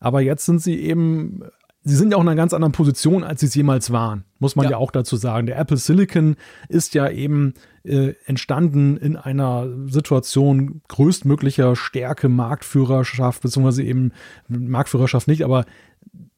Aber 0.00 0.20
jetzt 0.20 0.46
sind 0.46 0.60
sie 0.60 0.80
eben 0.80 1.42
sie 1.84 1.96
sind 1.96 2.10
ja 2.10 2.16
auch 2.16 2.22
in 2.22 2.28
einer 2.28 2.36
ganz 2.36 2.52
anderen 2.52 2.72
Position, 2.72 3.24
als 3.24 3.40
sie 3.40 3.46
es 3.46 3.54
jemals 3.54 3.90
waren, 3.90 4.24
muss 4.38 4.56
man 4.56 4.64
ja. 4.64 4.72
ja 4.72 4.76
auch 4.76 4.90
dazu 4.90 5.16
sagen. 5.16 5.46
Der 5.46 5.58
Apple 5.58 5.76
Silicon 5.76 6.36
ist 6.68 6.94
ja 6.94 7.08
eben 7.08 7.54
äh, 7.84 8.14
entstanden 8.26 8.96
in 8.96 9.16
einer 9.16 9.68
Situation 9.86 10.82
größtmöglicher 10.88 11.74
Stärke, 11.74 12.28
Marktführerschaft, 12.28 13.42
beziehungsweise 13.42 13.82
eben 13.82 14.12
Marktführerschaft 14.48 15.28
nicht, 15.28 15.42
aber 15.44 15.64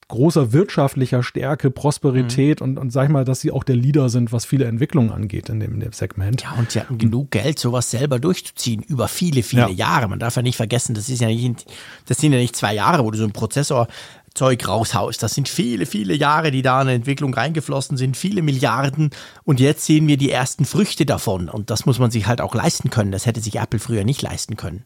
großer 0.09 0.53
wirtschaftlicher 0.53 1.23
Stärke, 1.23 1.71
Prosperität 1.71 2.61
mhm. 2.61 2.65
und, 2.65 2.79
und 2.79 2.91
sag 2.91 3.05
ich 3.05 3.11
mal, 3.11 3.25
dass 3.25 3.41
sie 3.41 3.51
auch 3.51 3.65
der 3.65 3.77
Leader 3.77 4.09
sind, 4.09 4.33
was 4.33 4.45
viele 4.45 4.67
Entwicklungen 4.67 5.11
angeht 5.11 5.49
in 5.49 5.61
dem, 5.61 5.75
in 5.75 5.81
dem 5.81 5.93
Segment. 5.93 6.43
Ja, 6.43 6.53
und 6.59 6.71
sie 6.71 6.81
hatten 6.81 6.99
genug 6.99 7.31
Geld, 7.31 7.59
sowas 7.59 7.91
selber 7.91 8.19
durchzuziehen 8.19 8.83
über 8.83 9.09
viele, 9.09 9.43
viele 9.43 9.63
ja. 9.63 9.69
Jahre. 9.69 10.09
Man 10.09 10.19
darf 10.19 10.37
ja 10.37 10.43
nicht 10.43 10.57
vergessen, 10.57 10.95
das 10.95 11.09
ist 11.09 11.21
ja 11.21 11.29
nicht, 11.29 11.67
das 12.07 12.19
sind 12.19 12.33
ja 12.33 12.39
nicht 12.39 12.57
zwei 12.57 12.75
Jahre, 12.75 13.05
wo 13.05 13.11
du 13.11 13.19
so 13.19 13.25
einen 13.25 13.33
Prozessor 13.33 13.89
Zeug 14.35 14.67
raushaust. 14.67 15.23
Das 15.23 15.35
sind 15.35 15.49
viele, 15.49 15.87
viele 15.87 16.15
Jahre, 16.15 16.51
die 16.51 16.63
da 16.63 16.83
in 16.83 16.89
Entwicklung 16.89 17.33
reingeflossen 17.33 17.97
sind, 17.97 18.17
viele 18.17 18.43
Milliarden. 18.43 19.11
Und 19.45 19.61
jetzt 19.61 19.85
sehen 19.85 20.09
wir 20.09 20.17
die 20.17 20.31
ersten 20.31 20.65
Früchte 20.65 21.07
davon. 21.07 21.49
Und 21.49 21.71
das 21.71 21.87
muss 21.87 21.99
man 21.99 22.11
sich 22.11 22.27
halt 22.27 22.41
auch 22.41 22.55
leisten 22.55 22.91
können. 22.91 23.13
Das 23.13 23.27
hätte 23.27 23.41
sich 23.41 23.57
Apple 23.57 23.79
früher 23.79 24.05
nicht 24.05 24.23
leisten 24.23 24.57
können. 24.57 24.85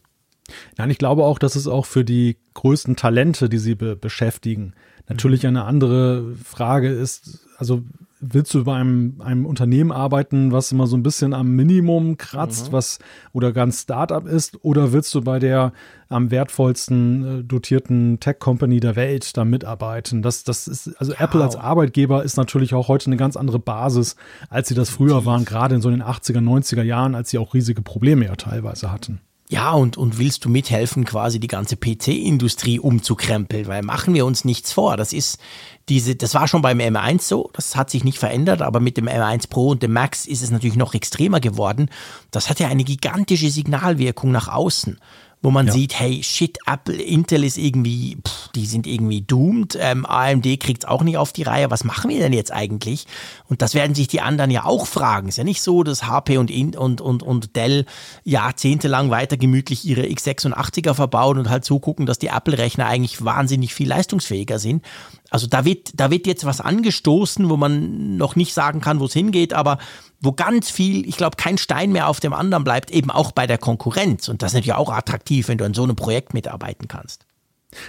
Nein, 0.77 0.89
ich 0.89 0.97
glaube 0.97 1.23
auch, 1.23 1.39
dass 1.39 1.55
es 1.55 1.67
auch 1.67 1.85
für 1.85 2.03
die 2.03 2.37
größten 2.53 2.95
Talente, 2.95 3.49
die 3.49 3.59
sie 3.59 3.75
be 3.75 3.95
beschäftigen, 3.95 4.73
natürlich 5.07 5.45
eine 5.45 5.65
andere 5.65 6.35
Frage 6.43 6.89
ist. 6.89 7.47
Also 7.57 7.83
willst 8.19 8.53
du 8.53 8.65
bei 8.65 8.75
einem, 8.75 9.21
einem 9.21 9.45
Unternehmen 9.45 9.91
arbeiten, 9.91 10.51
was 10.51 10.71
immer 10.71 10.87
so 10.87 10.97
ein 10.97 11.03
bisschen 11.03 11.33
am 11.33 11.55
Minimum 11.55 12.17
kratzt, 12.17 12.69
mhm. 12.69 12.73
was 12.73 12.99
oder 13.31 13.53
ganz 13.53 13.81
Startup 13.81 14.25
ist, 14.25 14.63
oder 14.63 14.91
willst 14.91 15.15
du 15.15 15.21
bei 15.21 15.39
der 15.39 15.71
am 16.09 16.31
wertvollsten 16.31 17.39
äh, 17.39 17.43
dotierten 17.43 18.19
Tech-Company 18.19 18.79
der 18.79 18.95
Welt 18.95 19.37
da 19.37 19.45
mitarbeiten? 19.45 20.21
Das, 20.21 20.43
das 20.43 20.67
ist, 20.67 20.95
also 20.99 21.13
ja. 21.13 21.19
Apple 21.19 21.43
als 21.43 21.55
Arbeitgeber 21.55 22.23
ist 22.23 22.35
natürlich 22.35 22.73
auch 22.73 22.87
heute 22.87 23.07
eine 23.07 23.17
ganz 23.17 23.37
andere 23.37 23.59
Basis, 23.59 24.15
als 24.49 24.67
sie 24.67 24.75
das 24.75 24.89
früher 24.89 25.25
waren, 25.25 25.45
gerade 25.45 25.75
in 25.75 25.81
so 25.81 25.89
den 25.89 26.03
80er, 26.03 26.39
90er 26.39 26.83
Jahren, 26.83 27.15
als 27.15 27.29
sie 27.29 27.37
auch 27.37 27.53
riesige 27.53 27.81
Probleme 27.81 28.25
ja 28.25 28.35
teilweise 28.35 28.91
hatten. 28.91 29.21
Ja, 29.51 29.71
und, 29.71 29.97
und 29.97 30.19
willst 30.19 30.45
du 30.45 30.49
mithelfen, 30.49 31.05
quasi 31.05 31.39
die 31.39 31.47
ganze 31.47 31.75
PC-Industrie 31.75 32.79
umzukrempeln? 32.79 33.65
Weil 33.65 33.81
machen 33.81 34.13
wir 34.13 34.27
uns 34.27 34.45
nichts 34.45 34.71
vor. 34.71 34.95
Das 34.95 35.11
ist 35.11 35.39
diese, 35.89 36.15
das 36.15 36.35
war 36.35 36.47
schon 36.47 36.61
beim 36.61 36.77
M1 36.77 37.23
so, 37.23 37.49
das 37.53 37.75
hat 37.75 37.89
sich 37.89 38.03
nicht 38.03 38.19
verändert, 38.19 38.61
aber 38.61 38.79
mit 38.79 38.95
dem 38.95 39.07
M1 39.07 39.49
Pro 39.49 39.69
und 39.69 39.81
dem 39.81 39.91
Max 39.91 40.27
ist 40.27 40.43
es 40.43 40.51
natürlich 40.51 40.75
noch 40.75 40.93
extremer 40.93 41.39
geworden. 41.39 41.89
Das 42.29 42.47
hat 42.47 42.59
ja 42.59 42.67
eine 42.67 42.83
gigantische 42.83 43.49
Signalwirkung 43.49 44.31
nach 44.31 44.49
außen 44.49 44.99
wo 45.41 45.51
man 45.51 45.67
ja. 45.67 45.73
sieht, 45.73 45.97
hey, 45.97 46.21
shit, 46.21 46.57
Apple, 46.65 46.95
Intel 46.95 47.45
ist 47.45 47.57
irgendwie, 47.57 48.17
pff, 48.17 48.49
die 48.55 48.65
sind 48.65 48.85
irgendwie 48.85 49.21
doomed, 49.21 49.77
ähm, 49.79 50.05
AMD 50.05 50.59
kriegt 50.59 50.83
es 50.83 50.89
auch 50.89 51.01
nicht 51.01 51.17
auf 51.17 51.31
die 51.31 51.43
Reihe, 51.43 51.71
was 51.71 51.85
machen 51.85 52.09
wir 52.09 52.19
denn 52.19 52.33
jetzt 52.33 52.51
eigentlich? 52.51 53.07
Und 53.47 53.61
das 53.61 53.73
werden 53.73 53.95
sich 53.95 54.09
die 54.09 54.19
anderen 54.19 54.51
ja 54.51 54.65
auch 54.65 54.85
fragen. 54.85 55.29
Ist 55.29 55.37
ja 55.37 55.45
nicht 55.45 55.61
so, 55.61 55.83
dass 55.83 56.03
HP 56.03 56.37
und, 56.37 56.51
und, 56.75 56.99
und, 56.99 57.23
und 57.23 57.55
Dell 57.55 57.85
jahrzehntelang 58.25 59.11
weiter 59.11 59.37
gemütlich 59.37 59.85
ihre 59.85 60.01
x86er 60.01 60.93
verbauen 60.93 61.37
und 61.37 61.49
halt 61.49 61.63
so 61.63 61.79
gucken, 61.79 62.05
dass 62.05 62.19
die 62.19 62.27
Apple-Rechner 62.27 62.85
eigentlich 62.85 63.23
wahnsinnig 63.23 63.73
viel 63.73 63.87
leistungsfähiger 63.87 64.59
sind. 64.59 64.83
Also 65.29 65.47
da 65.47 65.63
wird, 65.63 65.91
da 65.93 66.11
wird 66.11 66.27
jetzt 66.27 66.43
was 66.43 66.59
angestoßen, 66.59 67.49
wo 67.49 67.55
man 67.55 68.17
noch 68.17 68.35
nicht 68.35 68.53
sagen 68.53 68.81
kann, 68.81 68.99
wo 68.99 69.05
es 69.05 69.13
hingeht, 69.13 69.53
aber 69.53 69.77
wo 70.21 70.31
ganz 70.31 70.69
viel, 70.69 71.07
ich 71.07 71.17
glaube, 71.17 71.37
kein 71.37 71.57
Stein 71.57 71.91
mehr 71.91 72.07
auf 72.07 72.19
dem 72.19 72.33
anderen 72.33 72.63
bleibt, 72.63 72.91
eben 72.91 73.09
auch 73.09 73.31
bei 73.31 73.47
der 73.47 73.57
Konkurrenz. 73.57 74.27
Und 74.27 74.41
das 74.41 74.51
ist 74.51 74.55
natürlich 74.55 74.73
auch 74.73 74.91
attraktiv, 74.91 75.47
wenn 75.47 75.57
du 75.57 75.65
an 75.65 75.73
so 75.73 75.83
einem 75.83 75.95
Projekt 75.95 76.33
mitarbeiten 76.33 76.87
kannst. 76.87 77.25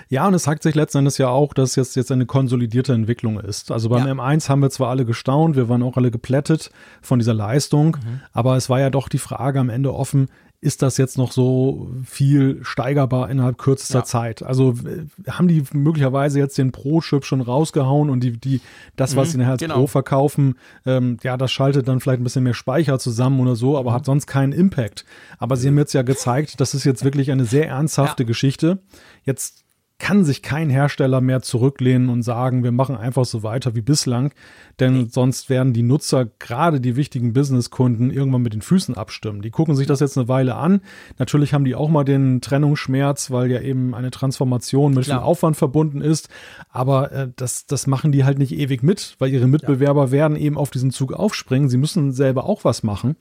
Ja, 0.09 0.27
und 0.29 0.35
es 0.35 0.43
sagt 0.43 0.63
sich 0.63 0.75
letzten 0.75 0.99
Endes 0.99 1.17
ja 1.19 1.29
auch, 1.29 1.55
dass 1.55 1.75
jetzt, 1.75 1.97
jetzt 1.97 2.13
eine 2.13 2.27
konsolidierte 2.27 2.93
Entwicklung 2.93 3.41
ist. 3.41 3.71
Also 3.71 3.89
beim 3.89 4.07
ja. 4.07 4.13
M1 4.13 4.49
haben 4.49 4.61
wir 4.61 4.71
zwar 4.71 4.91
alle 4.91 5.07
gestaunt, 5.07 5.57
wir 5.57 5.69
waren 5.69 5.83
auch 5.83 5.97
alle 5.97 6.11
geplättet 6.11 6.71
von 7.01 7.19
dieser 7.19 7.33
Leistung, 7.33 7.97
mhm. 7.97 8.21
aber 8.33 8.57
es 8.57 8.69
war 8.69 8.79
ja 8.79 8.91
doch 8.91 9.09
die 9.09 9.19
Frage 9.19 9.59
am 9.59 9.71
Ende 9.71 9.95
offen, 9.95 10.29
ist 10.63 10.83
das 10.83 10.99
jetzt 10.99 11.17
noch 11.17 11.33
so 11.33 11.91
viel 12.05 12.59
steigerbar 12.63 13.31
innerhalb 13.31 13.57
kürzester 13.57 14.01
ja. 14.01 14.05
Zeit? 14.05 14.43
Also 14.43 14.75
äh, 14.85 15.31
haben 15.31 15.49
die 15.49 15.65
möglicherweise 15.73 16.39
jetzt 16.39 16.59
den 16.59 16.71
Pro-Chip 16.71 17.25
schon 17.25 17.41
rausgehauen 17.41 18.11
und 18.11 18.21
die, 18.21 18.33
die, 18.33 18.61
das, 18.95 19.17
was 19.17 19.29
mhm, 19.29 19.33
sie 19.33 19.39
nachher 19.39 19.53
als 19.53 19.63
genau. 19.63 19.75
Pro 19.77 19.87
verkaufen, 19.87 20.57
ähm, 20.85 21.17
ja, 21.23 21.39
das 21.39 21.51
schaltet 21.51 21.89
dann 21.89 22.01
vielleicht 22.01 22.21
ein 22.21 22.25
bisschen 22.25 22.45
mehr 22.45 22.55
Speicher 22.55 22.99
zusammen 22.99 23.41
oder 23.41 23.57
so, 23.57 23.79
aber 23.79 23.91
mhm. 23.91 23.95
hat 23.95 24.05
sonst 24.05 24.27
keinen 24.27 24.53
Impact. 24.53 25.07
Aber 25.39 25.57
sie 25.57 25.69
haben 25.69 25.79
jetzt 25.79 25.95
ja 25.95 26.03
gezeigt, 26.03 26.61
das 26.61 26.75
ist 26.75 26.85
jetzt 26.85 27.05
wirklich 27.05 27.31
eine 27.31 27.47
sehr 27.47 27.69
ernsthafte 27.69 28.25
ja. 28.25 28.27
Geschichte. 28.27 28.81
Jetzt 29.25 29.65
kann 30.01 30.25
sich 30.25 30.43
kein 30.43 30.71
Hersteller 30.71 31.21
mehr 31.21 31.43
zurücklehnen 31.43 32.09
und 32.09 32.23
sagen, 32.23 32.65
wir 32.65 32.73
machen 32.73 32.97
einfach 32.97 33.25
so 33.25 33.45
weiter 33.45 33.77
wie 33.77 33.83
bislang, 33.83 34.33
denn 34.81 35.11
sonst 35.11 35.51
werden 35.51 35.73
die 35.73 35.83
Nutzer, 35.83 36.27
gerade 36.39 36.81
die 36.81 36.97
wichtigen 36.97 37.35
Businesskunden, 37.35 38.11
irgendwann 38.11 38.43
mit 38.43 38.55
den 38.55 38.63
Füßen 38.63 38.97
abstimmen. 38.97 39.43
Die 39.43 39.51
gucken 39.51 39.77
sich 39.77 39.87
das 39.87 40.01
jetzt 40.01 40.19
eine 40.19 40.27
Weile 40.27 40.57
an. 40.57 40.81
Natürlich 41.19 41.55
haben 41.55 41.65
die 41.65 41.75
auch 41.75 41.91
mal 41.91 42.05
den 42.05 42.41
Trennungsschmerz, 42.41 43.31
weil 43.31 43.51
ja 43.51 43.61
eben 43.61 43.95
eine 43.95 44.11
Transformation 44.11 44.95
mit 44.95 45.05
Klar. 45.05 45.21
viel 45.21 45.25
Aufwand 45.25 45.57
verbunden 45.57 46.01
ist, 46.01 46.31
aber 46.71 47.13
äh, 47.13 47.29
das, 47.37 47.67
das 47.67 47.87
machen 47.87 48.11
die 48.11 48.25
halt 48.25 48.39
nicht 48.39 48.53
ewig 48.53 48.83
mit, 48.83 49.17
weil 49.19 49.31
ihre 49.31 49.47
Mitbewerber 49.47 50.07
ja. 50.07 50.11
werden 50.11 50.37
eben 50.37 50.57
auf 50.57 50.71
diesen 50.71 50.91
Zug 50.91 51.13
aufspringen. 51.13 51.69
Sie 51.69 51.79
müssen 51.79 52.13
selber 52.13 52.47
auch 52.47 52.65
was 52.65 52.83
machen. 52.83 53.17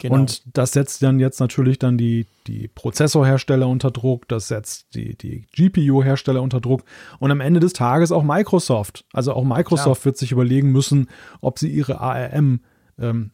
Genau. 0.00 0.14
Und 0.14 0.42
das 0.56 0.72
setzt 0.72 1.02
dann 1.02 1.20
jetzt 1.20 1.40
natürlich 1.40 1.78
dann 1.78 1.98
die, 1.98 2.26
die 2.46 2.68
Prozessorhersteller 2.68 3.68
unter 3.68 3.90
Druck, 3.90 4.28
das 4.28 4.48
setzt 4.48 4.94
die, 4.94 5.16
die 5.16 5.46
GPU-Hersteller 5.52 6.42
unter 6.42 6.60
Druck 6.60 6.82
und 7.18 7.30
am 7.30 7.40
Ende 7.40 7.60
des 7.60 7.72
Tages 7.72 8.12
auch 8.12 8.22
Microsoft. 8.22 9.04
Also 9.12 9.32
auch 9.32 9.44
Microsoft 9.44 10.02
Klar. 10.02 10.04
wird 10.06 10.16
sich 10.16 10.32
überlegen 10.32 10.72
müssen, 10.72 11.08
ob 11.40 11.58
sie 11.58 11.68
ihre 11.68 12.00
ARM 12.00 12.60
ähm, 12.98 13.30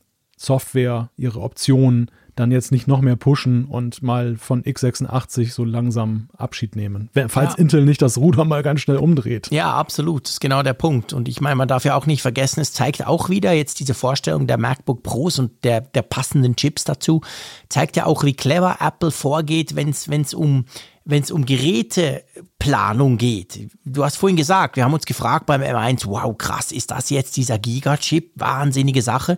ihre 1.16 1.40
Optionen 1.40 2.10
dann 2.34 2.50
jetzt 2.50 2.72
nicht 2.72 2.88
noch 2.88 3.00
mehr 3.00 3.16
pushen 3.16 3.64
und 3.64 4.02
mal 4.02 4.36
von 4.36 4.62
x86 4.62 5.52
so 5.52 5.64
langsam 5.64 6.28
Abschied 6.36 6.76
nehmen. 6.76 7.10
Falls 7.28 7.54
ja. 7.54 7.58
Intel 7.58 7.84
nicht 7.84 8.02
das 8.02 8.18
Ruder 8.18 8.44
mal 8.44 8.62
ganz 8.62 8.80
schnell 8.80 8.96
umdreht. 8.96 9.48
Ja, 9.50 9.72
absolut. 9.74 10.24
Das 10.24 10.32
ist 10.32 10.40
genau 10.40 10.62
der 10.62 10.74
Punkt. 10.74 11.12
Und 11.12 11.28
ich 11.28 11.40
meine, 11.40 11.56
man 11.56 11.68
darf 11.68 11.84
ja 11.84 11.94
auch 11.94 12.06
nicht 12.06 12.22
vergessen, 12.22 12.60
es 12.60 12.72
zeigt 12.72 13.06
auch 13.06 13.28
wieder 13.28 13.52
jetzt 13.52 13.80
diese 13.80 13.94
Vorstellung 13.94 14.46
der 14.46 14.58
MacBook 14.58 15.02
Pros 15.02 15.38
und 15.38 15.64
der, 15.64 15.80
der 15.80 16.02
passenden 16.02 16.56
Chips 16.56 16.84
dazu, 16.84 17.20
zeigt 17.68 17.96
ja 17.96 18.06
auch, 18.06 18.24
wie 18.24 18.34
clever 18.34 18.78
Apple 18.80 19.10
vorgeht, 19.10 19.76
wenn 19.76 19.90
es 19.90 20.34
um 20.34 20.64
wenn 21.04 21.22
es 21.22 21.30
um 21.30 21.44
Geräteplanung 21.44 23.18
geht. 23.18 23.68
Du 23.84 24.04
hast 24.04 24.16
vorhin 24.16 24.36
gesagt, 24.36 24.76
wir 24.76 24.84
haben 24.84 24.94
uns 24.94 25.04
gefragt 25.04 25.46
beim 25.46 25.60
M1, 25.60 26.06
wow, 26.06 26.36
krass, 26.36 26.72
ist 26.72 26.90
das 26.90 27.10
jetzt 27.10 27.36
dieser 27.36 27.58
Gigachip? 27.58 28.32
Wahnsinnige 28.36 29.02
Sache. 29.02 29.36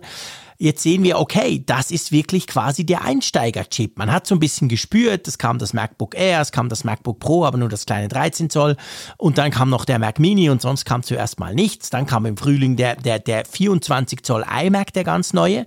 Jetzt 0.59 0.81
sehen 0.81 1.03
wir, 1.03 1.19
okay, 1.19 1.63
das 1.65 1.91
ist 1.91 2.11
wirklich 2.11 2.47
quasi 2.47 2.83
der 2.83 3.03
Einsteiger-Chip. 3.03 3.97
Man 3.97 4.11
hat 4.11 4.25
so 4.25 4.35
ein 4.35 4.39
bisschen 4.39 4.69
gespürt, 4.69 5.27
es 5.27 5.37
kam 5.37 5.59
das 5.59 5.73
MacBook 5.73 6.15
Air, 6.15 6.41
es 6.41 6.51
kam 6.51 6.67
das 6.67 6.83
MacBook 6.83 7.19
Pro, 7.19 7.45
aber 7.45 7.57
nur 7.57 7.69
das 7.69 7.85
kleine 7.85 8.07
13 8.07 8.49
Zoll. 8.49 8.75
Und 9.17 9.37
dann 9.37 9.51
kam 9.51 9.69
noch 9.69 9.85
der 9.85 9.99
Mac 9.99 10.19
Mini 10.19 10.49
und 10.49 10.61
sonst 10.61 10.85
kam 10.85 11.03
zuerst 11.03 11.39
mal 11.39 11.53
nichts. 11.53 11.91
Dann 11.91 12.07
kam 12.07 12.25
im 12.25 12.37
Frühling 12.37 12.75
der, 12.75 12.95
der, 12.95 13.19
der 13.19 13.45
24 13.45 14.23
Zoll 14.23 14.43
iMac, 14.63 14.93
der 14.93 15.03
ganz 15.03 15.33
neue 15.33 15.65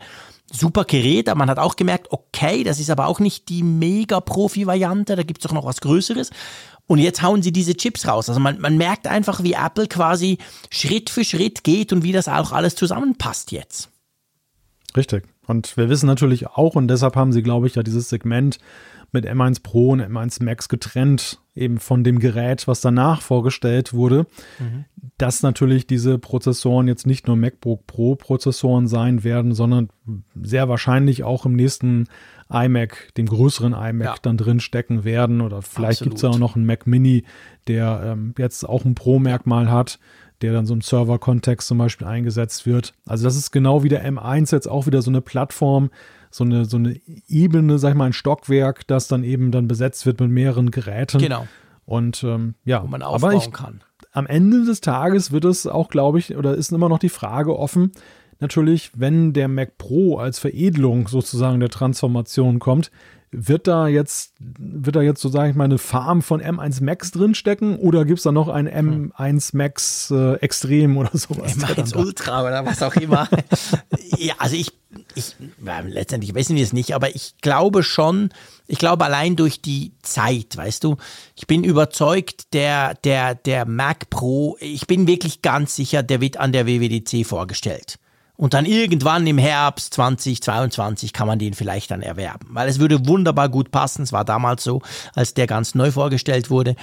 super 0.53 0.84
Gerät, 0.84 1.28
aber 1.28 1.38
man 1.38 1.51
hat 1.51 1.59
auch 1.59 1.76
gemerkt, 1.76 2.09
okay, 2.11 2.64
das 2.64 2.80
ist 2.80 2.91
aber 2.91 3.07
auch 3.07 3.20
nicht 3.20 3.49
die 3.49 3.62
Mega-Profi-Variante, 3.62 5.14
da 5.14 5.22
gibt 5.22 5.41
es 5.41 5.49
doch 5.49 5.55
noch 5.55 5.64
was 5.64 5.80
Größeres. 5.80 6.30
Und 6.86 6.99
jetzt 6.99 7.22
hauen 7.22 7.41
sie 7.41 7.53
diese 7.53 7.76
Chips 7.76 8.09
raus. 8.09 8.28
Also 8.28 8.41
man, 8.41 8.61
man 8.61 8.76
merkt 8.76 9.07
einfach, 9.07 9.45
wie 9.45 9.53
Apple 9.53 9.86
quasi 9.86 10.38
Schritt 10.70 11.09
für 11.09 11.24
Schritt 11.24 11.62
geht 11.62 11.93
und 11.93 12.03
wie 12.03 12.11
das 12.11 12.26
auch 12.26 12.51
alles 12.51 12.74
zusammenpasst 12.74 13.53
jetzt. 13.53 13.89
Richtig. 14.97 15.24
Und 15.47 15.76
wir 15.76 15.88
wissen 15.88 16.07
natürlich 16.07 16.49
auch, 16.49 16.74
und 16.74 16.88
deshalb 16.88 17.16
haben 17.16 17.32
sie, 17.32 17.43
glaube 17.43 17.66
ich, 17.66 17.74
ja 17.74 17.82
dieses 17.82 18.09
Segment 18.09 18.59
mit 19.12 19.26
M1 19.26 19.62
Pro 19.62 19.91
und 19.91 20.01
M1 20.01 20.43
Max 20.43 20.68
getrennt, 20.68 21.41
eben 21.55 21.78
von 21.78 22.05
dem 22.05 22.20
Gerät, 22.20 22.68
was 22.68 22.80
danach 22.80 23.22
vorgestellt 23.22 23.93
wurde, 23.93 24.26
mhm. 24.59 24.84
dass 25.18 25.43
natürlich 25.43 25.86
diese 25.86 26.18
Prozessoren 26.18 26.86
jetzt 26.86 27.07
nicht 27.07 27.26
nur 27.26 27.36
MacBook 27.36 27.86
Pro 27.86 28.14
Prozessoren 28.14 28.86
sein 28.86 29.24
werden, 29.24 29.53
sondern 29.53 29.88
sehr 30.41 30.68
wahrscheinlich 30.68 31.24
auch 31.24 31.45
im 31.45 31.55
nächsten 31.55 32.07
iMac, 32.49 33.12
dem 33.16 33.26
größeren 33.26 33.72
iMac, 33.72 34.07
ja. 34.07 34.14
dann 34.22 34.36
drin 34.36 34.61
stecken 34.61 35.05
werden. 35.05 35.41
Oder 35.41 35.62
vielleicht 35.62 36.03
gibt 36.03 36.16
es 36.16 36.22
ja 36.22 36.28
auch 36.30 36.38
noch 36.38 36.57
einen 36.57 36.66
Mac 36.66 36.86
Mini, 36.86 37.24
der 37.66 38.03
ähm, 38.05 38.34
jetzt 38.38 38.68
auch 38.68 38.84
ein 38.84 38.95
Pro-Merkmal 38.95 39.70
hat 39.70 39.99
der 40.43 40.53
dann 40.53 40.66
so 40.66 40.74
im 40.74 40.80
Server-Kontext 40.80 41.68
zum 41.68 41.78
Beispiel 41.78 42.07
eingesetzt 42.07 42.66
wird. 42.66 42.95
Also 43.07 43.24
das 43.24 43.36
ist 43.36 43.51
genau 43.51 43.82
wie 43.82 43.88
der 43.88 44.05
M1 44.05 44.53
jetzt 44.53 44.68
auch 44.68 44.86
wieder 44.86 45.03
so 45.03 45.11
eine 45.11 45.20
Plattform, 45.20 45.91
so 46.30 46.45
eine, 46.45 46.64
so 46.64 46.76
eine 46.76 47.01
Ebene, 47.28 47.78
sag 47.78 47.91
ich 47.91 47.97
mal, 47.97 48.07
ein 48.07 48.12
Stockwerk, 48.12 48.86
das 48.86 49.09
dann 49.09 49.24
eben 49.24 49.51
dann 49.51 49.68
besetzt 49.68 50.07
wird 50.07 50.20
mit 50.20 50.30
mehreren 50.30 50.70
Geräten. 50.70 51.18
Genau. 51.18 51.47
Und 51.84 52.22
ähm, 52.22 52.55
ja, 52.64 52.82
Wo 52.82 52.86
man 52.86 53.03
aufbauen 53.03 53.32
aber 53.34 53.45
ich, 53.45 53.53
kann. 53.53 53.82
Am 54.12 54.26
Ende 54.26 54.64
des 54.64 54.80
Tages 54.80 55.32
wird 55.32 55.45
es 55.45 55.66
auch, 55.66 55.88
glaube 55.88 56.18
ich, 56.18 56.36
oder 56.36 56.55
ist 56.55 56.72
immer 56.72 56.88
noch 56.88 56.99
die 56.99 57.09
Frage 57.09 57.59
offen, 57.59 57.93
natürlich, 58.41 58.93
wenn 58.95 59.32
der 59.32 59.49
Mac 59.49 59.78
Pro 59.78 60.18
als 60.18 60.38
Veredelung 60.38 61.09
sozusagen 61.09 61.61
der 61.61 61.68
Transformation 61.68 62.59
kommt, 62.59 62.91
wird 63.33 63.68
da 63.68 63.87
jetzt, 63.87 64.35
wird 64.39 64.97
da 64.97 65.03
jetzt 65.03 65.20
so, 65.20 65.28
sage 65.28 65.51
ich 65.51 65.57
mal, 65.57 65.64
eine 65.64 65.78
Farm 65.78 66.20
von 66.20 66.43
M1 66.43 66.83
Max 66.83 67.12
drinstecken 67.12 67.76
oder 67.76 68.05
gibt 68.05 68.18
es 68.18 68.24
da 68.24 68.33
noch 68.33 68.49
ein 68.49 68.68
M1 68.68 69.57
Max 69.57 70.11
äh, 70.11 70.35
Extrem 70.35 70.97
oder 70.97 71.11
sowas? 71.12 71.57
M1 71.57 71.97
Ultra 71.97 72.45
oder 72.45 72.66
was 72.66 72.83
auch 72.83 72.97
immer. 72.97 73.28
ja, 74.18 74.35
also 74.39 74.57
ich, 74.57 74.72
ich 75.14 75.37
ja, 75.64 75.81
letztendlich 75.81 76.35
wissen 76.35 76.57
wir 76.57 76.64
es 76.64 76.72
nicht, 76.72 76.93
aber 76.95 77.14
ich 77.14 77.35
glaube 77.41 77.85
schon, 77.85 78.31
ich 78.66 78.78
glaube 78.78 79.05
allein 79.05 79.37
durch 79.37 79.62
die 79.62 79.93
Zeit, 80.03 80.57
weißt 80.57 80.83
du, 80.83 80.97
ich 81.37 81.47
bin 81.47 81.62
überzeugt, 81.62 82.53
der, 82.53 82.95
der, 82.95 83.37
der 83.37 83.64
Mac 83.64 84.11
Pro, 84.11 84.57
ich 84.61 84.89
bin 84.89 85.07
wirklich 85.07 85.41
ganz 85.41 85.76
sicher, 85.76 86.03
der 86.03 86.20
wird 86.20 86.37
an 86.39 86.51
der 86.51 86.66
WWDC 86.66 87.24
vorgestellt. 87.24 88.01
Und 88.41 88.55
dann 88.55 88.64
irgendwann 88.64 89.26
im 89.26 89.36
Herbst 89.36 89.93
2022 89.93 91.12
kann 91.12 91.26
man 91.26 91.38
den 91.38 91.53
vielleicht 91.53 91.91
dann 91.91 92.01
erwerben. 92.01 92.49
Weil 92.53 92.70
es 92.70 92.78
würde 92.78 93.07
wunderbar 93.07 93.51
gut 93.51 93.70
passen. 93.70 94.01
Es 94.01 94.14
war 94.14 94.24
damals 94.24 94.64
so, 94.64 94.80
als 95.14 95.34
der 95.34 95.47
ganz 95.47 95.74
neu 95.74 95.91
vorgestellt 95.93 96.49
wurde. 96.49 96.74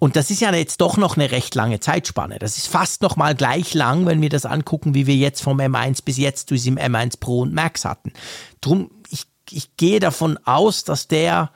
Und 0.00 0.16
das 0.16 0.32
ist 0.32 0.40
ja 0.40 0.52
jetzt 0.52 0.80
doch 0.80 0.96
noch 0.96 1.16
eine 1.16 1.30
recht 1.30 1.54
lange 1.54 1.78
Zeitspanne. 1.78 2.40
Das 2.40 2.56
ist 2.56 2.66
fast 2.66 3.02
noch 3.02 3.14
mal 3.14 3.36
gleich 3.36 3.72
lang, 3.72 4.04
wenn 4.06 4.20
wir 4.20 4.30
das 4.30 4.44
angucken, 4.44 4.92
wie 4.92 5.06
wir 5.06 5.14
jetzt 5.14 5.42
vom 5.42 5.60
M1 5.60 6.04
bis 6.04 6.16
jetzt 6.16 6.48
zu 6.48 6.54
diesem 6.56 6.76
M1 6.76 7.20
Pro 7.20 7.42
und 7.42 7.54
Max 7.54 7.84
hatten. 7.84 8.12
Drum, 8.60 8.90
ich, 9.10 9.26
ich 9.48 9.76
gehe 9.76 10.00
davon 10.00 10.40
aus, 10.44 10.82
dass 10.82 11.06
der 11.06 11.52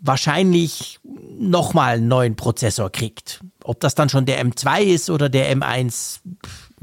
wahrscheinlich 0.00 0.98
nochmal 1.38 1.98
einen 1.98 2.08
neuen 2.08 2.34
Prozessor 2.34 2.90
kriegt. 2.90 3.44
Ob 3.62 3.78
das 3.78 3.94
dann 3.94 4.08
schon 4.08 4.26
der 4.26 4.44
M2 4.44 4.80
ist 4.80 5.08
oder 5.08 5.28
der 5.28 5.56
M1 5.56 6.18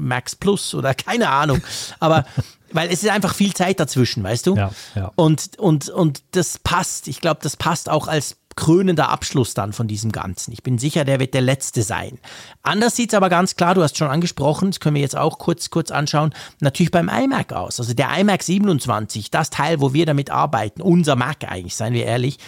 Max 0.00 0.34
Plus 0.34 0.74
oder 0.74 0.94
keine 1.06 1.30
Ahnung. 1.30 1.62
Aber 1.98 2.24
weil 2.72 2.88
es 2.88 3.02
ist 3.02 3.08
einfach 3.10 3.34
viel 3.34 3.52
Zeit 3.52 3.80
dazwischen, 3.80 4.22
weißt 4.22 4.46
du? 4.46 4.56
Ja, 4.56 4.70
ja. 4.94 5.12
Und, 5.16 5.58
und, 5.58 5.88
und 5.88 6.22
das 6.32 6.58
passt. 6.58 7.08
Ich 7.08 7.20
glaube, 7.20 7.40
das 7.42 7.56
passt 7.56 7.88
auch 7.88 8.06
als 8.08 8.36
krönender 8.56 9.08
Abschluss 9.08 9.54
dann 9.54 9.72
von 9.72 9.88
diesem 9.88 10.12
Ganzen. 10.12 10.52
Ich 10.52 10.62
bin 10.62 10.78
sicher, 10.78 11.04
der 11.04 11.20
wird 11.20 11.34
der 11.34 11.40
letzte 11.40 11.82
sein. 11.82 12.18
Anders 12.62 12.96
sieht 12.96 13.12
es 13.12 13.16
aber 13.16 13.28
ganz 13.28 13.56
klar, 13.56 13.74
du 13.74 13.82
hast 13.82 13.96
schon 13.96 14.10
angesprochen, 14.10 14.70
das 14.70 14.80
können 14.80 14.96
wir 14.96 15.02
jetzt 15.02 15.16
auch 15.16 15.38
kurz, 15.38 15.70
kurz 15.70 15.90
anschauen, 15.90 16.34
natürlich 16.60 16.90
beim 16.90 17.08
iMac 17.08 17.52
aus. 17.52 17.80
Also 17.80 17.94
der 17.94 18.10
iMac 18.18 18.42
27, 18.42 19.30
das 19.30 19.50
Teil, 19.50 19.80
wo 19.80 19.94
wir 19.94 20.04
damit 20.04 20.30
arbeiten, 20.30 20.82
unser 20.82 21.16
Mac 21.16 21.44
eigentlich, 21.48 21.76
seien 21.76 21.94
wir 21.94 22.04
ehrlich, 22.04 22.38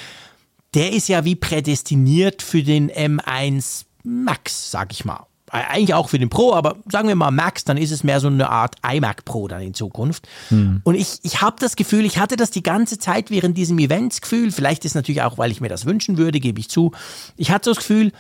der 0.75 0.93
ist 0.93 1.09
ja 1.09 1.25
wie 1.25 1.37
prädestiniert 1.37 2.43
für 2.43 2.63
den 2.63 2.91
M1 2.91 3.85
Max, 4.03 4.71
sag 4.71 4.93
ich 4.93 5.05
mal 5.05 5.27
eigentlich 5.53 5.93
auch 5.93 6.09
für 6.09 6.19
den 6.19 6.31
Pro, 6.31 6.55
aber 6.55 6.77
sagen 6.91 7.09
wir 7.09 7.15
mal 7.15 7.31
Max, 7.31 7.65
dann 7.65 7.77
ist 7.77 7.91
es 7.91 8.03
mehr 8.03 8.21
so 8.21 8.29
eine 8.29 8.49
Art 8.49 8.77
iMac 8.83 9.27
Pro 9.27 9.49
dann 9.49 9.61
in 9.61 9.75
Zukunft. 9.75 10.27
Hm. 10.49 10.81
Und 10.83 10.95
ich, 10.95 11.19
ich 11.23 11.43
habe 11.43 11.57
das 11.61 11.77
Gefühl, 11.77 12.07
ich 12.07 12.19
hatte 12.19 12.37
das 12.37 12.51
die 12.51 12.63
ganze 12.63 12.99
Zeit 12.99 13.31
während 13.31 13.59
diesem 13.59 13.79
Eventsgefühl, 13.79 14.51
vielleicht 14.51 14.87
ist 14.87 14.95
natürlich 14.95 15.21
auch, 15.21 15.37
weil 15.37 15.51
ich 15.51 15.61
mir 15.61 15.69
das 15.69 15.85
wünschen 15.85 16.17
würde, 16.17 16.41
gebe 16.41 16.59
ich 16.59 16.71
zu. 16.71 16.93
Ich 17.37 17.51
hatte 17.51 17.69
das 17.71 17.79
Gefühl, 17.79 18.13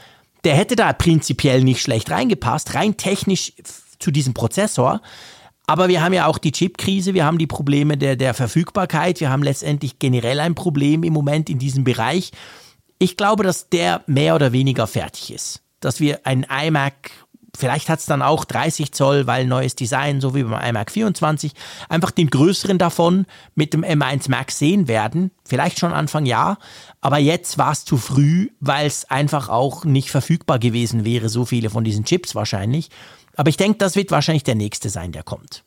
der 0.44 0.56
hätte 0.56 0.76
da 0.76 0.92
prinzipiell 0.92 1.64
nicht 1.64 1.80
schlecht 1.80 2.10
reingepasst, 2.10 2.74
rein 2.74 2.98
technisch 2.98 3.54
zu 3.98 4.10
diesem 4.10 4.34
Prozessor. 4.34 5.00
Aber 5.66 5.88
wir 5.88 6.02
haben 6.02 6.12
ja 6.12 6.26
auch 6.26 6.38
die 6.38 6.52
Chip-Krise, 6.52 7.14
wir 7.14 7.24
haben 7.24 7.38
die 7.38 7.46
Probleme 7.46 7.96
der, 7.96 8.16
der 8.16 8.34
Verfügbarkeit, 8.34 9.20
wir 9.20 9.30
haben 9.30 9.42
letztendlich 9.42 9.98
generell 9.98 10.40
ein 10.40 10.54
Problem 10.54 11.02
im 11.02 11.14
Moment 11.14 11.48
in 11.48 11.58
diesem 11.58 11.84
Bereich. 11.84 12.32
Ich 12.98 13.16
glaube, 13.16 13.42
dass 13.42 13.70
der 13.70 14.02
mehr 14.06 14.34
oder 14.34 14.52
weniger 14.52 14.86
fertig 14.86 15.32
ist 15.32 15.62
dass 15.82 16.00
wir 16.00 16.20
ein 16.24 16.46
iMac 16.48 17.10
Vielleicht 17.56 17.90
hat 17.90 18.00
es 18.00 18.06
dann 18.06 18.22
auch 18.22 18.44
30 18.46 18.92
Zoll, 18.92 19.26
weil 19.26 19.46
neues 19.46 19.76
Design, 19.76 20.20
so 20.20 20.34
wie 20.34 20.42
beim 20.42 20.62
iMac 20.62 20.90
24, 20.90 21.52
einfach 21.88 22.10
den 22.10 22.30
größeren 22.30 22.78
davon 22.78 23.26
mit 23.54 23.74
dem 23.74 23.84
M1 23.84 24.30
Max 24.30 24.58
sehen 24.58 24.88
werden. 24.88 25.30
Vielleicht 25.44 25.78
schon 25.78 25.92
Anfang 25.92 26.24
Jahr, 26.24 26.58
aber 27.02 27.18
jetzt 27.18 27.58
war 27.58 27.72
es 27.72 27.84
zu 27.84 27.98
früh, 27.98 28.48
weil 28.60 28.86
es 28.86 29.04
einfach 29.10 29.50
auch 29.50 29.84
nicht 29.84 30.10
verfügbar 30.10 30.58
gewesen 30.58 31.04
wäre, 31.04 31.28
so 31.28 31.44
viele 31.44 31.68
von 31.68 31.84
diesen 31.84 32.04
Chips 32.04 32.34
wahrscheinlich. 32.34 32.88
Aber 33.36 33.50
ich 33.50 33.56
denke, 33.58 33.78
das 33.78 33.96
wird 33.96 34.10
wahrscheinlich 34.10 34.44
der 34.44 34.54
nächste 34.54 34.88
sein, 34.88 35.12
der 35.12 35.22
kommt. 35.22 35.62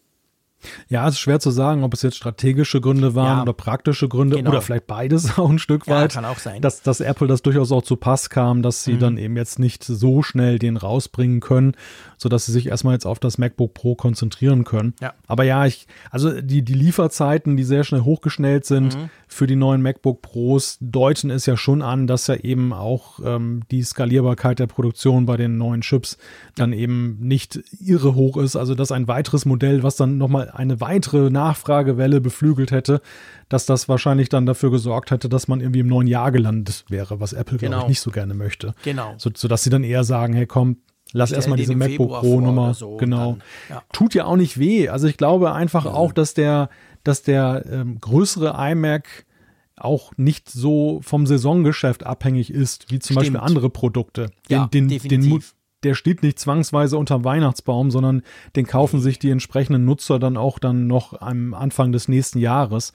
Ja, 0.88 1.08
es 1.08 1.16
ist 1.16 1.20
schwer 1.20 1.40
zu 1.40 1.52
sagen, 1.52 1.84
ob 1.84 1.94
es 1.94 2.02
jetzt 2.02 2.18
strategische 2.18 2.82
Gründe 2.82 3.16
waren 3.16 3.38
ja, 3.38 3.42
oder 3.42 3.54
praktische 3.54 4.08
Gründe 4.08 4.38
genau. 4.38 4.52
oder 4.52 4.62
vielleicht 4.62 4.88
beides 4.88 5.38
auch 5.38 5.50
ein 5.50 5.60
Stück 5.60 5.88
weit. 5.88 6.14
Ja, 6.14 6.22
kann 6.22 6.30
auch 6.30 6.40
sein. 6.40 6.62
Dass, 6.62 6.82
dass 6.82 7.00
Apple 7.00 7.28
das 7.28 7.42
durchaus 7.42 7.72
auch 7.72 7.84
zu 7.84 7.96
Pass 7.96 8.30
kam, 8.30 8.62
dass 8.62 8.84
sie 8.84 8.94
mhm. 8.94 9.00
dann 9.00 9.18
eben 9.18 9.38
jetzt 9.38 9.60
nicht 9.60 9.84
so 9.84 10.24
schnell 10.24 10.60
den 10.60 10.78
rausbringen 10.78 11.40
können, 11.40 11.76
sodass 12.18 12.46
sie 12.46 12.52
sich 12.52 12.68
erstmal 12.68 12.94
jetzt 12.94 13.06
auf 13.06 13.20
das 13.20 13.38
MacBook 13.38 13.74
Pro 13.74 13.96
konzentrieren 13.96 14.64
können. 14.64 14.94
Ja. 15.02 15.14
Aber 15.28 15.44
ja, 15.44 15.66
ich, 15.66 15.88
also 16.12 16.42
die, 16.42 16.64
die 16.64 16.74
Lieferzeiten, 16.74 17.58
die 17.58 17.64
sehr 17.64 17.84
schnell 17.84 18.02
hochgeschnellt 18.02 18.66
sind 18.66 18.96
mhm. 18.96 19.10
für 19.28 19.48
die 19.48 19.56
neuen 19.56 19.82
MacBook 19.82 20.22
Pros, 20.22 20.78
deuten 20.82 21.30
es 21.30 21.46
ja 21.46 21.58
schon 21.58 21.82
an, 21.82 22.08
dass 22.08 22.28
ja 22.28 22.36
eben 22.36 22.74
auch 22.74 23.20
ähm, 23.24 23.62
die 23.72 23.84
Skalierbarkeit 23.84 24.60
der 24.60 24.68
Produktion 24.68 25.26
bei 25.26 25.38
den 25.38 25.58
neuen 25.58 25.82
Chips 25.82 26.18
dann 26.56 26.74
eben 26.74 27.18
nicht 27.20 27.60
irre 27.80 28.16
hoch 28.16 28.38
ist. 28.38 28.56
Also 28.56 28.76
dass 28.76 28.92
ein 28.92 29.08
weiteres 29.08 29.46
Modell, 29.46 29.84
was 29.84 29.96
dann 29.96 30.18
nochmal 30.18 30.50
eine 30.56 30.82
weitere 30.82 31.30
Nachfragewelle 31.30 32.22
beflügelt 32.22 32.72
hätte, 32.72 33.02
dass 33.50 33.66
das 33.66 33.88
wahrscheinlich 33.90 34.30
dann 34.30 34.46
dafür 34.46 34.72
gesorgt 34.72 35.12
hätte, 35.12 35.30
dass 35.30 35.48
man 35.48 35.62
irgendwie 35.62 35.80
im 35.80 35.88
neuen 35.88 36.08
Jahr 36.08 36.32
gelandet 36.32 36.86
wäre, 36.90 37.20
was 37.20 37.34
Apple, 37.34 37.58
genau. 37.58 37.72
glaube 37.72 37.84
ich, 37.86 37.90
nicht 37.90 38.02
so 38.02 38.12
gerne 38.12 38.34
möchte. 38.34 38.74
Genau. 38.84 39.14
So, 39.18 39.30
sodass 39.36 39.64
sie 39.64 39.70
dann 39.70 39.84
eher 39.84 40.04
sagen, 40.04 40.34
hey 40.34 40.46
komm, 40.46 40.78
lass 41.12 41.32
erstmal 41.32 41.58
diese 41.58 41.76
MacBook 41.76 42.20
Pro 42.20 42.42
Nummer, 42.42 42.74
so, 42.74 42.98
genau. 42.98 43.34
Dann, 43.34 43.78
ja. 43.78 43.84
Tut 43.92 44.14
ja 44.14 44.26
auch 44.26 44.38
nicht 44.38 44.60
weh. 44.60 44.90
Also 44.90 45.08
ich 45.08 45.18
glaube 45.18 45.54
einfach 45.54 45.86
mhm. 45.86 45.92
auch, 45.92 46.14
dass 46.14 46.34
der, 46.34 46.70
dass 47.04 47.22
der 47.22 47.66
ähm, 47.70 48.00
größere 48.00 48.56
iMac 48.72 49.26
auch 49.78 50.14
nicht 50.18 50.50
so 50.50 51.00
vom 51.04 51.28
Saisongeschäft 51.28 52.06
abhängig 52.06 52.50
ist, 52.50 52.92
wie 52.92 53.00
zum 53.00 53.16
Stimmt. 53.16 53.34
Beispiel 53.34 53.40
andere 53.40 53.70
Produkte. 53.70 54.28
Den, 54.50 54.58
ja, 54.58 54.68
den, 54.68 54.88
definitiv. 54.88 55.52
Den, 55.52 55.55
der 55.86 55.94
steht 55.94 56.24
nicht 56.24 56.40
zwangsweise 56.40 56.98
unterm 56.98 57.24
Weihnachtsbaum, 57.24 57.92
sondern 57.92 58.24
den 58.56 58.66
kaufen 58.66 59.00
sich 59.00 59.20
die 59.20 59.30
entsprechenden 59.30 59.86
Nutzer 59.86 60.20
dann 60.20 60.36
auch 60.36 60.60
dann 60.60 60.88
noch 60.88 61.22
am 61.22 61.54
Anfang 61.54 61.92
des 61.92 62.08
nächsten 62.08 62.40
Jahres. 62.40 62.92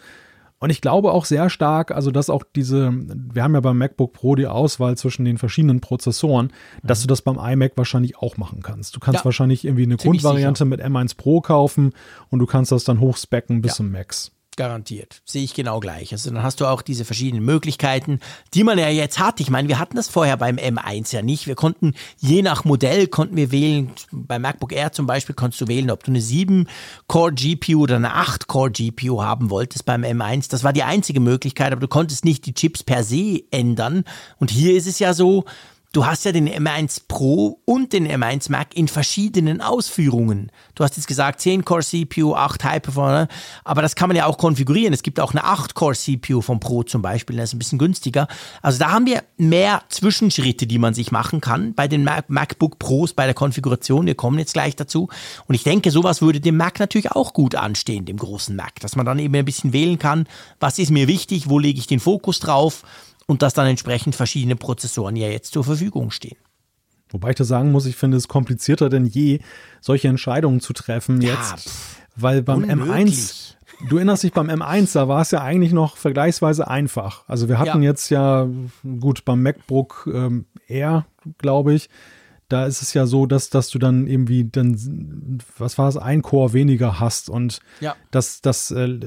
Und 0.59 0.68
ich 0.68 0.82
glaube 0.82 1.12
auch 1.12 1.24
sehr 1.24 1.49
stark, 1.49 1.91
also 1.91 2.11
dass 2.11 2.28
auch 2.28 2.45
diese, 2.55 2.93
wir 2.93 3.43
haben 3.43 3.55
ja 3.55 3.61
beim 3.61 3.78
MacBook 3.78 4.12
Pro 4.12 4.34
die 4.34 4.47
Auswahl 4.47 4.95
zwischen 4.99 5.24
den 5.24 5.38
verschiedenen 5.38 5.80
Prozessoren, 5.80 6.47
mhm. 6.82 6.86
dass 6.86 7.01
du 7.01 7.07
das 7.07 7.22
beim 7.22 7.38
iMac 7.38 7.72
wahrscheinlich 7.76 8.18
auch 8.18 8.36
machen 8.36 8.62
kannst. 8.62 8.95
Du 8.95 9.01
kannst 9.01 9.20
ja, 9.20 9.24
wahrscheinlich 9.24 9.64
irgendwie 9.64 9.84
eine 9.84 9.97
Grundvariante 9.97 10.59
sicher. 10.59 10.68
mit 10.68 10.82
M1 10.82 11.16
Pro 11.16 11.41
kaufen 11.41 11.95
und 12.28 12.41
du 12.41 12.47
kannst 12.47 12.72
das 12.72 12.84
dann 12.84 13.01
hochspecken 13.01 13.62
bis 13.62 13.72
ja. 13.72 13.76
zum 13.76 13.91
Max. 13.91 14.32
Garantiert. 14.57 15.23
Sehe 15.25 15.45
ich 15.45 15.55
genau 15.55 15.81
gleich. 15.81 16.13
Also 16.13 16.31
dann 16.31 16.43
hast 16.43 16.61
du 16.61 16.67
auch 16.67 16.83
diese 16.83 17.05
verschiedenen 17.05 17.45
Möglichkeiten, 17.45 18.21
die 18.53 18.65
man 18.65 18.79
ja 18.79 18.89
jetzt 18.89 19.19
hat. 19.19 19.41
Ich 19.41 19.49
meine, 19.49 19.69
wir 19.69 19.79
hatten 19.79 19.97
das 19.97 20.09
vorher 20.09 20.37
beim 20.37 20.57
M1 20.57 21.15
ja 21.15 21.23
nicht. 21.23 21.47
Wir 21.47 21.55
konnten 21.55 21.95
je 22.19 22.43
nach 22.43 22.65
Modell 22.65 23.07
konnten 23.07 23.37
wir 23.37 23.53
wählen. 23.53 23.93
Beim 24.11 24.43
MacBook 24.43 24.73
Air 24.73 24.93
zum 24.93 25.07
Beispiel 25.07 25.35
konntest 25.35 25.61
du 25.61 25.69
wählen, 25.69 25.91
ob 25.91 26.05
du 26.05 26.11
eine 26.11 26.21
7-Core 26.21 27.33
GPU 27.33 27.83
oder 27.83 27.97
eine 27.97 28.17
8-Core 28.17 28.71
GPU 28.71 29.23
haben 29.23 29.51
wolltest 29.51 29.87
beim 29.87 30.03
M1. 30.03 30.51
Das 30.51 30.65
war 30.65 30.73
die 30.73 30.83
einzige 30.83 31.21
Möglichkeit, 31.21 31.73
aber 31.73 31.81
du 31.81 31.89
konntest 31.89 32.25
nicht 32.25 32.45
die 32.45 32.55
Chips 32.55 32.83
per 32.83 33.05
se 33.05 33.43
ändern. 33.51 34.05
Und 34.39 34.51
hier 34.51 34.75
ist 34.75 34.87
es 34.87 34.99
ja 34.99 35.15
so, 35.15 35.45
Du 35.93 36.07
hast 36.07 36.24
ja 36.24 36.30
den 36.30 36.49
M1 36.49 37.03
Pro 37.09 37.59
und 37.64 37.93
den 37.93 38.07
M1 38.07 38.49
Mac 38.49 38.76
in 38.76 38.86
verschiedenen 38.86 39.61
Ausführungen. 39.61 40.53
Du 40.76 40.84
hast 40.84 40.97
jetzt 40.97 41.09
gesagt 41.09 41.41
10 41.41 41.64
Core 41.64 41.82
CPU, 41.82 42.36
8 42.36 42.62
High 42.62 42.80
Performer, 42.80 43.26
aber 43.64 43.82
das 43.82 43.97
kann 43.97 44.09
man 44.09 44.16
ja 44.16 44.26
auch 44.26 44.38
konfigurieren. 44.38 44.95
Es 44.95 45.03
gibt 45.03 45.18
auch 45.18 45.32
eine 45.32 45.43
8 45.43 45.74
Core 45.74 45.97
CPU 45.97 46.43
vom 46.43 46.61
Pro 46.61 46.84
zum 46.84 47.03
Beispiel, 47.03 47.38
das 47.38 47.51
ist 47.51 47.55
ein 47.55 47.59
bisschen 47.59 47.80
günstiger. 47.80 48.28
Also 48.62 48.78
da 48.78 48.93
haben 48.93 49.05
wir 49.05 49.24
mehr 49.36 49.82
Zwischenschritte, 49.88 50.68
die 50.68 50.78
man 50.78 50.95
sich 50.95 51.11
machen 51.11 51.41
kann 51.41 51.74
bei 51.74 51.88
den 51.88 52.05
Mac 52.05 52.30
MacBook 52.30 52.78
Pros 52.78 53.12
bei 53.12 53.24
der 53.24 53.34
Konfiguration. 53.34 54.07
Wir 54.07 54.14
kommen 54.14 54.38
jetzt 54.38 54.53
gleich 54.53 54.76
dazu. 54.76 55.09
Und 55.49 55.57
ich 55.57 55.64
denke, 55.64 55.91
sowas 55.91 56.22
würde 56.22 56.38
dem 56.38 56.57
Mac 56.57 56.78
natürlich 56.78 57.11
auch 57.11 57.32
gut 57.32 57.57
anstehen, 57.57 58.05
dem 58.05 58.16
großen 58.16 58.55
Mac, 58.55 58.78
dass 58.78 58.95
man 58.95 59.07
dann 59.07 59.18
eben 59.18 59.34
ein 59.34 59.45
bisschen 59.45 59.72
wählen 59.72 59.99
kann, 59.99 60.28
was 60.61 60.78
ist 60.78 60.93
mir 60.93 61.09
wichtig, 61.09 61.49
wo 61.49 61.59
lege 61.59 61.80
ich 61.80 61.88
den 61.88 61.99
Fokus 61.99 62.38
drauf 62.38 62.84
und 63.31 63.43
dass 63.43 63.55
dann 63.55 63.68
entsprechend 63.68 64.16
verschiedene 64.16 64.57
Prozessoren 64.57 65.14
ja 65.14 65.28
jetzt 65.28 65.53
zur 65.53 65.62
Verfügung 65.62 66.11
stehen. 66.11 66.37
Wobei 67.11 67.31
ich 67.31 67.37
da 67.37 67.45
sagen 67.45 67.70
muss, 67.70 67.87
ich 67.87 67.95
finde 67.95 68.16
es 68.16 68.26
komplizierter 68.26 68.89
denn 68.89 69.07
je, 69.07 69.39
solche 69.81 70.09
Entscheidungen 70.09 70.59
zu 70.59 70.72
treffen 70.72 71.20
ja, 71.20 71.35
jetzt, 71.35 71.68
pff, 71.68 71.97
weil 72.16 72.43
beim 72.43 72.64
unmöglich. 72.64 73.14
M1, 73.14 73.55
du 73.89 73.99
erinnerst 73.99 74.24
dich 74.24 74.33
beim 74.33 74.51
M1, 74.51 74.95
da 74.95 75.07
war 75.07 75.20
es 75.20 75.31
ja 75.31 75.43
eigentlich 75.43 75.72
noch 75.72 75.97
vergleichsweise 75.97 76.66
einfach. 76.66 77.22
Also 77.28 77.49
wir 77.49 77.61
hatten 77.61 77.85
ja. 77.85 77.91
jetzt 77.91 78.11
ja, 78.11 78.49
gut, 78.99 79.24
beim 79.24 79.45
MacBook 79.45 80.11
ähm, 80.12 80.47
Air, 80.66 81.07
glaube 81.39 81.74
ich, 81.74 81.89
da 82.51 82.67
ist 82.67 82.83
es 82.83 82.95
ja 82.95 83.07
so, 83.07 83.27
dass, 83.27 83.49
dass 83.49 83.71
du 83.71 83.79
dann 83.79 84.09
irgendwie 84.09 84.45
dann, 84.45 85.39
was 85.57 85.79
war 85.79 85.89
es, 85.89 85.97
ein 85.97 86.21
Core 86.21 86.53
weniger 86.53 86.99
hast 86.99 87.31
und 87.31 87.61
ja. 87.81 87.95
dass, 88.11 88.43
dass 88.43 88.73
äh, 88.73 88.99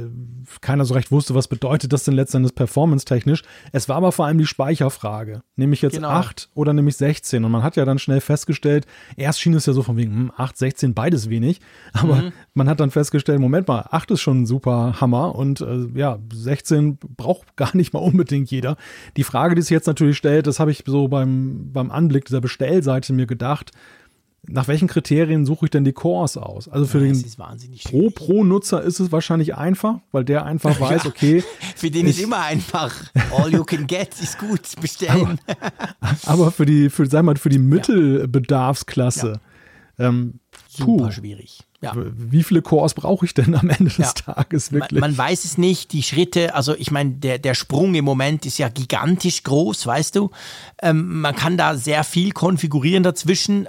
keiner 0.61 0.85
so 0.85 0.93
recht 0.93 1.11
wusste, 1.11 1.35
was 1.35 1.49
bedeutet 1.49 1.91
das 1.91 2.05
denn 2.05 2.13
letztendlich 2.13 2.55
performance-technisch. 2.55 3.43
Es 3.73 3.89
war 3.89 3.97
aber 3.97 4.13
vor 4.13 4.25
allem 4.25 4.37
die 4.37 4.45
Speicherfrage. 4.45 5.43
Nehme 5.57 5.73
ich 5.73 5.81
jetzt 5.81 5.95
genau. 5.95 6.09
8 6.09 6.49
oder 6.55 6.71
nehme 6.73 6.89
ich 6.89 6.95
16? 6.95 7.43
Und 7.43 7.51
man 7.51 7.63
hat 7.63 7.75
ja 7.75 7.83
dann 7.83 7.99
schnell 7.99 8.21
festgestellt, 8.21 8.87
erst 9.17 9.41
schien 9.41 9.53
es 9.53 9.65
ja 9.65 9.73
so 9.73 9.83
von 9.83 9.97
wegen, 9.97 10.13
hm, 10.13 10.31
8, 10.37 10.57
16, 10.57 10.93
beides 10.93 11.29
wenig. 11.29 11.59
Aber 11.91 12.15
mhm. 12.15 12.31
man 12.53 12.69
hat 12.69 12.79
dann 12.79 12.91
festgestellt, 12.91 13.39
Moment 13.39 13.67
mal, 13.67 13.85
8 13.91 14.11
ist 14.11 14.21
schon 14.21 14.43
ein 14.43 14.45
super 14.45 15.01
Hammer 15.01 15.35
und 15.35 15.59
äh, 15.59 15.87
ja, 15.95 16.19
16 16.33 16.97
braucht 17.17 17.57
gar 17.57 17.75
nicht 17.75 17.93
mal 17.93 17.99
unbedingt 17.99 18.49
jeder. 18.51 18.77
Die 19.17 19.25
Frage, 19.25 19.55
die 19.55 19.61
sich 19.61 19.71
jetzt 19.71 19.87
natürlich 19.87 20.15
stellt, 20.15 20.47
das 20.47 20.61
habe 20.61 20.71
ich 20.71 20.83
so 20.87 21.09
beim, 21.09 21.73
beim 21.73 21.91
Anblick 21.91 22.25
dieser 22.25 22.39
Bestellseite 22.39 23.11
mir 23.11 23.27
gedacht, 23.33 23.71
nach 24.45 24.67
welchen 24.67 24.87
Kriterien 24.87 25.45
suche 25.45 25.65
ich 25.65 25.71
denn 25.71 25.85
die 25.85 25.93
Cores 25.93 26.35
aus? 26.37 26.67
Also 26.67 26.85
für 26.85 27.05
ja, 27.05 27.13
den 27.13 27.79
Pro-Pro-Nutzer 27.83 28.81
ist 28.81 28.99
es 28.99 29.11
wahrscheinlich 29.11 29.55
einfach, 29.55 29.99
weil 30.11 30.25
der 30.25 30.45
einfach 30.45 30.79
weiß, 30.79 31.03
ja, 31.03 31.09
okay. 31.09 31.43
Für 31.75 31.89
den 31.89 32.07
ich, 32.07 32.17
ist 32.17 32.23
immer 32.23 32.41
einfach. 32.41 32.93
All 33.31 33.51
you 33.51 33.63
can 33.63 33.87
get 33.87 34.19
ist 34.21 34.37
gut, 34.37 34.61
bestellen. 34.81 35.39
Aber, 36.01 36.17
aber 36.25 36.51
für 36.51 36.65
die, 36.65 36.89
für, 36.89 37.05
sag 37.05 37.23
mal, 37.23 37.37
für 37.37 37.49
die 37.49 37.59
Mittelbedarfsklasse. 37.59 39.39
Ja. 39.97 40.09
Ähm, 40.09 40.39
Super 40.67 41.11
schwierig. 41.11 41.63
Ja. 41.83 41.91
Wie 41.95 42.43
viele 42.43 42.61
Cores 42.61 42.93
brauche 42.93 43.25
ich 43.25 43.33
denn 43.33 43.53
am 43.55 43.69
Ende 43.69 43.91
des 43.91 43.97
ja. 43.97 44.13
Tages 44.13 44.71
wirklich? 44.71 45.01
Man, 45.01 45.11
man, 45.11 45.17
weiß 45.17 45.43
es 45.43 45.57
nicht. 45.57 45.91
Die 45.91 46.01
Schritte, 46.01 46.55
also 46.55 46.73
ich 46.75 46.91
meine, 46.91 47.11
der, 47.11 47.39
der 47.39 47.55
Sprung 47.55 47.93
im 47.93 48.05
Moment 48.05 48.45
ist 48.45 48.57
ja 48.57 48.69
gigantisch 48.69 49.43
groß, 49.43 49.85
weißt 49.85 50.15
du. 50.15 50.31
Ähm, 50.81 51.19
man 51.19 51.35
kann 51.35 51.57
da 51.57 51.75
sehr 51.75 52.05
viel 52.05 52.31
konfigurieren 52.31 53.03
dazwischen. 53.03 53.67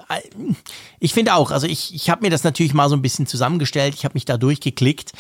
Ich 1.01 1.13
finde 1.13 1.35
auch, 1.35 1.51
also 1.51 1.67
ich, 1.67 1.93
ich 1.93 2.09
habe 2.09 2.23
mir 2.23 2.31
das 2.31 2.45
natürlich 2.45 2.73
mal 2.73 2.89
so 2.89 2.95
ein 2.95 3.03
bisschen 3.03 3.27
zusammengestellt. 3.27 3.95
Ich 3.97 4.05
habe 4.05 4.15
mich 4.15 4.25
da 4.25 4.37
durchgeklickt. 4.37 5.13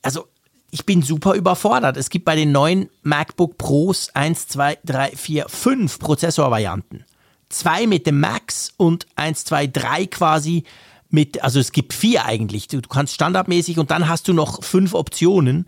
Also 0.00 0.28
ich 0.70 0.86
bin 0.86 1.02
super 1.02 1.34
überfordert. 1.34 1.98
Es 1.98 2.08
gibt 2.08 2.24
bei 2.24 2.36
den 2.36 2.52
neuen 2.52 2.88
MacBook 3.02 3.58
Pros 3.58 4.08
1, 4.14 4.48
2, 4.48 4.78
3, 4.82 5.10
4, 5.10 5.46
5 5.46 5.98
Prozessorvarianten. 5.98 7.04
Zwei 7.48 7.86
mit 7.86 8.06
dem 8.06 8.20
Max 8.20 8.72
und 8.76 9.06
1, 9.16 9.44
2, 9.44 9.66
3 9.68 10.06
quasi 10.06 10.64
mit, 11.10 11.42
also 11.42 11.60
es 11.60 11.72
gibt 11.72 11.92
vier 11.92 12.24
eigentlich. 12.24 12.68
Du, 12.68 12.80
du 12.80 12.88
kannst 12.88 13.14
standardmäßig 13.14 13.78
und 13.78 13.90
dann 13.90 14.08
hast 14.08 14.28
du 14.28 14.32
noch 14.32 14.62
fünf 14.62 14.94
Optionen. 14.94 15.66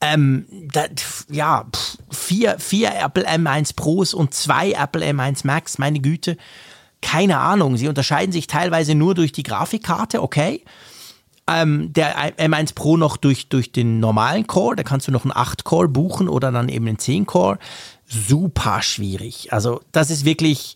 Ähm, 0.00 0.46
da, 0.72 0.84
ja, 1.30 1.64
vier, 2.10 2.58
vier 2.58 2.92
Apple 2.94 3.26
M1 3.26 3.74
Pros 3.74 4.12
und 4.12 4.34
zwei 4.34 4.72
Apple 4.72 5.04
M1 5.04 5.46
Max, 5.46 5.78
meine 5.78 6.00
Güte. 6.00 6.36
Keine 7.00 7.38
Ahnung. 7.38 7.76
Sie 7.76 7.88
unterscheiden 7.88 8.32
sich 8.32 8.46
teilweise 8.46 8.94
nur 8.94 9.14
durch 9.14 9.32
die 9.32 9.42
Grafikkarte, 9.42 10.22
okay. 10.22 10.62
Ähm, 11.48 11.92
der 11.92 12.36
M1 12.36 12.74
Pro 12.74 12.96
noch 12.96 13.16
durch, 13.16 13.48
durch 13.48 13.70
den 13.72 14.00
normalen 14.00 14.46
Core, 14.46 14.76
da 14.76 14.82
kannst 14.82 15.06
du 15.06 15.12
noch 15.12 15.24
einen 15.24 15.32
8-Core 15.32 15.88
buchen 15.88 16.28
oder 16.28 16.50
dann 16.50 16.68
eben 16.68 16.88
einen 16.88 16.98
10-Core. 16.98 17.58
Super 18.04 18.82
schwierig. 18.82 19.52
Also, 19.52 19.80
das 19.92 20.10
ist 20.10 20.24
wirklich, 20.24 20.74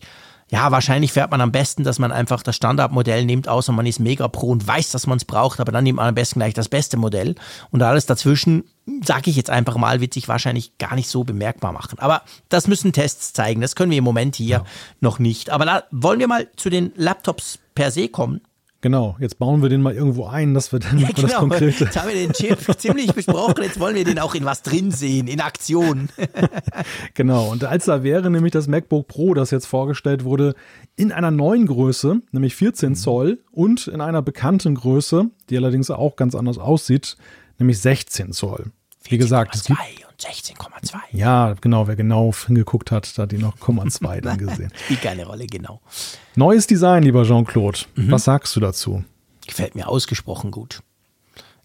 ja, 0.51 0.69
wahrscheinlich 0.69 1.13
fährt 1.13 1.31
man 1.31 1.39
am 1.39 1.53
besten, 1.53 1.85
dass 1.85 1.97
man 1.97 2.11
einfach 2.11 2.43
das 2.43 2.57
Standardmodell 2.57 3.23
nimmt, 3.23 3.47
außer 3.47 3.71
man 3.71 3.85
ist 3.85 3.99
mega 4.01 4.27
pro 4.27 4.49
und 4.49 4.67
weiß, 4.67 4.91
dass 4.91 5.07
man 5.07 5.17
es 5.17 5.23
braucht, 5.23 5.61
aber 5.61 5.71
dann 5.71 5.85
nimmt 5.85 5.95
man 5.95 6.09
am 6.09 6.15
besten 6.15 6.39
gleich 6.39 6.53
das 6.53 6.67
beste 6.67 6.97
Modell. 6.97 7.35
Und 7.69 7.81
alles 7.81 8.05
dazwischen, 8.05 8.65
sage 9.01 9.29
ich 9.29 9.37
jetzt 9.37 9.49
einfach 9.49 9.77
mal, 9.77 10.01
wird 10.01 10.13
sich 10.13 10.27
wahrscheinlich 10.27 10.77
gar 10.77 10.95
nicht 10.95 11.07
so 11.07 11.23
bemerkbar 11.23 11.71
machen. 11.71 11.99
Aber 11.99 12.23
das 12.49 12.67
müssen 12.67 12.91
Tests 12.91 13.31
zeigen. 13.31 13.61
Das 13.61 13.77
können 13.77 13.91
wir 13.91 13.97
im 13.97 14.03
Moment 14.03 14.35
hier 14.35 14.47
ja. 14.57 14.65
noch 14.99 15.19
nicht. 15.19 15.51
Aber 15.51 15.63
da 15.63 15.83
wollen 15.89 16.19
wir 16.19 16.27
mal 16.27 16.49
zu 16.57 16.69
den 16.69 16.91
Laptops 16.97 17.59
per 17.73 17.89
se 17.89 18.09
kommen. 18.09 18.41
Genau, 18.81 19.15
jetzt 19.19 19.37
bauen 19.37 19.61
wir 19.61 19.69
den 19.69 19.83
mal 19.83 19.93
irgendwo 19.93 20.25
ein, 20.25 20.55
dass 20.55 20.71
wir 20.71 20.79
dann 20.79 20.97
ja, 20.97 21.09
genau. 21.09 21.27
das 21.27 21.37
Konkrete. 21.37 21.83
Jetzt 21.83 22.01
haben 22.01 22.07
wir 22.07 22.15
den 22.15 22.33
Chip 22.33 22.57
ziemlich 22.79 23.13
besprochen, 23.13 23.63
jetzt 23.63 23.79
wollen 23.79 23.95
wir 23.95 24.03
den 24.03 24.17
auch 24.17 24.33
in 24.33 24.43
was 24.43 24.63
drin 24.63 24.89
sehen, 24.89 25.27
in 25.27 25.39
Aktion. 25.39 26.09
genau, 27.13 27.51
und 27.51 27.63
als 27.63 27.85
da 27.85 28.01
wäre 28.01 28.31
nämlich 28.31 28.53
das 28.53 28.67
MacBook 28.67 29.07
Pro, 29.07 29.35
das 29.35 29.51
jetzt 29.51 29.67
vorgestellt 29.67 30.23
wurde, 30.23 30.55
in 30.95 31.11
einer 31.11 31.29
neuen 31.29 31.67
Größe, 31.67 32.21
nämlich 32.31 32.55
14 32.55 32.89
mhm. 32.89 32.95
Zoll 32.95 33.39
und 33.51 33.87
in 33.87 34.01
einer 34.01 34.23
bekannten 34.23 34.73
Größe, 34.73 35.29
die 35.51 35.57
allerdings 35.57 35.91
auch 35.91 36.15
ganz 36.15 36.33
anders 36.33 36.57
aussieht, 36.57 37.17
nämlich 37.59 37.79
16 37.79 38.33
Zoll. 38.33 38.71
Wie 39.03 39.19
gesagt, 39.19 39.55
es 39.55 39.65
gibt 39.65 39.79
16,2. 40.21 40.95
Ja, 41.11 41.55
genau, 41.59 41.87
wer 41.87 41.95
genau 41.95 42.31
hingeguckt 42.33 42.91
hat, 42.91 43.11
hat 43.17 43.31
die 43.31 43.37
noch 43.37 43.57
0,2 43.57 44.21
dann 44.21 44.37
gesehen. 44.37 44.71
Spielt 44.85 45.01
keine 45.01 45.25
Rolle, 45.25 45.47
genau. 45.47 45.81
Neues 46.35 46.67
Design, 46.67 47.03
lieber 47.03 47.23
Jean-Claude. 47.23 47.79
Mhm. 47.95 48.11
Was 48.11 48.25
sagst 48.25 48.55
du 48.55 48.59
dazu? 48.59 49.03
Gefällt 49.47 49.75
mir 49.75 49.87
ausgesprochen 49.87 50.51
gut. 50.51 50.81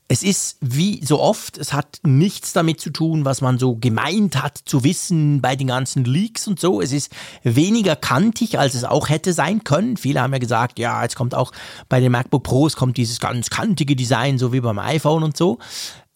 Es 0.09 0.23
ist 0.23 0.59
wie 0.61 1.05
so 1.05 1.21
oft, 1.21 1.59
es 1.59 1.73
hat 1.73 1.99
nichts 2.05 2.53
damit 2.53 2.81
zu 2.81 2.91
tun, 2.91 3.25
was 3.25 3.41
man 3.41 3.59
so 3.59 3.75
gemeint 3.75 4.41
hat 4.41 4.57
zu 4.57 4.85
wissen 4.85 5.43
bei 5.43 5.57
den 5.57 5.67
ganzen 5.67 6.05
Leaks 6.05 6.47
und 6.47 6.61
so. 6.61 6.81
Es 6.81 6.93
ist 6.93 7.11
weniger 7.43 7.97
kantig, 7.97 8.57
als 8.57 8.75
es 8.75 8.85
auch 8.85 9.09
hätte 9.09 9.33
sein 9.33 9.65
können. 9.65 9.97
Viele 9.97 10.21
haben 10.23 10.33
ja 10.33 10.39
gesagt, 10.39 10.79
ja, 10.79 11.03
jetzt 11.03 11.17
kommt 11.17 11.35
auch 11.35 11.51
bei 11.89 11.99
den 11.99 12.13
MacBook 12.13 12.45
Pros 12.45 12.77
kommt 12.77 12.97
dieses 12.99 13.19
ganz 13.19 13.51
kantige 13.51 13.97
Design, 13.97 14.39
so 14.39 14.53
wie 14.53 14.61
beim 14.61 14.79
iPhone 14.79 15.25
und 15.25 15.37
so. 15.37 15.59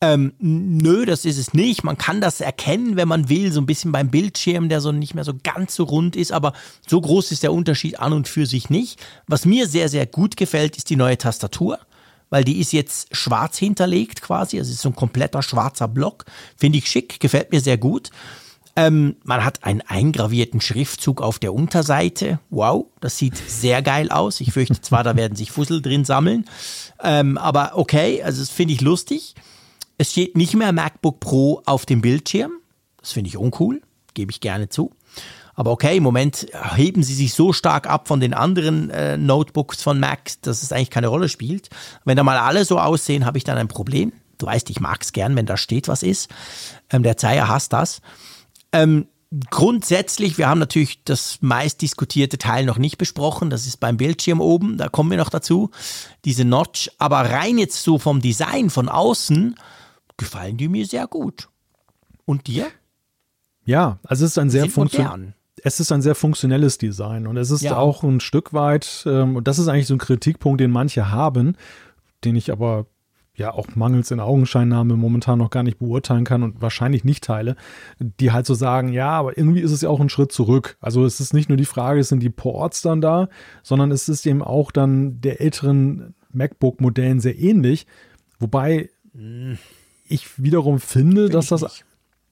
Ähm, 0.02 0.32
nö, 0.38 1.04
das 1.04 1.26
ist 1.26 1.36
es 1.36 1.52
nicht. 1.52 1.84
Man 1.84 1.98
kann 1.98 2.22
das 2.22 2.40
erkennen, 2.40 2.96
wenn 2.96 3.08
man 3.08 3.28
will, 3.28 3.52
so 3.52 3.60
ein 3.60 3.66
bisschen 3.66 3.92
beim 3.92 4.10
Bildschirm, 4.10 4.70
der 4.70 4.80
so 4.80 4.92
nicht 4.92 5.14
mehr 5.14 5.24
so 5.24 5.34
ganz 5.42 5.74
so 5.74 5.84
rund 5.84 6.16
ist, 6.16 6.32
aber 6.32 6.54
so 6.86 6.98
groß 7.00 7.32
ist 7.32 7.42
der 7.42 7.52
Unterschied 7.52 8.00
an 8.00 8.14
und 8.14 8.26
für 8.26 8.46
sich 8.46 8.70
nicht. 8.70 8.98
Was 9.26 9.44
mir 9.44 9.68
sehr, 9.68 9.90
sehr 9.90 10.06
gut 10.06 10.38
gefällt, 10.38 10.78
ist 10.78 10.88
die 10.88 10.96
neue 10.96 11.18
Tastatur, 11.18 11.78
weil 12.30 12.44
die 12.44 12.60
ist 12.60 12.72
jetzt 12.72 13.14
schwarz 13.14 13.58
hinterlegt 13.58 14.22
quasi, 14.22 14.58
also 14.58 14.72
ist 14.72 14.80
so 14.80 14.88
ein 14.88 14.96
kompletter 14.96 15.42
schwarzer 15.42 15.88
Block. 15.88 16.24
Finde 16.56 16.78
ich 16.78 16.86
schick, 16.86 17.20
gefällt 17.20 17.52
mir 17.52 17.60
sehr 17.60 17.76
gut. 17.76 18.10
Ähm, 18.76 19.16
man 19.24 19.44
hat 19.44 19.64
einen 19.64 19.82
eingravierten 19.82 20.62
Schriftzug 20.62 21.20
auf 21.20 21.38
der 21.38 21.52
Unterseite. 21.52 22.38
Wow, 22.48 22.86
das 23.00 23.18
sieht 23.18 23.36
sehr 23.36 23.82
geil 23.82 24.10
aus. 24.10 24.40
Ich 24.40 24.52
fürchte 24.52 24.80
zwar, 24.80 25.04
da 25.04 25.14
werden 25.14 25.36
sich 25.36 25.50
Fussel 25.50 25.82
drin 25.82 26.06
sammeln, 26.06 26.46
ähm, 27.02 27.36
aber 27.36 27.72
okay, 27.76 28.22
also 28.22 28.40
das 28.40 28.48
finde 28.48 28.72
ich 28.72 28.80
lustig. 28.80 29.34
Es 30.00 30.12
steht 30.12 30.34
nicht 30.34 30.54
mehr 30.54 30.72
MacBook 30.72 31.20
Pro 31.20 31.60
auf 31.66 31.84
dem 31.84 32.00
Bildschirm. 32.00 32.52
Das 33.02 33.12
finde 33.12 33.28
ich 33.28 33.36
uncool, 33.36 33.82
gebe 34.14 34.32
ich 34.32 34.40
gerne 34.40 34.70
zu. 34.70 34.92
Aber 35.54 35.72
okay, 35.72 35.98
im 35.98 36.02
Moment 36.02 36.46
heben 36.74 37.02
sie 37.02 37.12
sich 37.12 37.34
so 37.34 37.52
stark 37.52 37.86
ab 37.86 38.08
von 38.08 38.18
den 38.18 38.32
anderen 38.32 38.88
äh, 38.88 39.18
Notebooks 39.18 39.82
von 39.82 40.00
Mac, 40.00 40.40
dass 40.40 40.62
es 40.62 40.72
eigentlich 40.72 40.88
keine 40.88 41.08
Rolle 41.08 41.28
spielt. 41.28 41.68
Wenn 42.06 42.16
da 42.16 42.22
mal 42.22 42.38
alle 42.38 42.64
so 42.64 42.78
aussehen, 42.80 43.26
habe 43.26 43.36
ich 43.36 43.44
dann 43.44 43.58
ein 43.58 43.68
Problem. 43.68 44.14
Du 44.38 44.46
weißt, 44.46 44.70
ich 44.70 44.80
mag 44.80 45.02
es 45.02 45.12
gern, 45.12 45.36
wenn 45.36 45.44
da 45.44 45.58
steht, 45.58 45.86
was 45.86 46.02
ist. 46.02 46.30
Ähm, 46.88 47.02
der 47.02 47.18
Zeier 47.18 47.48
hasst 47.48 47.74
das. 47.74 48.00
Ähm, 48.72 49.06
grundsätzlich, 49.50 50.38
wir 50.38 50.48
haben 50.48 50.60
natürlich 50.60 51.04
das 51.04 51.36
meist 51.42 51.82
diskutierte 51.82 52.38
Teil 52.38 52.64
noch 52.64 52.78
nicht 52.78 52.96
besprochen. 52.96 53.50
Das 53.50 53.66
ist 53.66 53.80
beim 53.80 53.98
Bildschirm 53.98 54.40
oben. 54.40 54.78
Da 54.78 54.88
kommen 54.88 55.10
wir 55.10 55.18
noch 55.18 55.28
dazu. 55.28 55.70
Diese 56.24 56.46
Notch. 56.46 56.90
Aber 56.96 57.18
rein 57.20 57.58
jetzt 57.58 57.82
so 57.82 57.98
vom 57.98 58.22
Design 58.22 58.70
von 58.70 58.88
außen 58.88 59.56
gefallen 60.20 60.56
die 60.56 60.68
mir 60.68 60.86
sehr 60.86 61.06
gut. 61.08 61.48
Und 62.24 62.46
dir? 62.46 62.66
Ja, 63.64 63.98
also 64.04 64.24
es 64.24 64.32
ist 64.32 64.38
ein 64.38 64.50
sehr 64.50 64.70
funktionelles 64.70 65.34
es 65.62 65.78
ist 65.78 65.92
ein 65.92 66.00
sehr 66.00 66.14
funktionelles 66.14 66.78
Design 66.78 67.26
und 67.26 67.36
es 67.36 67.50
ist 67.50 67.62
ja. 67.62 67.76
auch 67.76 68.02
ein 68.02 68.20
Stück 68.20 68.54
weit, 68.54 69.04
ähm, 69.06 69.36
und 69.36 69.46
das 69.46 69.58
ist 69.58 69.68
eigentlich 69.68 69.88
so 69.88 69.94
ein 69.94 69.98
Kritikpunkt, 69.98 70.58
den 70.58 70.70
manche 70.70 71.10
haben, 71.10 71.54
den 72.24 72.34
ich 72.34 72.50
aber 72.50 72.86
ja 73.34 73.52
auch 73.52 73.74
mangels 73.74 74.10
in 74.10 74.20
Augenscheinnahme 74.20 74.96
momentan 74.96 75.38
noch 75.38 75.50
gar 75.50 75.62
nicht 75.62 75.78
beurteilen 75.78 76.24
kann 76.24 76.42
und 76.42 76.62
wahrscheinlich 76.62 77.04
nicht 77.04 77.24
teile, 77.24 77.56
die 77.98 78.32
halt 78.32 78.46
so 78.46 78.54
sagen, 78.54 78.92
ja, 78.92 79.10
aber 79.10 79.36
irgendwie 79.36 79.60
ist 79.60 79.72
es 79.72 79.82
ja 79.82 79.90
auch 79.90 80.00
ein 80.00 80.08
Schritt 80.08 80.32
zurück. 80.32 80.76
Also 80.80 81.04
es 81.04 81.20
ist 81.20 81.34
nicht 81.34 81.48
nur 81.48 81.58
die 81.58 81.66
Frage, 81.66 82.02
sind 82.04 82.22
die 82.22 82.30
Ports 82.30 82.82
dann 82.82 83.00
da, 83.00 83.28
sondern 83.62 83.90
es 83.90 84.08
ist 84.08 84.26
eben 84.26 84.42
auch 84.42 84.70
dann 84.70 85.20
der 85.20 85.40
älteren 85.42 86.14
MacBook-Modellen 86.32 87.20
sehr 87.20 87.38
ähnlich, 87.38 87.86
wobei 88.38 88.90
hm. 89.12 89.58
Ich 90.10 90.42
wiederum 90.42 90.80
finde, 90.80 91.24
Find 91.24 91.34
dass 91.34 91.48
das 91.48 91.62
nicht. 91.62 91.84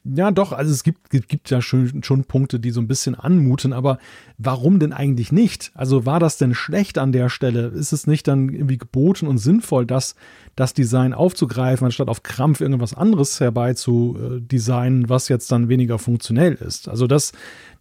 Ja, 0.05 0.31
doch, 0.31 0.53
also 0.53 0.73
es 0.73 0.85
gibt, 0.85 1.11
gibt 1.11 1.51
ja 1.51 1.61
schon, 1.61 2.03
schon 2.03 2.25
Punkte, 2.25 2.61
die 2.61 2.71
so 2.71 2.81
ein 2.81 2.89
bisschen 2.89 3.15
anmuten, 3.15 3.73
aber 3.73 3.99
warum 4.39 4.79
denn 4.79 4.93
eigentlich 4.93 5.33
nicht? 5.33 5.71
Also 5.75 6.07
war 6.07 6.19
das 6.19 6.39
denn 6.39 6.55
schlecht 6.55 6.99
an 6.99 7.13
der 7.13 7.29
Stelle? 7.29 7.67
Ist 7.67 7.93
es 7.93 8.07
nicht 8.07 8.27
dann 8.27 8.49
irgendwie 8.49 8.79
geboten 8.79 9.27
und 9.27 9.39
sinnvoll, 9.39 9.85
das, 9.85 10.15
das 10.57 10.73
Design 10.73 11.13
aufzugreifen, 11.13 11.85
anstatt 11.85 12.09
auf 12.09 12.23
Krampf 12.23 12.61
irgendwas 12.61 12.95
anderes 12.95 13.39
herbei 13.41 13.75
zu 13.75 14.17
äh, 14.19 14.41
designen, 14.41 15.09
was 15.09 15.29
jetzt 15.29 15.53
dann 15.53 15.69
weniger 15.69 15.99
funktionell 15.99 16.55
ist? 16.55 16.89
Also 16.89 17.07
das, 17.07 17.33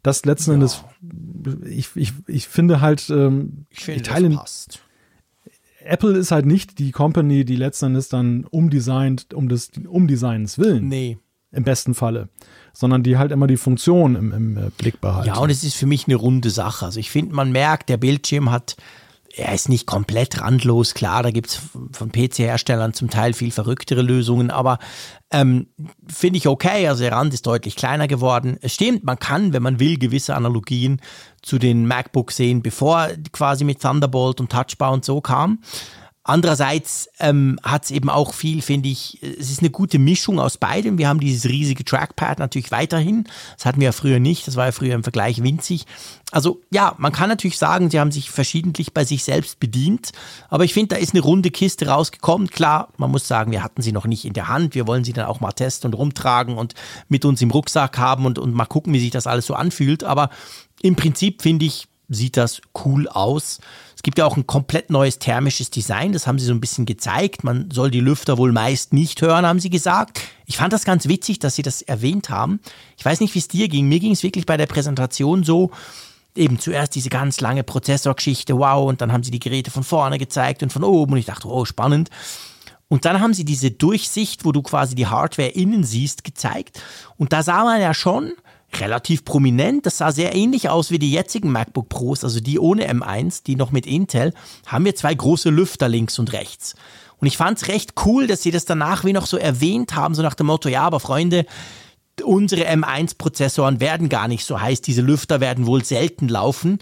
das 0.04 0.26
letzten 0.26 0.52
ja. 0.52 0.56
Endes, 0.56 0.84
ich, 1.66 1.90
ich, 1.96 2.14
ich 2.26 2.48
finde 2.48 2.82
halt, 2.82 3.10
ähm, 3.10 3.68
ich 3.70 3.86
finde, 3.86 4.02
Teile, 4.02 4.30
das 4.30 4.38
passt. 4.38 4.80
Apple 5.88 6.18
ist 6.18 6.32
halt 6.32 6.46
nicht 6.46 6.80
die 6.80 6.92
Company, 6.92 7.46
die 7.46 7.56
letzten 7.56 7.88
Endes 7.88 8.10
dann 8.10 8.46
umdesignt, 8.46 9.34
um 9.34 9.50
des 9.50 9.72
Umdesignens 9.88 10.58
willen. 10.58 10.88
Nee 10.88 11.18
im 11.52 11.64
besten 11.64 11.94
Falle, 11.94 12.30
sondern 12.74 13.04
die 13.04 13.18
halt 13.18 13.32
immer 13.32 13.48
die 13.48 13.58
Funktion 13.58 14.16
im, 14.16 14.32
im 14.34 14.58
äh, 14.58 14.70
Blick 14.78 15.00
behalten. 15.00 15.28
Ja, 15.28 15.38
und 15.38 15.50
es 15.50 15.64
ist 15.64 15.76
für 15.76 15.86
mich 15.86 16.08
eine 16.08 16.16
runde 16.16 16.50
Sache. 16.50 16.86
Also 16.86 17.00
ich 17.00 17.10
finde, 17.10 17.34
man 17.34 17.52
merkt, 17.52 17.90
der 17.90 17.98
Bildschirm 17.98 18.52
hat, 18.52 18.76
er 19.36 19.54
ist 19.54 19.70
nicht 19.70 19.86
komplett 19.86 20.42
randlos, 20.42 20.94
klar, 20.94 21.24
da 21.24 21.32
gibt 21.32 21.48
es 21.48 21.62
von 21.92 22.12
PC-Herstellern 22.12 22.94
zum 22.94 23.10
Teil 23.10 23.34
viel 23.34 23.52
verrücktere 23.52 24.02
Lösungen, 24.02 24.52
aber 24.52 24.80
ähm, 25.32 25.68
finde 26.08 26.38
ich 26.38 26.48
okay, 26.48 26.88
also 26.88 27.04
der 27.04 27.12
Rand 27.12 27.34
ist 27.34 27.46
deutlich 27.46 27.76
kleiner 27.76 28.08
geworden. 28.08 28.58
Es 28.62 28.74
stimmt, 28.74 29.04
man 29.04 29.20
kann, 29.20 29.54
wenn 29.54 29.64
man 29.64 29.80
will, 29.80 29.98
gewisse 29.98 30.36
Analogien 30.36 31.02
zu 31.48 31.58
den 31.58 31.88
MacBooks 31.88 32.36
sehen, 32.36 32.62
bevor 32.62 33.08
quasi 33.32 33.64
mit 33.64 33.82
Thunderbolt 33.82 34.42
und 34.42 34.52
Touchbar 34.52 34.92
und 34.92 35.06
so 35.06 35.22
kam. 35.22 35.60
Andererseits 36.28 37.08
ähm, 37.22 37.58
hat 37.64 37.86
es 37.86 37.92
eben 37.92 38.10
auch 38.10 38.34
viel, 38.34 38.62
finde 38.62 38.90
ich, 38.90 39.24
es 39.24 39.50
ist 39.50 39.62
eine 39.62 39.70
gute 39.70 39.98
Mischung 39.98 40.42
aus 40.42 40.58
beidem. 40.58 40.98
Wir 40.98 41.08
haben 41.08 41.22
dieses 41.22 41.50
riesige 41.50 41.86
Trackpad 41.86 42.40
natürlich 42.40 42.70
weiterhin. 42.70 43.24
Das 43.56 43.66
hatten 43.66 43.80
wir 43.80 43.86
ja 43.86 43.92
früher 43.94 44.20
nicht. 44.20 44.46
Das 44.46 44.58
war 44.58 44.66
ja 44.66 44.74
früher 44.74 44.94
im 44.94 45.04
Vergleich 45.04 45.42
winzig. 45.42 45.86
Also 46.30 46.60
ja, 46.70 46.96
man 46.98 47.14
kann 47.14 47.30
natürlich 47.30 47.58
sagen, 47.58 47.90
sie 47.90 47.98
haben 48.02 48.12
sich 48.12 48.30
verschiedentlich 48.30 48.94
bei 48.94 49.06
sich 49.06 49.24
selbst 49.24 49.62
bedient. 49.62 50.12
Aber 50.50 50.66
ich 50.66 50.74
finde, 50.74 50.96
da 50.96 50.96
ist 50.98 51.14
eine 51.14 51.24
runde 51.24 51.50
Kiste 51.50 51.88
rausgekommen. 51.88 52.50
Klar, 52.50 52.90
man 52.98 53.10
muss 53.10 53.26
sagen, 53.26 53.54
wir 53.54 53.64
hatten 53.64 53.82
sie 53.82 53.94
noch 53.94 54.06
nicht 54.06 54.26
in 54.26 54.34
der 54.34 54.50
Hand. 54.50 54.76
Wir 54.76 54.86
wollen 54.86 55.06
sie 55.06 55.14
dann 55.14 55.28
auch 55.28 55.40
mal 55.40 55.54
testen 55.54 55.94
und 55.94 55.98
rumtragen 55.98 56.58
und 56.58 56.74
mit 57.08 57.24
uns 57.24 57.42
im 57.42 57.52
Rucksack 57.52 57.98
haben 57.98 58.26
und, 58.26 58.38
und 58.38 58.54
mal 58.54 58.66
gucken, 58.66 58.92
wie 58.92 59.00
sich 59.00 59.12
das 59.12 59.28
alles 59.28 59.46
so 59.46 59.54
anfühlt. 59.54 60.04
Aber 60.04 60.30
im 60.82 60.96
Prinzip 60.96 61.42
finde 61.42 61.66
ich, 61.66 61.88
sieht 62.10 62.38
das 62.38 62.62
cool 62.86 63.08
aus. 63.10 63.60
Es 63.96 64.02
gibt 64.02 64.18
ja 64.18 64.26
auch 64.26 64.38
ein 64.38 64.48
komplett 64.48 64.90
neues 64.90 65.20
thermisches 65.20 65.72
Design, 65.72 66.14
das 66.14 66.28
haben 66.28 66.40
sie 66.40 66.46
so 66.46 66.54
ein 66.54 66.62
bisschen 66.62 66.86
gezeigt. 66.86 67.44
Man 67.44 67.70
soll 67.72 67.92
die 67.92 68.00
Lüfter 68.00 68.38
wohl 68.38 68.52
meist 68.52 68.94
nicht 68.94 69.22
hören, 69.22 69.46
haben 69.46 69.60
sie 69.60 69.70
gesagt. 69.70 70.22
Ich 70.46 70.58
fand 70.58 70.72
das 70.72 70.86
ganz 70.86 71.08
witzig, 71.08 71.40
dass 71.40 71.56
sie 71.56 71.64
das 71.64 71.82
erwähnt 71.82 72.30
haben. 72.30 72.60
Ich 72.98 73.04
weiß 73.04 73.20
nicht, 73.20 73.34
wie 73.36 73.40
es 73.40 73.48
dir 73.48 73.68
ging. 73.68 73.90
Mir 73.90 74.00
ging 74.00 74.12
es 74.12 74.24
wirklich 74.24 74.46
bei 74.46 74.56
der 74.56 74.68
Präsentation 74.68 75.44
so, 75.44 75.72
eben 76.36 76.60
zuerst 76.60 76.96
diese 76.96 77.10
ganz 77.10 77.42
lange 77.42 77.64
Prozessorgeschichte, 77.64 78.58
wow, 78.58 78.88
und 78.88 79.02
dann 79.02 79.12
haben 79.12 79.24
sie 79.24 79.32
die 79.32 79.40
Geräte 79.40 79.72
von 79.72 79.84
vorne 79.84 80.18
gezeigt 80.18 80.64
und 80.64 80.72
von 80.72 80.84
oben 80.84 81.14
und 81.14 81.18
ich 81.18 81.26
dachte, 81.26 81.48
oh, 81.48 81.66
spannend. 81.66 82.10
Und 82.90 83.04
dann 83.04 83.20
haben 83.20 83.34
sie 83.34 83.44
diese 83.44 83.72
Durchsicht, 83.72 84.46
wo 84.46 84.54
du 84.54 84.62
quasi 84.62 84.96
die 84.96 85.08
Hardware 85.08 85.50
innen 85.50 85.84
siehst, 85.84 86.24
gezeigt. 86.24 86.82
Und 87.18 87.34
da 87.34 87.44
sah 87.44 87.64
man 87.66 87.82
ja 87.82 87.94
schon, 87.94 88.34
relativ 88.76 89.26
prominent. 89.26 89.86
Das 89.86 89.98
sah 89.98 90.12
sehr 90.12 90.36
ähnlich 90.36 90.70
aus 90.70 90.92
wie 90.92 91.00
die 91.00 91.12
jetzigen 91.12 91.52
MacBook 91.52 91.90
Pros, 91.90 92.24
also 92.24 92.40
die 92.40 92.60
ohne 92.60 92.92
M1, 92.92 93.44
die 93.46 93.56
noch 93.56 93.72
mit 93.72 93.86
Intel, 93.86 94.34
haben 94.66 94.86
wir 94.86 94.96
zwei 94.96 95.14
große 95.14 95.50
Lüfter 95.50 95.88
links 95.88 96.20
und 96.20 96.34
rechts. 96.34 96.76
Und 97.20 97.28
ich 97.28 97.38
fand 97.38 97.58
es 97.58 97.68
recht 97.68 97.94
cool, 98.06 98.28
dass 98.28 98.44
sie 98.44 98.52
das 98.52 98.66
danach 98.66 99.04
wie 99.04 99.14
noch 99.14 99.26
so 99.26 99.38
erwähnt 99.38 99.96
haben, 99.96 100.14
so 100.14 100.22
nach 100.22 100.36
dem 100.36 100.48
Motto, 100.48 100.70
ja, 100.70 100.84
aber 100.84 101.00
Freunde, 101.00 101.46
unsere 102.24 102.68
M1-Prozessoren 102.68 103.80
werden 103.80 104.10
gar 104.10 104.28
nicht 104.28 104.46
so 104.46 104.60
heiß, 104.60 104.82
diese 104.82 105.02
Lüfter 105.02 105.40
werden 105.40 105.66
wohl 105.66 105.84
selten 105.84 106.28
laufen. 106.28 106.80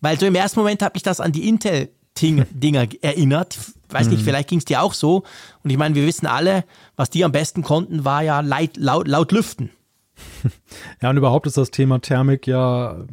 Weil 0.00 0.18
so 0.18 0.26
im 0.26 0.34
ersten 0.34 0.60
Moment 0.60 0.82
habe 0.82 0.96
ich 0.96 1.02
das 1.02 1.20
an 1.20 1.32
die 1.32 1.48
Intel-Dinger 1.48 2.88
erinnert. 3.00 3.58
Weiß 3.88 4.08
nicht, 4.08 4.20
mhm. 4.20 4.24
vielleicht 4.24 4.48
ging 4.48 4.58
es 4.58 4.64
dir 4.66 4.82
auch 4.82 4.92
so. 4.92 5.24
Und 5.64 5.70
ich 5.70 5.78
meine, 5.78 5.94
wir 5.94 6.06
wissen 6.06 6.26
alle, 6.26 6.64
was 6.96 7.10
die 7.10 7.24
am 7.24 7.32
besten 7.32 7.62
konnten, 7.62 8.04
war 8.04 8.22
ja 8.22 8.40
laut, 8.40 8.76
laut, 8.76 9.08
laut 9.08 9.32
lüften. 9.32 9.70
Ja, 11.02 11.10
und 11.10 11.16
überhaupt 11.16 11.46
ist 11.46 11.56
das 11.56 11.70
Thema 11.70 12.00
Thermik 12.00 12.46
ja 12.46 13.04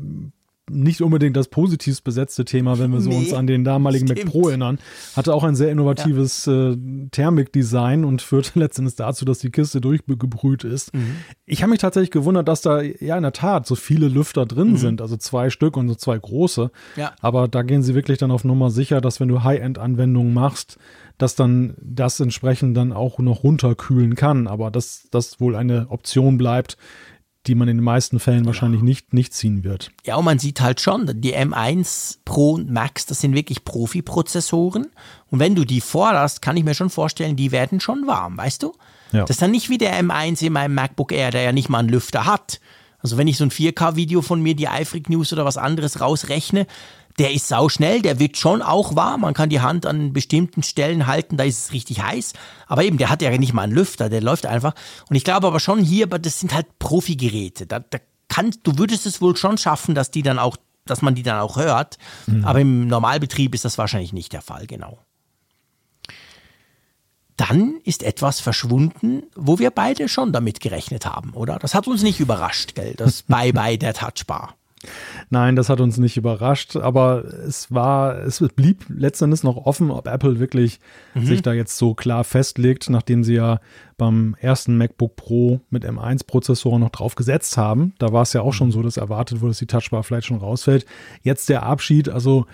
nicht 0.69 1.02
unbedingt 1.02 1.38
das 1.38 1.48
positivst 1.48 2.03
besetzte 2.03 2.44
Thema, 2.44 2.80
wenn 2.80 2.91
wir 2.91 2.99
so 2.99 3.10
nee, 3.10 3.18
uns 3.18 3.34
an 3.34 3.45
den 3.45 3.64
damaligen 3.64 4.07
stimmt. 4.07 4.26
Mac 4.26 4.32
Pro 4.32 4.49
erinnern. 4.49 4.80
Hatte 5.15 5.34
auch 5.34 5.44
ein 5.44 5.56
sehr 5.56 5.69
innovatives 5.69 6.45
ja. 6.48 6.72
äh, 6.72 6.77
Thermikdesign 7.11 8.03
und 8.03 8.23
führte 8.23 8.52
letztendlich 8.60 8.95
dazu, 8.95 9.26
dass 9.26 9.40
die 9.40 9.52
Kiste 9.52 9.80
durchgebrüht 9.80 10.64
ist. 10.64 10.94
Mhm. 10.94 11.18
Ich 11.45 11.61
habe 11.61 11.69
mich 11.69 11.80
tatsächlich 11.80 12.10
gewundert, 12.10 12.48
dass 12.48 12.61
da 12.61 12.82
ja 12.82 13.15
in 13.15 13.23
der 13.23 13.34
Tat 13.34 13.68
so 13.68 13.76
viele 13.76 14.07
Lüfter 14.07 14.48
drin 14.48 14.72
mhm. 14.72 14.77
sind, 14.77 15.02
also 15.02 15.18
zwei 15.18 15.52
Stück 15.52 15.77
und 15.77 15.88
so 15.88 15.95
zwei 15.95 16.18
große. 16.18 16.72
Ja. 16.95 17.14
Aber 17.22 17.48
da 17.48 17.61
gehen 17.61 17.84
sie 17.84 17.94
wirklich 17.94 18.18
dann 18.18 18.32
auf 18.32 18.44
Nummer 18.44 18.72
sicher, 18.72 19.02
dass 19.02 19.19
wenn 19.19 19.27
du 19.27 19.44
High-End-Anwendungen 19.44 20.34
machst, 20.34 20.77
dass 21.18 21.36
dann 21.36 21.76
das 21.82 22.20
entsprechend 22.20 22.76
dann 22.76 22.94
auch 22.94 23.20
noch 23.20 23.44
runterkühlen 23.44 24.16
kann. 24.16 24.48
Aber 24.48 24.72
dass 24.72 25.08
das 25.12 25.40
wohl 25.40 25.56
eine 25.56 25.88
Option 25.90 26.38
bleibt, 26.38 26.78
die 27.48 27.56
man 27.56 27.68
in 27.68 27.78
den 27.78 27.84
meisten 27.84 28.20
Fällen 28.20 28.42
ja. 28.42 28.48
wahrscheinlich 28.48 28.82
nicht, 28.82 29.14
nicht 29.14 29.34
ziehen 29.34 29.64
wird. 29.64 29.92
Ja, 30.04 30.16
und 30.16 30.26
man 30.26 30.40
sieht 30.40 30.62
halt 30.62 30.82
schon, 30.82 31.22
die 31.22 31.36
M1 31.36 32.18
Pro 32.26 32.54
und 32.54 32.72
Max, 32.72 33.06
das 33.06 33.22
sind 33.22 33.36
wirklich 33.36 33.64
Profi-Prozessoren. 33.64 34.88
Und 35.30 35.40
wenn 35.40 35.56
du 35.56 35.64
die 35.64 35.82
forderst, 35.82 36.42
kann 36.42 36.58
ich 36.58 36.64
mir 36.64 36.74
schon 36.74 36.90
vorstellen, 36.90 37.36
die 37.36 37.52
werden 37.52 37.80
schon 37.80 38.08
warm, 38.08 38.38
weißt 38.38 38.64
du? 38.64 38.74
Ja. 39.12 39.22
Das 39.22 39.32
ist 39.32 39.42
dann 39.42 39.52
nicht 39.52 39.70
wie 39.70 39.78
der 39.78 40.02
M1 40.02 40.44
in 40.44 40.54
meinem 40.54 40.74
MacBook 40.74 41.12
Air, 41.12 41.32
der 41.32 41.42
ja 41.42 41.52
nicht 41.52 41.70
mal 41.70 41.80
einen 41.80 41.90
Lüfter 41.90 42.26
hat. 42.26 42.60
Also 43.00 43.18
wenn 43.18 43.28
ich 43.28 43.38
so 43.38 43.44
ein 43.44 43.52
4K-Video 43.52 44.24
von 44.24 44.42
mir, 44.42 44.56
die 44.56 44.66
iFreak 44.66 45.10
News 45.10 45.32
oder 45.32 45.46
was 45.46 45.58
anderes 45.58 46.02
rausrechne, 46.02 46.66
der 47.18 47.34
ist 47.34 47.48
sau 47.48 47.70
schnell, 47.70 48.02
der 48.02 48.20
wird 48.20 48.38
schon 48.38 48.62
auch 48.62 48.96
warm. 48.96 49.22
Man 49.22 49.34
kann 49.34 49.50
die 49.50 49.62
Hand 49.62 49.86
an 49.86 50.12
bestimmten 50.12 50.64
Stellen 50.64 51.08
halten, 51.08 51.38
da 51.38 51.46
ist 51.46 51.66
es 51.66 51.72
richtig 51.72 52.04
heiß. 52.04 52.34
Aber 52.68 52.84
eben, 52.84 52.98
der 52.98 53.10
hat 53.10 53.22
ja 53.22 53.36
nicht 53.38 53.54
mal 53.54 53.64
einen 53.64 53.74
Lüfter, 53.74 54.10
der 54.10 54.22
läuft 54.22 54.46
einfach. 54.46 54.74
Und 55.10 55.16
ich 55.16 55.24
glaube 55.24 55.48
aber 55.48 55.60
schon 55.60 55.80
hier, 55.80 56.08
das 56.08 56.40
sind 56.40 56.54
halt 56.54 56.80
Profi-Geräte. 56.80 57.68
Da, 57.68 57.80
da 57.80 58.00
kann, 58.28 58.54
du 58.64 58.78
würdest 58.78 59.06
es 59.06 59.22
wohl 59.22 59.38
schon 59.38 59.58
schaffen, 59.58 59.96
dass 59.96 60.12
die 60.12 60.24
dann 60.24 60.40
auch, 60.40 60.58
dass 60.86 61.02
man 61.02 61.16
die 61.16 61.24
dann 61.24 61.40
auch 61.40 61.56
hört. 61.56 61.98
Mhm. 62.28 62.44
Aber 62.44 62.60
im 62.60 62.88
Normalbetrieb 62.88 63.56
ist 63.56 63.64
das 63.64 63.78
wahrscheinlich 63.78 64.12
nicht 64.12 64.34
der 64.34 64.42
Fall, 64.42 64.68
genau. 64.68 65.00
Dann 67.38 67.76
ist 67.84 68.04
etwas 68.04 68.40
verschwunden, 68.40 69.24
wo 69.36 69.60
wir 69.60 69.72
beide 69.72 70.08
schon 70.08 70.32
damit 70.32 70.62
gerechnet 70.62 71.06
haben, 71.06 71.32
oder? 71.32 71.60
Das 71.60 71.76
hat 71.76 71.88
uns 71.88 72.02
nicht 72.02 72.20
überrascht, 72.20 72.76
gell? 72.76 72.94
Das 72.96 73.22
Bye-bye 73.28 73.78
der 73.78 73.94
Touchbar. 73.94 74.56
Nein, 75.30 75.56
das 75.56 75.70
hat 75.70 75.82
uns 75.82 75.98
nicht 75.98 76.18
überrascht, 76.18 76.76
aber 76.76 77.24
es 77.26 77.72
war, 77.72 78.18
es 78.20 78.44
blieb 78.56 78.86
letztendlich 78.90 79.44
noch 79.44 79.57
offen, 79.57 79.91
ob 79.91 80.07
Apple 80.07 80.40
wirklich 80.40 80.80
mhm. 81.14 81.26
sich 81.26 81.41
da 81.41 81.53
jetzt 81.53 81.78
so 81.78 81.94
klar 81.94 82.24
festlegt, 82.24 82.90
nachdem 82.90 83.24
sie 83.24 83.36
ja 83.36 83.60
beim 83.98 84.36
ersten 84.40 84.78
MacBook 84.78 85.16
Pro 85.16 85.62
mit 85.70 85.86
M1-Prozessoren 85.86 86.82
noch 86.82 86.90
drauf 86.90 87.16
gesetzt 87.16 87.57
haben. 87.57 87.94
Da 87.99 88.12
war 88.12 88.24
es 88.24 88.34
ja 88.34 88.41
auch 88.41 88.53
schon 88.53 88.72
so, 88.72 88.82
dass 88.82 88.98
erwartet 88.98 89.41
wurde, 89.41 89.52
dass 89.52 89.60
die 89.60 89.68
Touchbar 89.68 90.03
vielleicht 90.03 90.28
schon 90.28 90.38
rausfällt. 90.38 90.86
Jetzt 91.22 91.49
der 91.49 91.64
Abschied, 91.64 92.10
also 92.10 92.45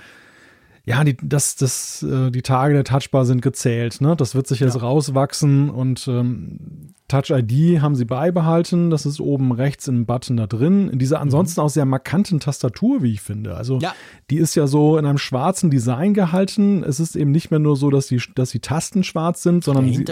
ja, 0.83 1.03
die, 1.03 1.15
das, 1.21 1.55
das, 1.55 2.01
äh, 2.03 2.31
die 2.31 2.41
Tage 2.41 2.73
der 2.73 2.83
Touchbar 2.83 3.25
sind 3.25 3.41
gezählt. 3.41 4.01
Ne? 4.01 4.15
Das 4.15 4.33
wird 4.33 4.47
sich 4.47 4.59
jetzt 4.59 4.75
ja. 4.75 4.81
rauswachsen 4.81 5.69
und 5.69 6.07
ähm, 6.07 6.93
Touch 7.07 7.29
ID 7.29 7.81
haben 7.81 7.95
sie 7.95 8.05
beibehalten. 8.05 8.89
Das 8.89 9.05
ist 9.05 9.19
oben 9.19 9.51
rechts 9.51 9.87
im 9.87 10.05
Button 10.05 10.37
da 10.37 10.47
drin. 10.47 10.89
In 10.89 10.97
dieser 10.97 11.17
mhm. 11.17 11.23
ansonsten 11.23 11.59
mhm. 11.59 11.65
auch 11.65 11.69
sehr 11.69 11.85
markanten 11.85 12.39
Tastatur, 12.39 13.03
wie 13.03 13.11
ich 13.11 13.21
finde. 13.21 13.55
Also 13.55 13.77
ja. 13.79 13.93
die 14.31 14.37
ist 14.37 14.55
ja 14.55 14.65
so 14.65 14.97
in 14.97 15.05
einem 15.05 15.19
schwarzen 15.19 15.69
Design 15.69 16.15
gehalten. 16.15 16.83
Es 16.83 16.99
ist 16.99 17.15
eben 17.15 17.31
nicht 17.31 17.51
mehr 17.51 17.59
nur 17.59 17.75
so, 17.75 17.91
dass 17.91 18.07
die, 18.07 18.21
dass 18.33 18.49
die 18.49 18.61
Tasten 18.61 19.03
schwarz 19.03 19.43
sind, 19.43 19.63
sondern. 19.63 19.85
Sie, 19.85 20.05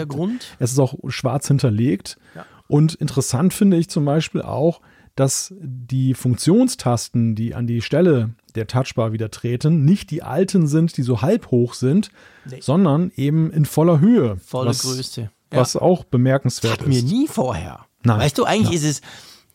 es 0.60 0.72
ist 0.72 0.78
auch 0.78 0.94
schwarz 1.08 1.48
hinterlegt. 1.48 2.16
Ja. 2.36 2.44
Und 2.68 2.94
interessant 2.94 3.52
finde 3.54 3.76
ich 3.76 3.88
zum 3.88 4.04
Beispiel 4.04 4.42
auch, 4.42 4.80
dass 5.16 5.52
die 5.60 6.14
Funktionstasten, 6.14 7.34
die 7.34 7.54
an 7.54 7.66
die 7.66 7.82
Stelle 7.82 8.30
der 8.54 8.66
Touchbar 8.66 9.12
wieder 9.12 9.30
treten, 9.30 9.84
nicht 9.84 10.10
die 10.10 10.22
alten 10.22 10.66
sind, 10.66 10.96
die 10.96 11.02
so 11.02 11.22
halb 11.22 11.50
hoch 11.50 11.74
sind, 11.74 12.10
nee. 12.44 12.60
sondern 12.60 13.12
eben 13.16 13.50
in 13.50 13.64
voller 13.64 14.00
Höhe. 14.00 14.36
Volle 14.38 14.70
was, 14.70 14.82
Größe. 14.82 15.30
Ja. 15.52 15.58
Was 15.58 15.76
auch 15.76 16.04
bemerkenswert 16.04 16.80
das 16.80 16.88
ist. 16.88 16.94
mir 16.94 17.02
nie 17.02 17.26
vorher. 17.26 17.86
Nein. 18.02 18.20
Weißt 18.20 18.38
du, 18.38 18.44
eigentlich 18.44 18.80
Nein. 18.80 18.90
ist 18.90 19.02
es 19.02 19.02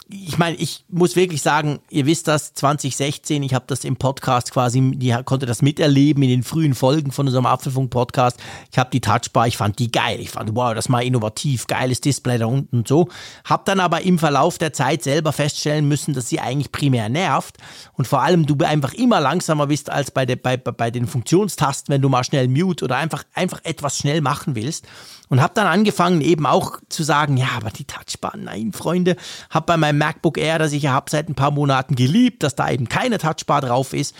ich 0.07 0.37
meine, 0.37 0.55
ich 0.57 0.85
muss 0.87 1.15
wirklich 1.15 1.41
sagen, 1.41 1.79
ihr 1.89 2.05
wisst 2.05 2.27
das, 2.27 2.53
2016, 2.53 3.41
ich 3.41 3.55
habe 3.55 3.65
das 3.67 3.83
im 3.83 3.95
Podcast 3.95 4.51
quasi, 4.51 4.91
die 4.95 5.15
konnte 5.25 5.47
das 5.47 5.63
miterleben 5.63 6.21
in 6.21 6.29
den 6.29 6.43
frühen 6.43 6.75
Folgen 6.75 7.11
von 7.11 7.25
unserem 7.25 7.47
Apfelfunk-Podcast. 7.47 8.39
Ich 8.71 8.77
habe 8.77 8.91
die 8.91 9.01
Touchbar, 9.01 9.47
ich 9.47 9.57
fand 9.57 9.79
die 9.79 9.91
geil. 9.91 10.19
Ich 10.19 10.29
fand, 10.29 10.55
wow, 10.55 10.75
das 10.75 10.89
mal 10.89 11.03
innovativ, 11.03 11.65
geiles 11.65 12.01
Display 12.01 12.37
da 12.37 12.45
unten 12.45 12.77
und 12.77 12.87
so. 12.87 13.09
Hab 13.45 13.65
dann 13.65 13.79
aber 13.79 14.01
im 14.01 14.19
Verlauf 14.19 14.59
der 14.59 14.73
Zeit 14.73 15.01
selber 15.01 15.33
feststellen 15.33 15.87
müssen, 15.87 16.13
dass 16.13 16.29
sie 16.29 16.39
eigentlich 16.39 16.71
primär 16.71 17.09
nervt 17.09 17.57
und 17.93 18.07
vor 18.07 18.21
allem 18.21 18.45
du 18.45 18.55
einfach 18.63 18.93
immer 18.93 19.19
langsamer 19.19 19.67
bist 19.67 19.89
als 19.89 20.11
bei, 20.11 20.27
de, 20.27 20.35
bei, 20.35 20.57
bei 20.57 20.91
den 20.91 21.07
Funktionstasten, 21.07 21.91
wenn 21.91 22.01
du 22.01 22.09
mal 22.09 22.23
schnell 22.23 22.47
mute 22.47 22.85
oder 22.85 22.97
einfach, 22.97 23.23
einfach 23.33 23.61
etwas 23.63 23.97
schnell 23.97 24.21
machen 24.21 24.55
willst. 24.55 24.85
Und 25.27 25.41
habe 25.41 25.55
dann 25.55 25.65
angefangen 25.65 26.21
eben 26.21 26.45
auch 26.45 26.79
zu 26.87 27.01
sagen, 27.01 27.35
ja, 27.37 27.47
aber 27.57 27.71
die 27.71 27.85
Touchbar, 27.85 28.33
nein, 28.37 28.71
Freunde, 28.73 29.15
habe 29.49 29.65
bei 29.65 29.77
meinem 29.77 29.94
MacBook 29.97 30.37
Air, 30.37 30.59
das 30.59 30.71
ich 30.71 30.83
ja 30.83 30.91
habe 30.91 31.09
seit 31.09 31.29
ein 31.29 31.35
paar 31.35 31.51
Monaten 31.51 31.95
geliebt, 31.95 32.43
dass 32.43 32.55
da 32.55 32.69
eben 32.69 32.89
keine 32.89 33.17
Touchbar 33.17 33.61
drauf 33.61 33.93
ist. 33.93 34.15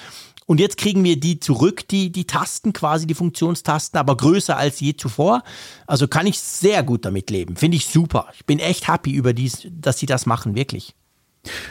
Und 0.48 0.60
jetzt 0.60 0.78
kriegen 0.78 1.04
wir 1.04 1.20
die 1.20 1.40
zurück, 1.40 1.88
die, 1.88 2.12
die 2.12 2.28
Tasten, 2.28 2.72
quasi 2.72 3.08
die 3.08 3.16
Funktionstasten, 3.16 4.00
aber 4.00 4.16
größer 4.16 4.56
als 4.56 4.80
je 4.80 4.96
zuvor. 4.96 5.44
Also 5.88 6.08
kann 6.08 6.28
ich 6.28 6.40
sehr 6.40 6.84
gut 6.84 7.06
damit 7.06 7.32
leben. 7.32 7.56
Finde 7.56 7.78
ich 7.78 7.88
super. 7.88 8.28
Ich 8.36 8.46
bin 8.46 8.60
echt 8.60 8.88
happy 8.88 9.12
über 9.12 9.34
dies, 9.34 9.68
dass 9.72 9.98
sie 9.98 10.06
das 10.06 10.26
machen, 10.28 10.56
wirklich. 10.56 10.94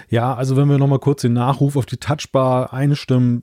Ja, 0.09 0.35
also 0.35 0.57
wenn 0.57 0.69
wir 0.69 0.79
nochmal 0.79 0.99
kurz 0.99 1.23
den 1.23 1.33
Nachruf 1.33 1.77
auf 1.77 1.87
die 1.87 1.97
Touchbar 1.97 2.73
einstimmen, 2.73 3.43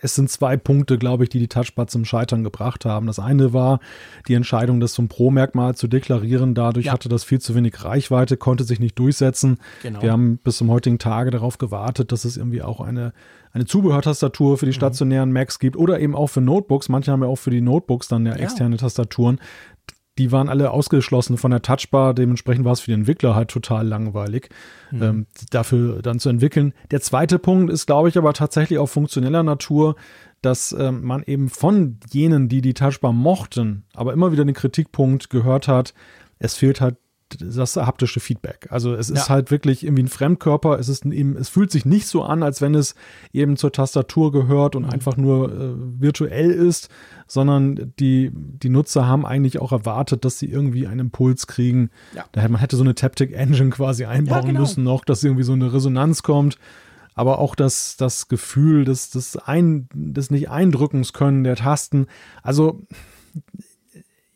es 0.00 0.14
sind 0.14 0.30
zwei 0.30 0.56
Punkte, 0.56 0.98
glaube 0.98 1.24
ich, 1.24 1.30
die 1.30 1.38
die 1.38 1.48
Touchbar 1.48 1.86
zum 1.86 2.04
Scheitern 2.04 2.44
gebracht 2.44 2.84
haben. 2.84 3.06
Das 3.06 3.18
eine 3.18 3.52
war 3.52 3.80
die 4.28 4.34
Entscheidung, 4.34 4.80
das 4.80 4.92
zum 4.92 5.08
Pro-Merkmal 5.08 5.74
zu 5.74 5.88
deklarieren. 5.88 6.54
Dadurch 6.54 6.86
ja. 6.86 6.92
hatte 6.92 7.08
das 7.08 7.24
viel 7.24 7.40
zu 7.40 7.54
wenig 7.54 7.84
Reichweite, 7.84 8.36
konnte 8.36 8.64
sich 8.64 8.80
nicht 8.80 8.98
durchsetzen. 8.98 9.58
Genau. 9.82 10.02
Wir 10.02 10.12
haben 10.12 10.38
bis 10.38 10.58
zum 10.58 10.70
heutigen 10.70 10.98
Tage 10.98 11.30
darauf 11.30 11.58
gewartet, 11.58 12.12
dass 12.12 12.24
es 12.24 12.36
irgendwie 12.36 12.62
auch 12.62 12.80
eine, 12.80 13.12
eine 13.52 13.66
Zubehörtastatur 13.66 14.58
für 14.58 14.66
die 14.66 14.70
mhm. 14.70 14.76
stationären. 14.76 15.32
Macs 15.32 15.58
gibt 15.58 15.76
oder 15.76 16.00
eben 16.00 16.14
auch 16.14 16.28
für 16.28 16.40
Notebooks. 16.40 16.88
Manche 16.88 17.12
haben 17.12 17.22
ja 17.22 17.28
auch 17.28 17.36
für 17.36 17.50
die 17.50 17.60
Notebooks 17.60 18.08
dann 18.08 18.26
ja, 18.26 18.32
ja. 18.32 18.38
externe 18.38 18.76
Tastaturen 18.76 19.40
die 20.18 20.30
waren 20.30 20.48
alle 20.48 20.70
ausgeschlossen 20.70 21.38
von 21.38 21.50
der 21.50 21.62
Touchbar. 21.62 22.14
Dementsprechend 22.14 22.64
war 22.64 22.72
es 22.72 22.80
für 22.80 22.90
den 22.90 23.00
Entwickler 23.00 23.34
halt 23.34 23.48
total 23.48 23.86
langweilig, 23.86 24.50
mhm. 24.90 25.02
ähm, 25.02 25.26
dafür 25.50 26.02
dann 26.02 26.18
zu 26.18 26.28
entwickeln. 26.28 26.74
Der 26.90 27.00
zweite 27.00 27.38
Punkt 27.38 27.72
ist, 27.72 27.86
glaube 27.86 28.08
ich, 28.08 28.18
aber 28.18 28.32
tatsächlich 28.34 28.78
auch 28.78 28.86
funktioneller 28.86 29.42
Natur, 29.42 29.96
dass 30.42 30.72
ähm, 30.72 31.04
man 31.04 31.22
eben 31.22 31.48
von 31.48 31.98
jenen, 32.10 32.48
die 32.48 32.60
die 32.60 32.74
Touchbar 32.74 33.12
mochten, 33.12 33.84
aber 33.94 34.12
immer 34.12 34.32
wieder 34.32 34.44
den 34.44 34.54
Kritikpunkt 34.54 35.30
gehört 35.30 35.68
hat, 35.68 35.94
es 36.38 36.56
fehlt 36.56 36.80
halt 36.80 36.96
das 37.40 37.76
haptische 37.76 38.20
Feedback. 38.20 38.66
Also 38.70 38.94
es 38.94 39.10
ist 39.10 39.28
ja. 39.28 39.28
halt 39.28 39.50
wirklich 39.50 39.84
irgendwie 39.84 40.04
ein 40.04 40.08
Fremdkörper. 40.08 40.78
Es 40.78 40.88
ist 40.88 41.04
eben, 41.04 41.36
es 41.36 41.48
fühlt 41.48 41.70
sich 41.70 41.84
nicht 41.84 42.06
so 42.06 42.22
an, 42.22 42.42
als 42.42 42.60
wenn 42.60 42.74
es 42.74 42.94
eben 43.32 43.56
zur 43.56 43.72
Tastatur 43.72 44.32
gehört 44.32 44.76
und 44.76 44.84
mhm. 44.84 44.90
einfach 44.90 45.16
nur 45.16 45.52
äh, 45.52 45.74
virtuell 46.00 46.50
ist, 46.50 46.88
sondern 47.26 47.92
die, 47.98 48.30
die 48.32 48.68
Nutzer 48.68 49.06
haben 49.06 49.24
eigentlich 49.24 49.60
auch 49.60 49.72
erwartet, 49.72 50.24
dass 50.24 50.38
sie 50.38 50.46
irgendwie 50.46 50.86
einen 50.86 51.00
Impuls 51.00 51.46
kriegen. 51.46 51.90
Ja. 52.14 52.24
Daher, 52.32 52.50
man 52.50 52.60
hätte 52.60 52.76
so 52.76 52.82
eine 52.82 52.94
Taptic 52.94 53.32
Engine 53.32 53.70
quasi 53.70 54.04
einbauen 54.04 54.42
ja, 54.42 54.46
genau. 54.48 54.60
müssen 54.60 54.84
noch, 54.84 55.04
dass 55.04 55.24
irgendwie 55.24 55.44
so 55.44 55.52
eine 55.52 55.72
Resonanz 55.72 56.22
kommt. 56.22 56.58
Aber 57.14 57.38
auch 57.38 57.54
das, 57.54 57.96
das 57.96 58.28
Gefühl 58.28 58.84
des, 58.84 59.10
des, 59.10 59.36
Ein, 59.36 59.88
des 59.92 60.30
nicht 60.30 60.48
Eindrückens 60.48 61.12
können 61.12 61.44
der 61.44 61.56
Tasten. 61.56 62.06
Also 62.42 62.86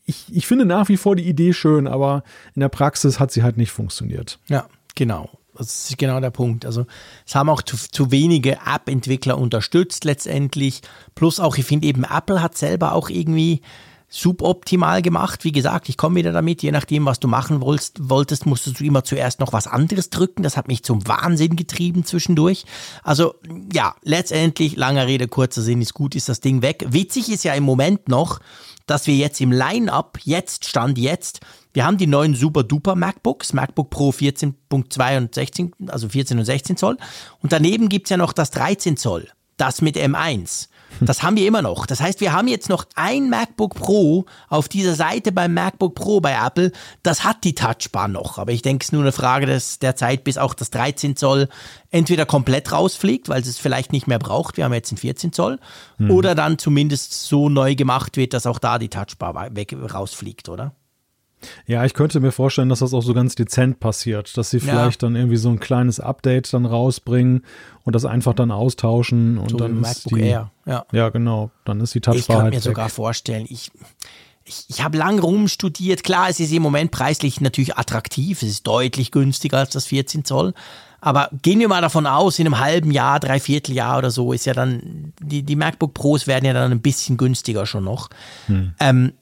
ich, 0.07 0.25
ich 0.31 0.47
finde 0.47 0.65
nach 0.65 0.89
wie 0.89 0.97
vor 0.97 1.17
die 1.17 1.29
Idee 1.29 1.53
schön, 1.53 1.87
aber 1.87 2.23
in 2.55 2.61
der 2.61 2.69
Praxis 2.69 3.21
hat 3.21 3.33
sie 3.33 3.43
halt 3.43 3.57
nicht 3.57 3.73
funktioniert. 3.73 4.39
Ja, 4.49 4.67
genau. 4.95 5.31
Das 5.57 5.91
ist 5.91 5.99
genau 5.99 6.21
der 6.21 6.31
Punkt. 6.31 6.67
Also 6.67 6.87
es 7.27 7.35
haben 7.35 7.49
auch 7.49 7.63
zu, 7.63 7.77
zu 7.77 8.11
wenige 8.11 8.59
App-Entwickler 8.67 9.39
unterstützt 9.39 10.05
letztendlich. 10.05 10.83
Plus 11.15 11.41
auch, 11.41 11.57
ich 11.57 11.65
finde 11.65 11.87
eben, 11.87 12.05
Apple 12.05 12.43
hat 12.43 12.57
selber 12.57 12.93
auch 12.93 13.09
irgendwie 13.09 13.63
suboptimal 14.09 15.03
gemacht. 15.03 15.45
Wie 15.45 15.53
gesagt, 15.53 15.89
ich 15.89 15.97
komme 15.97 16.17
wieder 16.17 16.33
damit, 16.33 16.63
je 16.63 16.71
nachdem, 16.71 17.07
was 17.07 17.19
du 17.19 17.29
machen 17.29 17.61
wolltest, 17.61 18.09
wolltest, 18.09 18.47
musstest 18.47 18.81
du 18.81 18.85
immer 18.85 19.05
zuerst 19.05 19.41
noch 19.41 19.53
was 19.53 19.67
anderes 19.67 20.11
drücken. 20.11 20.43
Das 20.43 20.57
hat 20.57 20.69
mich 20.69 20.85
zum 20.85 21.07
Wahnsinn 21.09 21.57
getrieben 21.57 22.05
zwischendurch. 22.05 22.65
Also 23.03 23.35
ja, 23.73 23.95
letztendlich, 24.03 24.77
langer 24.77 25.07
Rede, 25.07 25.29
kurzer 25.29 25.63
Sinn, 25.63 25.83
ist 25.83 25.95
gut, 25.95 26.15
ist 26.15 26.29
das 26.29 26.41
Ding 26.41 26.63
weg. 26.63 26.87
Witzig 26.89 27.31
ist 27.31 27.45
ja 27.45 27.55
im 27.55 27.65
Moment 27.65 28.09
noch, 28.09 28.41
dass 28.87 29.09
wir 29.09 29.17
jetzt 29.17 29.41
im 29.41 29.51
Line-up, 29.51 30.19
jetzt, 30.23 30.67
Stand 30.67 30.97
jetzt, 30.99 31.41
wir 31.73 31.85
haben 31.85 31.99
die 31.99 32.07
neuen 32.07 32.35
super 32.35 32.63
duper 32.63 32.95
MacBooks, 32.95 33.53
MacBook 33.53 33.91
Pro 33.91 34.11
14.2 34.11 35.17
und 35.19 35.35
16, 35.35 35.73
also 35.89 36.09
14 36.09 36.39
und 36.39 36.45
16 36.45 36.77
Zoll. 36.77 36.97
Und 37.43 37.53
daneben 37.53 37.89
gibt's 37.89 38.11
ja 38.11 38.17
noch 38.17 38.33
das 38.33 38.51
13 38.53 38.97
Zoll, 38.97 39.29
das 39.57 39.83
mit 39.83 39.97
M1. 39.97 40.69
Das 41.01 41.23
haben 41.23 41.37
wir 41.37 41.47
immer 41.47 41.63
noch. 41.63 41.87
Das 41.87 42.01
heißt, 42.01 42.21
wir 42.21 42.33
haben 42.33 42.49
jetzt 42.49 42.69
noch 42.69 42.87
ein 42.95 43.29
MacBook 43.29 43.75
Pro 43.75 44.27
auf 44.49 44.69
dieser 44.69 44.95
Seite 44.95 45.33
beim 45.33 45.55
MacBook 45.55 45.95
Pro 45.95 46.21
bei 46.21 46.35
Apple. 46.35 46.73
Das 47.03 47.25
hat 47.25 47.45
die 47.45 47.55
Touchbar 47.55 48.09
noch. 48.09 48.39
Aber 48.39 48.53
ich 48.53 48.63
denke, 48.63 48.83
es 48.83 48.89
ist 48.89 48.93
nur 48.93 49.03
eine 49.03 49.13
Frage 49.13 49.47
des, 49.47 49.79
der 49.79 49.97
Zeit, 49.97 50.25
bis 50.25 50.39
auch 50.39 50.55
das 50.55 50.71
13 50.71 51.17
Zoll 51.17 51.49
entweder 51.91 52.27
komplett 52.27 52.73
rausfliegt, 52.73 53.29
weil 53.29 53.43
es 53.43 53.49
es 53.49 53.59
vielleicht 53.59 53.93
nicht 53.93 54.07
mehr 54.07 54.19
braucht. 54.19 54.57
Wir 54.57 54.65
haben 54.65 54.75
jetzt 54.75 54.93
ein 54.93 54.97
14 54.97 55.33
Zoll. 55.33 55.59
Mhm. 55.99 56.11
Oder 56.11 56.35
dann 56.35 56.59
zumindest 56.59 57.25
so 57.25 57.49
neu 57.49 57.75
gemacht 57.75 58.17
wird, 58.17 58.33
dass 58.33 58.47
auch 58.47 58.59
da 58.59 58.79
die 58.79 58.89
Touchbar 58.89 59.55
weg 59.55 59.75
rausfliegt, 59.93 60.49
oder? 60.49 60.73
Ja, 61.67 61.85
ich 61.85 61.95
könnte 61.95 62.21
mir 62.21 62.33
vorstellen, 62.33 62.69
dass 62.69 62.81
das 62.81 62.95
auch 62.95 63.03
so 63.03 63.15
ganz 63.15 63.35
dezent 63.35 63.81
passiert, 63.81 64.37
dass 64.37 64.51
sie 64.51 64.61
vielleicht 64.61 65.03
ja. 65.03 65.09
dann 65.09 65.17
irgendwie 65.17 65.37
so 65.37 65.49
ein 65.49 65.61
kleines 65.61 66.01
Update 66.01 66.53
dann 66.53 66.67
rausbringen 66.67 67.43
und 67.85 67.95
das 67.95 68.05
einfach 68.05 68.35
dann 68.35 68.51
austauschen 68.51 69.39
und 69.39 69.51
so 69.51 69.57
dann 69.57 69.83
ist 69.83 70.11
die, 70.11 70.21
Air. 70.21 70.51
Ja. 70.65 70.85
ja, 70.93 71.09
genau, 71.11 71.51
dann 71.65 71.81
ist 71.81 71.95
die 71.95 72.01
Touchbar 72.01 72.19
Ich 72.19 72.27
kann 72.27 72.37
halt 72.43 72.55
mir 72.55 72.57
weg. 72.59 72.65
sogar 72.65 72.89
vorstellen, 72.89 73.47
ich 73.49 73.71
ich, 74.49 74.65
ich 74.69 74.83
habe 74.83 74.97
lang 74.97 75.19
rumstudiert. 75.19 76.05
Klar, 76.05 76.29
es 76.29 76.39
ist 76.41 76.53
im 76.53 76.63
Moment 76.63 76.93
preislich 76.93 77.41
natürlich 77.41 77.77
attraktiv. 77.77 78.43
Es 78.43 78.49
ist 78.49 78.67
deutlich 78.67 79.11
günstiger 79.11 79.59
als 79.59 79.71
das 79.71 79.87
14 79.87 80.25
Zoll. 80.25 80.55
Aber 81.01 81.31
gehen 81.43 81.61
wir 81.61 81.69
mal 81.69 81.83
davon 81.83 82.07
aus, 82.07 82.39
in 82.39 82.47
einem 82.47 82.59
halben 82.59 82.91
Jahr, 82.91 83.21
dreiviertel 83.21 83.75
Jahr 83.75 83.99
oder 83.99 84.11
so 84.11 84.33
ist 84.33 84.47
ja 84.47 84.55
dann, 84.55 85.13
die, 85.21 85.43
die 85.43 85.57
MacBook 85.57 85.95
Pros 85.95 86.27
werden 86.27 86.45
ja 86.45 86.53
dann 86.53 86.73
ein 86.73 86.81
bisschen 86.81 87.17
günstiger 87.17 87.67
schon 87.67 87.85
noch. 87.85 88.09
Hm. 88.47 88.73
Ähm, 88.81 89.13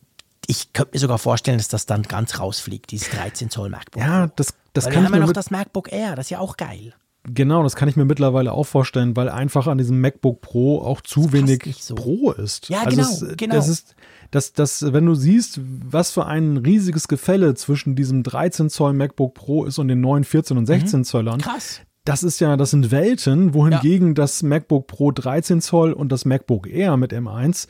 ich 0.47 0.73
könnte 0.73 0.93
mir 0.95 1.01
sogar 1.01 1.19
vorstellen, 1.19 1.59
dass 1.59 1.69
das 1.69 1.87
dann 1.87 2.03
ganz 2.03 2.39
rausfliegt, 2.39 2.91
dieses 2.91 3.11
13 3.11 3.51
Zoll 3.51 3.71
MacBook. 3.71 4.03
Ja, 4.03 4.29
das, 4.37 4.55
das 4.73 4.87
weil 4.87 4.93
kann 4.93 5.03
wir 5.03 5.09
ich 5.09 5.13
haben 5.13 5.21
ja 5.21 5.27
noch 5.27 5.33
das 5.33 5.51
MacBook 5.51 5.93
Air, 5.93 6.17
das 6.17 6.27
ist 6.27 6.31
ja 6.31 6.39
auch 6.39 6.57
geil. 6.57 6.95
Genau, 7.27 7.63
das 7.63 7.75
kann 7.75 7.89
ich 7.89 7.97
mir 7.97 8.05
mittlerweile 8.05 8.53
auch 8.53 8.65
vorstellen, 8.65 9.17
weil 9.17 9.31
einfach 9.31 9.67
an 9.67 9.79
diesem 9.79 9.99
MacBook 9.99 10.43
Pro 10.43 10.83
auch 10.83 11.01
zu 11.01 11.33
wenig 11.33 11.77
so. 11.81 11.95
Pro 11.95 12.33
ist. 12.33 12.69
Ja, 12.69 12.83
also 12.83 12.97
genau, 12.97 13.09
es, 13.09 13.37
genau. 13.39 13.55
Das 13.55 13.69
ist, 13.69 13.95
das, 14.31 14.53
das, 14.53 14.93
wenn 14.93 15.07
du 15.07 15.15
siehst, 15.15 15.59
was 15.63 16.11
für 16.11 16.27
ein 16.27 16.59
riesiges 16.59 17.09
Gefälle 17.09 17.55
zwischen 17.55 17.97
diesem 17.97 18.23
13 18.23 18.69
Zoll 18.69 18.93
MacBook 18.93 19.33
Pro 19.33 19.65
ist 19.65 19.79
und 19.79 19.89
den 19.89 20.03
neuen 20.03 20.25
14 20.25 20.59
und 20.59 20.67
16 20.67 21.01
mhm. 21.01 21.05
Zöllern. 21.05 21.41
Krass. 21.41 21.81
Das 22.05 22.23
ist 22.23 22.41
ja, 22.41 22.59
das 22.59 22.73
sind 22.73 22.91
Welten, 22.91 23.55
wohingegen 23.55 24.09
ja. 24.09 24.15
das 24.15 24.43
MacBook 24.43 24.87
Pro 24.87 25.11
13 25.11 25.63
Zoll 25.63 25.95
und 25.95 26.13
das 26.13 26.27
MacBook 26.27 26.67
Air 26.67 26.99
mit 26.99 27.15
M1 27.15 27.69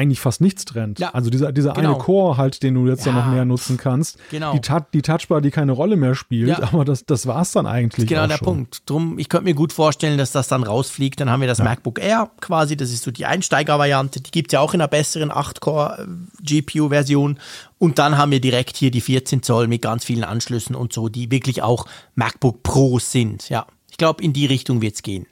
eigentlich 0.00 0.20
fast 0.20 0.40
nichts 0.40 0.64
trennt. 0.64 0.98
Ja, 0.98 1.10
also 1.10 1.30
dieser, 1.30 1.52
dieser 1.52 1.72
genau. 1.74 1.94
eine 1.94 1.98
Core 2.02 2.36
halt, 2.36 2.62
den 2.62 2.74
du 2.74 2.86
jetzt 2.88 3.06
Ja. 3.06 3.12
dann 3.12 3.24
noch 3.26 3.32
mehr 3.32 3.44
nutzen 3.44 3.76
kannst. 3.76 4.18
Genau. 4.30 4.52
Die, 4.52 4.60
die 4.92 5.02
Touchbar, 5.02 5.40
die 5.40 5.50
keine 5.50 5.72
Rolle 5.72 5.96
mehr 5.96 6.14
spielt, 6.14 6.58
Ja. 6.58 6.68
aber 6.72 6.84
das, 6.84 7.04
das 7.04 7.26
war's 7.26 7.52
dann 7.52 7.66
eigentlich. 7.66 8.08
Genau 8.08 8.24
auch 8.24 8.28
der 8.28 8.38
schon. 8.38 8.44
Punkt. 8.46 8.82
Drum, 8.86 9.18
ich 9.18 9.28
könnte 9.28 9.44
mir 9.44 9.54
gut 9.54 9.72
vorstellen, 9.72 10.18
dass 10.18 10.32
das 10.32 10.48
dann 10.48 10.62
rausfliegt. 10.62 11.20
Dann 11.20 11.30
haben 11.30 11.40
wir 11.40 11.48
das 11.48 11.58
MacBook 11.58 12.00
Air 12.00 12.30
quasi, 12.40 12.76
das 12.76 12.90
ist 12.90 13.04
so 13.04 13.10
die 13.10 13.26
Einsteigervariante. 13.26 14.20
Die 14.20 14.30
gibt 14.30 14.50
es 14.50 14.52
ja 14.54 14.60
auch 14.60 14.74
in 14.74 14.80
einer 14.80 14.88
besseren 14.88 15.30
8-Core-GPU-Version. 15.30 17.38
Und 17.78 17.98
dann 17.98 18.18
haben 18.18 18.30
wir 18.30 18.40
direkt 18.40 18.76
hier 18.76 18.90
die 18.90 19.00
14 19.00 19.42
Zoll 19.42 19.68
mit 19.68 19.82
ganz 19.82 20.04
vielen 20.04 20.24
Anschlüssen 20.24 20.74
und 20.74 20.92
so, 20.92 21.08
die 21.08 21.30
wirklich 21.30 21.62
auch 21.62 21.86
MacBook 22.14 22.62
Pros 22.62 23.10
sind. 23.12 23.48
Ja, 23.48 23.66
ich 23.90 23.96
glaube, 23.96 24.22
in 24.22 24.32
die 24.32 24.46
Richtung 24.46 24.82
wird's 24.82 25.02
gehen. 25.02 25.26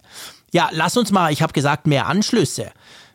Ja, 0.53 0.69
lass 0.73 0.97
uns 0.97 1.13
mal, 1.13 1.33
ich 1.33 1.43
habe 1.43 1.53
gesagt, 1.53 1.87
mehr 1.87 2.07
Anschlüsse. 2.07 2.71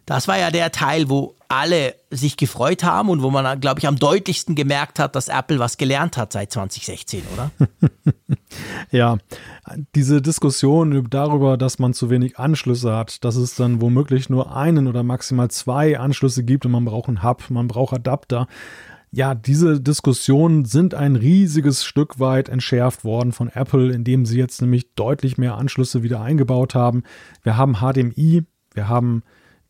Das 0.05 0.27
war 0.27 0.37
ja 0.37 0.51
der 0.51 0.71
Teil, 0.71 1.09
wo 1.09 1.35
alle 1.53 1.95
sich 2.09 2.37
gefreut 2.37 2.83
haben 2.83 3.09
und 3.09 3.21
wo 3.21 3.29
man, 3.29 3.59
glaube 3.59 3.79
ich, 3.79 3.87
am 3.87 3.97
deutlichsten 3.97 4.55
gemerkt 4.55 4.99
hat, 4.99 5.15
dass 5.15 5.27
Apple 5.27 5.59
was 5.59 5.77
gelernt 5.77 6.17
hat 6.17 6.33
seit 6.33 6.51
2016, 6.51 7.23
oder? 7.33 7.51
Ja, 8.91 9.17
diese 9.95 10.21
Diskussion 10.21 11.07
darüber, 11.09 11.57
dass 11.57 11.79
man 11.79 11.93
zu 11.93 12.11
wenig 12.11 12.37
Anschlüsse 12.37 12.95
hat, 12.95 13.23
dass 13.23 13.35
es 13.35 13.55
dann 13.55 13.81
womöglich 13.81 14.29
nur 14.29 14.55
einen 14.55 14.87
oder 14.87 15.01
maximal 15.01 15.49
zwei 15.49 15.97
Anschlüsse 15.97 16.43
gibt 16.43 16.65
und 16.67 16.71
man 16.71 16.85
braucht 16.85 17.07
einen 17.07 17.23
Hub, 17.23 17.49
man 17.49 17.67
braucht 17.67 17.95
Adapter. 17.95 18.47
Ja, 19.11 19.35
diese 19.35 19.79
Diskussionen 19.79 20.65
sind 20.65 20.95
ein 20.95 21.15
riesiges 21.15 21.85
Stück 21.85 22.19
weit 22.19 22.49
entschärft 22.49 23.03
worden 23.03 23.31
von 23.31 23.49
Apple, 23.49 23.91
indem 23.91 24.25
sie 24.25 24.37
jetzt 24.37 24.61
nämlich 24.61 24.93
deutlich 24.95 25.37
mehr 25.37 25.57
Anschlüsse 25.57 26.03
wieder 26.03 26.21
eingebaut 26.21 26.73
haben. 26.75 27.03
Wir 27.43 27.57
haben 27.57 27.75
HDMI, 27.75 28.43
wir 28.73 28.87
haben 28.87 29.23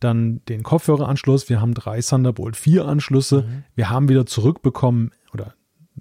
dann 0.04 0.40
den 0.48 0.62
Kopfhöreranschluss, 0.62 1.48
wir 1.48 1.60
haben 1.60 1.74
drei 1.74 2.00
Thunderbolt 2.00 2.56
4 2.56 2.86
Anschlüsse, 2.86 3.64
wir 3.74 3.90
haben 3.90 4.08
wieder 4.08 4.26
zurückbekommen 4.26 5.10
oder 5.32 5.54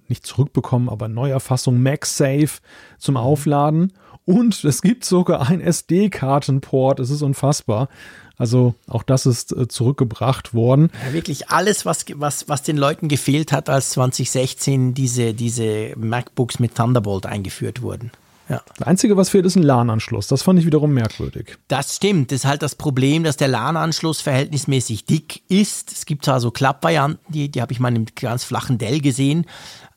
nicht 0.07 0.25
zurückbekommen, 0.25 0.89
aber 0.89 1.07
Neuerfassung 1.07 1.81
MagSafe 1.81 2.61
zum 2.99 3.17
Aufladen. 3.17 3.93
Und 4.25 4.63
es 4.63 4.81
gibt 4.81 5.03
sogar 5.03 5.49
ein 5.49 5.59
SD-Kartenport. 5.59 6.99
Es 6.99 7.09
ist 7.09 7.21
unfassbar. 7.21 7.89
Also 8.37 8.73
auch 8.87 9.03
das 9.03 9.25
ist 9.25 9.55
äh, 9.55 9.67
zurückgebracht 9.67 10.53
worden. 10.53 10.89
Ja, 11.05 11.13
wirklich 11.13 11.49
alles, 11.49 11.85
was, 11.85 12.05
was, 12.15 12.49
was 12.49 12.63
den 12.63 12.77
Leuten 12.77 13.07
gefehlt 13.07 13.51
hat, 13.51 13.69
als 13.69 13.91
2016 13.91 14.93
diese, 14.93 15.33
diese 15.33 15.93
MacBooks 15.97 16.59
mit 16.59 16.75
Thunderbolt 16.75 17.25
eingeführt 17.25 17.81
wurden. 17.81 18.11
Ja. 18.49 18.61
Das 18.77 18.87
Einzige, 18.87 19.15
was 19.15 19.29
fehlt, 19.29 19.45
ist 19.45 19.55
ein 19.55 19.63
LAN-Anschluss. 19.63 20.27
Das 20.27 20.41
fand 20.41 20.59
ich 20.59 20.65
wiederum 20.65 20.93
merkwürdig. 20.93 21.57
Das 21.67 21.95
stimmt. 21.95 22.31
Das 22.31 22.41
ist 22.41 22.45
halt 22.45 22.61
das 22.61 22.75
Problem, 22.75 23.23
dass 23.23 23.37
der 23.37 23.47
LAN-Anschluss 23.47 24.21
verhältnismäßig 24.21 25.05
dick 25.05 25.43
ist. 25.49 25.91
Es 25.91 26.05
gibt 26.05 26.25
zwar 26.25 26.39
so 26.39 26.51
Klappvarianten, 26.51 27.33
die, 27.33 27.49
die 27.49 27.61
habe 27.61 27.71
ich 27.71 27.79
mal 27.79 27.89
in 27.89 27.95
einem 27.95 28.05
ganz 28.15 28.43
flachen 28.43 28.77
Dell 28.77 28.99
gesehen. 28.99 29.45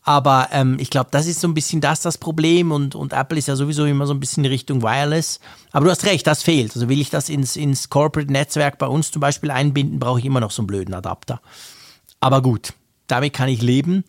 Aber 0.02 0.50
ähm, 0.52 0.76
ich 0.78 0.90
glaube, 0.90 1.08
das 1.10 1.26
ist 1.26 1.40
so 1.40 1.48
ein 1.48 1.54
bisschen 1.54 1.80
das 1.80 2.00
das 2.00 2.16
Problem 2.16 2.70
und, 2.70 2.94
und 2.94 3.12
Apple 3.12 3.36
ist 3.36 3.48
ja 3.48 3.56
sowieso 3.56 3.84
immer 3.86 4.06
so 4.06 4.14
ein 4.14 4.20
bisschen 4.20 4.44
in 4.44 4.50
Richtung 4.52 4.80
Wireless. 4.80 5.40
Aber 5.72 5.86
du 5.86 5.90
hast 5.90 6.04
recht, 6.04 6.24
das 6.28 6.44
fehlt. 6.44 6.76
Also 6.76 6.88
will 6.88 7.00
ich 7.00 7.10
das 7.10 7.28
ins, 7.28 7.56
ins 7.56 7.90
Corporate-Netzwerk 7.90 8.78
bei 8.78 8.86
uns 8.86 9.10
zum 9.10 9.18
Beispiel 9.18 9.50
einbinden, 9.50 9.98
brauche 9.98 10.20
ich 10.20 10.24
immer 10.24 10.38
noch 10.38 10.52
so 10.52 10.62
einen 10.62 10.68
blöden 10.68 10.94
Adapter. 10.94 11.40
Aber 12.20 12.40
gut, 12.40 12.72
damit 13.08 13.32
kann 13.32 13.48
ich 13.48 13.62
leben. 13.62 14.04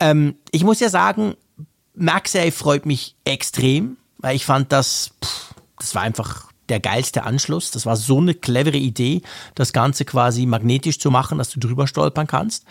Ähm, 0.00 0.36
ich 0.52 0.64
muss 0.64 0.80
ja 0.80 0.88
sagen, 0.88 1.34
MagSafe 1.96 2.52
freut 2.52 2.86
mich 2.86 3.16
extrem, 3.24 3.96
weil 4.18 4.36
ich 4.36 4.44
fand 4.44 4.72
das, 4.72 5.12
pff, 5.24 5.54
das 5.78 5.94
war 5.94 6.02
einfach 6.02 6.46
der 6.68 6.80
geilste 6.80 7.24
Anschluss. 7.24 7.70
Das 7.70 7.86
war 7.86 7.96
so 7.96 8.18
eine 8.18 8.34
clevere 8.34 8.76
Idee, 8.76 9.22
das 9.54 9.72
Ganze 9.72 10.04
quasi 10.04 10.46
magnetisch 10.46 10.98
zu 10.98 11.10
machen, 11.10 11.38
dass 11.38 11.50
du 11.50 11.60
drüber 11.60 11.86
stolpern 11.86 12.26
kannst. 12.26 12.64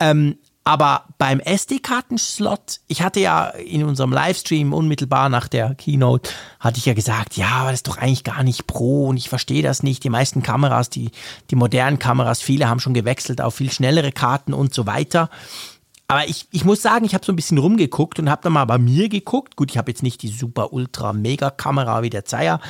Ähm, 0.00 0.36
aber 0.64 1.04
beim 1.16 1.38
SD-Kartenslot, 1.38 2.80
ich 2.88 3.00
hatte 3.00 3.20
ja 3.20 3.50
in 3.50 3.84
unserem 3.84 4.12
Livestream 4.12 4.72
unmittelbar 4.72 5.28
nach 5.28 5.46
der 5.46 5.76
Keynote, 5.76 6.28
hatte 6.58 6.78
ich 6.78 6.86
ja 6.86 6.94
gesagt, 6.94 7.36
ja, 7.36 7.50
aber 7.50 7.70
das 7.70 7.80
ist 7.80 7.88
doch 7.88 7.98
eigentlich 7.98 8.24
gar 8.24 8.42
nicht 8.42 8.66
Pro 8.66 9.06
und 9.06 9.16
ich 9.16 9.28
verstehe 9.28 9.62
das 9.62 9.84
nicht. 9.84 10.02
Die 10.02 10.10
meisten 10.10 10.42
Kameras, 10.42 10.90
die, 10.90 11.12
die 11.50 11.54
modernen 11.54 12.00
Kameras, 12.00 12.42
viele 12.42 12.68
haben 12.68 12.80
schon 12.80 12.94
gewechselt 12.94 13.40
auf 13.40 13.54
viel 13.54 13.70
schnellere 13.70 14.10
Karten 14.10 14.52
und 14.52 14.74
so 14.74 14.86
weiter. 14.86 15.30
Aber 16.08 16.28
ich, 16.28 16.46
ich 16.52 16.64
muss 16.64 16.82
sagen, 16.82 17.04
ich 17.04 17.14
habe 17.14 17.24
so 17.24 17.32
ein 17.32 17.36
bisschen 17.36 17.58
rumgeguckt 17.58 18.18
und 18.18 18.30
habe 18.30 18.42
dann 18.42 18.52
mal 18.52 18.64
bei 18.64 18.78
mir 18.78 19.08
geguckt. 19.08 19.56
Gut, 19.56 19.70
ich 19.70 19.78
habe 19.78 19.90
jetzt 19.90 20.02
nicht 20.02 20.22
die 20.22 20.28
super 20.28 20.72
ultra 20.72 21.12
mega 21.12 21.50
Kamera 21.50 22.02
wie 22.02 22.10
der 22.10 22.24
Zeier, 22.24 22.60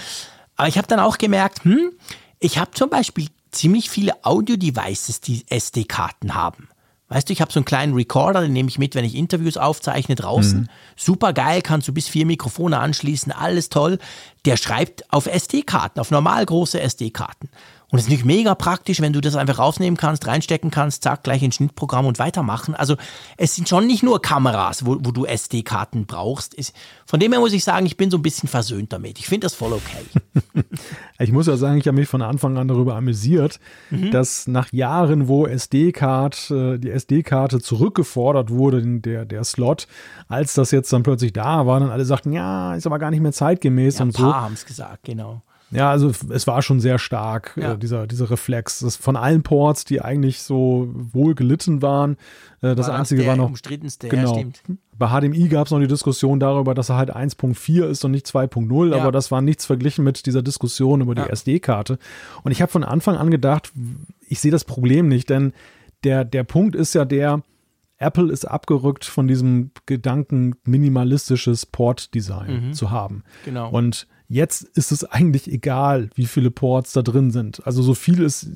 aber 0.57 0.69
ich 0.69 0.79
habe 0.79 0.89
dann 0.89 1.01
auch 1.01 1.19
gemerkt, 1.19 1.65
hm, 1.65 1.93
ich 2.39 2.59
habe 2.59 2.71
zum 2.73 2.91
Beispiel 2.91 3.29
ziemlich 3.51 3.91
viele 3.91 4.25
Audio-Devices, 4.25 5.21
die 5.21 5.45
SD-Karten 5.49 6.35
haben. 6.35 6.69
Weißt 7.09 7.29
du, 7.29 7.33
ich 7.33 7.41
habe 7.41 7.53
so 7.53 7.61
einen 7.61 7.65
kleinen 7.65 7.95
Recorder, 7.95 8.41
den 8.41 8.53
nehme 8.53 8.69
ich 8.69 8.79
mit, 8.79 8.97
wenn 8.97 9.05
ich 9.05 9.15
Interviews 9.15 9.57
aufzeichne 9.57 10.17
draußen. 10.17 10.69
Super 10.97 11.33
geil, 11.33 11.63
kannst 11.63 11.87
du 11.87 11.93
bis 11.93 12.09
vier 12.09 12.27
Mikrofone 12.27 12.81
anschließen, 12.81 13.31
alles 13.31 13.69
toll. 13.69 13.99
Der 14.45 14.57
schreibt 14.57 15.13
auf 15.13 15.27
SD-Karten, 15.27 16.01
auf 16.01 16.11
normal 16.11 16.45
große 16.45 16.81
SD-Karten. 16.81 17.49
Und 17.91 17.99
es 18.01 18.07
ist 18.07 18.11
nicht 18.11 18.25
mega 18.25 18.55
praktisch, 18.57 19.01
wenn 19.01 19.13
du 19.13 19.21
das 19.21 19.37
einfach 19.37 19.61
rausnehmen 19.61 19.97
kannst, 19.97 20.27
reinstecken 20.27 20.73
kannst, 20.73 21.05
zack, 21.05 21.23
gleich 21.23 21.43
ins 21.43 21.55
Schnittprogramm 21.55 22.07
und 22.07 22.19
weitermachen. 22.19 22.75
Also 22.75 22.97
es 23.37 23.55
sind 23.55 23.69
schon 23.69 23.87
nicht 23.87 24.03
nur 24.03 24.21
Kameras, 24.21 24.85
wo, 24.85 24.97
wo 25.01 25.13
du 25.13 25.25
SD-Karten 25.25 26.05
brauchst. 26.07 26.59
Es, 26.59 26.73
von 27.07 27.21
dem 27.21 27.31
her 27.33 27.41
muss 27.41 27.53
ich 27.53 27.63
sagen, 27.63 27.87
ich 27.87 27.97
bin 27.97 28.11
so 28.11 28.19
ein 28.19 28.23
bisschen 28.23 28.49
versöhnt 28.49 28.93
damit. 28.93 29.21
Ich 29.21 29.27
finde 29.29 29.45
das 29.45 29.55
voll 29.55 29.73
okay. 29.73 30.65
Ich 31.19 31.33
muss 31.33 31.47
ja 31.47 31.57
sagen, 31.57 31.79
ich 31.79 31.87
habe 31.87 31.97
mich 31.97 32.09
von 32.09 32.21
Anfang 32.21 32.59
an 32.59 32.69
darüber 32.69 32.95
amüsiert, 32.97 33.59
dass 33.91 34.47
nach 34.47 34.71
Jahren, 34.73 35.29
wo 35.29 35.47
SD-Card, 35.47 36.51
äh, 36.51 36.79
die 36.79 36.91
SD-Karte 36.91 37.61
zurückgefordert 37.61 38.51
wurde, 38.51 38.83
der, 39.01 39.25
der 39.25 39.45
Slot, 39.45 39.87
als 40.29 40.53
das 40.53 40.73
jetzt 40.73 40.93
dann 40.93 41.03
plötzlich 41.05 41.33
da 41.33 41.67
war, 41.67 41.81
dann 41.81 41.91
alle 41.91 42.05
sagten, 42.05 42.33
ja, 42.33 42.75
ist 42.75 42.87
aber 42.87 42.99
gar 42.99 43.11
nicht 43.11 43.21
mehr 43.23 43.33
zeitgemäß 43.33 43.95
Ja, 43.95 44.01
ein 44.03 44.09
und 44.09 44.17
so. 44.17 44.23
paar 44.25 44.43
haben 44.43 44.55
es 44.55 44.67
gesagt, 44.67 45.05
genau. 45.05 45.43
Ja, 45.73 45.91
also 45.91 46.13
es 46.31 46.47
war 46.47 46.63
schon 46.63 46.79
sehr 46.81 46.99
stark, 46.99 47.53
Ja. 47.57 47.73
äh, 47.73 47.79
dieser, 47.79 48.07
dieser 48.07 48.31
Reflex. 48.31 48.79
Das 48.81 48.95
von 48.97 49.17
allen 49.17 49.43
Ports, 49.43 49.85
die 49.85 50.01
eigentlich 50.01 50.41
so 50.43 50.89
wohl 50.95 51.35
gelitten 51.35 51.83
waren. 51.83 52.17
Äh, 52.63 52.75
das 52.77 52.87
War 52.89 52.99
Einzige 52.99 53.27
war 53.27 53.35
noch. 53.37 53.47
umstrittenste, 53.49 54.07
ja, 54.07 54.13
Genau. 54.15 54.35
stimmt. 54.35 54.63
Bei 54.97 55.09
HDMI 55.09 55.49
gab 55.49 55.67
es 55.67 55.73
noch 55.73 55.81
die 55.81 55.89
Diskussion 55.89 56.39
darüber, 56.41 56.75
dass 56.75 56.89
er 56.89 56.97
halt 56.97 57.15
1.4 57.15 57.87
ist 57.87 58.05
und 58.05 58.13
nicht 58.13 58.27
2.0, 58.27 58.91
Ja. 58.95 59.03
aber 59.03 59.11
das 59.13 59.31
war 59.33 59.43
nichts 59.43 59.67
verglichen 59.67 60.05
mit 60.05 60.25
dieser 60.27 60.43
Diskussion 60.43 61.01
über 61.01 61.15
die 61.17 61.23
Ja. 61.23 61.29
SD-Karte. 61.29 61.99
Und 62.45 62.53
ich 62.53 62.63
habe 62.63 62.71
von 62.71 62.85
Anfang 62.85 63.17
an 63.17 63.31
gedacht, 63.31 63.73
ich 64.29 64.41
sehe 64.41 64.53
das 64.53 64.65
Problem 64.65 65.09
nicht, 65.09 65.29
denn 65.31 65.53
der, 66.05 66.25
der 66.25 66.45
Punkt 66.45 66.77
ist 66.77 66.95
ja 66.95 67.05
der, 67.05 67.43
Apple 67.99 68.31
ist 68.31 68.45
abgerückt 68.45 69.05
von 69.07 69.27
diesem 69.27 69.71
Gedanken, 69.87 70.55
minimalistisches 70.65 71.67
Port-Design 71.67 72.73
zu 72.75 72.91
haben. 72.91 73.23
Genau. 73.45 73.71
Und 73.71 74.07
jetzt 74.29 74.63
ist 74.63 74.93
es 74.93 75.05
eigentlich 75.05 75.51
egal, 75.51 76.11
wie 76.15 76.27
viele 76.27 76.51
Ports 76.51 76.93
da 76.93 77.03
drin 77.03 77.31
sind. 77.31 77.67
Also 77.67 77.83
so 77.83 77.95
viel 77.95 78.23
es, 78.23 78.49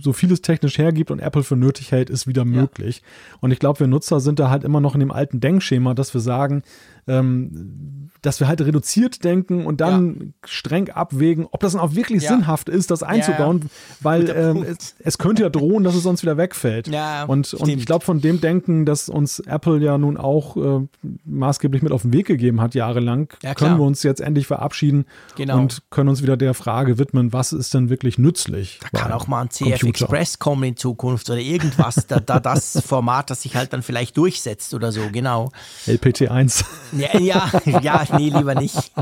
so 0.00 0.12
viel 0.12 0.32
es 0.32 0.42
technisch 0.42 0.78
hergibt 0.78 1.10
und 1.10 1.20
Apple 1.20 1.42
für 1.42 1.56
nötig 1.56 1.92
hält, 1.92 2.10
ist 2.10 2.26
wieder 2.26 2.44
möglich. 2.44 3.02
Und 3.40 3.50
ich 3.50 3.58
glaube, 3.58 3.80
wir 3.80 3.86
Nutzer 3.86 4.20
sind 4.20 4.38
da 4.38 4.50
halt 4.50 4.64
immer 4.64 4.80
noch 4.80 4.94
in 4.94 5.00
dem 5.00 5.10
alten 5.10 5.40
Denkschema, 5.40 5.94
dass 5.94 6.14
wir 6.14 6.20
sagen, 6.20 6.62
ähm, 7.06 8.10
dass 8.22 8.40
wir 8.40 8.48
halt 8.48 8.62
reduziert 8.62 9.22
denken 9.24 9.66
und 9.66 9.80
dann 9.82 10.32
streng 10.46 10.88
abwägen, 10.88 11.46
ob 11.50 11.60
das 11.60 11.72
dann 11.72 11.80
auch 11.82 11.94
wirklich 11.94 12.22
Ja. 12.22 12.30
sinnhaft 12.30 12.68
ist, 12.70 12.90
das 12.90 13.02
einzubauen, 13.02 13.68
weil 14.00 14.22
Guter 14.22 14.50
ähm, 14.50 14.62
es, 14.62 14.94
es 14.98 15.18
könnte 15.18 15.42
ja 15.42 15.50
drohen, 15.50 15.84
dass 15.84 15.94
es 15.94 16.02
sonst 16.02 16.22
wieder 16.22 16.36
wegfällt. 16.38 16.88
Ja, 16.88 17.24
und, 17.24 17.52
und 17.52 17.68
ich 17.68 17.84
glaube, 17.84 18.04
von 18.04 18.20
dem 18.22 18.40
Denken, 18.40 18.86
das 18.86 19.08
uns 19.10 19.40
Apple 19.40 19.78
ja 19.80 19.98
nun 19.98 20.16
auch 20.16 20.56
äh, 20.56 20.86
maßgeblich 21.26 21.82
mit 21.82 21.92
auf 21.92 22.02
den 22.02 22.12
Weg 22.14 22.26
gegeben 22.26 22.60
hat, 22.62 22.74
jahrelang, 22.74 23.28
Ja, 23.42 23.54
können 23.54 23.76
wir 23.78 23.84
uns 23.84 24.02
jetzt 24.02 24.20
endlich 24.20 24.46
verabschieden 24.46 25.04
Genau. 25.36 25.58
und 25.58 25.82
können 25.90 26.08
uns 26.08 26.22
wieder 26.22 26.36
der 26.38 26.54
Frage 26.54 26.98
widmen, 26.98 27.32
was 27.34 27.52
ist 27.52 27.74
denn 27.74 27.90
wirklich 27.90 28.16
nützlich? 28.18 28.80
Da 28.92 29.00
kann 29.00 29.12
auch 29.12 29.26
mal 29.26 29.42
ein 29.42 29.50
CF 29.50 29.80
Computer? 29.80 29.88
Express 29.88 30.38
kommen 30.38 30.62
in 30.64 30.76
Zukunft 30.78 31.28
oder 31.28 31.40
irgendwas, 31.40 32.06
da, 32.06 32.20
da 32.20 32.40
das 32.40 32.80
Format, 32.86 33.28
das 33.28 33.42
sich 33.42 33.54
halt 33.56 33.72
dann 33.74 33.82
vielleicht 33.82 34.16
durchsetzt 34.16 34.72
oder 34.72 34.92
so, 34.92 35.02
genau. 35.12 35.50
LPT1. 35.86 36.64
Ja, 36.98 37.18
ja, 37.18 37.50
ja 37.80 38.04
nee, 38.16 38.30
lieber 38.30 38.54
nicht. 38.54 38.76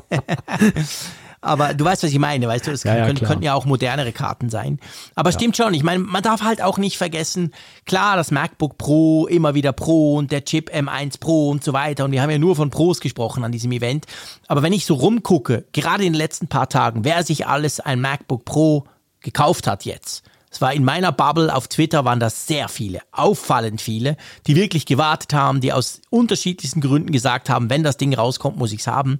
Aber 1.44 1.74
du 1.74 1.84
weißt, 1.84 2.04
was 2.04 2.10
ich 2.10 2.20
meine, 2.20 2.46
weißt 2.46 2.68
du, 2.68 2.70
es 2.70 2.84
Ja, 2.84 2.96
ja, 2.96 3.06
können, 3.06 3.18
könnten 3.18 3.42
ja 3.42 3.54
auch 3.54 3.64
modernere 3.64 4.12
Karten 4.12 4.48
sein. 4.48 4.78
Aber 5.16 5.32
stimmt 5.32 5.56
schon, 5.56 5.74
ich 5.74 5.82
meine, 5.82 5.98
man 5.98 6.22
darf 6.22 6.42
halt 6.42 6.62
auch 6.62 6.78
nicht 6.78 6.96
vergessen, 6.96 7.52
klar, 7.84 8.16
das 8.16 8.30
MacBook 8.30 8.78
Pro, 8.78 9.26
immer 9.26 9.54
wieder 9.54 9.72
Pro 9.72 10.16
und 10.16 10.30
der 10.30 10.44
Chip 10.44 10.70
M1 10.70 11.18
Pro 11.18 11.50
und 11.50 11.64
so 11.64 11.72
weiter. 11.72 12.04
Und 12.04 12.12
wir 12.12 12.22
haben 12.22 12.30
ja 12.30 12.38
nur 12.38 12.54
von 12.54 12.70
Pros 12.70 13.00
gesprochen 13.00 13.42
an 13.42 13.50
diesem 13.50 13.72
Event. 13.72 14.06
Aber 14.46 14.62
wenn 14.62 14.72
ich 14.72 14.86
so 14.86 14.94
rumgucke, 14.94 15.64
gerade 15.72 16.04
in 16.04 16.12
den 16.12 16.18
letzten 16.18 16.46
paar 16.46 16.68
Tagen, 16.68 17.04
wer 17.04 17.24
sich 17.24 17.44
alles 17.48 17.80
ein 17.80 18.00
MacBook 18.00 18.44
Pro 18.44 18.84
gekauft 19.20 19.66
hat 19.66 19.84
jetzt. 19.84 20.22
Es 20.52 20.60
war 20.60 20.74
in 20.74 20.84
meiner 20.84 21.12
Bubble 21.12 21.52
auf 21.52 21.66
Twitter 21.66 22.04
waren 22.04 22.20
das 22.20 22.46
sehr 22.46 22.68
viele, 22.68 23.00
auffallend 23.10 23.80
viele, 23.80 24.18
die 24.46 24.54
wirklich 24.54 24.84
gewartet 24.84 25.32
haben, 25.32 25.62
die 25.62 25.72
aus 25.72 26.02
unterschiedlichsten 26.10 26.82
Gründen 26.82 27.10
gesagt 27.10 27.48
haben, 27.48 27.70
wenn 27.70 27.82
das 27.82 27.96
Ding 27.96 28.12
rauskommt, 28.14 28.58
muss 28.58 28.72
ich's 28.72 28.86
haben. 28.86 29.18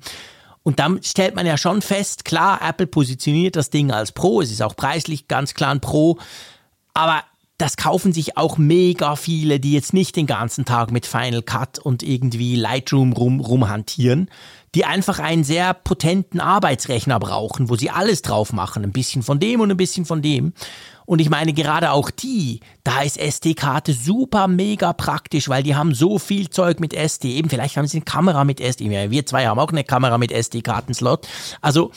Und 0.63 0.79
dann 0.79 1.03
stellt 1.03 1.35
man 1.35 1.47
ja 1.47 1.57
schon 1.57 1.81
fest, 1.81 2.27
klar, 2.27 2.61
Apple 2.63 2.87
positioniert 2.87 3.57
das 3.57 3.71
Ding 3.71 3.91
als 3.91 4.13
Pro, 4.13 4.43
es 4.43 4.53
ist 4.53 4.63
auch 4.63 4.77
preislich 4.77 5.27
ganz 5.27 5.55
klar 5.55 5.71
ein 5.71 5.81
Pro, 5.81 6.19
aber 6.93 7.25
das 7.63 7.77
kaufen 7.77 8.13
sich 8.13 8.37
auch 8.37 8.59
mega 8.59 9.15
viele, 9.17 9.61
die 9.61 9.73
jetzt 9.73 9.95
nicht 9.95 10.17
den 10.17 10.27
ganzen 10.27 10.65
Tag 10.65 10.91
mit 10.91 11.07
Final 11.07 11.43
Cut 11.43 11.79
und 11.79 12.03
irgendwie 12.03 12.57
Lightroom 12.57 13.13
rum, 13.13 13.41
rumhantieren, 13.41 14.29
die 14.75 14.85
einfach 14.85 15.19
einen 15.19 15.45
sehr 15.45 15.73
potenten 15.73 16.41
Arbeitsrechner 16.41 17.21
brauchen, 17.21 17.71
wo 17.71 17.77
sie 17.77 17.91
alles 17.91 18.23
drauf 18.23 18.53
machen, 18.53 18.83
ein 18.83 18.93
bisschen 18.93 19.23
von 19.23 19.39
dem 19.39 19.61
und 19.61 19.71
ein 19.71 19.77
bisschen 19.77 20.05
von 20.05 20.23
dem. 20.23 20.55
Und 21.07 21.21
ich 21.21 21.31
meine, 21.31 21.53
gerade 21.53 21.91
auch 21.91 22.11
die, 22.11 22.61
da 22.85 23.03
ist 23.03 23.19
SD-Karte 23.19 23.93
super 23.93 24.49
mega 24.49 24.93
praktisch, 24.93 25.49
weil 25.49 25.63
die 25.63 25.75
haben 25.75 25.95
so 25.95 26.19
viel 26.19 26.51
Zeug 26.51 26.81
mit 26.81 26.95
SD. 26.95 27.35
Eben, 27.35 27.51
vielleicht 27.51 27.77
haben 27.77 27.87
sie 27.87 27.99
eine 27.99 28.05
Kamera 28.05 28.45
mit 28.45 28.61
SD. 28.61 29.11
Wir 29.11 29.27
zwei 29.27 29.47
haben 29.47 29.59
auch 29.59 29.71
eine 29.71 29.85
Kamera 29.85 30.19
mit 30.19 30.33
SD-Kartenslot. 30.33 31.27
Also, 31.61 31.91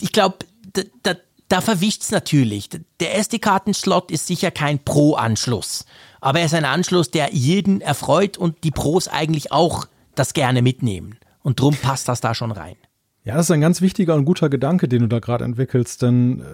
ich 0.00 0.12
glaube, 0.12 0.38
da, 0.72 0.82
da, 1.02 1.14
da 1.48 1.60
verwischt's 1.60 2.10
natürlich. 2.10 2.70
Der 3.00 3.16
SD-Kartenslot 3.18 4.10
ist 4.10 4.26
sicher 4.26 4.50
kein 4.50 4.78
Pro-Anschluss. 4.78 5.84
Aber 6.20 6.40
er 6.40 6.46
ist 6.46 6.54
ein 6.54 6.64
Anschluss, 6.64 7.10
der 7.10 7.32
jeden 7.32 7.80
erfreut 7.80 8.38
und 8.38 8.64
die 8.64 8.70
Pros 8.70 9.08
eigentlich 9.08 9.52
auch 9.52 9.86
das 10.14 10.32
gerne 10.32 10.62
mitnehmen. 10.62 11.18
Und 11.42 11.60
drum 11.60 11.74
passt 11.74 12.08
das 12.08 12.20
da 12.20 12.34
schon 12.34 12.52
rein. 12.52 12.76
Ja, 13.24 13.36
das 13.36 13.46
ist 13.46 13.50
ein 13.50 13.60
ganz 13.60 13.80
wichtiger 13.80 14.14
und 14.14 14.24
guter 14.24 14.48
Gedanke, 14.48 14.88
den 14.88 15.02
du 15.02 15.08
da 15.08 15.18
gerade 15.18 15.44
entwickelst, 15.44 16.02
denn 16.02 16.40
äh, 16.40 16.44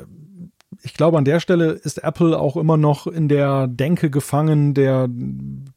ich 0.82 0.94
glaube, 0.94 1.18
an 1.18 1.24
der 1.24 1.40
Stelle 1.40 1.70
ist 1.70 2.02
Apple 2.02 2.38
auch 2.38 2.56
immer 2.56 2.76
noch 2.76 3.06
in 3.06 3.28
der 3.28 3.66
Denke 3.66 4.10
gefangen 4.10 4.74
der, 4.74 5.08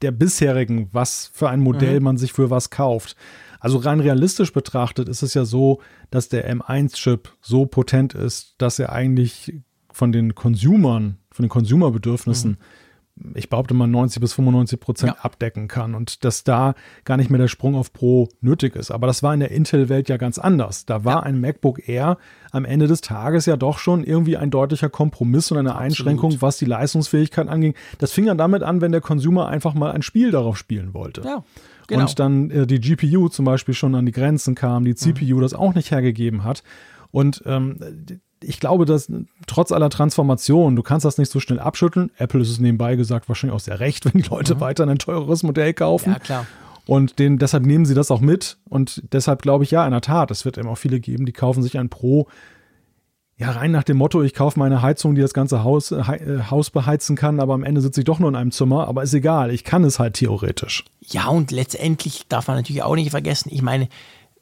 der 0.02 0.12
bisherigen, 0.12 0.90
was 0.92 1.32
für 1.34 1.50
ein 1.50 1.60
Modell 1.60 2.00
mhm. 2.00 2.04
man 2.04 2.18
sich 2.18 2.34
für 2.34 2.50
was 2.50 2.70
kauft. 2.70 3.16
Also 3.60 3.78
rein 3.78 4.00
realistisch 4.00 4.54
betrachtet 4.54 5.10
ist 5.10 5.22
es 5.22 5.34
ja 5.34 5.46
so, 5.46 5.82
dass 6.12 6.30
der 6.30 6.50
M1-Chip 6.50 7.30
so 7.42 7.66
potent 7.66 8.14
ist, 8.14 8.56
dass 8.58 8.80
er 8.80 8.92
eigentlich 8.94 9.54
von 9.92 10.12
den 10.12 10.36
Consumern, 10.36 11.18
von 11.32 11.44
den 11.44 11.50
Consumerbedürfnissen 11.50 12.52
mhm 12.52 12.58
ich 13.36 13.50
behaupte 13.50 13.74
mal 13.74 13.88
90 13.88 14.22
bis 14.22 14.34
95 14.34 14.80
Prozent 14.80 15.14
ja. 15.16 15.24
abdecken 15.24 15.68
kann 15.68 15.96
und 15.96 16.24
dass 16.24 16.44
da 16.44 16.74
gar 17.04 17.18
nicht 17.18 17.30
mehr 17.30 17.40
der 17.40 17.48
Sprung 17.48 17.76
auf 17.76 17.92
Pro 17.92 18.30
nötig 18.42 18.76
ist. 18.76 18.92
Aber 18.92 19.08
das 19.08 19.24
war 19.24 19.34
in 19.34 19.40
der 19.40 19.52
Intel-Welt 19.52 20.10
ja 20.10 20.18
ganz 20.18 20.40
anders. 20.40 20.86
Da 20.86 21.04
war 21.06 21.18
ja. 21.18 21.24
ein 21.24 21.42
MacBook 21.42 21.88
Air 21.88 22.18
am 22.52 22.66
Ende 22.66 22.88
des 22.88 23.02
Tages 23.02 23.46
ja 23.46 23.58
doch 23.58 23.78
schon 23.78 24.04
irgendwie 24.04 24.38
ein 24.38 24.52
deutlicher 24.52 24.90
Kompromiss 24.90 25.52
und 25.52 25.58
eine 25.58 25.72
Absolut. 25.72 25.86
Einschränkung, 25.86 26.42
was 26.42 26.58
die 26.58 26.66
Leistungsfähigkeit 26.66 27.48
anging. 27.48 27.76
Das 27.98 28.12
fing 28.12 28.26
dann 28.26 28.38
damit 28.38 28.64
an, 28.64 28.82
wenn 28.82 28.92
der 28.92 29.02
Consumer 29.02 29.48
einfach 29.48 29.74
mal 29.74 29.92
ein 29.92 30.02
Spiel 30.02 30.32
darauf 30.32 30.58
spielen 30.58 30.94
wollte. 30.94 31.22
Ja. 31.22 31.44
Genau. 31.88 32.02
Und 32.02 32.20
dann 32.20 32.52
äh, 32.52 32.68
die 32.68 32.80
GPU 32.80 33.30
zum 33.30 33.46
Beispiel 33.46 33.74
schon 33.74 33.96
an 33.96 34.06
die 34.06 34.12
Grenzen 34.12 34.54
kam, 34.54 34.86
die 34.86 34.96
CPU 34.96 35.38
mhm. 35.38 35.42
das 35.42 35.54
auch 35.54 35.74
nicht 35.74 35.92
hergegeben 35.92 36.44
hat. 36.44 36.64
Und 37.12 37.42
ähm, 37.46 37.80
ich 38.42 38.60
glaube, 38.60 38.86
dass 38.86 39.12
trotz 39.48 39.72
aller 39.72 39.90
Transformation, 39.90 40.76
du 40.76 40.84
kannst 40.84 41.06
das 41.06 41.18
nicht 41.18 41.32
so 41.32 41.40
schnell 41.40 41.60
abschütteln. 41.60 42.12
Apple 42.18 42.42
ist 42.42 42.50
es 42.50 42.60
nebenbei 42.60 42.96
gesagt 42.96 43.28
wahrscheinlich 43.30 43.56
auch 43.56 43.60
sehr 43.60 43.80
recht, 43.80 44.06
wenn 44.14 44.22
die 44.22 44.30
Leute 44.30 44.56
mhm. 44.56 44.60
weiter 44.62 44.88
ein 44.88 45.00
teureres 45.00 45.44
Modell 45.44 45.74
kaufen. 45.74 46.14
Ja, 46.14 46.20
klar. 46.20 46.46
Und 46.86 47.20
den, 47.20 47.38
deshalb 47.38 47.66
nehmen 47.66 47.86
sie 47.86 47.94
das 47.94 48.10
auch 48.10 48.22
mit. 48.22 48.58
Und 48.68 49.04
deshalb 49.12 49.44
glaube 49.44 49.64
ich, 49.64 49.72
ja, 49.72 49.86
in 49.86 49.92
der 49.92 50.02
Tat, 50.02 50.32
es 50.32 50.44
wird 50.44 50.58
eben 50.58 50.68
auch 50.68 50.78
viele 50.78 51.00
geben, 51.00 51.26
die 51.26 51.34
kaufen 51.34 51.62
sich 51.62 51.78
ein 51.78 51.90
Pro. 51.90 52.28
Ja, 53.38 53.52
rein 53.52 53.72
nach 53.72 53.84
dem 53.84 53.98
Motto, 53.98 54.22
ich 54.24 54.34
kaufe 54.34 54.60
meine 54.60 54.82
Heizung, 54.82 55.16
die 55.16 55.22
das 55.22 55.34
ganze 55.34 55.64
Haus, 55.64 55.92
äh, 55.92 56.04
Haus 56.50 56.72
beheizen 56.72 57.16
kann, 57.16 57.40
aber 57.40 57.54
am 57.54 57.64
Ende 57.64 57.80
sitze 57.80 58.02
ich 58.02 58.06
doch 58.06 58.20
nur 58.20 58.28
in 58.30 58.36
einem 58.36 58.52
Zimmer. 58.52 58.88
Aber 58.88 59.04
ist 59.04 59.14
egal, 59.14 59.52
ich 59.52 59.64
kann 59.64 59.84
es 59.84 60.00
halt 60.00 60.16
theoretisch. 60.16 60.84
Ja, 61.00 61.28
und 61.28 61.52
letztendlich 61.52 62.28
darf 62.28 62.48
man 62.48 62.58
natürlich 62.58 62.84
auch 62.84 62.96
nicht 62.96 63.12
vergessen, 63.12 63.50
ich 63.54 63.62
meine, 63.62 63.88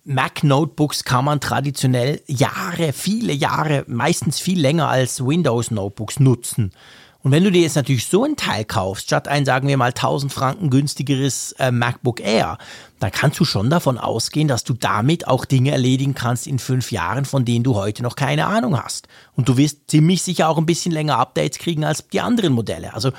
Mac-Notebooks 0.07 1.03
kann 1.03 1.25
man 1.25 1.41
traditionell 1.41 2.21
Jahre, 2.27 2.93
viele 2.93 3.33
Jahre, 3.33 3.83
meistens 3.87 4.39
viel 4.39 4.57
länger 4.59 4.87
als 4.87 5.25
Windows-Notebooks 5.25 6.21
nutzen. 6.21 6.71
Und 7.23 7.31
wenn 7.31 7.43
du 7.43 7.51
dir 7.51 7.61
jetzt 7.61 7.75
natürlich 7.75 8.05
so 8.05 8.23
ein 8.23 8.37
Teil 8.37 8.63
kaufst, 8.63 9.07
statt 9.07 9.27
ein, 9.27 9.43
sagen 9.43 9.67
wir 9.67 9.75
mal, 9.75 9.89
1000 9.89 10.31
Franken 10.31 10.69
günstigeres 10.69 11.51
äh, 11.59 11.71
MacBook 11.71 12.21
Air, 12.21 12.57
dann 13.01 13.11
kannst 13.11 13.37
du 13.41 13.43
schon 13.43 13.69
davon 13.69 13.97
ausgehen, 13.97 14.47
dass 14.47 14.63
du 14.63 14.73
damit 14.73 15.27
auch 15.27 15.43
Dinge 15.43 15.71
erledigen 15.71 16.15
kannst 16.15 16.47
in 16.47 16.57
fünf 16.57 16.93
Jahren, 16.93 17.25
von 17.25 17.43
denen 17.43 17.65
du 17.65 17.75
heute 17.75 18.01
noch 18.01 18.15
keine 18.15 18.45
Ahnung 18.45 18.81
hast. 18.81 19.09
Und 19.35 19.49
du 19.49 19.57
wirst 19.57 19.91
ziemlich 19.91 20.21
sicher 20.21 20.47
auch 20.47 20.57
ein 20.57 20.65
bisschen 20.65 20.93
länger 20.93 21.17
Updates 21.17 21.59
kriegen 21.59 21.83
als 21.83 22.07
die 22.07 22.21
anderen 22.21 22.53
Modelle. 22.53 22.93
Also 22.93 23.11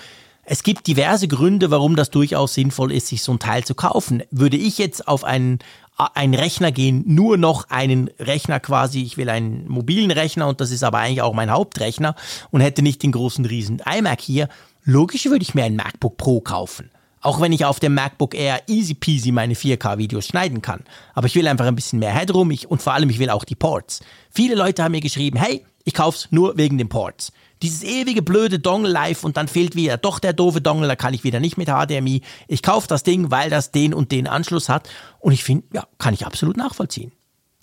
es 0.50 0.62
gibt 0.62 0.86
diverse 0.86 1.28
Gründe, 1.28 1.70
warum 1.70 1.94
das 1.94 2.08
durchaus 2.08 2.54
sinnvoll 2.54 2.90
ist, 2.92 3.08
sich 3.08 3.22
so 3.22 3.32
ein 3.32 3.38
Teil 3.38 3.64
zu 3.64 3.74
kaufen. 3.74 4.22
Würde 4.30 4.56
ich 4.56 4.78
jetzt 4.78 5.06
auf 5.06 5.22
einen, 5.22 5.58
einen 5.98 6.34
Rechner 6.34 6.70
gehen, 6.70 7.02
nur 7.06 7.36
noch 7.36 7.68
einen 7.70 8.08
Rechner 8.20 8.60
quasi, 8.60 9.02
ich 9.02 9.16
will 9.16 9.28
einen 9.28 9.66
mobilen 9.68 10.12
Rechner 10.12 10.46
und 10.46 10.60
das 10.60 10.70
ist 10.70 10.84
aber 10.84 10.98
eigentlich 10.98 11.22
auch 11.22 11.34
mein 11.34 11.50
Hauptrechner 11.50 12.14
und 12.50 12.60
hätte 12.60 12.82
nicht 12.82 13.02
den 13.02 13.12
großen 13.12 13.44
riesen 13.44 13.82
iMac 13.84 14.20
hier, 14.20 14.48
logisch 14.84 15.26
würde 15.26 15.42
ich 15.42 15.54
mir 15.54 15.64
ein 15.64 15.76
MacBook 15.76 16.16
Pro 16.16 16.40
kaufen. 16.40 16.90
Auch 17.20 17.40
wenn 17.40 17.52
ich 17.52 17.64
auf 17.64 17.80
dem 17.80 17.94
MacBook 17.94 18.34
Air 18.34 18.62
easy 18.68 18.94
peasy 18.94 19.32
meine 19.32 19.54
4K-Videos 19.54 20.26
schneiden 20.26 20.62
kann. 20.62 20.84
Aber 21.14 21.26
ich 21.26 21.34
will 21.34 21.48
einfach 21.48 21.66
ein 21.66 21.74
bisschen 21.74 21.98
mehr 21.98 22.12
Headroom 22.12 22.52
ich, 22.52 22.70
und 22.70 22.80
vor 22.80 22.94
allem 22.94 23.10
ich 23.10 23.18
will 23.18 23.30
auch 23.30 23.44
die 23.44 23.56
Ports. 23.56 24.00
Viele 24.30 24.54
Leute 24.54 24.84
haben 24.84 24.92
mir 24.92 25.00
geschrieben, 25.00 25.36
hey, 25.36 25.64
ich 25.84 25.94
kauf's 25.94 26.28
nur 26.30 26.56
wegen 26.56 26.78
den 26.78 26.88
Ports. 26.88 27.32
Dieses 27.62 27.82
ewige 27.82 28.22
blöde 28.22 28.58
Dongle 28.58 28.90
live 28.90 29.24
und 29.24 29.36
dann 29.36 29.48
fehlt 29.48 29.74
wieder 29.74 29.96
doch 29.96 30.18
der 30.18 30.32
doofe 30.32 30.60
Dongle, 30.60 30.88
da 30.88 30.96
kann 30.96 31.14
ich 31.14 31.24
wieder 31.24 31.40
nicht 31.40 31.58
mit 31.58 31.68
HDMI. 31.68 32.22
Ich 32.46 32.62
kaufe 32.62 32.88
das 32.88 33.02
Ding, 33.02 33.30
weil 33.30 33.50
das 33.50 33.72
den 33.72 33.94
und 33.94 34.12
den 34.12 34.26
Anschluss 34.26 34.68
hat. 34.68 34.88
Und 35.18 35.32
ich 35.32 35.44
finde, 35.44 35.66
ja, 35.72 35.86
kann 35.98 36.14
ich 36.14 36.26
absolut 36.26 36.56
nachvollziehen. 36.56 37.12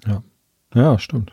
Ja, 0.06 0.22
ja, 0.74 1.00
stimmt. 1.00 1.32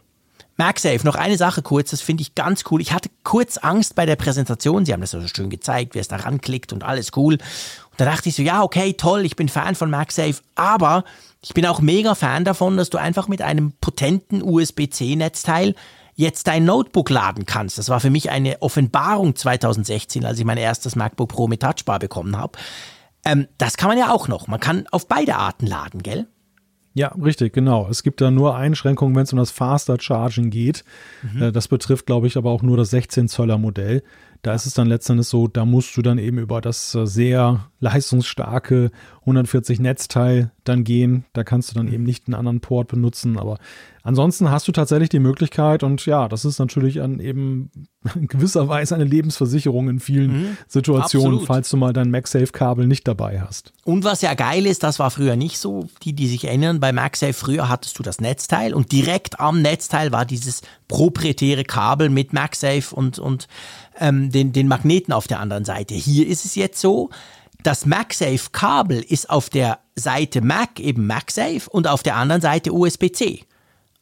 MagSafe, 0.56 1.05
noch 1.05 1.14
eine 1.14 1.36
Sache 1.36 1.62
kurz, 1.62 1.90
das 1.90 2.02
finde 2.02 2.22
ich 2.22 2.34
ganz 2.34 2.64
cool. 2.70 2.80
Ich 2.80 2.93
hatte 2.93 3.09
kurz 3.24 3.56
Angst 3.56 3.94
bei 3.94 4.06
der 4.06 4.16
Präsentation. 4.16 4.84
Sie 4.84 4.93
haben 4.93 5.01
das 5.01 5.10
so 5.10 5.26
schön 5.26 5.51
gezeigt, 5.51 5.94
wie 5.94 5.98
es 5.98 6.09
da 6.09 6.16
ranklickt 6.16 6.72
und 6.72 6.84
alles 6.84 7.10
cool. 7.16 7.34
Und 7.34 8.01
da 8.01 8.05
dachte 8.05 8.28
ich 8.28 8.36
so, 8.36 8.43
ja, 8.43 8.62
okay, 8.62 8.93
toll, 8.93 9.24
ich 9.24 9.34
bin 9.34 9.48
Fan 9.48 9.74
von 9.74 9.90
MagSafe, 9.90 10.36
aber 10.55 11.05
ich 11.40 11.55
bin 11.55 11.66
auch 11.66 11.80
mega 11.80 12.14
Fan 12.14 12.44
davon, 12.44 12.76
dass 12.76 12.90
du 12.90 12.98
einfach 12.98 13.28
mit 13.28 13.43
einem 13.43 13.72
potenten 13.80 14.43
USB-C-Netzteil 14.43 15.74
jetzt 16.14 16.47
dein 16.47 16.64
Notebook 16.64 17.10
laden 17.10 17.47
kannst. 17.47 17.78
Das 17.78 17.89
war 17.89 18.01
für 18.01 18.10
mich 18.10 18.30
eine 18.30 18.60
Offenbarung 18.60 19.34
2016, 19.34 20.24
als 20.24 20.39
ich 20.39 20.44
mein 20.44 20.59
erstes 20.59 20.97
MacBook 20.97 21.30
Pro 21.30 21.48
mit 21.48 21.62
Touchbar 21.62 21.98
bekommen 21.98 22.36
habe. 22.36 22.59
Ähm, 23.24 23.48
das 23.59 23.76
kann 23.76 23.89
man 23.89 23.98
ja 23.98 24.10
auch 24.10 24.28
noch. 24.28 24.47
Man 24.47 24.60
kann 24.60 24.86
auf 24.90 25.09
beide 25.09 25.36
Arten 25.36 25.66
laden, 25.66 26.02
gell? 26.02 26.26
Ja, 26.94 27.09
richtig, 27.09 27.55
genau. 27.55 27.89
Es 27.89 28.02
gibt 28.02 28.20
da 28.20 28.30
nur 28.30 28.55
Einschränkungen, 28.55 29.16
wenn 29.16 29.22
es 29.22 29.32
um 29.32 29.39
das 29.39 29.51
Faster 29.51 29.97
Charging 29.98 30.51
geht. 30.51 30.84
Mhm. 31.22 31.43
Äh, 31.43 31.52
das 31.52 31.68
betrifft, 31.68 32.06
glaube 32.06 32.26
ich, 32.26 32.36
aber 32.36 32.51
auch 32.51 32.62
nur 32.62 32.76
das 32.76 32.90
16 32.90 33.28
Zöller 33.28 33.56
Modell. 33.56 34.02
Da 34.43 34.55
ist 34.55 34.66
es 34.66 34.74
dann 34.74 34.89
letztendlich 34.89 35.28
so, 35.28 35.47
da 35.47 35.64
musst 35.64 35.97
du 35.97 36.02
dann 36.02 36.18
eben 36.18 36.39
über 36.39 36.60
das 36.60 36.94
äh, 36.94 37.06
sehr 37.06 37.70
leistungsstarke 37.80 38.90
140 39.20 39.80
Netzteil 39.80 40.51
dann 40.64 40.84
gehen. 40.84 41.24
Da 41.32 41.44
kannst 41.44 41.70
du 41.70 41.74
dann 41.74 41.86
mhm. 41.86 41.94
eben 41.94 42.02
nicht 42.05 42.26
einen 42.26 42.34
anderen 42.34 42.60
Port 42.60 42.89
benutzen. 42.89 43.39
Aber 43.39 43.59
ansonsten 44.02 44.51
hast 44.51 44.68
du 44.68 44.72
tatsächlich 44.72 45.09
die 45.09 45.18
Möglichkeit 45.18 45.82
und 45.82 46.05
ja, 46.06 46.28
das 46.28 46.44
ist 46.44 46.59
natürlich 46.59 47.01
an 47.01 47.20
eben 47.20 47.70
in 48.14 48.26
gewisser 48.26 48.68
Weise 48.68 48.94
eine 48.94 49.05
Lebensversicherung 49.05 49.89
in 49.89 50.01
vielen 50.01 50.32
mhm. 50.32 50.56
Situationen, 50.68 51.32
Absolut. 51.34 51.47
falls 51.47 51.70
du 51.70 51.76
mal 51.76 51.93
dein 51.93 52.10
MagSafe-Kabel 52.10 52.86
nicht 52.86 53.06
dabei 53.06 53.40
hast. 53.40 53.72
Und 53.84 54.05
was 54.05 54.22
ja 54.22 54.34
geil 54.34 54.66
ist, 54.66 54.82
das 54.82 54.98
war 54.98 55.10
früher 55.10 55.36
nicht 55.36 55.59
so. 55.59 55.89
Die, 56.02 56.12
die 56.12 56.26
sich 56.26 56.44
erinnern, 56.44 56.80
bei 56.80 56.93
MagSafe 56.93 57.32
früher 57.32 57.68
hattest 57.68 57.98
du 57.98 58.02
das 58.02 58.20
Netzteil 58.20 58.74
und 58.74 58.93
direkt 58.93 59.40
am 59.40 59.62
Netzteil 59.62 60.12
war 60.12 60.24
dieses 60.24 60.62
proprietäre 60.89 61.64
Kabel 61.64 62.10
mit 62.10 62.32
MagSafe 62.32 62.94
und, 62.94 63.18
und 63.18 63.48
ähm, 63.98 64.30
den, 64.30 64.52
den 64.52 64.68
Magneten 64.68 65.12
auf 65.12 65.26
der 65.26 65.40
anderen 65.40 65.64
Seite. 65.64 65.94
Hier 65.94 66.26
ist 66.26 66.44
es 66.44 66.55
jetzt 66.55 66.80
so, 66.80 67.10
das 67.62 67.86
MagSafe-Kabel 67.86 69.01
ist 69.01 69.30
auf 69.30 69.51
der 69.51 69.78
Seite 69.94 70.40
Mac 70.40 70.80
eben 70.80 71.06
MagSafe 71.06 71.68
und 71.70 71.86
auf 71.86 72.02
der 72.02 72.16
anderen 72.16 72.43
Seite 72.43 72.72
USB-C. 72.72 73.44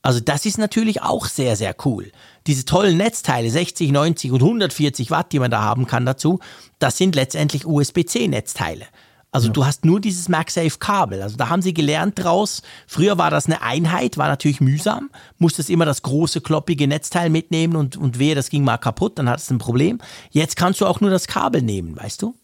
Also 0.03 0.21
das 0.21 0.47
ist 0.47 0.57
natürlich 0.57 1.03
auch 1.03 1.27
sehr, 1.27 1.57
sehr 1.57 1.75
cool. 1.85 2.11
Diese 2.47 2.65
tollen 2.65 2.97
Netzteile, 2.97 3.51
60, 3.51 3.93
90 3.93 4.33
und 4.33 4.43
140 4.43 5.11
Watt, 5.11 5.33
die 5.33 5.39
man 5.39 5.51
da 5.51 5.61
haben 5.61 5.87
kann 5.87 6.07
dazu, 6.07 6.41
das 6.79 6.97
sind 6.97 7.15
letztendlich 7.15 7.67
USB-C-Netzteile. 7.67 8.87
Also 9.33 9.49
ja. 9.49 9.53
du 9.53 9.67
hast 9.67 9.85
nur 9.85 10.01
dieses 10.01 10.29
MagSafe-Kabel. 10.29 11.23
Also 11.23 11.37
da 11.37 11.51
haben 11.51 11.63
sie 11.63 11.75
gelernt 11.75 12.15
draus. 12.17 12.63
Früher 12.87 13.19
war 13.19 13.31
das 13.31 13.47
eine 13.47 13.63
Einheit, 13.63 14.17
war 14.17 14.29
natürlich 14.29 14.61
mühsam. 14.61 15.11
Musstest 15.39 15.71
immer 15.71 15.85
das 15.85 16.03
große, 16.03 16.41
kloppige 16.41 16.89
Netzteil 16.89 17.31
mitnehmen 17.31 17.77
und, 17.77 17.97
und 17.97 18.19
wehe, 18.19 18.35
das 18.35 18.49
ging 18.49 18.65
mal 18.65 18.79
kaputt, 18.79 19.19
dann 19.19 19.29
hattest 19.29 19.51
du 19.51 19.55
ein 19.55 19.59
Problem. 19.59 19.99
Jetzt 20.31 20.57
kannst 20.57 20.81
du 20.81 20.87
auch 20.87 21.01
nur 21.01 21.11
das 21.11 21.27
Kabel 21.27 21.63
nehmen, 21.63 21.97
weißt 21.97 22.23
du? 22.23 22.35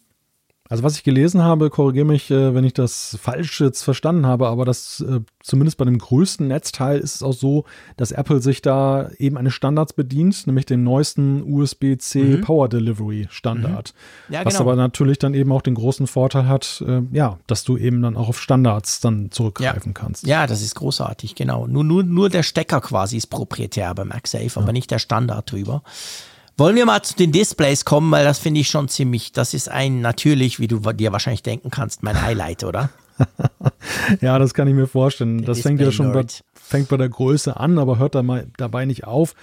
Also 0.69 0.83
was 0.83 0.97
ich 0.97 1.05
gelesen 1.05 1.43
habe, 1.43 1.71
korrigiere 1.71 2.07
mich, 2.07 2.31
äh, 2.31 2.55
wenn 2.55 2.65
ich 2.65 2.75
das 2.75 3.19
falsch 3.21 3.61
jetzt 3.61 3.83
verstanden 3.83 4.27
habe, 4.27 4.49
aber 4.49 4.65
das 4.65 5.01
äh, 5.01 5.21
zumindest 5.41 5.79
bei 5.79 5.85
dem 5.85 5.99
größten 5.99 6.49
Netzteil 6.49 6.99
ist 6.99 7.17
es 7.17 7.23
auch 7.23 7.33
so, 7.33 7.65
dass 7.97 8.11
Apple 8.11 8.41
sich 8.41 8.63
da 8.63 9.11
eben 9.19 9.37
eines 9.37 9.55
Standards 9.55 9.93
bedient, 9.93 10.47
nämlich 10.47 10.67
dem 10.67 10.83
neuesten 10.83 11.43
USB-C 11.43 12.23
mhm. 12.23 12.41
Power 12.41 12.69
Delivery 12.69 13.29
Standard. 13.31 13.95
Mhm. 14.29 14.35
Ja, 14.35 14.45
was 14.45 14.55
genau. 14.55 14.71
aber 14.71 14.77
natürlich 14.77 15.19
dann 15.19 15.35
eben 15.35 15.53
auch 15.53 15.63
den 15.63 15.75
großen 15.75 16.07
Vorteil 16.07 16.49
hat, 16.49 16.83
äh, 16.87 17.03
ja, 17.13 17.39
dass 17.47 17.65
du 17.65 17.77
eben 17.77 18.03
dann 18.03 18.17
auch 18.17 18.29
auf 18.29 18.41
Standards 18.41 19.01
dann 19.01 19.31
zurückgreifen 19.31 19.93
ja. 19.95 20.01
kannst. 20.01 20.27
Ja, 20.27 20.47
das 20.47 20.63
ist 20.63 20.75
großartig, 20.75 21.35
genau. 21.35 21.67
Nur, 21.67 21.85
nur, 21.85 22.03
nur 22.03 22.29
der 22.29 22.43
Stecker 22.43 22.81
quasi 22.81 23.17
ist 23.17 23.29
proprietär 23.29 23.95
bei 23.95 24.05
MagSafe, 24.05 24.45
ja. 24.45 24.57
aber 24.57 24.73
nicht 24.73 24.91
der 24.91 24.99
Standard 24.99 25.51
drüber. 25.53 25.83
Wollen 26.59 26.77
wir 26.77 26.87
mal 26.87 27.03
zu 27.03 27.15
den 27.15 27.33
Displays 27.33 27.85
kommen, 27.85 28.11
weil 28.11 28.25
das 28.25 28.39
finde 28.39 28.61
ich 28.61 28.69
schon 28.69 28.89
ziemlich, 28.89 29.33
das 29.33 29.53
ist 29.53 29.69
ein 29.69 30.01
natürlich, 30.01 30.59
wie 30.59 30.69
du 30.69 30.81
dir 30.93 31.13
wahrscheinlich 31.13 31.43
denken 31.43 31.71
kannst, 31.71 32.03
mein 32.03 32.23
Highlight, 32.23 32.65
oder? 32.65 32.89
ja, 34.23 34.39
das 34.39 34.55
kann 34.55 34.67
ich 34.67 34.75
mir 34.75 34.87
vorstellen. 34.87 35.39
Der 35.39 35.49
das 35.49 35.61
fängt 35.61 35.81
ja 35.81 35.93
schon 35.93 36.13
bei, 36.13 36.25
fängt 36.55 36.89
bei 36.89 36.97
der 36.97 37.11
Größe 37.11 37.59
an, 37.59 37.79
aber 37.79 37.99
hört 37.99 38.15
da 38.15 38.23
mal 38.23 38.47
dabei 38.57 38.87
nicht 38.87 39.05
auf. 39.05 39.35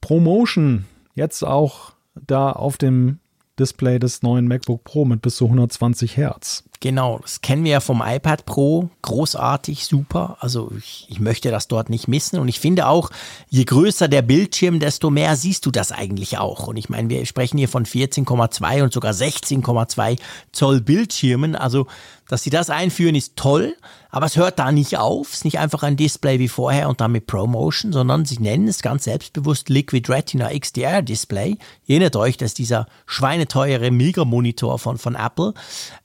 Promotion, 0.00 0.84
jetzt 1.14 1.44
auch 1.44 1.92
da 2.14 2.52
auf 2.52 2.76
dem 2.76 3.18
Display 3.58 3.98
des 3.98 4.22
neuen 4.22 4.46
MacBook 4.46 4.84
Pro 4.84 5.04
mit 5.04 5.22
bis 5.22 5.36
zu 5.36 5.46
120 5.46 6.16
Hertz. 6.16 6.62
Genau, 6.80 7.18
das 7.20 7.40
kennen 7.40 7.64
wir 7.64 7.72
ja 7.72 7.80
vom 7.80 8.02
iPad 8.04 8.44
Pro. 8.44 8.90
Großartig, 9.02 9.86
super. 9.86 10.36
Also 10.40 10.72
ich, 10.76 11.06
ich, 11.08 11.20
möchte 11.20 11.50
das 11.50 11.68
dort 11.68 11.88
nicht 11.88 12.06
missen. 12.06 12.38
Und 12.38 12.48
ich 12.48 12.60
finde 12.60 12.86
auch, 12.86 13.10
je 13.48 13.64
größer 13.64 14.08
der 14.08 14.22
Bildschirm, 14.22 14.78
desto 14.78 15.10
mehr 15.10 15.36
siehst 15.36 15.64
du 15.64 15.70
das 15.70 15.92
eigentlich 15.92 16.38
auch. 16.38 16.66
Und 16.66 16.76
ich 16.76 16.88
meine, 16.88 17.08
wir 17.08 17.24
sprechen 17.24 17.58
hier 17.58 17.68
von 17.68 17.86
14,2 17.86 18.82
und 18.82 18.92
sogar 18.92 19.12
16,2 19.12 20.18
Zoll 20.52 20.80
Bildschirmen. 20.80 21.56
Also 21.56 21.86
dass 22.28 22.42
sie 22.42 22.50
das 22.50 22.70
einführen, 22.70 23.14
ist 23.14 23.36
toll, 23.36 23.76
aber 24.10 24.26
es 24.26 24.36
hört 24.36 24.58
da 24.58 24.72
nicht 24.72 24.98
auf. 24.98 25.28
Es 25.28 25.34
ist 25.34 25.44
nicht 25.44 25.58
einfach 25.58 25.82
ein 25.82 25.96
Display 25.96 26.38
wie 26.38 26.48
vorher 26.48 26.88
und 26.88 27.00
dann 27.00 27.12
mit 27.12 27.26
ProMotion, 27.26 27.92
sondern 27.92 28.24
sie 28.24 28.38
nennen 28.38 28.68
es 28.68 28.82
ganz 28.82 29.04
selbstbewusst 29.04 29.68
Liquid 29.68 30.12
Retina 30.12 30.50
XDR 30.58 31.02
Display. 31.02 31.58
Ihr 31.86 31.96
erinnert 31.96 32.16
euch, 32.16 32.36
dass 32.36 32.54
dieser 32.54 32.86
schweineteure 33.06 33.90
Mega-Monitor 33.90 34.78
von, 34.78 34.98
von 34.98 35.14
Apple 35.14 35.54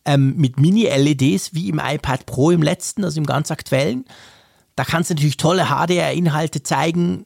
ähm, 0.05 0.35
mit 0.37 0.59
Mini-LEDs 0.59 1.53
wie 1.53 1.69
im 1.69 1.79
iPad 1.83 2.25
Pro 2.25 2.51
im 2.51 2.61
letzten, 2.61 3.03
also 3.03 3.19
im 3.19 3.25
ganz 3.25 3.49
aktuellen. 3.49 4.05
Da 4.75 4.85
kannst 4.85 5.09
du 5.09 5.15
natürlich 5.15 5.37
tolle 5.37 5.65
HDR-Inhalte 5.65 6.63
zeigen, 6.63 7.25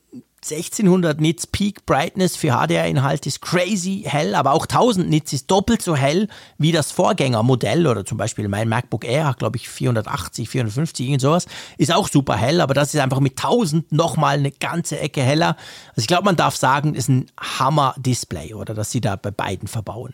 1600 0.52 1.20
Nits 1.20 1.48
Peak 1.48 1.88
Brightness 1.88 2.36
für 2.36 2.50
HDR-Inhalt 2.50 3.26
ist 3.26 3.42
crazy 3.42 4.04
hell, 4.06 4.36
aber 4.36 4.52
auch 4.52 4.68
1000 4.68 5.10
Nits 5.10 5.34
ist 5.34 5.50
doppelt 5.50 5.82
so 5.82 5.96
hell 5.96 6.28
wie 6.60 6.72
das 6.72 6.92
Vorgängermodell 6.92 7.88
oder 7.88 8.06
zum 8.06 8.20
Beispiel 8.20 8.48
mein 8.48 8.70
MacBook 8.70 9.06
Air 9.06 9.26
hat 9.26 9.40
glaube 9.40 9.58
ich 9.58 9.68
480, 9.68 10.48
450, 10.48 11.08
irgend 11.08 11.22
sowas, 11.22 11.48
ist 11.80 11.92
auch 11.92 12.08
super 12.08 12.36
hell, 12.36 12.62
aber 12.62 12.76
das 12.76 12.94
ist 12.94 13.00
einfach 13.00 13.22
mit 13.22 13.44
1000 13.44 13.92
nochmal 13.92 14.38
eine 14.38 14.52
ganze 14.52 15.00
Ecke 15.00 15.24
heller. 15.24 15.58
Also 15.90 16.02
ich 16.02 16.08
glaube, 16.08 16.26
man 16.26 16.36
darf 16.36 16.56
sagen, 16.56 16.94
ist 16.94 17.10
ein 17.10 17.26
Hammer-Display 17.40 18.54
oder 18.54 18.76
dass 18.76 18.92
sie 18.92 19.02
da 19.02 19.16
bei 19.16 19.32
beiden 19.32 19.68
verbauen. 19.68 20.14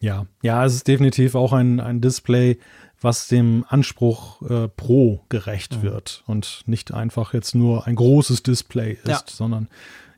Ja, 0.00 0.26
ja, 0.42 0.64
es 0.64 0.76
ist 0.76 0.88
definitiv 0.88 1.34
auch 1.34 1.52
ein, 1.52 1.80
ein 1.80 2.00
Display, 2.00 2.58
was 3.00 3.28
dem 3.28 3.64
Anspruch 3.68 4.42
äh, 4.42 4.68
Pro 4.68 5.20
gerecht 5.28 5.78
mhm. 5.78 5.82
wird 5.82 6.24
und 6.26 6.62
nicht 6.66 6.92
einfach 6.92 7.32
jetzt 7.32 7.54
nur 7.54 7.86
ein 7.86 7.94
großes 7.94 8.42
Display 8.42 8.98
ist, 9.02 9.08
ja. 9.08 9.20
sondern 9.26 9.68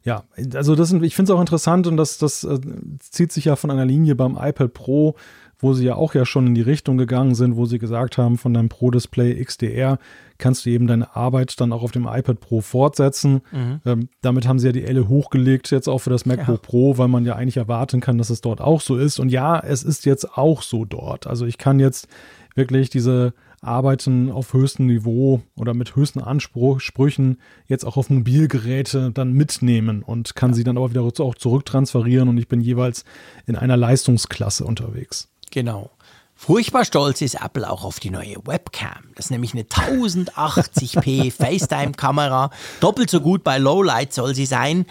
ja, 0.02 0.24
also 0.55 0.74
das 0.74 0.89
sind, 0.89 1.02
ich 1.05 1.15
finde 1.15 1.32
es 1.32 1.36
auch 1.36 1.40
interessant 1.40 1.86
und 1.86 1.98
das, 1.98 2.16
das 2.16 2.43
äh, 2.44 2.59
zieht 3.01 3.32
sich 3.32 3.44
ja 3.44 3.57
von 3.57 3.70
einer 3.70 3.85
Linie 3.85 4.15
beim 4.15 4.39
iPad 4.40 4.73
Pro, 4.73 5.15
wo 5.59 5.74
sie 5.74 5.85
ja 5.85 5.94
auch 5.94 6.15
ja 6.15 6.24
schon 6.24 6.47
in 6.47 6.55
die 6.55 6.62
Richtung 6.62 6.97
gegangen 6.97 7.35
sind, 7.35 7.57
wo 7.57 7.66
sie 7.66 7.78
gesagt 7.78 8.16
haben, 8.16 8.39
von 8.39 8.55
deinem 8.55 8.70
Pro-Display 8.70 9.44
XDR 9.44 9.98
kannst 10.39 10.65
du 10.65 10.70
eben 10.70 10.86
deine 10.86 11.15
Arbeit 11.15 11.61
dann 11.61 11.73
auch 11.74 11.82
auf 11.82 11.93
dem 11.93 12.07
iPad 12.07 12.40
Pro 12.40 12.62
fortsetzen. 12.62 13.43
Mhm. 13.52 13.81
Ähm, 13.85 14.09
damit 14.23 14.48
haben 14.48 14.59
sie 14.59 14.69
ja 14.69 14.73
die 14.73 14.85
Elle 14.85 15.07
hochgelegt, 15.07 15.70
jetzt 15.70 15.86
auch 15.86 15.98
für 15.98 16.09
das 16.09 16.24
MacBook 16.24 16.62
ja. 16.62 16.62
Pro, 16.62 16.97
weil 16.97 17.09
man 17.09 17.27
ja 17.27 17.36
eigentlich 17.36 17.59
erwarten 17.59 18.01
kann, 18.01 18.16
dass 18.16 18.31
es 18.31 18.40
dort 18.40 18.62
auch 18.62 18.81
so 18.81 18.97
ist. 18.97 19.19
Und 19.20 19.28
ja, 19.28 19.61
es 19.61 19.82
ist 19.82 20.07
jetzt 20.07 20.39
auch 20.39 20.62
so 20.62 20.86
dort. 20.86 21.27
Also 21.27 21.44
ich 21.44 21.59
kann 21.59 21.78
jetzt 21.78 22.09
wirklich 22.55 22.91
diese 22.91 23.35
Arbeiten 23.63 24.31
auf 24.31 24.55
höchstem 24.55 24.87
Niveau 24.87 25.43
oder 25.55 25.75
mit 25.75 25.95
höchsten 25.97 26.21
Ansprüchen 26.21 27.39
jetzt 27.67 27.85
auch 27.85 27.97
auf 27.97 28.09
Mobilgeräte 28.09 29.11
dann 29.13 29.33
mitnehmen 29.33 30.03
und 30.03 30.35
kann 30.35 30.55
sie 30.55 30.65
dann 30.65 30.79
aber 30.79 30.91
wieder 30.91 31.03
auch 31.03 31.35
zurücktransferieren 31.35 32.29
und 32.29 32.39
ich 32.39 32.49
bin 32.49 32.61
jeweils 32.61 33.05
in 33.47 33.57
einer 33.57 33.77
Leistungsklasse 33.77 34.65
unterwegs. 34.65 35.29
Genau. 35.51 35.91
Furchtbar 36.35 36.87
stolz 36.87 37.21
ist 37.21 37.35
Apple 37.35 37.69
auch 37.69 37.85
auf 37.85 38.01
die 38.01 38.09
neue 38.09 38.37
Webcam. 38.47 39.11
Das 39.15 39.27
ist 39.27 39.31
nämlich 39.31 39.53
eine 39.53 39.65
1080p 39.65 41.31
FaceTime-Kamera. 41.37 42.51
Doppelt 42.81 43.11
so 43.11 43.21
gut 43.21 43.45
bei 43.45 43.59
Lowlight 43.59 44.15
soll 44.15 44.35
sie 44.35 44.47
sein. 44.47 44.87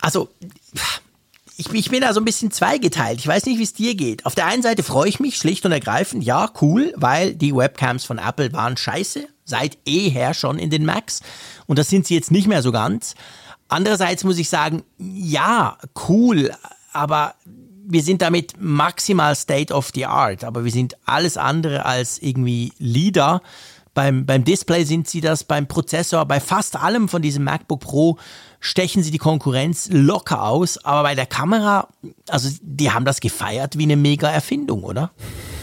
Also, 0.00 0.28
ich, 1.58 1.72
ich 1.72 1.90
bin 1.90 2.02
da 2.02 2.14
so 2.14 2.20
ein 2.20 2.24
bisschen 2.24 2.52
zweigeteilt. 2.52 3.18
Ich 3.18 3.26
weiß 3.26 3.44
nicht, 3.46 3.58
wie 3.58 3.64
es 3.64 3.74
dir 3.74 3.96
geht. 3.96 4.24
Auf 4.24 4.36
der 4.36 4.46
einen 4.46 4.62
Seite 4.62 4.84
freue 4.84 5.08
ich 5.08 5.18
mich 5.18 5.36
schlicht 5.36 5.66
und 5.66 5.72
ergreifend, 5.72 6.22
ja, 6.22 6.50
cool, 6.62 6.94
weil 6.96 7.34
die 7.34 7.54
Webcams 7.54 8.04
von 8.04 8.18
Apple 8.18 8.52
waren 8.52 8.76
scheiße, 8.76 9.26
seit 9.44 9.76
eher 9.84 10.34
schon 10.34 10.60
in 10.60 10.70
den 10.70 10.84
Macs. 10.84 11.20
Und 11.66 11.78
das 11.78 11.90
sind 11.90 12.06
sie 12.06 12.14
jetzt 12.14 12.30
nicht 12.30 12.46
mehr 12.46 12.62
so 12.62 12.70
ganz. 12.70 13.16
Andererseits 13.66 14.22
muss 14.22 14.38
ich 14.38 14.48
sagen, 14.48 14.84
ja, 14.98 15.78
cool, 16.08 16.52
aber 16.92 17.34
wir 17.84 18.02
sind 18.04 18.22
damit 18.22 18.54
maximal 18.60 19.34
State 19.34 19.74
of 19.74 19.90
the 19.94 20.06
Art, 20.06 20.44
aber 20.44 20.64
wir 20.64 20.72
sind 20.72 20.96
alles 21.06 21.36
andere 21.36 21.84
als 21.84 22.18
irgendwie 22.20 22.72
Leader. 22.78 23.42
Beim, 23.94 24.26
beim 24.26 24.44
Display 24.44 24.84
sind 24.84 25.08
sie 25.08 25.20
das, 25.20 25.42
beim 25.42 25.66
Prozessor, 25.66 26.24
bei 26.24 26.38
fast 26.38 26.76
allem 26.76 27.08
von 27.08 27.20
diesem 27.20 27.42
MacBook 27.42 27.80
Pro 27.80 28.16
stechen 28.60 29.02
sie 29.02 29.10
die 29.10 29.18
Konkurrenz 29.18 29.88
locker 29.92 30.42
aus, 30.42 30.84
aber 30.84 31.02
bei 31.04 31.14
der 31.14 31.26
Kamera, 31.26 31.88
also 32.28 32.48
die 32.62 32.90
haben 32.90 33.04
das 33.04 33.20
gefeiert 33.20 33.78
wie 33.78 33.84
eine 33.84 33.96
mega 33.96 34.28
Erfindung, 34.28 34.82
oder? 34.82 35.10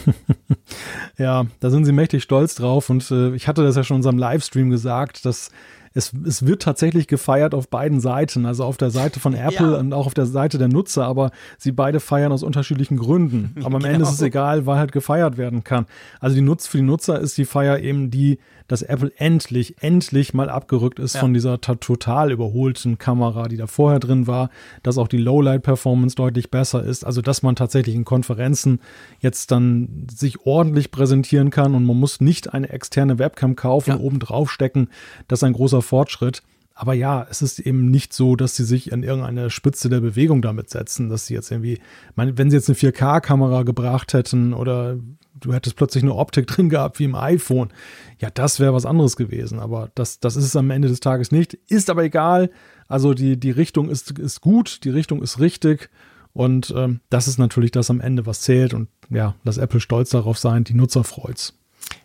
ja, 1.18 1.46
da 1.60 1.70
sind 1.70 1.84
sie 1.84 1.92
mächtig 1.92 2.22
stolz 2.22 2.54
drauf 2.54 2.90
und 2.90 3.10
äh, 3.10 3.34
ich 3.34 3.48
hatte 3.48 3.62
das 3.62 3.76
ja 3.76 3.84
schon 3.84 3.96
in 3.96 3.98
unserem 3.98 4.18
Livestream 4.18 4.70
gesagt, 4.70 5.24
dass 5.24 5.50
es, 5.96 6.12
es 6.26 6.44
wird 6.44 6.62
tatsächlich 6.62 7.08
gefeiert 7.08 7.54
auf 7.54 7.68
beiden 7.68 8.00
Seiten, 8.00 8.44
also 8.44 8.64
auf 8.64 8.76
der 8.76 8.90
Seite 8.90 9.18
von 9.18 9.32
Apple 9.32 9.72
ja. 9.72 9.78
und 9.78 9.94
auch 9.94 10.06
auf 10.06 10.12
der 10.12 10.26
Seite 10.26 10.58
der 10.58 10.68
Nutzer, 10.68 11.06
aber 11.06 11.30
sie 11.56 11.72
beide 11.72 12.00
feiern 12.00 12.32
aus 12.32 12.42
unterschiedlichen 12.42 12.98
Gründen. 12.98 13.54
Aber 13.64 13.76
am 13.76 13.82
genau. 13.82 13.94
Ende 13.94 14.02
ist 14.04 14.12
es 14.12 14.20
egal, 14.20 14.66
weil 14.66 14.76
halt 14.76 14.92
gefeiert 14.92 15.38
werden 15.38 15.64
kann. 15.64 15.86
Also 16.20 16.36
die 16.36 16.42
Nutz 16.42 16.66
für 16.66 16.76
die 16.76 16.84
Nutzer 16.84 17.18
ist 17.18 17.38
die 17.38 17.46
Feier 17.46 17.78
eben 17.78 18.10
die, 18.10 18.38
dass 18.68 18.82
Apple 18.82 19.12
endlich, 19.16 19.76
endlich 19.80 20.34
mal 20.34 20.48
abgerückt 20.48 20.98
ist 20.98 21.14
ja. 21.14 21.20
von 21.20 21.34
dieser 21.34 21.60
total 21.60 22.32
überholten 22.32 22.98
Kamera, 22.98 23.48
die 23.48 23.56
da 23.56 23.66
vorher 23.66 24.00
drin 24.00 24.26
war, 24.26 24.50
dass 24.82 24.98
auch 24.98 25.08
die 25.08 25.18
Lowlight-Performance 25.18 26.16
deutlich 26.16 26.50
besser 26.50 26.84
ist, 26.84 27.04
also 27.04 27.22
dass 27.22 27.42
man 27.42 27.56
tatsächlich 27.56 27.94
in 27.94 28.04
Konferenzen 28.04 28.80
jetzt 29.20 29.50
dann 29.50 30.06
sich 30.10 30.46
ordentlich 30.46 30.90
präsentieren 30.90 31.50
kann 31.50 31.74
und 31.74 31.84
man 31.84 31.98
muss 31.98 32.20
nicht 32.20 32.52
eine 32.54 32.70
externe 32.70 33.18
Webcam 33.18 33.56
kaufen 33.56 33.90
ja. 33.90 33.96
und 33.96 34.02
oben 34.02 34.18
drauf 34.18 34.50
stecken. 34.50 34.88
Das 35.28 35.40
ist 35.40 35.44
ein 35.44 35.52
großer 35.52 35.82
Fortschritt. 35.82 36.42
Aber 36.78 36.92
ja, 36.92 37.26
es 37.30 37.40
ist 37.40 37.58
eben 37.58 37.90
nicht 37.90 38.12
so, 38.12 38.36
dass 38.36 38.54
sie 38.54 38.64
sich 38.64 38.92
an 38.92 39.02
irgendeine 39.02 39.48
Spitze 39.48 39.88
der 39.88 40.00
Bewegung 40.00 40.42
damit 40.42 40.68
setzen, 40.68 41.08
dass 41.08 41.26
sie 41.26 41.32
jetzt 41.32 41.50
irgendwie, 41.50 41.80
wenn 42.16 42.50
sie 42.50 42.56
jetzt 42.56 42.68
eine 42.68 42.76
4K-Kamera 42.76 43.62
gebracht 43.62 44.12
hätten 44.12 44.52
oder 44.52 44.98
du 45.40 45.54
hättest 45.54 45.76
plötzlich 45.76 46.04
eine 46.04 46.14
Optik 46.14 46.46
drin 46.48 46.68
gehabt 46.68 46.98
wie 46.98 47.04
im 47.04 47.14
iPhone. 47.14 47.70
Ja, 48.18 48.28
das 48.28 48.60
wäre 48.60 48.74
was 48.74 48.84
anderes 48.84 49.16
gewesen, 49.16 49.58
aber 49.58 49.90
das, 49.94 50.20
das 50.20 50.36
ist 50.36 50.44
es 50.44 50.54
am 50.54 50.70
Ende 50.70 50.88
des 50.88 51.00
Tages 51.00 51.32
nicht. 51.32 51.54
Ist 51.66 51.88
aber 51.88 52.04
egal. 52.04 52.50
Also 52.88 53.14
die, 53.14 53.40
die 53.40 53.52
Richtung 53.52 53.88
ist, 53.88 54.18
ist 54.18 54.42
gut, 54.42 54.84
die 54.84 54.90
Richtung 54.90 55.22
ist 55.22 55.40
richtig 55.40 55.88
und 56.34 56.74
ähm, 56.76 57.00
das 57.08 57.26
ist 57.26 57.38
natürlich 57.38 57.70
das 57.70 57.88
am 57.88 58.02
Ende, 58.02 58.26
was 58.26 58.42
zählt 58.42 58.74
und 58.74 58.88
ja, 59.08 59.34
dass 59.44 59.56
Apple 59.56 59.80
stolz 59.80 60.10
darauf 60.10 60.36
sein, 60.36 60.64
die 60.64 60.74
Nutzer 60.74 61.04
freut's. 61.04 61.54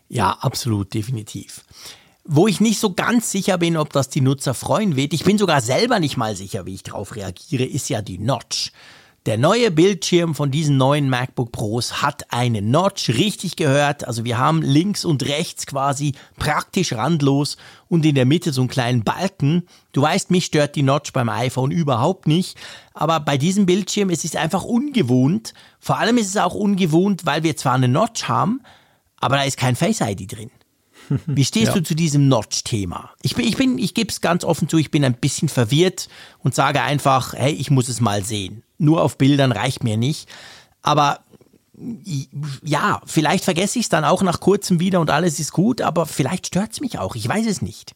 Ja, 0.07 0.37
absolut, 0.39 0.93
definitiv. 0.93 1.65
Wo 2.23 2.47
ich 2.47 2.61
nicht 2.61 2.79
so 2.79 2.93
ganz 2.93 3.31
sicher 3.31 3.57
bin, 3.57 3.77
ob 3.77 3.91
das 3.93 4.09
die 4.09 4.21
Nutzer 4.21 4.53
freuen 4.53 4.95
wird, 4.95 5.13
ich 5.13 5.23
bin 5.23 5.37
sogar 5.37 5.61
selber 5.61 5.99
nicht 5.99 6.17
mal 6.17 6.35
sicher, 6.35 6.65
wie 6.65 6.75
ich 6.75 6.83
darauf 6.83 7.15
reagiere, 7.15 7.65
ist 7.65 7.89
ja 7.89 8.01
die 8.01 8.19
Notch. 8.19 8.71
Der 9.27 9.37
neue 9.37 9.69
Bildschirm 9.69 10.33
von 10.33 10.49
diesen 10.49 10.77
neuen 10.77 11.07
MacBook 11.07 11.51
Pros 11.51 12.01
hat 12.01 12.33
eine 12.33 12.63
Notch, 12.63 13.09
richtig 13.09 13.55
gehört. 13.55 14.07
Also 14.07 14.25
wir 14.25 14.39
haben 14.39 14.63
links 14.63 15.05
und 15.05 15.21
rechts 15.23 15.67
quasi 15.67 16.13
praktisch 16.37 16.93
randlos 16.93 17.57
und 17.87 18.03
in 18.03 18.15
der 18.15 18.25
Mitte 18.25 18.51
so 18.51 18.61
einen 18.61 18.69
kleinen 18.69 19.03
Balken. 19.03 19.67
Du 19.91 20.01
weißt, 20.01 20.31
mich 20.31 20.45
stört 20.45 20.75
die 20.75 20.81
Notch 20.81 21.13
beim 21.13 21.29
iPhone 21.29 21.69
überhaupt 21.69 22.25
nicht. 22.25 22.57
Aber 22.95 23.19
bei 23.19 23.37
diesem 23.37 23.67
Bildschirm 23.67 24.09
ist 24.09 24.25
es 24.25 24.35
einfach 24.35 24.63
ungewohnt. 24.63 25.53
Vor 25.79 25.99
allem 25.99 26.17
ist 26.17 26.29
es 26.29 26.37
auch 26.37 26.55
ungewohnt, 26.55 27.23
weil 27.23 27.43
wir 27.43 27.55
zwar 27.55 27.75
eine 27.75 27.87
Notch 27.87 28.27
haben, 28.27 28.61
aber 29.17 29.35
da 29.35 29.43
ist 29.43 29.57
kein 29.57 29.75
Face 29.75 30.01
ID 30.01 30.35
drin. 30.35 30.49
Wie 31.25 31.45
stehst 31.45 31.67
ja. 31.67 31.73
du 31.73 31.83
zu 31.83 31.95
diesem 31.95 32.27
Notch-Thema? 32.27 33.11
Ich 33.21 33.35
bin, 33.35 33.45
ich 33.45 33.57
bin, 33.57 33.77
ich 33.77 33.93
gebe 33.93 34.09
es 34.09 34.21
ganz 34.21 34.43
offen 34.43 34.69
zu, 34.69 34.77
ich 34.77 34.91
bin 34.91 35.03
ein 35.03 35.15
bisschen 35.15 35.49
verwirrt 35.49 36.09
und 36.39 36.55
sage 36.55 36.81
einfach, 36.81 37.33
hey, 37.33 37.53
ich 37.53 37.71
muss 37.71 37.89
es 37.89 38.01
mal 38.01 38.23
sehen. 38.23 38.63
Nur 38.77 39.01
auf 39.01 39.17
Bildern 39.17 39.51
reicht 39.51 39.83
mir 39.83 39.97
nicht. 39.97 40.29
Aber 40.81 41.19
ja, 42.63 43.01
vielleicht 43.05 43.43
vergesse 43.43 43.79
ich 43.79 43.85
es 43.85 43.89
dann 43.89 44.05
auch 44.05 44.21
nach 44.21 44.39
kurzem 44.39 44.79
wieder 44.79 44.99
und 44.99 45.09
alles 45.09 45.39
ist 45.39 45.51
gut, 45.51 45.81
aber 45.81 46.05
vielleicht 46.05 46.47
stört 46.47 46.73
es 46.73 46.81
mich 46.81 46.99
auch. 46.99 47.15
Ich 47.15 47.27
weiß 47.27 47.47
es 47.47 47.61
nicht. 47.61 47.95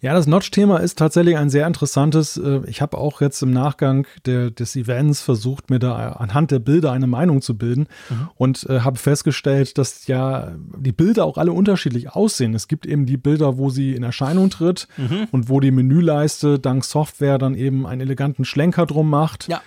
Ja, 0.00 0.14
das 0.14 0.26
Notch-Thema 0.26 0.78
ist 0.78 0.98
tatsächlich 0.98 1.36
ein 1.36 1.50
sehr 1.50 1.66
interessantes. 1.66 2.36
Äh, 2.36 2.60
ich 2.66 2.82
habe 2.82 2.98
auch 2.98 3.20
jetzt 3.20 3.42
im 3.42 3.52
Nachgang 3.52 4.06
der, 4.26 4.50
des 4.50 4.76
Events 4.76 5.20
versucht, 5.20 5.70
mir 5.70 5.78
da 5.78 6.12
anhand 6.12 6.50
der 6.50 6.58
Bilder 6.58 6.92
eine 6.92 7.06
Meinung 7.06 7.42
zu 7.42 7.56
bilden 7.56 7.86
mhm. 8.10 8.28
und 8.36 8.66
äh, 8.68 8.80
habe 8.80 8.98
festgestellt, 8.98 9.78
dass 9.78 10.06
ja 10.06 10.52
die 10.76 10.92
Bilder 10.92 11.24
auch 11.24 11.38
alle 11.38 11.52
unterschiedlich 11.52 12.10
aussehen. 12.10 12.54
Es 12.54 12.68
gibt 12.68 12.86
eben 12.86 13.06
die 13.06 13.16
Bilder, 13.16 13.58
wo 13.58 13.70
sie 13.70 13.94
in 13.94 14.02
Erscheinung 14.02 14.50
tritt 14.50 14.88
mhm. 14.96 15.28
und 15.30 15.48
wo 15.48 15.60
die 15.60 15.70
Menüleiste 15.70 16.58
dank 16.58 16.84
Software 16.84 17.38
dann 17.38 17.54
eben 17.54 17.86
einen 17.86 18.00
eleganten 18.00 18.44
Schlenker 18.44 18.86
drum 18.86 19.08
macht. 19.08 19.48
Ja 19.48 19.60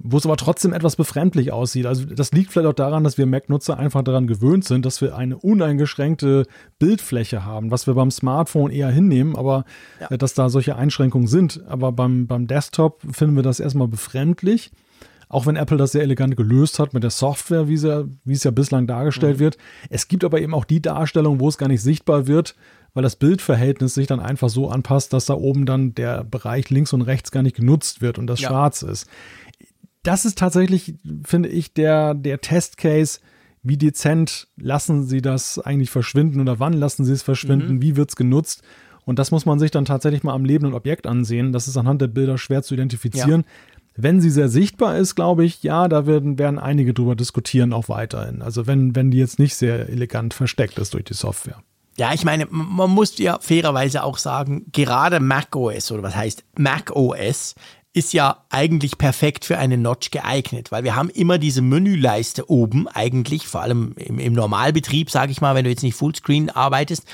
wo 0.00 0.16
es 0.16 0.26
aber 0.26 0.36
trotzdem 0.36 0.72
etwas 0.72 0.94
befremdlich 0.94 1.50
aussieht. 1.50 1.86
Also 1.86 2.04
das 2.04 2.30
liegt 2.30 2.52
vielleicht 2.52 2.68
auch 2.68 2.74
daran, 2.74 3.02
dass 3.02 3.18
wir 3.18 3.26
Mac-Nutzer 3.26 3.78
einfach 3.78 4.02
daran 4.02 4.28
gewöhnt 4.28 4.64
sind, 4.64 4.86
dass 4.86 5.00
wir 5.00 5.16
eine 5.16 5.36
uneingeschränkte 5.36 6.46
Bildfläche 6.78 7.44
haben, 7.44 7.72
was 7.72 7.88
wir 7.88 7.94
beim 7.94 8.12
Smartphone 8.12 8.70
eher 8.70 8.90
hinnehmen, 8.90 9.34
aber 9.34 9.64
ja. 10.00 10.10
äh, 10.10 10.18
dass 10.18 10.34
da 10.34 10.50
solche 10.50 10.76
Einschränkungen 10.76 11.26
sind. 11.26 11.62
Aber 11.66 11.90
beim, 11.90 12.28
beim 12.28 12.46
Desktop 12.46 13.02
finden 13.10 13.34
wir 13.34 13.42
das 13.42 13.58
erstmal 13.58 13.88
befremdlich. 13.88 14.70
Auch 15.30 15.44
wenn 15.44 15.56
Apple 15.56 15.76
das 15.76 15.92
sehr 15.92 16.02
elegant 16.02 16.36
gelöst 16.36 16.78
hat 16.78 16.94
mit 16.94 17.02
der 17.02 17.10
Software, 17.10 17.68
wie, 17.68 17.82
wie 17.82 18.32
es 18.32 18.44
ja 18.44 18.50
bislang 18.50 18.86
dargestellt 18.86 19.36
mhm. 19.36 19.40
wird. 19.40 19.58
Es 19.90 20.08
gibt 20.08 20.24
aber 20.24 20.40
eben 20.40 20.54
auch 20.54 20.64
die 20.64 20.80
Darstellung, 20.80 21.38
wo 21.40 21.48
es 21.48 21.58
gar 21.58 21.68
nicht 21.68 21.82
sichtbar 21.82 22.26
wird, 22.26 22.54
weil 22.94 23.02
das 23.02 23.16
Bildverhältnis 23.16 23.94
sich 23.94 24.06
dann 24.06 24.20
einfach 24.20 24.48
so 24.48 24.70
anpasst, 24.70 25.12
dass 25.12 25.26
da 25.26 25.34
oben 25.34 25.66
dann 25.66 25.94
der 25.94 26.24
Bereich 26.24 26.70
links 26.70 26.94
und 26.94 27.02
rechts 27.02 27.30
gar 27.30 27.42
nicht 27.42 27.56
genutzt 27.56 28.00
wird 28.00 28.18
und 28.18 28.26
das 28.26 28.40
ja. 28.40 28.48
schwarz 28.48 28.80
ist 28.80 29.06
das 30.02 30.24
ist 30.24 30.38
tatsächlich, 30.38 30.94
finde 31.24 31.48
ich, 31.48 31.74
der, 31.74 32.14
der 32.14 32.40
Testcase. 32.40 33.20
Wie 33.62 33.76
dezent 33.76 34.48
lassen 34.56 35.04
Sie 35.04 35.20
das 35.20 35.58
eigentlich 35.58 35.90
verschwinden 35.90 36.40
oder 36.40 36.60
wann 36.60 36.72
lassen 36.72 37.04
Sie 37.04 37.12
es 37.12 37.22
verschwinden? 37.22 37.74
Mhm. 37.74 37.82
Wie 37.82 37.96
wird 37.96 38.10
es 38.10 38.16
genutzt? 38.16 38.62
Und 39.04 39.18
das 39.18 39.30
muss 39.30 39.46
man 39.46 39.58
sich 39.58 39.70
dann 39.70 39.84
tatsächlich 39.84 40.22
mal 40.22 40.34
am 40.34 40.44
lebenden 40.44 40.74
Objekt 40.74 41.06
ansehen. 41.06 41.52
Das 41.52 41.66
ist 41.66 41.76
anhand 41.76 42.00
der 42.00 42.08
Bilder 42.08 42.38
schwer 42.38 42.62
zu 42.62 42.74
identifizieren. 42.74 43.44
Ja. 43.46 43.72
Wenn 43.96 44.20
sie 44.20 44.30
sehr 44.30 44.48
sichtbar 44.48 44.96
ist, 44.96 45.16
glaube 45.16 45.44
ich, 45.44 45.62
ja, 45.62 45.88
da 45.88 46.06
werden, 46.06 46.38
werden 46.38 46.58
einige 46.58 46.94
drüber 46.94 47.16
diskutieren, 47.16 47.72
auch 47.72 47.88
weiterhin. 47.88 48.42
Also 48.42 48.66
wenn, 48.66 48.94
wenn 48.94 49.10
die 49.10 49.18
jetzt 49.18 49.40
nicht 49.40 49.56
sehr 49.56 49.88
elegant 49.88 50.34
versteckt 50.34 50.78
ist 50.78 50.94
durch 50.94 51.04
die 51.04 51.14
Software. 51.14 51.62
Ja, 51.96 52.14
ich 52.14 52.24
meine, 52.24 52.46
man 52.48 52.90
muss 52.90 53.18
ja 53.18 53.38
fairerweise 53.40 54.04
auch 54.04 54.18
sagen, 54.18 54.66
gerade 54.70 55.18
macOS 55.18 55.90
oder 55.90 56.04
was 56.04 56.14
heißt 56.14 56.44
macOS 56.56 57.56
ist 57.98 58.12
ja 58.12 58.44
eigentlich 58.48 58.96
perfekt 58.96 59.44
für 59.44 59.58
eine 59.58 59.76
Notch 59.76 60.12
geeignet, 60.12 60.70
weil 60.70 60.84
wir 60.84 60.94
haben 60.94 61.10
immer 61.10 61.38
diese 61.38 61.62
Menüleiste 61.62 62.48
oben 62.48 62.86
eigentlich, 62.86 63.48
vor 63.48 63.62
allem 63.62 63.94
im, 63.96 64.20
im 64.20 64.34
Normalbetrieb, 64.34 65.10
sage 65.10 65.32
ich 65.32 65.40
mal, 65.40 65.56
wenn 65.56 65.64
du 65.64 65.70
jetzt 65.70 65.82
nicht 65.82 65.96
Fullscreen 65.96 66.48
arbeitest 66.48 67.04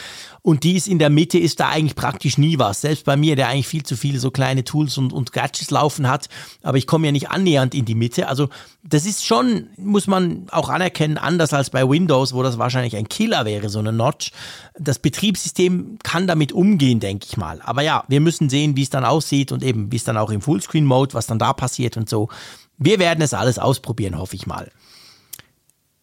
und 0.47 0.63
die 0.63 0.77
ist 0.77 0.89
in 0.89 0.99
der 0.99 1.09
Mitte, 1.09 1.39
ist 1.39 1.59
da 1.59 1.71
eigentlich 1.71 1.97
praktisch 1.97 2.37
nie 2.37 2.59
was. 2.59 2.83
Selbst 2.83 3.07
bei 3.07 3.17
mir, 3.17 3.35
der 3.35 3.49
eigentlich 3.49 3.67
viel 3.67 3.83
zu 3.83 3.97
viele 3.97 4.19
so 4.19 4.31
kleine 4.31 4.63
Tools 4.63 4.99
und, 4.99 5.11
und 5.11 5.33
Gadgets 5.33 5.71
laufen 5.71 6.07
hat, 6.07 6.29
aber 6.63 6.77
ich 6.77 6.87
komme 6.87 7.07
ja 7.07 7.13
nicht 7.13 7.31
annähernd 7.31 7.75
in 7.75 7.87
die 7.87 7.95
Mitte. 7.95 8.29
Also 8.29 8.51
das 8.83 9.07
ist 9.07 9.25
schon, 9.25 9.69
muss 9.79 10.07
man 10.07 10.45
auch 10.51 10.69
anerkennen, 10.69 11.17
anders 11.17 11.55
als 11.55 11.71
bei 11.71 11.89
Windows, 11.89 12.35
wo 12.35 12.43
das 12.43 12.59
wahrscheinlich 12.59 12.95
ein 12.95 13.09
Killer 13.09 13.47
wäre, 13.47 13.71
so 13.71 13.79
eine 13.79 13.95
Notch. 13.95 14.33
Das 14.79 14.99
Betriebssystem 14.99 15.99
kann 16.03 16.27
damit 16.27 16.53
umgehen, 16.53 17.01
denke 17.01 17.27
ich 17.27 17.39
mal. 17.39 17.63
Aber 17.63 17.81
ja, 17.81 18.05
wir 18.09 18.21
müssen 18.21 18.51
sehen, 18.51 18.77
wie 18.77 18.83
es 18.83 18.91
dann 18.91 19.07
aussieht 19.07 19.51
und 19.51 19.63
eben, 19.63 19.91
wie 19.93 19.97
es 19.97 20.05
dann 20.05 20.19
auch 20.19 20.31
im 20.31 20.43
Fullscreen-Mode, 20.43 21.15
was 21.15 21.27
dann 21.27 21.39
da 21.39 21.55
passiert 21.55 21.97
und 21.97 22.11
so. 22.11 22.29
Wir 22.77 22.99
werden 22.99 23.23
es 23.23 23.33
alles 23.33 23.59
ausprobieren, 23.59 24.19
hoffe 24.19 24.37
ich 24.37 24.47
mal 24.47 24.71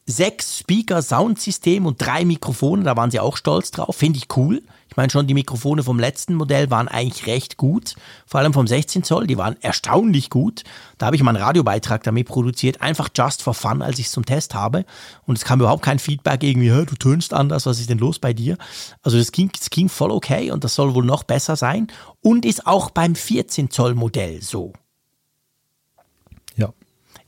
sechs 0.05 0.59
Speaker, 0.59 1.01
Soundsystem 1.01 1.85
und 1.85 2.01
drei 2.01 2.25
Mikrofone, 2.25 2.83
da 2.83 2.95
waren 2.95 3.11
sie 3.11 3.19
auch 3.19 3.37
stolz 3.37 3.71
drauf, 3.71 3.95
finde 3.95 4.17
ich 4.17 4.35
cool. 4.35 4.61
Ich 4.89 4.97
meine 4.97 5.09
schon, 5.09 5.25
die 5.25 5.33
Mikrofone 5.33 5.83
vom 5.83 5.99
letzten 5.99 6.35
Modell 6.35 6.69
waren 6.69 6.89
eigentlich 6.89 7.25
recht 7.25 7.55
gut, 7.55 7.95
vor 8.25 8.41
allem 8.41 8.51
vom 8.51 8.67
16 8.67 9.03
Zoll, 9.03 9.25
die 9.25 9.37
waren 9.37 9.55
erstaunlich 9.61 10.29
gut. 10.29 10.65
Da 10.97 11.05
habe 11.05 11.15
ich 11.15 11.23
mal 11.23 11.33
einen 11.33 11.41
Radiobeitrag 11.41 12.03
damit 12.03 12.27
produziert, 12.27 12.81
einfach 12.81 13.07
just 13.15 13.41
for 13.41 13.53
fun, 13.53 13.81
als 13.81 13.99
ich 13.99 14.07
es 14.07 14.11
zum 14.11 14.25
Test 14.25 14.53
habe. 14.53 14.83
Und 15.25 15.37
es 15.37 15.45
kam 15.45 15.61
überhaupt 15.61 15.83
kein 15.83 15.97
Feedback 15.97 16.43
irgendwie, 16.43 16.67
du 16.67 16.95
tönst 16.95 17.33
anders, 17.33 17.65
was 17.65 17.79
ist 17.79 17.89
denn 17.89 17.99
los 17.99 18.19
bei 18.19 18.33
dir? 18.33 18.57
Also 19.01 19.17
das 19.17 19.31
ging, 19.31 19.49
das 19.57 19.69
ging 19.69 19.87
voll 19.87 20.11
okay 20.11 20.51
und 20.51 20.65
das 20.65 20.75
soll 20.75 20.93
wohl 20.93 21.05
noch 21.05 21.23
besser 21.23 21.55
sein 21.55 21.87
und 22.19 22.45
ist 22.45 22.67
auch 22.67 22.89
beim 22.89 23.15
14 23.15 23.69
Zoll 23.69 23.95
Modell 23.95 24.41
so. 24.41 24.73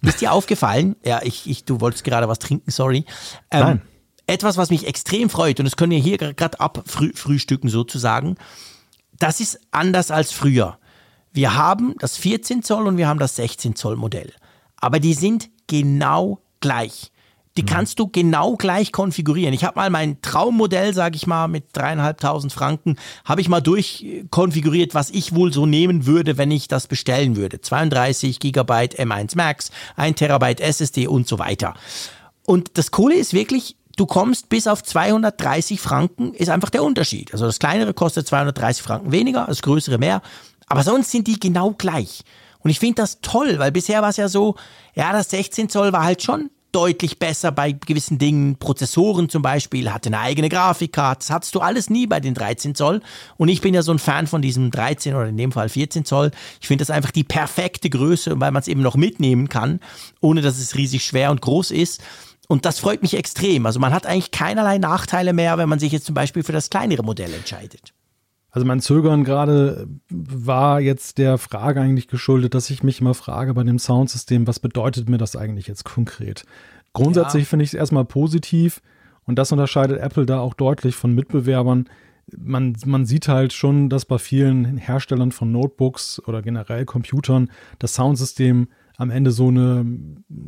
Ist 0.03 0.21
dir 0.21 0.31
aufgefallen? 0.33 0.95
Ja, 1.03 1.21
ich, 1.23 1.49
ich, 1.49 1.63
du 1.65 1.79
wolltest 1.79 2.03
gerade 2.03 2.27
was 2.27 2.39
trinken, 2.39 2.71
sorry. 2.71 3.05
Ähm, 3.51 3.59
Nein. 3.61 3.81
Etwas, 4.27 4.57
was 4.57 4.69
mich 4.69 4.87
extrem 4.87 5.29
freut, 5.29 5.59
und 5.59 5.65
das 5.65 5.75
können 5.75 5.91
wir 5.91 5.99
hier 5.99 6.17
gerade 6.17 6.59
abfrühstücken 6.59 7.69
sozusagen, 7.69 8.35
das 9.17 9.39
ist 9.39 9.59
anders 9.71 10.11
als 10.11 10.31
früher. 10.31 10.77
Wir 11.31 11.55
haben 11.55 11.95
das 11.99 12.17
14 12.17 12.63
Zoll 12.63 12.87
und 12.87 12.97
wir 12.97 13.07
haben 13.07 13.19
das 13.19 13.35
16 13.37 13.75
Zoll 13.75 13.95
Modell. 13.95 14.33
Aber 14.77 14.99
die 14.99 15.13
sind 15.13 15.49
genau 15.67 16.41
gleich. 16.59 17.11
Die 17.57 17.63
mhm. 17.63 17.67
kannst 17.67 17.99
du 17.99 18.07
genau 18.07 18.55
gleich 18.55 18.91
konfigurieren. 18.91 19.53
Ich 19.53 19.63
habe 19.63 19.79
mal 19.79 19.89
mein 19.89 20.21
Traummodell, 20.21 20.93
sage 20.93 21.15
ich 21.15 21.27
mal, 21.27 21.47
mit 21.47 21.65
dreieinhalbtausend 21.73 22.51
Franken, 22.51 22.97
habe 23.25 23.41
ich 23.41 23.49
mal 23.49 23.61
durchkonfiguriert, 23.61 24.95
was 24.95 25.09
ich 25.09 25.35
wohl 25.35 25.53
so 25.53 25.65
nehmen 25.65 26.05
würde, 26.05 26.37
wenn 26.37 26.51
ich 26.51 26.67
das 26.67 26.87
bestellen 26.87 27.35
würde. 27.35 27.61
32 27.61 28.39
Gigabyte 28.39 28.99
M1 28.99 29.37
Max, 29.37 29.71
1 29.95 30.17
Terabyte 30.17 30.61
SSD 30.61 31.07
und 31.07 31.27
so 31.27 31.39
weiter. 31.39 31.75
Und 32.45 32.77
das 32.77 32.91
Coole 32.91 33.15
ist 33.15 33.33
wirklich, 33.33 33.77
du 33.95 34.05
kommst 34.05 34.49
bis 34.49 34.67
auf 34.67 34.83
230 34.83 35.79
Franken, 35.79 36.33
ist 36.33 36.49
einfach 36.49 36.69
der 36.69 36.83
Unterschied. 36.83 37.31
Also 37.33 37.45
das 37.45 37.59
kleinere 37.59 37.93
kostet 37.93 38.27
230 38.27 38.83
Franken 38.83 39.11
weniger, 39.11 39.45
das 39.47 39.61
größere 39.61 39.97
mehr. 39.97 40.21
Aber 40.67 40.83
sonst 40.83 41.11
sind 41.11 41.27
die 41.27 41.39
genau 41.39 41.71
gleich. 41.71 42.23
Und 42.59 42.69
ich 42.69 42.79
finde 42.79 43.01
das 43.01 43.19
toll, 43.21 43.59
weil 43.59 43.71
bisher 43.71 44.01
war 44.01 44.09
es 44.09 44.17
ja 44.17 44.29
so, 44.29 44.55
ja, 44.95 45.11
das 45.11 45.29
16 45.29 45.69
Zoll 45.69 45.91
war 45.91 46.03
halt 46.03 46.23
schon 46.23 46.49
deutlich 46.73 47.19
besser 47.19 47.51
bei 47.51 47.71
gewissen 47.71 48.17
Dingen. 48.17 48.57
Prozessoren 48.57 49.29
zum 49.29 49.41
Beispiel, 49.41 49.91
hatte 49.91 50.09
eine 50.09 50.19
eigene 50.19 50.49
Grafikkarte. 50.49 51.19
Das 51.19 51.29
hattest 51.29 51.55
du 51.55 51.59
alles 51.59 51.89
nie 51.89 52.07
bei 52.07 52.19
den 52.19 52.33
13 52.33 52.75
Zoll. 52.75 53.01
Und 53.37 53.47
ich 53.47 53.61
bin 53.61 53.73
ja 53.73 53.81
so 53.81 53.91
ein 53.91 53.99
Fan 53.99 54.27
von 54.27 54.41
diesem 54.41 54.71
13 54.71 55.15
oder 55.15 55.27
in 55.27 55.37
dem 55.37 55.51
Fall 55.51 55.69
14 55.69 56.03
Zoll. 56.03 56.31
Ich 56.59 56.67
finde 56.67 56.81
das 56.81 56.89
einfach 56.89 57.11
die 57.11 57.23
perfekte 57.23 57.89
Größe, 57.89 58.39
weil 58.39 58.51
man 58.51 58.61
es 58.61 58.67
eben 58.67 58.81
noch 58.81 58.95
mitnehmen 58.95 59.49
kann, 59.49 59.79
ohne 60.19 60.41
dass 60.41 60.57
es 60.57 60.75
riesig 60.75 61.05
schwer 61.05 61.31
und 61.31 61.41
groß 61.41 61.71
ist. 61.71 62.01
Und 62.47 62.65
das 62.65 62.79
freut 62.79 63.01
mich 63.01 63.15
extrem. 63.15 63.65
Also 63.65 63.79
man 63.79 63.93
hat 63.93 64.05
eigentlich 64.05 64.31
keinerlei 64.31 64.77
Nachteile 64.77 65.33
mehr, 65.33 65.57
wenn 65.57 65.69
man 65.69 65.79
sich 65.79 65.91
jetzt 65.91 66.05
zum 66.05 66.15
Beispiel 66.15 66.43
für 66.43 66.51
das 66.51 66.69
kleinere 66.69 67.03
Modell 67.03 67.33
entscheidet. 67.33 67.92
Also 68.53 68.67
mein 68.67 68.81
Zögern 68.81 69.23
gerade 69.23 69.87
war 70.09 70.79
jetzt 70.79 71.17
der 71.17 71.39
Frage 71.39 71.81
eigentlich 71.81 72.07
geschuldet, 72.07 72.53
dass 72.53 72.69
ich 72.69 72.83
mich 72.83 73.01
immer 73.01 73.15
frage 73.15 73.55
bei 73.55 73.63
dem 73.63 73.79
Soundsystem, 73.79 74.45
was 74.45 74.59
bedeutet 74.59 75.09
mir 75.09 75.17
das 75.17 75.35
eigentlich 75.35 75.65
jetzt 75.65 75.85
konkret? 75.85 76.45
Grundsätzlich 76.93 77.45
ja. 77.45 77.49
finde 77.49 77.63
ich 77.63 77.71
es 77.71 77.73
erstmal 77.73 78.05
positiv 78.05 78.83
und 79.25 79.39
das 79.39 79.51
unterscheidet 79.51 79.99
Apple 79.99 80.27
da 80.27 80.39
auch 80.39 80.53
deutlich 80.53 80.95
von 80.95 81.15
Mitbewerbern. 81.15 81.89
Man, 82.37 82.77
man 82.85 83.07
sieht 83.07 83.27
halt 83.27 83.53
schon, 83.53 83.89
dass 83.89 84.05
bei 84.05 84.19
vielen 84.19 84.77
Herstellern 84.77 85.31
von 85.31 85.51
Notebooks 85.51 86.21
oder 86.27 86.43
generell 86.43 86.85
Computern 86.85 87.49
das 87.79 87.95
Soundsystem 87.95 88.67
am 88.97 89.09
Ende 89.09 89.31
so 89.31 89.47
eine, 89.47 89.85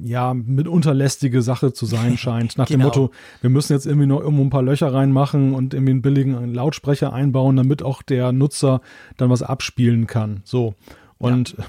ja, 0.04 0.34
mitunter 0.34 0.94
lästige 0.94 1.42
Sache 1.42 1.74
zu 1.74 1.86
sein 1.86 2.18
scheint. 2.18 2.58
Nach 2.58 2.68
genau. 2.68 2.78
dem 2.78 2.86
Motto, 2.86 3.12
wir 3.42 3.50
müssen 3.50 3.74
jetzt 3.74 3.86
irgendwie 3.86 4.08
noch 4.08 4.22
irgendwo 4.22 4.44
ein 4.44 4.50
paar 4.50 4.62
Löcher 4.62 4.94
reinmachen 4.94 5.54
und 5.54 5.74
irgendwie 5.74 5.92
einen 5.92 6.02
billigen 6.02 6.54
Lautsprecher 6.54 7.14
einbauen, 7.14 7.56
damit 7.56 7.84
auch 7.84 8.02
der 8.02 8.32
Nutzer 8.32 8.82
dann 9.18 9.30
was 9.30 9.42
abspielen 9.42 10.08
kann. 10.08 10.42
So. 10.44 10.76
Und 11.18 11.56
ja. 11.58 11.66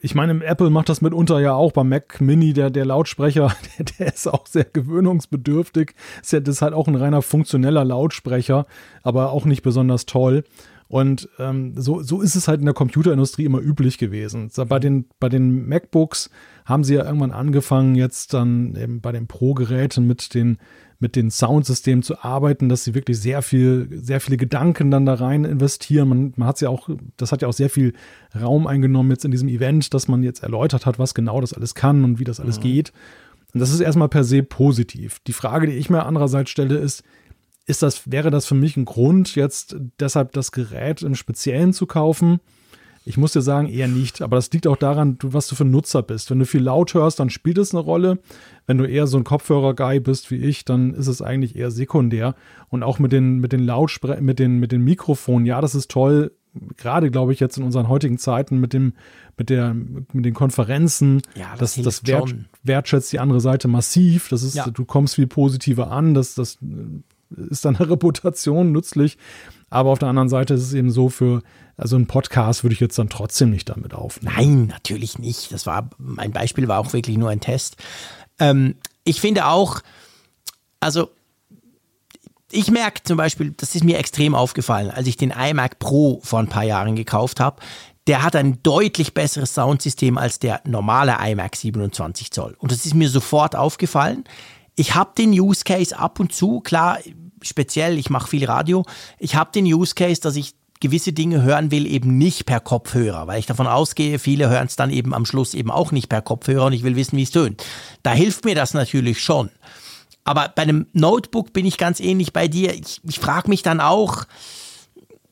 ich 0.00 0.14
meine, 0.14 0.44
Apple 0.44 0.70
macht 0.70 0.88
das 0.88 1.00
mitunter 1.00 1.40
ja 1.40 1.54
auch 1.54 1.72
beim 1.72 1.88
Mac 1.88 2.20
Mini, 2.20 2.52
der, 2.52 2.70
der 2.70 2.84
Lautsprecher, 2.84 3.54
der, 3.78 3.86
der 3.98 4.14
ist 4.14 4.28
auch 4.28 4.46
sehr 4.46 4.64
gewöhnungsbedürftig. 4.64 5.94
Das 6.20 6.32
ist 6.32 6.62
halt 6.62 6.74
auch 6.74 6.86
ein 6.86 6.96
reiner 6.96 7.22
funktioneller 7.22 7.84
Lautsprecher, 7.84 8.66
aber 9.02 9.32
auch 9.32 9.44
nicht 9.44 9.62
besonders 9.62 10.06
toll. 10.06 10.44
Und 10.92 11.26
ähm, 11.38 11.72
so, 11.74 12.02
so 12.02 12.20
ist 12.20 12.34
es 12.36 12.48
halt 12.48 12.60
in 12.60 12.66
der 12.66 12.74
Computerindustrie 12.74 13.46
immer 13.46 13.60
üblich 13.60 13.96
gewesen. 13.96 14.50
Bei 14.68 14.78
den, 14.78 15.06
bei 15.18 15.30
den 15.30 15.66
MacBooks 15.66 16.28
haben 16.66 16.84
sie 16.84 16.96
ja 16.96 17.06
irgendwann 17.06 17.32
angefangen, 17.32 17.94
jetzt 17.94 18.34
dann 18.34 18.76
eben 18.76 19.00
bei 19.00 19.10
den 19.10 19.26
Pro-Geräten 19.26 20.06
mit 20.06 20.34
den, 20.34 20.58
mit 20.98 21.16
den 21.16 21.30
Soundsystemen 21.30 22.02
zu 22.02 22.22
arbeiten, 22.22 22.68
dass 22.68 22.84
sie 22.84 22.94
wirklich 22.94 23.18
sehr 23.18 23.40
viel, 23.40 23.88
sehr 24.02 24.20
viele 24.20 24.36
Gedanken 24.36 24.90
dann 24.90 25.06
da 25.06 25.14
rein 25.14 25.46
investieren. 25.46 26.10
Man, 26.10 26.34
man 26.36 26.46
hat 26.46 26.60
ja 26.60 26.68
auch, 26.68 26.90
das 27.16 27.32
hat 27.32 27.40
ja 27.40 27.48
auch 27.48 27.54
sehr 27.54 27.70
viel 27.70 27.94
Raum 28.38 28.66
eingenommen 28.66 29.12
jetzt 29.12 29.24
in 29.24 29.30
diesem 29.30 29.48
Event, 29.48 29.94
dass 29.94 30.08
man 30.08 30.22
jetzt 30.22 30.42
erläutert 30.42 30.84
hat, 30.84 30.98
was 30.98 31.14
genau 31.14 31.40
das 31.40 31.54
alles 31.54 31.74
kann 31.74 32.04
und 32.04 32.18
wie 32.18 32.24
das 32.24 32.38
alles 32.38 32.58
mhm. 32.58 32.64
geht. 32.64 32.92
Und 33.54 33.60
das 33.60 33.72
ist 33.72 33.80
erstmal 33.80 34.10
per 34.10 34.24
se 34.24 34.42
positiv. 34.42 35.20
Die 35.26 35.32
Frage, 35.32 35.66
die 35.68 35.74
ich 35.74 35.88
mir 35.88 36.04
andererseits 36.04 36.50
stelle, 36.50 36.76
ist, 36.76 37.02
ist 37.66 37.82
das, 37.82 38.10
wäre 38.10 38.30
das 38.30 38.46
für 38.46 38.54
mich 38.54 38.76
ein 38.76 38.84
Grund, 38.84 39.34
jetzt 39.34 39.76
deshalb 40.00 40.32
das 40.32 40.52
Gerät 40.52 41.02
im 41.02 41.14
Speziellen 41.14 41.72
zu 41.72 41.86
kaufen? 41.86 42.40
Ich 43.04 43.16
muss 43.16 43.32
dir 43.32 43.42
sagen, 43.42 43.68
eher 43.68 43.88
nicht. 43.88 44.22
Aber 44.22 44.36
das 44.36 44.52
liegt 44.52 44.66
auch 44.68 44.76
daran, 44.76 45.18
was 45.22 45.48
du 45.48 45.56
für 45.56 45.64
ein 45.64 45.70
Nutzer 45.72 46.02
bist. 46.04 46.30
Wenn 46.30 46.38
du 46.38 46.46
viel 46.46 46.62
laut 46.62 46.94
hörst, 46.94 47.18
dann 47.18 47.30
spielt 47.30 47.58
es 47.58 47.72
eine 47.74 47.80
Rolle. 47.80 48.20
Wenn 48.66 48.78
du 48.78 48.84
eher 48.84 49.08
so 49.08 49.16
ein 49.16 49.24
Kopfhörer-Guy 49.24 49.98
bist 49.98 50.30
wie 50.30 50.36
ich, 50.36 50.64
dann 50.64 50.94
ist 50.94 51.08
es 51.08 51.20
eigentlich 51.20 51.56
eher 51.56 51.72
sekundär. 51.72 52.36
Und 52.68 52.84
auch 52.84 53.00
mit 53.00 53.10
den, 53.10 53.38
mit 53.38 53.50
den 53.52 53.64
Lautspre 53.64 54.20
mit 54.20 54.38
den, 54.38 54.58
mit 54.58 54.70
den 54.70 54.82
Mikrofonen, 54.82 55.46
ja, 55.46 55.60
das 55.60 55.74
ist 55.74 55.90
toll. 55.90 56.30
Gerade, 56.76 57.10
glaube 57.10 57.32
ich, 57.32 57.40
jetzt 57.40 57.56
in 57.56 57.64
unseren 57.64 57.88
heutigen 57.88 58.18
Zeiten 58.18 58.58
mit 58.58 58.72
dem, 58.72 58.92
mit 59.36 59.50
der, 59.50 59.74
mit 59.74 60.24
den 60.24 60.34
Konferenzen, 60.34 61.22
Ja, 61.34 61.54
das 61.58 61.74
das, 61.74 61.84
das 62.02 62.06
wert, 62.06 62.34
wertschätzt 62.62 63.12
die 63.12 63.18
andere 63.18 63.40
Seite 63.40 63.66
massiv. 63.66 64.28
Das 64.28 64.44
ist, 64.44 64.54
Ja. 64.54 64.68
du 64.70 64.84
kommst 64.84 65.16
viel 65.16 65.26
positiver 65.26 65.90
an. 65.90 66.14
Das, 66.14 66.34
das 66.36 66.58
ist 67.50 67.64
deiner 67.64 67.80
Reputation 67.90 68.72
nützlich. 68.72 69.18
Aber 69.70 69.90
auf 69.90 69.98
der 69.98 70.08
anderen 70.08 70.28
Seite 70.28 70.54
ist 70.54 70.62
es 70.62 70.74
eben 70.74 70.90
so 70.90 71.08
für, 71.08 71.42
also 71.76 71.96
ein 71.96 72.06
Podcast 72.06 72.62
würde 72.62 72.74
ich 72.74 72.80
jetzt 72.80 72.98
dann 72.98 73.08
trotzdem 73.08 73.50
nicht 73.50 73.70
damit 73.70 73.94
aufnehmen. 73.94 74.34
Nein, 74.36 74.66
natürlich 74.66 75.18
nicht. 75.18 75.50
Das 75.50 75.66
war, 75.66 75.88
mein 75.96 76.30
Beispiel 76.30 76.68
war 76.68 76.78
auch 76.78 76.92
wirklich 76.92 77.16
nur 77.16 77.30
ein 77.30 77.40
Test. 77.40 77.76
Ähm, 78.38 78.74
ich 79.04 79.20
finde 79.20 79.46
auch, 79.46 79.80
also 80.78 81.08
ich 82.50 82.70
merke 82.70 83.02
zum 83.02 83.16
Beispiel, 83.16 83.54
das 83.56 83.74
ist 83.74 83.82
mir 83.82 83.98
extrem 83.98 84.34
aufgefallen, 84.34 84.90
als 84.90 85.06
ich 85.06 85.16
den 85.16 85.30
iMac 85.30 85.78
Pro 85.78 86.20
vor 86.22 86.38
ein 86.38 86.48
paar 86.48 86.64
Jahren 86.64 86.94
gekauft 86.94 87.40
habe. 87.40 87.62
Der 88.06 88.22
hat 88.22 88.36
ein 88.36 88.62
deutlich 88.62 89.14
besseres 89.14 89.54
Soundsystem 89.54 90.18
als 90.18 90.38
der 90.38 90.60
normale 90.66 91.16
iMac 91.18 91.56
27 91.56 92.30
Zoll. 92.30 92.54
Und 92.58 92.72
das 92.72 92.84
ist 92.84 92.94
mir 92.94 93.08
sofort 93.08 93.56
aufgefallen. 93.56 94.24
Ich 94.76 94.94
habe 94.94 95.12
den 95.16 95.30
Use 95.30 95.64
Case 95.64 95.96
ab 95.96 96.20
und 96.20 96.32
zu, 96.32 96.60
klar, 96.60 96.98
speziell, 97.42 97.98
ich 97.98 98.10
mache 98.10 98.28
viel 98.28 98.44
Radio, 98.44 98.84
ich 99.18 99.34
habe 99.34 99.52
den 99.52 99.64
Use 99.64 99.94
Case, 99.94 100.20
dass 100.20 100.36
ich 100.36 100.54
gewisse 100.80 101.12
Dinge 101.12 101.42
hören 101.42 101.70
will, 101.70 101.86
eben 101.86 102.18
nicht 102.18 102.44
per 102.44 102.60
Kopfhörer, 102.60 103.28
weil 103.28 103.38
ich 103.38 103.46
davon 103.46 103.68
ausgehe, 103.68 104.18
viele 104.18 104.50
hören 104.50 104.66
es 104.66 104.76
dann 104.76 104.90
eben 104.90 105.14
am 105.14 105.24
Schluss 105.24 105.54
eben 105.54 105.70
auch 105.70 105.92
nicht 105.92 106.08
per 106.08 106.22
Kopfhörer 106.22 106.66
und 106.66 106.72
ich 106.72 106.82
will 106.82 106.96
wissen, 106.96 107.16
wie 107.16 107.22
es 107.22 107.30
tönt. 107.30 107.64
Da 108.02 108.12
hilft 108.12 108.44
mir 108.44 108.56
das 108.56 108.74
natürlich 108.74 109.22
schon. 109.22 109.50
Aber 110.24 110.52
bei 110.54 110.62
einem 110.62 110.86
Notebook 110.92 111.52
bin 111.52 111.66
ich 111.66 111.78
ganz 111.78 112.00
ähnlich 112.00 112.32
bei 112.32 112.48
dir. 112.48 112.74
Ich, 112.74 113.00
ich 113.08 113.18
frage 113.18 113.48
mich 113.48 113.62
dann 113.62 113.80
auch, 113.80 114.24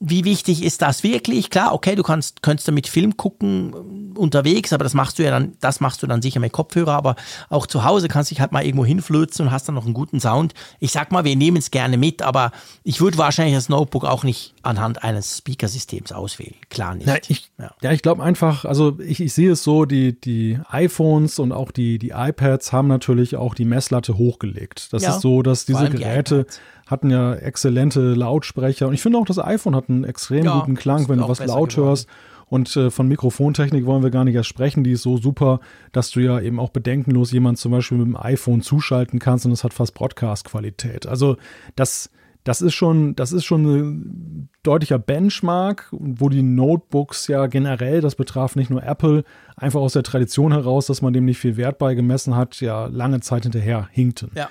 wie 0.02 0.24
wichtig 0.24 0.64
ist 0.64 0.80
das 0.80 1.02
wirklich? 1.02 1.50
Klar, 1.50 1.74
okay, 1.74 1.94
du 1.94 2.02
kannst, 2.02 2.42
könntest 2.42 2.66
damit 2.66 2.88
Film 2.88 3.18
gucken 3.18 4.14
äh, 4.14 4.18
unterwegs, 4.18 4.72
aber 4.72 4.82
das 4.82 4.94
machst 4.94 5.18
du 5.18 5.22
ja 5.22 5.30
dann, 5.30 5.52
das 5.60 5.80
machst 5.80 6.02
du 6.02 6.06
dann 6.06 6.22
sicher 6.22 6.40
mit 6.40 6.52
Kopfhörer, 6.52 6.94
aber 6.94 7.16
auch 7.50 7.66
zu 7.66 7.84
Hause 7.84 8.08
kannst 8.08 8.30
du 8.30 8.34
dich 8.34 8.40
halt 8.40 8.50
mal 8.50 8.64
irgendwo 8.64 8.86
hinflözen 8.86 9.46
und 9.46 9.52
hast 9.52 9.68
dann 9.68 9.74
noch 9.74 9.84
einen 9.84 9.92
guten 9.92 10.18
Sound. 10.18 10.54
Ich 10.78 10.92
sag 10.92 11.12
mal, 11.12 11.24
wir 11.24 11.36
nehmen 11.36 11.58
es 11.58 11.70
gerne 11.70 11.98
mit, 11.98 12.22
aber 12.22 12.50
ich 12.82 13.02
würde 13.02 13.18
wahrscheinlich 13.18 13.54
das 13.54 13.68
Notebook 13.68 14.06
auch 14.06 14.24
nicht 14.24 14.54
anhand 14.62 15.04
eines 15.04 15.36
Speakersystems 15.36 16.12
auswählen. 16.12 16.54
Klar 16.70 16.94
nicht. 16.94 17.06
Ja, 17.06 17.16
ich, 17.28 17.50
Ja. 17.58 17.70
ja. 17.82 17.92
ich 17.92 18.00
glaube 18.00 18.22
einfach, 18.22 18.64
also 18.64 18.98
ich, 19.00 19.20
ich 19.20 19.34
sehe 19.34 19.52
es 19.52 19.62
so, 19.62 19.84
die, 19.84 20.18
die 20.18 20.58
iPhones 20.70 21.38
und 21.38 21.52
auch 21.52 21.70
die, 21.70 21.98
die 21.98 22.12
iPads 22.16 22.72
haben 22.72 22.88
natürlich 22.88 23.36
auch 23.36 23.54
die 23.54 23.66
Messlatte 23.66 24.16
hochgelegt. 24.16 24.94
Das 24.94 25.02
Ja, 25.02 25.14
ist 25.14 25.20
so, 25.20 25.42
dass 25.42 25.66
diese 25.66 25.90
die 25.90 25.98
Geräte 25.98 26.40
iPads. 26.40 26.60
Hatten 26.90 27.10
ja 27.10 27.34
exzellente 27.34 28.14
Lautsprecher 28.14 28.88
und 28.88 28.94
ich 28.94 29.02
finde 29.02 29.18
auch, 29.18 29.24
das 29.24 29.38
iPhone 29.38 29.76
hat 29.76 29.88
einen 29.88 30.04
extrem 30.04 30.44
Ja, 30.44 30.58
guten 30.58 30.74
Klang, 30.74 31.08
wenn 31.08 31.18
du 31.18 31.28
was 31.28 31.38
laut 31.38 31.70
geworden. 31.70 31.88
hörst. 31.88 32.08
Und 32.46 32.76
äh, 32.76 32.90
von 32.90 33.06
Mikrofontechnik 33.06 33.86
wollen 33.86 34.02
wir 34.02 34.10
gar 34.10 34.24
nicht 34.24 34.34
erst 34.34 34.48
sprechen. 34.48 34.82
Die 34.82 34.90
ist 34.90 35.02
so 35.02 35.16
super, 35.18 35.60
dass 35.92 36.10
du 36.10 36.18
ja 36.18 36.40
eben 36.40 36.58
auch 36.58 36.70
bedenkenlos 36.70 37.30
jemand 37.30 37.58
zum 37.58 37.70
Beispiel 37.70 37.98
mit 37.98 38.08
dem 38.08 38.16
iPhone 38.16 38.60
zuschalten 38.60 39.20
kannst 39.20 39.46
und 39.46 39.52
es 39.52 39.62
hat 39.62 39.72
fast 39.72 39.94
Broadcast-Qualität. 39.94 41.06
Also 41.06 41.36
das, 41.76 42.10
das 42.42 42.60
ist 42.60 42.74
schon, 42.74 43.14
das 43.14 43.30
ist 43.30 43.44
schon 43.44 43.64
ein 43.66 44.48
deutlicher 44.64 44.98
Benchmark, 44.98 45.86
wo 45.92 46.28
die 46.28 46.42
Notebooks 46.42 47.28
ja 47.28 47.46
generell, 47.46 48.00
das 48.00 48.16
betraf 48.16 48.56
nicht 48.56 48.68
nur 48.70 48.82
Apple, 48.82 49.22
einfach 49.56 49.78
aus 49.80 49.92
der 49.92 50.02
Tradition 50.02 50.50
heraus, 50.50 50.86
dass 50.86 51.02
man 51.02 51.12
dem 51.12 51.26
nicht 51.26 51.38
viel 51.38 51.56
Wert 51.56 51.78
beigemessen 51.78 52.34
hat, 52.34 52.60
ja 52.60 52.86
lange 52.86 53.20
Zeit 53.20 53.44
hinterher 53.44 53.88
hinkten. 53.92 54.32
Ja. 54.34 54.48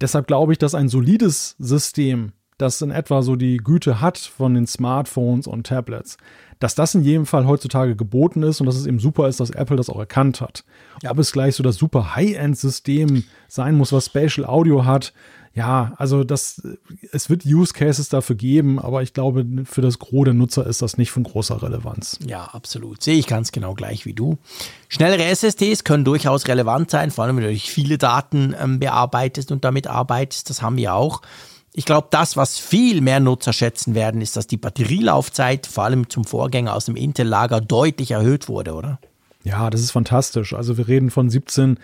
Deshalb 0.00 0.26
glaube 0.26 0.52
ich, 0.52 0.58
dass 0.58 0.74
ein 0.74 0.88
solides 0.88 1.56
System, 1.58 2.32
das 2.56 2.82
in 2.82 2.90
etwa 2.90 3.22
so 3.22 3.36
die 3.36 3.58
Güte 3.58 4.00
hat 4.00 4.18
von 4.18 4.54
den 4.54 4.66
Smartphones 4.66 5.46
und 5.46 5.66
Tablets, 5.66 6.16
dass 6.58 6.74
das 6.74 6.94
in 6.94 7.02
jedem 7.02 7.26
Fall 7.26 7.46
heutzutage 7.46 7.94
geboten 7.94 8.42
ist 8.42 8.60
und 8.60 8.66
dass 8.66 8.76
es 8.76 8.86
eben 8.86 8.98
super 8.98 9.28
ist, 9.28 9.38
dass 9.38 9.50
Apple 9.50 9.76
das 9.76 9.88
auch 9.88 9.98
erkannt 9.98 10.40
hat. 10.40 10.64
Ob 11.08 11.18
es 11.18 11.32
gleich 11.32 11.54
so 11.54 11.62
das 11.62 11.76
super 11.76 12.16
High-End-System 12.16 13.24
sein 13.46 13.76
muss, 13.76 13.92
was 13.92 14.06
Spatial 14.06 14.46
Audio 14.46 14.84
hat, 14.84 15.12
ja, 15.58 15.92
also 15.96 16.22
das, 16.22 16.62
es 17.10 17.28
wird 17.30 17.44
Use 17.44 17.72
Cases 17.72 18.08
dafür 18.08 18.36
geben, 18.36 18.78
aber 18.78 19.02
ich 19.02 19.12
glaube, 19.12 19.44
für 19.64 19.80
das 19.82 19.98
Gros 19.98 20.24
der 20.24 20.32
Nutzer 20.32 20.64
ist 20.64 20.82
das 20.82 20.98
nicht 20.98 21.10
von 21.10 21.24
großer 21.24 21.60
Relevanz. 21.60 22.16
Ja, 22.24 22.44
absolut. 22.44 23.02
Sehe 23.02 23.18
ich 23.18 23.26
ganz 23.26 23.50
genau 23.50 23.74
gleich 23.74 24.06
wie 24.06 24.14
du. 24.14 24.38
Schnellere 24.88 25.24
SSDs 25.24 25.82
können 25.82 26.04
durchaus 26.04 26.46
relevant 26.46 26.92
sein, 26.92 27.10
vor 27.10 27.24
allem 27.24 27.36
wenn 27.36 27.42
du 27.42 27.50
durch 27.50 27.72
viele 27.72 27.98
Daten 27.98 28.54
ähm, 28.56 28.78
bearbeitest 28.78 29.50
und 29.50 29.64
damit 29.64 29.88
arbeitest. 29.88 30.48
Das 30.48 30.62
haben 30.62 30.76
wir 30.76 30.94
auch. 30.94 31.22
Ich 31.72 31.84
glaube, 31.84 32.06
das, 32.12 32.36
was 32.36 32.56
viel 32.56 33.00
mehr 33.00 33.18
Nutzer 33.18 33.52
schätzen 33.52 33.96
werden, 33.96 34.20
ist, 34.20 34.36
dass 34.36 34.46
die 34.46 34.58
Batterielaufzeit, 34.58 35.66
vor 35.66 35.82
allem 35.82 36.08
zum 36.08 36.22
Vorgänger 36.22 36.72
aus 36.72 36.84
dem 36.84 36.94
Intel-Lager, 36.94 37.60
deutlich 37.60 38.12
erhöht 38.12 38.48
wurde, 38.48 38.74
oder? 38.74 39.00
Ja, 39.42 39.70
das 39.70 39.80
ist 39.80 39.90
fantastisch. 39.90 40.54
Also 40.54 40.78
wir 40.78 40.86
reden 40.86 41.10
von 41.10 41.30
17 41.30 41.80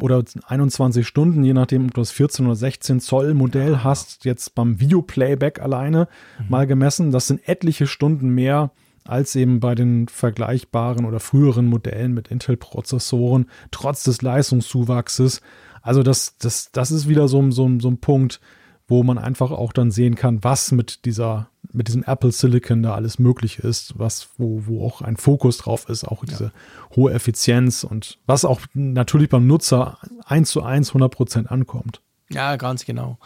oder 0.00 0.24
21 0.46 1.06
Stunden, 1.06 1.44
je 1.44 1.52
nachdem, 1.52 1.86
ob 1.86 1.94
du 1.94 2.00
das 2.00 2.10
14 2.10 2.46
oder 2.46 2.56
16 2.56 3.00
Zoll 3.00 3.34
Modell 3.34 3.78
hast, 3.78 4.24
jetzt 4.24 4.54
beim 4.54 4.80
Videoplayback 4.80 5.60
alleine 5.60 6.08
mal 6.48 6.66
gemessen. 6.66 7.10
Das 7.10 7.26
sind 7.26 7.46
etliche 7.46 7.86
Stunden 7.86 8.30
mehr 8.30 8.70
als 9.04 9.34
eben 9.34 9.60
bei 9.60 9.74
den 9.74 10.08
vergleichbaren 10.08 11.04
oder 11.04 11.20
früheren 11.20 11.66
Modellen 11.66 12.14
mit 12.14 12.28
Intel-Prozessoren, 12.28 13.46
trotz 13.70 14.04
des 14.04 14.22
Leistungszuwachses. 14.22 15.40
Also 15.82 16.02
das, 16.02 16.36
das, 16.38 16.70
das 16.72 16.90
ist 16.90 17.08
wieder 17.08 17.28
so, 17.28 17.50
so, 17.50 17.68
so 17.80 17.88
ein 17.88 17.98
Punkt, 17.98 18.40
wo 18.88 19.02
man 19.02 19.18
einfach 19.18 19.50
auch 19.50 19.72
dann 19.72 19.90
sehen 19.90 20.14
kann, 20.14 20.42
was 20.44 20.72
mit 20.72 21.04
dieser, 21.04 21.48
mit 21.72 21.88
diesem 21.88 22.02
Apple 22.04 22.32
Silicon 22.32 22.82
da 22.82 22.94
alles 22.94 23.18
möglich 23.18 23.58
ist, 23.58 23.98
was, 23.98 24.28
wo, 24.38 24.62
wo 24.66 24.84
auch 24.86 25.02
ein 25.02 25.16
Fokus 25.16 25.58
drauf 25.58 25.88
ist, 25.88 26.04
auch 26.04 26.24
diese 26.24 26.52
hohe 26.94 27.12
Effizienz 27.12 27.84
und 27.84 28.18
was 28.26 28.44
auch 28.44 28.60
natürlich 28.74 29.28
beim 29.28 29.46
Nutzer 29.46 29.98
eins 30.24 30.50
zu 30.50 30.62
eins 30.62 30.90
100 30.90 31.12
Prozent 31.12 31.50
ankommt. 31.50 32.02
Ja, 32.30 32.56
ganz 32.56 32.84
genau. 32.84 33.18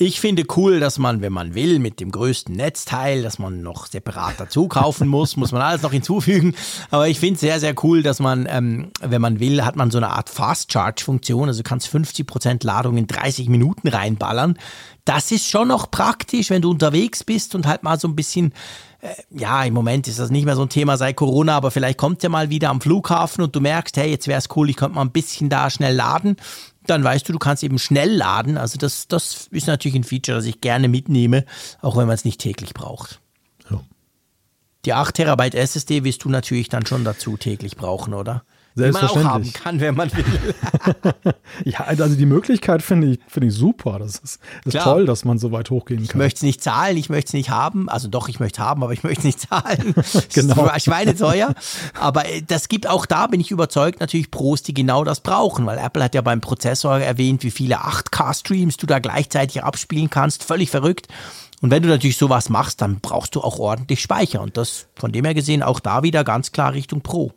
Ich 0.00 0.20
finde 0.20 0.44
cool, 0.56 0.78
dass 0.78 0.98
man, 0.98 1.22
wenn 1.22 1.32
man 1.32 1.56
will, 1.56 1.80
mit 1.80 1.98
dem 1.98 2.12
größten 2.12 2.54
Netzteil, 2.54 3.24
das 3.24 3.40
man 3.40 3.62
noch 3.62 3.86
separat 3.88 4.34
dazu 4.38 4.68
kaufen 4.68 5.08
muss, 5.08 5.36
muss 5.36 5.50
man 5.50 5.60
alles 5.60 5.82
noch 5.82 5.90
hinzufügen. 5.90 6.54
Aber 6.92 7.08
ich 7.08 7.18
finde 7.18 7.34
es 7.34 7.40
sehr, 7.40 7.58
sehr 7.58 7.74
cool, 7.82 8.04
dass 8.04 8.20
man, 8.20 8.46
ähm, 8.48 8.92
wenn 9.00 9.20
man 9.20 9.40
will, 9.40 9.64
hat 9.64 9.74
man 9.74 9.90
so 9.90 9.98
eine 9.98 10.10
Art 10.10 10.30
Fast-Charge-Funktion. 10.30 11.48
Also 11.48 11.64
du 11.64 11.68
kannst 11.68 11.88
50% 11.88 12.64
Ladung 12.64 12.96
in 12.96 13.08
30 13.08 13.48
Minuten 13.48 13.88
reinballern. 13.88 14.56
Das 15.04 15.32
ist 15.32 15.50
schon 15.50 15.66
noch 15.66 15.90
praktisch, 15.90 16.50
wenn 16.50 16.62
du 16.62 16.70
unterwegs 16.70 17.24
bist 17.24 17.56
und 17.56 17.66
halt 17.66 17.82
mal 17.82 17.98
so 17.98 18.06
ein 18.06 18.14
bisschen 18.14 18.52
äh, 19.00 19.08
ja, 19.30 19.64
im 19.64 19.74
Moment 19.74 20.06
ist 20.06 20.20
das 20.20 20.30
nicht 20.30 20.44
mehr 20.44 20.54
so 20.54 20.62
ein 20.62 20.68
Thema 20.68 20.96
seit 20.96 21.16
Corona, 21.16 21.56
aber 21.56 21.72
vielleicht 21.72 21.98
kommt 21.98 22.22
ja 22.22 22.28
mal 22.28 22.50
wieder 22.50 22.70
am 22.70 22.80
Flughafen 22.80 23.42
und 23.42 23.54
du 23.54 23.60
merkst, 23.60 23.96
hey, 23.96 24.10
jetzt 24.10 24.28
wäre 24.28 24.38
es 24.38 24.48
cool, 24.54 24.70
ich 24.70 24.76
könnte 24.76 24.94
mal 24.94 25.02
ein 25.02 25.10
bisschen 25.10 25.48
da 25.48 25.70
schnell 25.70 25.94
laden. 25.94 26.36
Dann 26.88 27.04
weißt 27.04 27.28
du, 27.28 27.32
du 27.32 27.38
kannst 27.38 27.62
eben 27.62 27.78
schnell 27.78 28.10
laden. 28.10 28.56
Also 28.56 28.78
das, 28.78 29.08
das 29.08 29.48
ist 29.50 29.66
natürlich 29.66 29.94
ein 29.94 30.04
Feature, 30.04 30.38
das 30.38 30.46
ich 30.46 30.60
gerne 30.60 30.88
mitnehme, 30.88 31.44
auch 31.80 31.96
wenn 31.96 32.06
man 32.06 32.14
es 32.14 32.24
nicht 32.24 32.40
täglich 32.40 32.74
braucht. 32.74 33.20
Ja. 33.70 33.80
Die 34.84 34.94
8 34.94 35.14
Terabyte 35.14 35.54
SSD 35.54 36.04
wirst 36.04 36.24
du 36.24 36.30
natürlich 36.30 36.68
dann 36.68 36.86
schon 36.86 37.04
dazu 37.04 37.36
täglich 37.36 37.76
brauchen, 37.76 38.14
oder? 38.14 38.42
Die 38.78 38.90
man 38.92 38.96
auch 39.04 39.16
haben 39.24 39.44
Selbstverständlich. 39.44 39.54
kann, 39.54 39.80
wenn 39.80 39.94
man 39.94 40.10
will. 40.16 40.24
Ja, 41.64 41.80
also 41.80 42.14
die 42.14 42.26
Möglichkeit 42.26 42.82
finde 42.82 43.08
ich, 43.12 43.18
finde 43.26 43.48
ich 43.48 43.54
super. 43.54 43.98
Das 43.98 44.16
ist, 44.18 44.38
ist 44.64 44.70
Klar. 44.72 44.84
toll, 44.84 45.06
dass 45.06 45.24
man 45.24 45.38
so 45.38 45.50
weit 45.50 45.70
hochgehen 45.70 46.02
Ich 46.02 46.10
kann. 46.10 46.18
möchte 46.18 46.38
es 46.38 46.42
nicht 46.42 46.62
zahlen, 46.62 46.96
ich 46.96 47.08
möchte 47.10 47.28
es 47.30 47.32
nicht 47.32 47.50
haben. 47.50 47.88
Also 47.88 48.08
doch, 48.08 48.28
ich 48.28 48.38
möchte 48.38 48.60
es 48.60 48.66
haben, 48.66 48.82
aber 48.82 48.92
ich 48.92 49.02
möchte 49.02 49.20
es 49.20 49.24
nicht 49.24 49.40
zahlen. 49.40 49.94
Genau. 50.34 50.54
Das 50.68 50.76
ist 50.76 50.84
schweineteuer. 50.84 51.54
Aber 51.98 52.26
äh, 52.26 52.42
das 52.46 52.68
gibt 52.68 52.86
auch 52.88 53.06
da, 53.06 53.26
bin 53.26 53.40
ich 53.40 53.50
überzeugt, 53.50 54.00
natürlich 54.00 54.30
Pros, 54.30 54.62
die 54.62 54.74
genau 54.74 55.04
das 55.04 55.20
brauchen. 55.20 55.66
Weil 55.66 55.78
Apple 55.78 56.02
hat 56.04 56.14
ja 56.14 56.20
beim 56.20 56.40
Prozessor 56.40 56.98
erwähnt, 57.00 57.42
wie 57.42 57.50
viele 57.50 57.80
8K-Streams 57.80 58.76
du 58.76 58.86
da 58.86 58.98
gleichzeitig 58.98 59.62
abspielen 59.64 60.10
kannst. 60.10 60.44
Völlig 60.44 60.70
verrückt. 60.70 61.08
Und 61.60 61.70
wenn 61.72 61.82
du 61.82 61.88
natürlich 61.88 62.16
sowas 62.18 62.50
machst, 62.50 62.80
dann 62.82 63.00
brauchst 63.00 63.34
du 63.34 63.40
auch 63.40 63.58
ordentlich 63.58 64.00
Speicher. 64.00 64.42
Und 64.42 64.56
das 64.56 64.86
von 64.94 65.10
dem 65.10 65.24
her 65.24 65.34
gesehen 65.34 65.62
auch 65.62 65.80
da 65.80 66.02
wieder 66.04 66.22
ganz 66.22 66.52
klar 66.52 66.72
Richtung 66.72 67.00
Pro. 67.00 67.32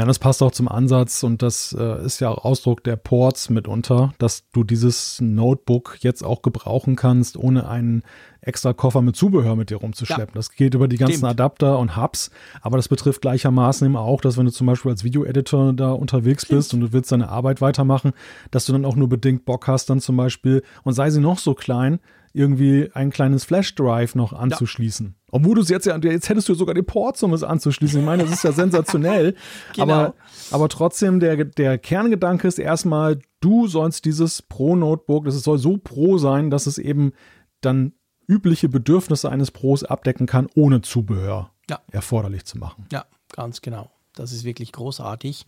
Ja, 0.00 0.06
das 0.06 0.18
passt 0.18 0.42
auch 0.42 0.52
zum 0.52 0.66
Ansatz 0.66 1.22
und 1.22 1.42
das 1.42 1.76
äh, 1.78 2.02
ist 2.06 2.20
ja 2.20 2.30
auch 2.30 2.42
Ausdruck 2.42 2.82
der 2.82 2.96
Ports 2.96 3.50
mitunter, 3.50 4.14
dass 4.16 4.48
du 4.50 4.64
dieses 4.64 5.20
Notebook 5.20 5.98
jetzt 6.00 6.24
auch 6.24 6.40
gebrauchen 6.40 6.96
kannst, 6.96 7.36
ohne 7.36 7.68
einen 7.68 8.02
extra 8.40 8.72
Koffer 8.72 9.02
mit 9.02 9.14
Zubehör 9.14 9.56
mit 9.56 9.68
dir 9.68 9.76
rumzuschleppen. 9.76 10.28
Ja. 10.28 10.38
Das 10.38 10.52
geht 10.52 10.72
über 10.72 10.88
die 10.88 10.96
ganzen 10.96 11.18
Stimmt. 11.18 11.32
Adapter 11.32 11.78
und 11.78 11.98
Hubs, 11.98 12.30
aber 12.62 12.78
das 12.78 12.88
betrifft 12.88 13.20
gleichermaßen 13.20 13.86
eben 13.86 13.96
auch, 13.96 14.22
dass 14.22 14.38
wenn 14.38 14.46
du 14.46 14.52
zum 14.52 14.68
Beispiel 14.68 14.90
als 14.90 15.04
Videoeditor 15.04 15.74
da 15.74 15.92
unterwegs 15.92 16.46
bist 16.46 16.72
und 16.72 16.80
du 16.80 16.94
willst 16.94 17.12
deine 17.12 17.28
Arbeit 17.28 17.60
weitermachen, 17.60 18.12
dass 18.50 18.64
du 18.64 18.72
dann 18.72 18.86
auch 18.86 18.96
nur 18.96 19.10
bedingt 19.10 19.44
Bock 19.44 19.68
hast, 19.68 19.90
dann 19.90 20.00
zum 20.00 20.16
Beispiel, 20.16 20.62
und 20.82 20.94
sei 20.94 21.10
sie 21.10 21.20
noch 21.20 21.36
so 21.36 21.52
klein, 21.52 22.00
irgendwie 22.32 22.90
ein 22.94 23.10
kleines 23.10 23.44
Flash-Drive 23.44 24.14
noch 24.14 24.32
anzuschließen. 24.32 25.06
Ja. 25.06 25.28
Obwohl 25.32 25.56
du 25.56 25.62
es 25.62 25.68
jetzt 25.68 25.86
ja, 25.86 25.96
jetzt 25.96 26.28
hättest 26.28 26.48
du 26.48 26.54
sogar 26.54 26.74
den 26.74 26.84
Port, 26.84 27.20
um 27.22 27.32
es 27.32 27.42
anzuschließen. 27.42 28.00
Ich 28.00 28.06
meine, 28.06 28.22
das 28.24 28.32
ist 28.32 28.44
ja 28.44 28.52
sensationell. 28.52 29.34
genau. 29.74 29.82
aber, 29.82 30.14
aber 30.50 30.68
trotzdem, 30.68 31.20
der, 31.20 31.44
der 31.44 31.78
Kerngedanke 31.78 32.46
ist 32.46 32.58
erstmal, 32.58 33.18
du 33.40 33.66
sollst 33.66 34.04
dieses 34.04 34.42
Pro-Notebook, 34.42 35.24
das 35.24 35.40
soll 35.42 35.58
so 35.58 35.76
pro 35.76 36.18
sein, 36.18 36.50
dass 36.50 36.66
es 36.66 36.78
eben 36.78 37.12
dann 37.60 37.92
übliche 38.26 38.68
Bedürfnisse 38.68 39.30
eines 39.30 39.50
Pros 39.50 39.82
abdecken 39.82 40.26
kann, 40.26 40.48
ohne 40.54 40.82
Zubehör 40.82 41.50
ja. 41.68 41.80
erforderlich 41.90 42.44
zu 42.44 42.58
machen. 42.58 42.86
Ja, 42.92 43.04
ganz 43.32 43.60
genau. 43.60 43.90
Das 44.14 44.32
ist 44.32 44.44
wirklich 44.44 44.72
großartig. 44.72 45.46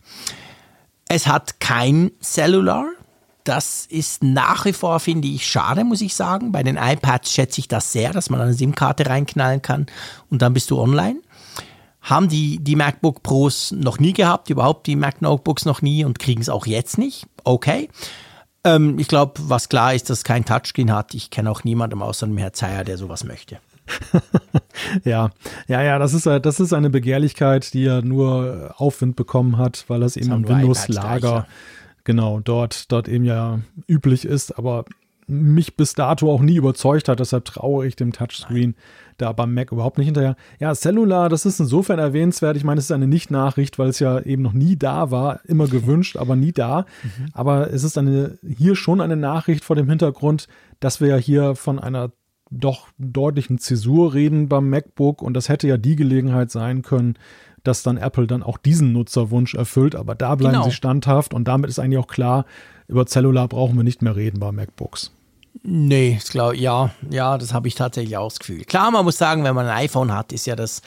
Es 1.07 1.27
hat 1.27 1.59
kein 1.59 2.11
Cellular. 2.21 2.85
Das 3.43 3.85
ist 3.85 4.23
nach 4.23 4.65
wie 4.65 4.73
vor, 4.73 4.99
finde 4.99 5.27
ich, 5.27 5.45
schade, 5.45 5.83
muss 5.83 6.01
ich 6.01 6.15
sagen. 6.15 6.51
Bei 6.51 6.63
den 6.63 6.77
iPads 6.77 7.31
schätze 7.31 7.59
ich 7.59 7.67
das 7.67 7.91
sehr, 7.91 8.13
dass 8.13 8.29
man 8.29 8.39
eine 8.39 8.53
SIM-Karte 8.53 9.07
reinknallen 9.07 9.61
kann 9.61 9.87
und 10.29 10.41
dann 10.41 10.53
bist 10.53 10.71
du 10.71 10.79
online. 10.79 11.19
Haben 12.01 12.27
die, 12.27 12.59
die 12.59 12.75
MacBook 12.75 13.23
Pros 13.23 13.71
noch 13.71 13.99
nie 13.99 14.13
gehabt, 14.13 14.49
überhaupt 14.49 14.87
die 14.87 14.95
Mac 14.95 15.21
Notebooks 15.21 15.65
noch 15.65 15.81
nie 15.81 16.03
und 16.03 16.19
kriegen 16.19 16.41
es 16.41 16.49
auch 16.49 16.65
jetzt 16.65 16.97
nicht. 16.97 17.27
Okay. 17.43 17.89
Ähm, 18.65 18.99
ich 18.99 19.07
glaube, 19.07 19.33
was 19.47 19.69
klar 19.69 19.93
ist, 19.93 20.09
dass 20.09 20.19
es 20.19 20.23
kein 20.23 20.45
Touchscreen 20.45 20.91
hat. 20.93 21.13
Ich 21.13 21.29
kenne 21.29 21.49
auch 21.49 21.63
niemanden 21.63 22.01
außer 22.01 22.25
dem 22.25 22.37
Herr 22.37 22.53
Zeier, 22.53 22.83
der 22.83 22.97
sowas 22.97 23.23
möchte. 23.23 23.59
ja, 25.03 25.29
ja, 25.67 25.81
ja, 25.81 25.99
das 25.99 26.13
ist, 26.13 26.25
das 26.25 26.59
ist 26.59 26.73
eine 26.73 26.89
Begehrlichkeit, 26.89 27.73
die 27.73 27.85
er 27.85 28.01
nur 28.01 28.73
Aufwind 28.77 29.15
bekommen 29.15 29.57
hat, 29.57 29.85
weil 29.87 29.99
das, 29.99 30.13
das 30.13 30.23
eben 30.23 30.33
im 30.33 30.47
Windows-Lager 30.47 31.47
genau 32.03 32.39
dort, 32.39 32.91
dort 32.91 33.07
eben 33.07 33.25
ja 33.25 33.59
üblich 33.87 34.25
ist, 34.25 34.57
aber 34.57 34.85
mich 35.27 35.75
bis 35.75 35.93
dato 35.93 36.31
auch 36.31 36.41
nie 36.41 36.55
überzeugt 36.55 37.07
hat, 37.07 37.19
deshalb 37.19 37.45
traue 37.45 37.87
ich 37.87 37.95
dem 37.95 38.11
Touchscreen 38.11 38.71
Nein. 38.71 38.75
da 39.17 39.31
beim 39.31 39.53
Mac 39.53 39.71
überhaupt 39.71 39.97
nicht 39.97 40.07
hinterher. 40.07 40.35
Ja, 40.59 40.73
Cellular, 40.75 41.29
das 41.29 41.45
ist 41.45 41.59
insofern 41.59 41.99
erwähnenswert. 41.99 42.57
Ich 42.57 42.63
meine, 42.63 42.79
es 42.79 42.85
ist 42.85 42.91
eine 42.91 43.07
Nicht-Nachricht, 43.07 43.79
weil 43.79 43.89
es 43.89 43.99
ja 43.99 44.19
eben 44.19 44.41
noch 44.41 44.53
nie 44.53 44.75
da 44.75 45.11
war, 45.11 45.39
immer 45.45 45.67
gewünscht, 45.67 46.17
aber 46.17 46.35
nie 46.35 46.51
da. 46.51 46.85
Mhm. 47.03 47.25
Aber 47.33 47.71
es 47.71 47.83
ist 47.83 47.97
eine, 47.97 48.37
hier 48.45 48.75
schon 48.75 49.01
eine 49.01 49.15
Nachricht 49.15 49.63
vor 49.63 49.75
dem 49.75 49.89
Hintergrund, 49.89 50.47
dass 50.79 50.99
wir 50.99 51.07
ja 51.07 51.17
hier 51.17 51.55
von 51.55 51.79
einer 51.79 52.11
doch 52.49 52.89
deutlichen 52.99 53.57
Zäsur 53.57 54.13
reden 54.13 54.47
beim 54.47 54.69
MacBook 54.69 55.21
und 55.21 55.33
das 55.33 55.49
hätte 55.49 55.67
ja 55.67 55.77
die 55.77 55.95
Gelegenheit 55.95 56.51
sein 56.51 56.83
können, 56.83 57.15
dass 57.63 57.83
dann 57.83 57.97
Apple 57.97 58.27
dann 58.27 58.43
auch 58.43 58.57
diesen 58.57 58.91
Nutzerwunsch 58.91 59.55
erfüllt, 59.55 59.95
aber 59.95 60.15
da 60.15 60.35
bleiben 60.35 60.55
genau. 60.55 60.65
sie 60.65 60.71
standhaft 60.71 61.33
und 61.33 61.47
damit 61.47 61.69
ist 61.69 61.79
eigentlich 61.79 61.99
auch 61.99 62.07
klar, 62.07 62.45
über 62.87 63.05
Cellular 63.05 63.47
brauchen 63.47 63.75
wir 63.75 63.83
nicht 63.83 64.01
mehr 64.01 64.15
reden 64.15 64.39
bei 64.39 64.51
MacBooks. 64.51 65.11
Nee, 65.61 66.19
ich 66.21 66.29
glaube, 66.29 66.57
ja, 66.57 66.91
ja, 67.09 67.37
das 67.37 67.53
habe 67.53 67.67
ich 67.67 67.75
tatsächlich 67.75 68.17
auch 68.17 68.29
das 68.29 68.39
Gefühl. 68.39 68.63
Klar, 68.65 68.91
man 68.91 69.05
muss 69.05 69.17
sagen, 69.17 69.43
wenn 69.43 69.55
man 69.55 69.67
ein 69.67 69.85
iPhone 69.85 70.11
hat, 70.11 70.33
ist 70.33 70.47
ja 70.47 70.55
das, 70.55 70.81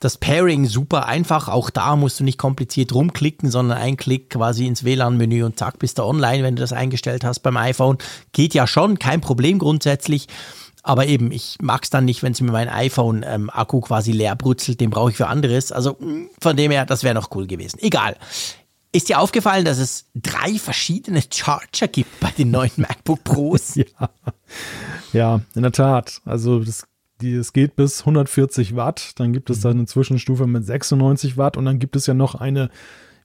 das 0.00 0.18
Pairing 0.18 0.66
super 0.66 1.06
einfach. 1.06 1.48
Auch 1.48 1.70
da 1.70 1.96
musst 1.96 2.20
du 2.20 2.24
nicht 2.24 2.36
kompliziert 2.36 2.92
rumklicken, 2.92 3.50
sondern 3.50 3.78
ein 3.78 3.96
Klick 3.96 4.30
quasi 4.30 4.66
ins 4.66 4.84
WLAN-Menü 4.84 5.44
und 5.44 5.58
zack, 5.58 5.78
bist 5.78 5.98
du 5.98 6.02
online, 6.02 6.42
wenn 6.42 6.56
du 6.56 6.60
das 6.60 6.72
eingestellt 6.72 7.24
hast 7.24 7.40
beim 7.40 7.56
iPhone. 7.56 7.98
Geht 8.32 8.54
ja 8.54 8.66
schon, 8.66 8.98
kein 8.98 9.20
Problem 9.20 9.58
grundsätzlich. 9.58 10.26
Aber 10.88 11.06
eben, 11.06 11.30
ich 11.32 11.58
mag 11.60 11.84
es 11.84 11.90
dann 11.90 12.06
nicht, 12.06 12.22
wenn 12.22 12.32
es 12.32 12.40
mir 12.40 12.50
mein 12.50 12.70
iPhone-Akku 12.70 13.76
ähm, 13.76 13.82
quasi 13.82 14.12
leer 14.12 14.34
brutzelt. 14.34 14.80
Den 14.80 14.88
brauche 14.88 15.10
ich 15.10 15.18
für 15.18 15.26
anderes. 15.26 15.70
Also 15.70 15.98
mm, 16.00 16.30
von 16.40 16.56
dem 16.56 16.70
her, 16.70 16.86
das 16.86 17.04
wäre 17.04 17.14
noch 17.14 17.30
cool 17.34 17.46
gewesen. 17.46 17.78
Egal. 17.82 18.16
Ist 18.90 19.10
dir 19.10 19.20
aufgefallen, 19.20 19.66
dass 19.66 19.76
es 19.76 20.06
drei 20.14 20.54
verschiedene 20.54 21.22
Charger 21.30 21.88
gibt 21.88 22.20
bei 22.20 22.30
den 22.30 22.50
neuen 22.50 22.70
MacBook 22.76 23.22
Pros? 23.22 23.74
ja. 23.74 23.84
ja, 25.12 25.40
in 25.54 25.60
der 25.60 25.72
Tat. 25.72 26.22
Also 26.24 26.60
das 26.60 26.86
die, 27.20 27.34
es 27.34 27.52
geht 27.52 27.76
bis 27.76 28.00
140 28.00 28.76
Watt, 28.76 29.12
dann 29.16 29.32
gibt 29.32 29.50
es 29.50 29.58
mhm. 29.58 29.62
dann 29.62 29.76
eine 29.78 29.86
Zwischenstufe 29.86 30.46
mit 30.46 30.64
96 30.64 31.36
Watt 31.36 31.56
und 31.56 31.64
dann 31.64 31.80
gibt 31.80 31.96
es 31.96 32.06
ja 32.06 32.14
noch 32.14 32.36
eine 32.36 32.70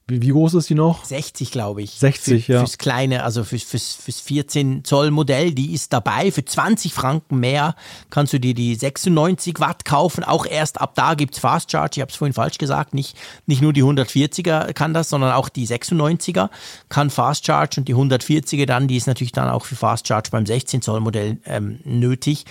wie, 0.06 0.20
wie 0.20 0.28
groß 0.28 0.52
ist 0.54 0.68
die 0.68 0.74
noch? 0.74 1.02
60, 1.04 1.50
glaube 1.50 1.80
ich. 1.80 1.92
60, 1.92 2.44
für, 2.44 2.52
ja. 2.52 2.58
Fürs 2.58 2.76
kleine, 2.76 3.24
also 3.24 3.42
fürs, 3.42 3.62
fürs, 3.62 3.94
fürs 3.94 4.20
14 4.20 4.84
Zoll 4.84 5.10
Modell, 5.10 5.52
die 5.52 5.72
ist 5.72 5.94
dabei. 5.94 6.30
Für 6.30 6.44
20 6.44 6.92
Franken 6.92 7.40
mehr 7.40 7.74
kannst 8.10 8.34
du 8.34 8.38
dir 8.38 8.52
die 8.52 8.74
96 8.74 9.60
Watt 9.60 9.86
kaufen. 9.86 10.22
Auch 10.22 10.44
erst 10.44 10.78
ab 10.78 10.94
da 10.94 11.14
gibt 11.14 11.34
es 11.34 11.40
Fast 11.40 11.70
Charge. 11.70 11.92
Ich 11.96 12.00
habe 12.02 12.10
es 12.10 12.16
vorhin 12.16 12.34
falsch 12.34 12.58
gesagt. 12.58 12.92
Nicht, 12.92 13.16
nicht 13.46 13.62
nur 13.62 13.72
die 13.72 13.82
140er 13.82 14.74
kann 14.74 14.92
das, 14.92 15.08
sondern 15.08 15.32
auch 15.32 15.48
die 15.48 15.66
96er 15.66 16.50
kann 16.90 17.08
Fast 17.08 17.46
Charge 17.46 17.80
und 17.80 17.88
die 17.88 17.94
140er 17.94 18.66
dann, 18.66 18.88
die 18.88 18.96
ist 18.96 19.06
natürlich 19.06 19.32
dann 19.32 19.48
auch 19.48 19.64
für 19.64 19.76
Fast 19.76 20.06
Charge 20.06 20.28
beim 20.30 20.44
16 20.44 20.82
Zoll 20.82 21.00
Modell 21.00 21.38
ähm, 21.46 21.80
nötig. 21.84 22.44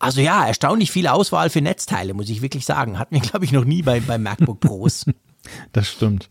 Also 0.00 0.20
ja, 0.20 0.46
erstaunlich 0.46 0.90
viel 0.90 1.06
Auswahl 1.06 1.48
für 1.48 1.60
Netzteile, 1.60 2.12
muss 2.14 2.28
ich 2.28 2.42
wirklich 2.42 2.64
sagen. 2.64 2.98
Hatten 2.98 3.14
wir, 3.14 3.22
glaube 3.28 3.44
ich, 3.44 3.52
noch 3.52 3.64
nie 3.64 3.82
bei, 3.82 4.00
bei 4.00 4.18
MacBook 4.18 4.58
Pros. 4.58 5.06
das 5.72 5.88
stimmt. 5.88 6.28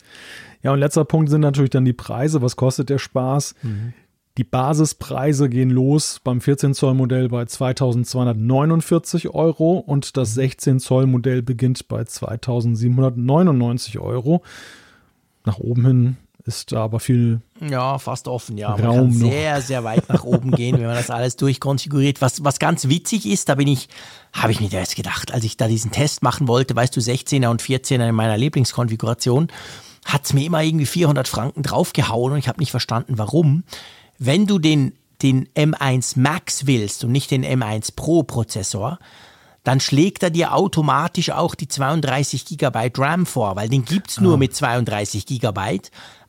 Ja, 0.68 0.74
und 0.74 0.80
letzter 0.80 1.06
Punkt 1.06 1.30
sind 1.30 1.40
natürlich 1.40 1.70
dann 1.70 1.86
die 1.86 1.94
Preise. 1.94 2.42
Was 2.42 2.58
kostet 2.58 2.90
der 2.90 2.98
Spaß? 2.98 3.56
Mhm. 3.62 3.94
Die 4.38 4.44
Basispreise 4.44 5.48
gehen 5.48 5.70
los 5.70 6.20
beim 6.22 6.42
14 6.42 6.74
Zoll 6.74 6.94
Modell 6.94 7.30
bei 7.30 7.46
2249 7.46 9.30
Euro 9.30 9.78
und 9.78 10.18
das 10.18 10.34
16 10.34 10.82
Zoll 10.82 11.08
Modell 11.08 11.42
beginnt 11.42 11.88
bei 11.88 12.04
2799 12.04 14.00
Euro. 14.00 14.44
Nach 15.46 15.58
oben 15.58 15.86
hin 15.86 16.18
ist 16.44 16.74
da 16.74 16.84
aber 16.84 17.00
viel. 17.00 17.40
Ja, 17.62 17.98
fast 17.98 18.28
offen, 18.28 18.58
ja. 18.58 18.72
Man 18.72 18.82
Raum 18.82 18.98
kann 18.98 19.12
sehr, 19.14 19.62
sehr 19.62 19.86
weit 19.86 20.10
nach 20.10 20.26
oben 20.26 20.52
gehen, 20.52 20.76
wenn 20.76 20.88
man 20.88 20.96
das 20.96 21.10
alles 21.10 21.38
durchkonfiguriert. 21.38 22.22
Was, 22.22 22.44
was 22.44 22.60
ganz 22.60 22.90
witzig 22.90 23.26
ist, 23.26 23.48
da 23.48 23.56
bin 23.56 23.70
ich, 23.70 23.88
habe 24.34 24.52
ich 24.52 24.60
mir 24.60 24.68
jetzt 24.68 24.98
gedacht, 24.98 25.34
als 25.34 25.46
ich 25.46 25.56
da 25.56 25.70
diesen 25.70 25.92
Test 25.92 26.24
machen 26.24 26.50
wollte, 26.50 26.76
weißt 26.76 26.94
du, 26.94 27.00
16er 27.00 27.48
und 27.48 27.62
14er 27.62 28.10
in 28.10 28.16
meiner 28.16 28.38
Lieblingskonfiguration 28.38 29.48
hat 30.08 30.24
es 30.26 30.34
mir 30.34 30.46
immer 30.46 30.64
irgendwie 30.64 30.86
400 30.86 31.28
Franken 31.28 31.64
draufgehauen 31.64 32.34
und 32.34 32.40
ich 32.40 32.48
habe 32.48 32.60
nicht 32.60 32.72
verstanden, 32.72 33.18
warum. 33.18 33.64
Wenn 34.18 34.48
du 34.48 34.58
den, 34.58 34.94
den 35.22 35.48
M1 35.50 36.18
Max 36.18 36.66
willst 36.66 37.04
und 37.04 37.12
nicht 37.12 37.30
den 37.30 37.46
M1 37.46 37.94
Pro 37.96 38.24
Prozessor, 38.24 39.00
dann 39.64 39.82
schlägt 39.82 40.24
er 40.24 40.30
dir 40.30 40.54
automatisch 40.54 41.30
auch 41.32 41.54
die 41.54 41.68
32 41.68 42.46
GB 42.46 42.92
RAM 42.98 43.26
vor, 43.26 43.58
weil 43.58 43.68
den 43.68 43.84
gibt's 43.84 44.22
nur 44.22 44.36
ah. 44.36 44.38
mit 44.38 44.56
32 44.56 45.26
GB. 45.26 45.80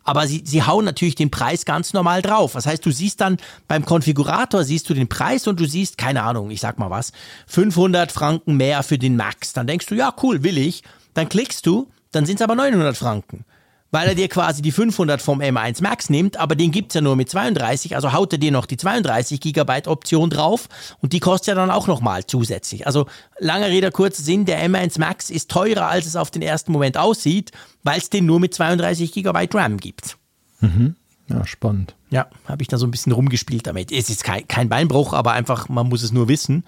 Aber 0.03 0.27
sie, 0.27 0.43
sie 0.45 0.65
hauen 0.65 0.85
natürlich 0.85 1.15
den 1.15 1.31
Preis 1.31 1.65
ganz 1.65 1.93
normal 1.93 2.21
drauf. 2.21 2.55
Das 2.55 2.67
heißt, 2.67 2.85
du 2.85 2.91
siehst 2.91 3.21
dann 3.21 3.37
beim 3.69 3.85
Konfigurator, 3.85 4.65
siehst 4.65 4.91
du 4.91 4.95
den 4.95 5.09
Preis 5.09 5.47
und 5.47 5.61
du 5.61 5.67
siehst, 5.67 5.99
keine 5.99 6.25
Ahnung, 6.25 6.51
ich 6.51 6.61
sag 6.61 6.81
mal 6.81 6.91
was, 6.91 7.13
500 7.47 8.11
Franken 8.11 8.57
mehr 8.57 8.83
für 8.83 8.99
den 8.99 9.15
Max. 9.15 9.53
Dann 9.53 9.69
denkst 9.69 9.87
du, 9.87 9.95
ja 9.95 10.13
cool, 10.23 10.43
will 10.43 10.59
ich. 10.59 10.83
Dann 11.15 11.29
klickst 11.29 11.65
du, 11.65 11.89
dann 12.11 12.27
sind 12.27 12.37
es 12.37 12.43
aber 12.43 12.57
900 12.57 12.97
Franken 12.97 13.45
weil 13.91 14.09
er 14.09 14.15
dir 14.15 14.29
quasi 14.29 14.63
die 14.63 14.73
500 14.73 15.21
vom 15.21 15.41
M1 15.41 15.83
Max 15.83 16.11
nimmt, 16.11 16.37
aber 16.37 16.55
den 16.55 16.71
gibt's 16.71 16.95
ja 16.95 17.01
nur 17.01 17.17
mit 17.17 17.31
32, 17.31 17.95
also 17.95 18.13
haut 18.13 18.33
er 18.33 18.39
dir 18.39 18.53
noch 18.53 18.67
die 18.67 18.77
32 18.77 19.41
Gigabyte 19.41 19.89
Option 19.89 20.31
drauf 20.31 20.69
und 21.01 21.13
die 21.13 21.21
kostet 21.21 21.49
ja 21.49 21.55
dann 21.55 21.71
auch 21.71 21.87
nochmal 21.87 22.27
zusätzlich. 22.27 22.87
Also 22.87 23.07
lange 23.39 23.67
Rede, 23.67 23.91
kurzer 23.91 24.23
Sinn, 24.23 24.45
der 24.45 24.63
M1 24.69 24.99
Max 24.99 25.31
ist 25.31 25.51
teurer, 25.51 25.89
als 25.89 26.07
es 26.07 26.17
auf 26.17 26.31
den 26.31 26.43
ersten 26.43 26.73
Moment 26.73 26.97
aussieht, 26.97 27.53
weil 27.83 27.99
es 27.99 28.11
den 28.11 28.27
nur 28.27 28.41
mit 28.41 28.55
32 28.55 29.13
Gigabyte 29.13 29.55
RAM 29.55 29.79
gibt. 29.79 30.17
Mhm. 30.61 30.97
Ja, 31.29 31.47
spannend. 31.47 31.95
Ja, 32.11 32.29
habe 32.47 32.63
ich 32.63 32.69
da 32.69 32.79
so 32.79 32.87
ein 32.87 32.91
bisschen 32.91 33.13
rumgespielt 33.13 33.67
damit. 33.67 33.93
Es 33.93 34.09
ist 34.09 34.25
kein, 34.25 34.49
kein 34.49 34.69
Beinbruch, 34.69 35.13
aber 35.13 35.33
einfach, 35.33 35.69
man 35.69 35.89
muss 35.89 36.03
es 36.03 36.11
nur 36.11 36.29
wissen. 36.29 36.65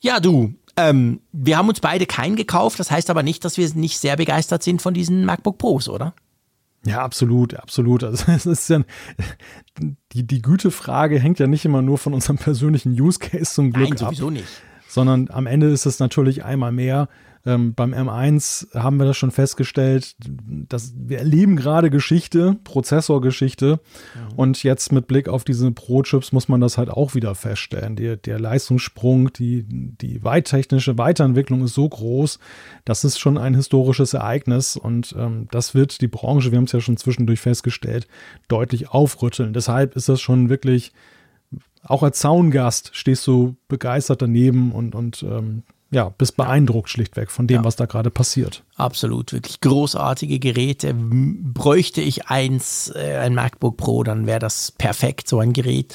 Ja, 0.00 0.20
du, 0.20 0.54
ähm, 0.76 1.20
wir 1.32 1.58
haben 1.58 1.68
uns 1.68 1.80
beide 1.80 2.06
keinen 2.06 2.36
gekauft, 2.36 2.78
das 2.80 2.90
heißt 2.90 3.10
aber 3.10 3.22
nicht, 3.22 3.44
dass 3.44 3.56
wir 3.56 3.68
nicht 3.74 3.98
sehr 3.98 4.16
begeistert 4.16 4.62
sind 4.62 4.80
von 4.80 4.94
diesen 4.94 5.24
MacBook 5.24 5.58
Pros, 5.58 5.88
oder? 5.88 6.14
Ja, 6.84 7.02
absolut, 7.02 7.54
absolut. 7.54 8.02
Also 8.04 8.32
es 8.32 8.46
ist 8.46 8.68
ja, 8.68 8.80
die, 10.12 10.26
die 10.26 10.42
Gütefrage 10.42 11.18
hängt 11.18 11.38
ja 11.38 11.46
nicht 11.46 11.64
immer 11.64 11.82
nur 11.82 11.98
von 11.98 12.14
unserem 12.14 12.38
persönlichen 12.38 12.98
Use 13.00 13.18
Case 13.18 13.52
zum 13.52 13.72
Glück 13.72 13.90
Nein, 13.90 13.98
sowieso 13.98 14.28
ab, 14.28 14.32
nicht. 14.32 14.48
Sondern 14.88 15.28
am 15.30 15.46
Ende 15.46 15.68
ist 15.68 15.86
es 15.86 15.98
natürlich 15.98 16.44
einmal 16.44 16.72
mehr 16.72 17.08
ähm, 17.44 17.74
beim 17.74 17.92
M1 17.92 18.72
haben 18.74 18.98
wir 18.98 19.06
das 19.06 19.16
schon 19.16 19.32
festgestellt, 19.32 20.14
dass 20.68 20.94
wir 20.96 21.18
erleben 21.18 21.56
gerade 21.56 21.90
Geschichte, 21.90 22.56
Prozessorgeschichte. 22.62 23.80
Mhm. 24.14 24.34
Und 24.36 24.62
jetzt 24.62 24.92
mit 24.92 25.08
Blick 25.08 25.28
auf 25.28 25.42
diese 25.42 25.72
Pro-Chips 25.72 26.32
muss 26.32 26.48
man 26.48 26.60
das 26.60 26.78
halt 26.78 26.90
auch 26.90 27.14
wieder 27.14 27.34
feststellen. 27.34 27.96
Der, 27.96 28.16
der 28.16 28.38
Leistungssprung, 28.38 29.32
die, 29.32 29.64
die 29.68 30.22
weittechnische 30.22 30.98
Weiterentwicklung 30.98 31.64
ist 31.64 31.74
so 31.74 31.88
groß, 31.88 32.38
das 32.84 33.04
ist 33.04 33.18
schon 33.18 33.38
ein 33.38 33.54
historisches 33.54 34.14
Ereignis. 34.14 34.76
Und 34.76 35.14
ähm, 35.18 35.48
das 35.50 35.74
wird 35.74 36.00
die 36.00 36.08
Branche, 36.08 36.52
wir 36.52 36.58
haben 36.58 36.64
es 36.64 36.72
ja 36.72 36.80
schon 36.80 36.96
zwischendurch 36.96 37.40
festgestellt, 37.40 38.06
deutlich 38.46 38.90
aufrütteln. 38.90 39.52
Deshalb 39.52 39.96
ist 39.96 40.08
das 40.08 40.20
schon 40.20 40.48
wirklich 40.48 40.92
auch 41.84 42.04
als 42.04 42.20
Zaungast 42.20 42.90
stehst 42.94 43.26
du 43.26 43.56
begeistert 43.66 44.22
daneben 44.22 44.70
und, 44.70 44.94
und 44.94 45.24
ähm, 45.24 45.64
ja, 45.92 46.08
bist 46.08 46.38
beeindruckt 46.38 46.88
schlichtweg 46.88 47.30
von 47.30 47.46
dem, 47.46 47.58
ja. 47.58 47.64
was 47.64 47.76
da 47.76 47.84
gerade 47.84 48.10
passiert. 48.10 48.62
Absolut, 48.76 49.34
wirklich 49.34 49.60
großartige 49.60 50.38
Geräte. 50.38 50.94
Bräuchte 50.94 52.00
ich 52.00 52.28
eins, 52.28 52.90
äh, 52.96 53.18
ein 53.18 53.34
MacBook 53.34 53.76
Pro, 53.76 54.02
dann 54.02 54.26
wäre 54.26 54.38
das 54.38 54.72
perfekt, 54.72 55.28
so 55.28 55.38
ein 55.38 55.52
Gerät. 55.52 55.94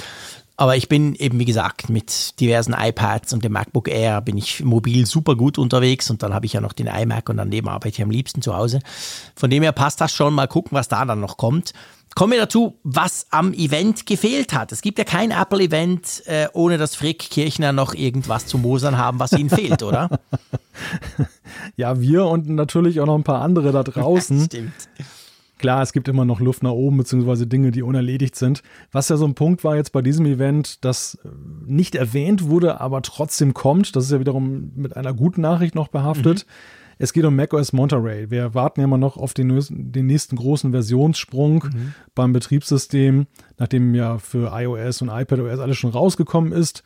Aber 0.55 0.75
ich 0.75 0.87
bin 0.87 1.15
eben, 1.15 1.39
wie 1.39 1.45
gesagt, 1.45 1.89
mit 1.89 2.39
diversen 2.39 2.75
iPads 2.77 3.33
und 3.33 3.43
dem 3.43 3.53
MacBook 3.53 3.87
Air 3.87 4.21
bin 4.21 4.37
ich 4.37 4.63
mobil 4.63 5.05
super 5.07 5.35
gut 5.35 5.57
unterwegs 5.57 6.09
und 6.09 6.21
dann 6.21 6.33
habe 6.33 6.45
ich 6.45 6.53
ja 6.53 6.61
noch 6.61 6.73
den 6.73 6.87
iMac 6.87 7.29
und 7.29 7.37
daneben 7.37 7.67
arbeite 7.67 7.89
ich 7.89 8.01
am 8.01 8.11
liebsten 8.11 8.41
zu 8.41 8.55
Hause. 8.55 8.79
Von 9.35 9.49
dem 9.49 9.61
her 9.63 9.71
passt 9.71 9.99
das 10.01 10.13
schon. 10.13 10.33
Mal 10.33 10.47
gucken, 10.47 10.75
was 10.75 10.87
da 10.87 11.05
dann 11.05 11.19
noch 11.19 11.37
kommt. 11.37 11.73
Kommen 12.15 12.33
wir 12.33 12.39
dazu, 12.39 12.79
was 12.83 13.27
am 13.29 13.53
Event 13.53 14.05
gefehlt 14.05 14.53
hat. 14.53 14.71
Es 14.71 14.81
gibt 14.81 14.97
ja 14.97 15.03
kein 15.03 15.31
Apple-Event, 15.31 16.23
äh, 16.25 16.47
ohne 16.53 16.77
dass 16.77 16.95
Frick 16.95 17.19
Kirchner 17.19 17.71
noch 17.71 17.93
irgendwas 17.93 18.47
zu 18.47 18.57
mosern 18.57 18.97
haben, 18.97 19.19
was 19.19 19.33
ihnen 19.33 19.49
fehlt, 19.49 19.83
oder? 19.83 20.09
Ja, 21.75 21.99
wir 21.99 22.25
und 22.25 22.49
natürlich 22.49 22.99
auch 22.99 23.05
noch 23.05 23.15
ein 23.15 23.23
paar 23.23 23.41
andere 23.41 23.71
da 23.71 23.83
draußen. 23.83 24.45
Stimmt. 24.45 24.73
Klar, 25.57 25.81
es 25.81 25.91
gibt 25.91 26.07
immer 26.07 26.23
noch 26.23 26.39
Luft 26.39 26.61
nach 26.61 26.71
oben, 26.71 26.97
beziehungsweise 26.97 27.47
Dinge, 27.47 27.71
die 27.71 27.81
unerledigt 27.81 28.35
sind. 28.35 28.61
Was 28.91 29.09
ja 29.09 29.17
so 29.17 29.25
ein 29.25 29.33
Punkt 29.33 29.63
war 29.63 29.75
jetzt 29.75 29.91
bei 29.91 30.03
diesem 30.03 30.25
Event, 30.27 30.85
das 30.85 31.17
äh, 31.25 31.29
nicht 31.65 31.95
erwähnt 31.95 32.43
wurde, 32.45 32.79
aber 32.79 33.01
trotzdem 33.01 33.53
kommt. 33.53 33.95
Das 33.95 34.05
ist 34.05 34.11
ja 34.11 34.19
wiederum 34.19 34.71
mit 34.75 34.95
einer 34.95 35.13
guten 35.13 35.41
Nachricht 35.41 35.73
noch 35.73 35.87
behaftet. 35.87 36.45
Mhm. 36.45 36.51
Es 36.99 37.13
geht 37.13 37.25
um 37.25 37.35
macOS 37.35 37.73
Monterey. 37.73 38.31
Wir 38.31 38.53
warten 38.53 38.79
ja 38.79 38.85
immer 38.85 38.97
noch 38.97 39.17
auf 39.17 39.33
den, 39.33 39.63
den 39.69 40.05
nächsten 40.07 40.35
großen 40.35 40.71
Versionssprung 40.71 41.65
mhm. 41.65 41.93
beim 42.15 42.33
Betriebssystem, 42.33 43.27
nachdem 43.57 43.93
ja 43.93 44.17
für 44.17 44.51
iOS 44.53 45.01
und 45.01 45.09
iPadOS 45.09 45.59
alles 45.59 45.77
schon 45.77 45.91
rausgekommen 45.91 46.51
ist. 46.51 46.83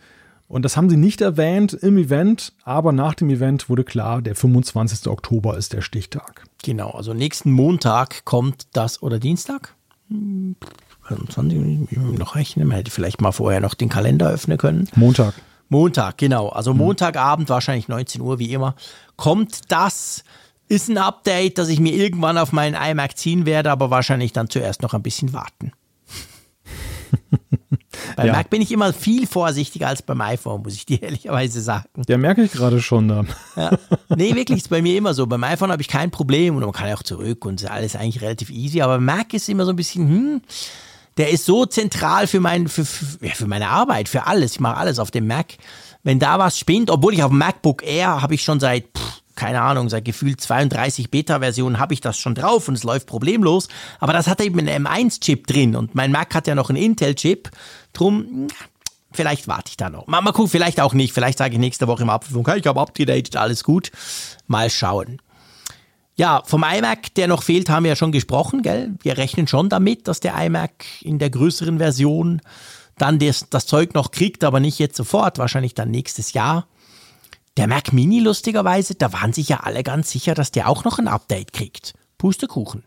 Und 0.48 0.66
das 0.66 0.76
haben 0.76 0.90
sie 0.90 0.98
nicht 0.98 1.22
erwähnt 1.22 1.72
im 1.72 1.98
Event, 1.98 2.52
aber 2.66 2.92
nach 2.92 3.14
dem 3.14 3.30
Event 3.30 3.70
wurde 3.70 3.86
klar, 3.86 4.22
der 4.22 4.36
25. 4.36 5.08
Oktober 5.08 5.58
ist 5.58 5.72
der 5.72 5.80
Stichtag. 5.80 6.44
Genau, 6.62 6.90
also 6.90 7.14
nächsten 7.14 7.52
Montag 7.52 8.26
kommt 8.26 8.68
das 8.74 9.02
oder 9.02 9.18
Dienstag? 9.18 9.76
25, 10.10 11.58
hm, 11.58 12.16
noch 12.16 12.36
rechnen, 12.36 12.68
man 12.68 12.76
hätte 12.76 12.92
vielleicht 12.92 13.22
mal 13.22 13.32
vorher 13.32 13.62
noch 13.62 13.76
den 13.76 13.88
Kalender 13.88 14.30
öffnen 14.30 14.58
können. 14.58 14.90
Montag. 14.96 15.36
Montag, 15.72 16.18
genau. 16.18 16.50
Also 16.50 16.74
Montagabend, 16.74 17.48
wahrscheinlich 17.50 17.88
19 17.88 18.22
Uhr, 18.22 18.40
wie 18.40 18.52
immer, 18.52 18.76
kommt 19.16 19.72
das. 19.72 20.24
Ist 20.68 20.90
ein 20.90 20.98
Update, 20.98 21.58
das 21.58 21.68
ich 21.68 21.80
mir 21.82 21.94
irgendwann 21.94 22.38
auf 22.38 22.54
meinen 22.54 22.76
iMac 22.76 23.18
ziehen 23.18 23.46
werde, 23.46 23.72
aber 23.72 23.90
wahrscheinlich 23.90 24.32
dann 24.32 24.50
zuerst 24.50 24.82
noch 24.82 24.94
ein 24.94 25.02
bisschen 25.02 25.34
warten. 25.34 25.74
Beim 28.16 28.28
ja. 28.28 28.34
Mac 28.34 28.50
bin 28.50 28.62
ich 28.62 28.72
immer 28.72 28.94
viel 28.94 29.28
vorsichtiger 29.28 29.88
als 29.88 30.02
beim 30.02 30.22
iPhone, 30.22 30.62
muss 30.62 30.76
ich 30.76 30.86
dir 30.86 31.02
ehrlicherweise 31.04 31.62
sagen. 31.62 31.90
Ja, 32.08 32.18
merke 32.18 32.44
ich 32.44 32.52
gerade 32.52 32.82
schon. 32.82 33.08
Da. 33.08 33.26
Ja. 33.56 33.78
Nee, 34.16 34.34
wirklich, 34.36 34.60
ist 34.60 34.70
bei 34.70 34.82
mir 34.82 34.98
immer 34.98 35.14
so. 35.14 35.28
Beim 35.28 35.44
iPhone 35.44 35.72
habe 35.72 35.82
ich 35.82 35.88
kein 35.88 36.10
Problem 36.10 36.56
und 36.56 36.64
man 36.64 36.72
kann 36.72 36.88
ja 36.88 36.96
auch 36.96 37.04
zurück 37.04 37.46
und 37.46 37.70
alles 37.70 37.96
eigentlich 37.96 38.22
relativ 38.22 38.50
easy, 38.50 38.82
aber 38.82 39.00
Mac 39.00 39.34
ist 39.34 39.50
immer 39.50 39.66
so 39.66 39.72
ein 39.72 39.76
bisschen, 39.76 40.08
hm, 40.08 40.42
der 41.22 41.30
ist 41.30 41.46
so 41.46 41.68
zentral 41.68 42.26
für, 42.26 42.40
mein, 42.40 42.68
für, 42.68 42.84
für, 42.84 43.28
für 43.28 43.46
meine 43.46 43.70
Arbeit, 43.70 44.10
für 44.10 44.26
alles. 44.26 44.54
Ich 44.54 44.60
mache 44.60 44.78
alles 44.78 44.98
auf 44.98 45.12
dem 45.12 45.28
Mac. 45.28 45.54
Wenn 46.02 46.18
da 46.18 46.40
was 46.40 46.58
spinnt, 46.58 46.90
obwohl 46.90 47.14
ich 47.14 47.22
auf 47.22 47.30
dem 47.30 47.38
MacBook 47.38 47.84
Air 47.84 48.24
habe 48.24 48.34
ich 48.34 48.42
schon 48.42 48.60
seit 48.60 48.86
pff, 48.98 49.22
keine 49.36 49.62
Ahnung, 49.62 49.88
seit 49.88 50.04
gefühlt 50.04 50.42
32 50.42 51.12
Beta-Versionen 51.12 51.78
habe 51.78 51.94
ich 51.94 52.02
das 52.02 52.18
schon 52.18 52.34
drauf 52.34 52.68
und 52.68 52.74
es 52.74 52.84
läuft 52.84 53.06
problemlos. 53.06 53.68
Aber 54.00 54.14
das 54.14 54.26
hat 54.26 54.42
eben 54.42 54.58
einen 54.60 54.88
M1-Chip 54.88 55.46
drin 55.46 55.76
und 55.76 55.94
mein 55.94 56.12
Mac 56.12 56.34
hat 56.34 56.48
ja 56.48 56.56
noch 56.56 56.72
einen 56.72 56.82
Intel-Chip. 56.82 57.52
Drum, 57.94 58.48
vielleicht 59.12 59.48
warte 59.48 59.70
ich 59.70 59.78
da 59.78 59.92
noch. 59.92 60.08
Mal, 60.08 60.22
mal 60.22 60.32
gucken, 60.32 60.50
vielleicht 60.50 60.82
auch 60.82 60.96
nicht. 60.96 61.14
Vielleicht 61.14 61.38
sage 61.38 61.54
ich 61.54 61.60
nächste 61.60 61.86
Woche 61.86 62.02
im 62.02 62.10
Abflug, 62.10 62.48
okay, 62.48 62.60
ich 62.60 62.66
habe 62.66 62.82
abgedatet, 62.82 63.36
alles 63.36 63.64
gut. 63.64 63.92
Mal 64.48 64.72
schauen. 64.72 65.22
Ja, 66.16 66.44
vom 66.46 66.64
iMac, 66.64 67.14
der 67.16 67.28
noch 67.28 67.44
fehlt, 67.44 67.70
haben 67.70 67.84
wir 67.84 67.90
ja 67.90 67.96
schon 67.96 68.12
gesprochen, 68.12 68.62
gell? 68.62 68.94
Wir 69.02 69.18
rechnen 69.18 69.48
schon 69.48 69.70
damit, 69.70 70.08
dass 70.08 70.20
der 70.20 70.36
iMac 70.36 70.86
in 71.02 71.20
der 71.20 71.30
größeren 71.30 71.78
Version 71.78 72.42
dann 72.98 73.18
das, 73.18 73.48
das 73.50 73.66
Zeug 73.66 73.94
noch 73.94 74.12
kriegt, 74.12 74.44
aber 74.44 74.60
nicht 74.60 74.78
jetzt 74.78 74.98
sofort, 74.98 75.38
wahrscheinlich 75.40 75.74
dann 75.74 75.90
nächstes 75.90 76.34
Jahr. 76.34 76.68
Der 77.58 77.68
Mac 77.68 77.92
Mini 77.92 78.20
lustigerweise, 78.20 78.96
da 78.96 79.12
waren 79.12 79.34
sich 79.34 79.50
ja 79.50 79.62
alle 79.62 79.84
ganz 79.84 80.12
sicher, 80.12 80.36
dass 80.36 80.52
der 80.52 80.70
auch 80.70 80.84
noch 80.84 81.00
ein 81.00 81.08
Update 81.08 81.54
kriegt. 81.54 81.94
Pustekuchen. 82.18 82.84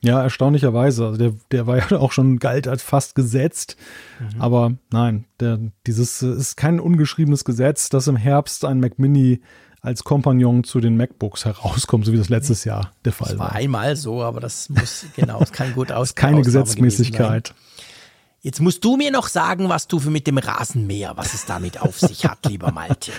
Ja, 0.00 0.22
erstaunlicherweise. 0.22 1.06
Also 1.06 1.18
der, 1.18 1.34
der 1.50 1.66
war 1.66 1.78
ja 1.90 1.98
auch 1.98 2.12
schon 2.12 2.38
galt 2.38 2.68
als 2.68 2.82
fast 2.82 3.14
gesetzt. 3.14 3.76
Mhm. 4.20 4.40
Aber 4.40 4.72
nein, 4.92 5.24
der, 5.40 5.58
dieses 5.86 6.22
ist 6.22 6.56
kein 6.56 6.78
ungeschriebenes 6.78 7.44
Gesetz, 7.44 7.88
dass 7.88 8.06
im 8.06 8.16
Herbst 8.16 8.64
ein 8.64 8.80
Mac 8.80 8.98
Mini 8.98 9.40
als 9.84 10.02
Kompagnon 10.02 10.64
zu 10.64 10.80
den 10.80 10.96
MacBooks 10.96 11.44
herauskommt, 11.44 12.06
so 12.06 12.12
wie 12.12 12.16
das 12.16 12.30
letztes 12.30 12.64
Jahr 12.64 12.92
der 13.04 13.12
Fall 13.12 13.30
das 13.30 13.38
war. 13.38 13.48
war 13.50 13.54
einmal 13.54 13.96
so, 13.96 14.22
aber 14.22 14.40
das 14.40 14.70
muss, 14.70 15.04
genau, 15.14 15.40
es 15.42 15.52
kann 15.52 15.74
gut 15.74 15.92
aus. 15.92 16.14
Keine 16.14 16.42
Gesetzmäßigkeit. 16.42 17.54
Jetzt 18.40 18.60
musst 18.60 18.84
du 18.84 18.98
mir 18.98 19.10
noch 19.10 19.28
sagen, 19.28 19.70
was 19.70 19.88
du 19.88 19.98
für 19.98 20.10
mit 20.10 20.26
dem 20.26 20.36
Rasenmäher, 20.36 21.16
was 21.16 21.32
es 21.32 21.46
damit 21.46 21.80
auf 21.80 21.98
sich 21.98 22.26
hat, 22.26 22.44
lieber 22.48 22.72
Malte. 22.72 23.10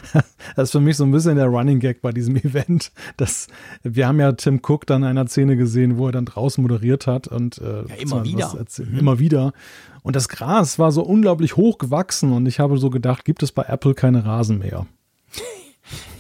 Das 0.55 0.65
ist 0.65 0.71
für 0.71 0.79
mich 0.79 0.97
so 0.97 1.03
ein 1.03 1.11
bisschen 1.11 1.35
der 1.35 1.47
Running 1.47 1.79
Gag 1.79 2.01
bei 2.01 2.11
diesem 2.11 2.35
Event. 2.35 2.91
Das, 3.17 3.47
wir 3.81 4.07
haben 4.07 4.19
ja 4.19 4.31
Tim 4.33 4.61
Cook 4.63 4.85
dann 4.85 5.01
in 5.01 5.09
einer 5.09 5.27
Szene 5.27 5.57
gesehen, 5.57 5.97
wo 5.97 6.07
er 6.07 6.11
dann 6.11 6.25
draußen 6.25 6.61
moderiert 6.61 7.07
hat 7.07 7.27
und 7.27 7.57
äh, 7.57 7.87
ja, 7.87 7.95
immer 7.95 8.23
wieder. 8.23 8.55
Mhm. 8.77 8.99
Immer 8.99 9.19
wieder. 9.19 9.53
Und 10.03 10.15
das 10.15 10.29
Gras 10.29 10.77
war 10.77 10.91
so 10.91 11.01
unglaublich 11.01 11.55
hoch 11.55 11.79
gewachsen 11.79 12.31
und 12.31 12.45
ich 12.45 12.59
habe 12.59 12.77
so 12.77 12.91
gedacht, 12.91 13.25
gibt 13.25 13.41
es 13.41 13.51
bei 13.51 13.63
Apple 13.63 13.95
keine 13.95 14.25
Rasenmäher? 14.25 14.85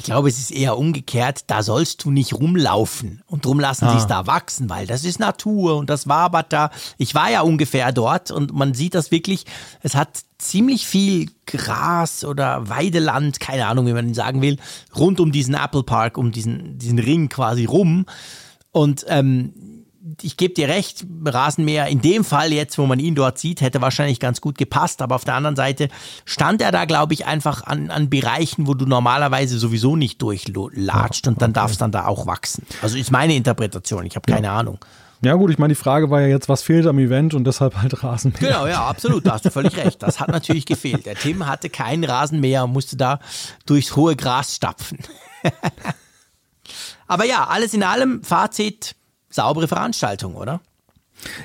Ich 0.05 0.11
glaube, 0.11 0.29
es 0.29 0.37
ist 0.37 0.51
eher 0.51 0.77
umgekehrt, 0.77 1.45
da 1.47 1.63
sollst 1.63 2.03
du 2.03 2.11
nicht 2.11 2.35
rumlaufen 2.35 3.23
und 3.25 3.43
drum 3.43 3.59
lassen 3.59 3.85
ah. 3.85 3.91
sie 3.91 3.97
es 3.97 4.05
da 4.05 4.27
wachsen, 4.27 4.69
weil 4.69 4.85
das 4.85 5.03
ist 5.03 5.19
Natur 5.19 5.77
und 5.77 5.89
das 5.89 6.07
wabert 6.07 6.53
da. 6.53 6.69
Ich 6.99 7.15
war 7.15 7.31
ja 7.31 7.41
ungefähr 7.41 7.91
dort 7.91 8.29
und 8.29 8.53
man 8.53 8.75
sieht 8.75 8.93
das 8.93 9.09
wirklich, 9.09 9.45
es 9.81 9.95
hat 9.95 10.19
ziemlich 10.37 10.85
viel 10.85 11.31
Gras 11.47 12.23
oder 12.23 12.69
Weideland, 12.69 13.39
keine 13.39 13.65
Ahnung, 13.65 13.87
wie 13.87 13.93
man 13.93 14.13
sagen 14.13 14.43
will, 14.43 14.59
rund 14.95 15.19
um 15.19 15.31
diesen 15.31 15.55
Apple 15.55 15.81
Park, 15.81 16.19
um 16.19 16.31
diesen, 16.31 16.77
diesen 16.77 16.99
Ring 16.99 17.27
quasi 17.27 17.65
rum. 17.65 18.05
Und 18.69 19.07
ähm, 19.09 19.55
ich 20.21 20.37
gebe 20.37 20.53
dir 20.53 20.67
recht, 20.67 21.05
Rasenmäher 21.25 21.87
in 21.87 22.01
dem 22.01 22.23
Fall 22.23 22.53
jetzt, 22.53 22.77
wo 22.77 22.85
man 22.85 22.99
ihn 22.99 23.15
dort 23.15 23.39
sieht, 23.39 23.61
hätte 23.61 23.81
wahrscheinlich 23.81 24.19
ganz 24.19 24.39
gut 24.39 24.57
gepasst. 24.57 25.01
Aber 25.01 25.15
auf 25.15 25.25
der 25.25 25.33
anderen 25.33 25.55
Seite 25.55 25.89
stand 26.25 26.61
er 26.61 26.71
da, 26.71 26.85
glaube 26.85 27.13
ich, 27.13 27.25
einfach 27.25 27.63
an, 27.63 27.89
an 27.89 28.09
Bereichen, 28.09 28.67
wo 28.67 28.73
du 28.73 28.85
normalerweise 28.85 29.57
sowieso 29.57 29.95
nicht 29.95 30.21
durchlatscht 30.21 31.27
und 31.27 31.41
dann 31.41 31.51
okay. 31.51 31.59
darf 31.59 31.71
es 31.71 31.77
dann 31.77 31.91
da 31.91 32.05
auch 32.05 32.27
wachsen. 32.27 32.65
Also 32.81 32.97
ist 32.97 33.11
meine 33.11 33.35
Interpretation. 33.35 34.05
Ich 34.05 34.15
habe 34.15 34.31
keine 34.31 34.47
ja. 34.47 34.55
Ahnung. 34.55 34.79
Ja 35.21 35.33
gut, 35.33 35.49
ich 35.49 35.57
meine, 35.57 35.73
die 35.73 35.79
Frage 35.79 36.11
war 36.11 36.21
ja 36.21 36.27
jetzt, 36.27 36.49
was 36.49 36.61
fehlt 36.61 36.85
am 36.85 36.99
Event 36.99 37.33
und 37.33 37.45
deshalb 37.45 37.81
halt 37.81 38.03
Rasenmäher. 38.03 38.39
Genau, 38.39 38.67
ja, 38.67 38.85
absolut, 38.85 39.25
da 39.25 39.33
hast 39.33 39.45
du 39.45 39.49
völlig 39.49 39.75
recht. 39.77 40.03
Das 40.03 40.19
hat 40.19 40.27
natürlich 40.27 40.65
gefehlt. 40.65 41.07
Der 41.07 41.15
Tim 41.15 41.47
hatte 41.47 41.69
keinen 41.69 42.03
Rasenmäher 42.03 42.65
und 42.65 42.73
musste 42.73 42.95
da 42.95 43.19
durchs 43.65 43.95
hohe 43.95 44.15
Gras 44.15 44.55
stapfen. 44.55 44.99
Aber 47.07 47.25
ja, 47.25 47.47
alles 47.47 47.73
in 47.73 47.81
allem, 47.81 48.23
Fazit, 48.23 48.95
saubere 49.35 49.67
Veranstaltung, 49.67 50.35
oder? 50.35 50.61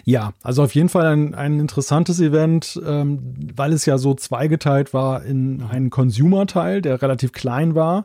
Ja, 0.04 0.32
also 0.42 0.64
auf 0.64 0.74
jeden 0.74 0.88
Fall 0.88 1.06
ein, 1.06 1.34
ein 1.34 1.60
interessantes 1.60 2.20
Event, 2.20 2.80
ähm, 2.84 3.34
weil 3.54 3.72
es 3.72 3.86
ja 3.86 3.98
so 3.98 4.14
zweigeteilt 4.14 4.92
war 4.92 5.24
in 5.24 5.62
einen 5.62 5.90
Consumer-Teil, 5.90 6.82
der 6.82 7.00
relativ 7.00 7.32
klein 7.32 7.74
war, 7.74 8.04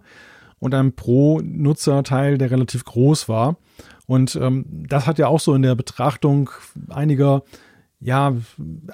und 0.59 0.73
einen 0.73 0.93
Pro-Nutzer-Teil, 0.93 2.37
der 2.37 2.51
relativ 2.51 2.85
groß 2.85 3.27
war. 3.29 3.57
Und 4.07 4.35
ähm, 4.35 4.65
das 4.87 5.07
hat 5.07 5.17
ja 5.17 5.27
auch 5.27 5.39
so 5.39 5.53
in 5.53 5.63
der 5.63 5.75
Betrachtung 5.75 6.49
einiger 6.89 7.43
ja, 8.05 8.35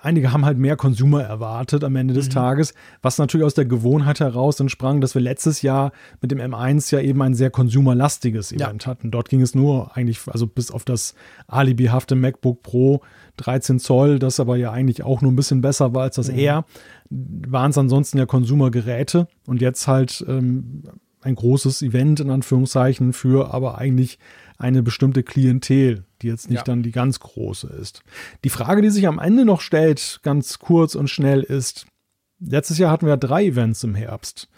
einige 0.02 0.32
haben 0.32 0.46
halt 0.46 0.58
mehr 0.58 0.78
Consumer 0.78 1.22
erwartet 1.22 1.84
am 1.84 1.98
Ende 1.98 2.14
des 2.14 2.28
mhm. 2.28 2.32
Tages, 2.32 2.74
was 3.02 3.18
natürlich 3.18 3.46
aus 3.46 3.54
der 3.54 3.66
Gewohnheit 3.66 4.22
heraus 4.22 4.58
entsprang, 4.62 5.02
dass 5.02 5.16
wir 5.16 5.22
letztes 5.22 5.62
Jahr 5.62 5.92
mit 6.22 6.32
dem 6.32 6.40
M1 6.40 6.94
ja 6.96 7.02
eben 7.02 7.22
ein 7.22 7.34
sehr 7.34 7.50
consumerlastiges 7.50 8.54
Event 8.54 8.86
ja. 8.86 8.90
hatten. 8.90 9.12
Dort 9.12 9.28
ging 9.28 9.42
es 9.42 9.54
nur 9.54 9.98
eigentlich, 9.98 10.22
also 10.28 10.48
bis 10.48 10.72
auf 10.72 10.86
das 10.86 11.14
alibihafte 11.48 12.16
MacBook 12.16 12.64
Pro 12.64 13.02
13 13.36 13.80
Zoll, 13.80 14.18
das 14.18 14.40
aber 14.40 14.56
ja 14.56 14.72
eigentlich 14.72 15.04
auch 15.04 15.22
nur 15.22 15.32
ein 15.32 15.36
bisschen 15.36 15.60
besser 15.60 15.94
war 15.94 16.04
als 16.04 16.16
das 16.16 16.32
mhm. 16.32 16.40
Air, 16.40 16.66
waren 17.10 17.72
es 17.72 17.78
ansonsten 17.78 18.18
ja 18.18 18.26
Konsumergeräte 18.26 19.28
und 19.46 19.60
jetzt 19.60 19.90
halt 19.90 20.24
ähm, 20.26 20.84
ein 21.20 21.36
großes 21.36 21.82
Event 21.82 22.22
in 22.22 22.30
Anführungszeichen 22.30 23.12
für 23.12 23.54
aber 23.54 23.78
eigentlich 23.78 24.20
eine 24.62 24.84
bestimmte 24.84 25.24
Klientel, 25.24 26.06
die 26.22 26.28
jetzt 26.28 26.50
nicht 26.50 26.60
ja. 26.60 26.64
dann 26.64 26.84
die 26.84 26.92
ganz 26.92 27.20
große 27.20 27.68
ist. 27.68 28.04
Die 28.44 28.50
Frage, 28.50 28.82
die 28.82 28.90
sich 28.90 29.08
am 29.08 29.20
Ende 29.20 29.46
noch 29.46 29.62
stellt, 29.62 30.20
ganz 30.24 30.60
kurz 30.60 30.96
und 30.96 31.10
schnell, 31.10 31.42
ist, 31.42 31.86
letztes 32.40 32.78
Jahr 32.78 32.92
hatten 32.92 33.08
wir 33.08 33.18
drei 33.18 33.46
Events 33.46 33.84
im 33.84 33.96
Herbst. 33.96 34.50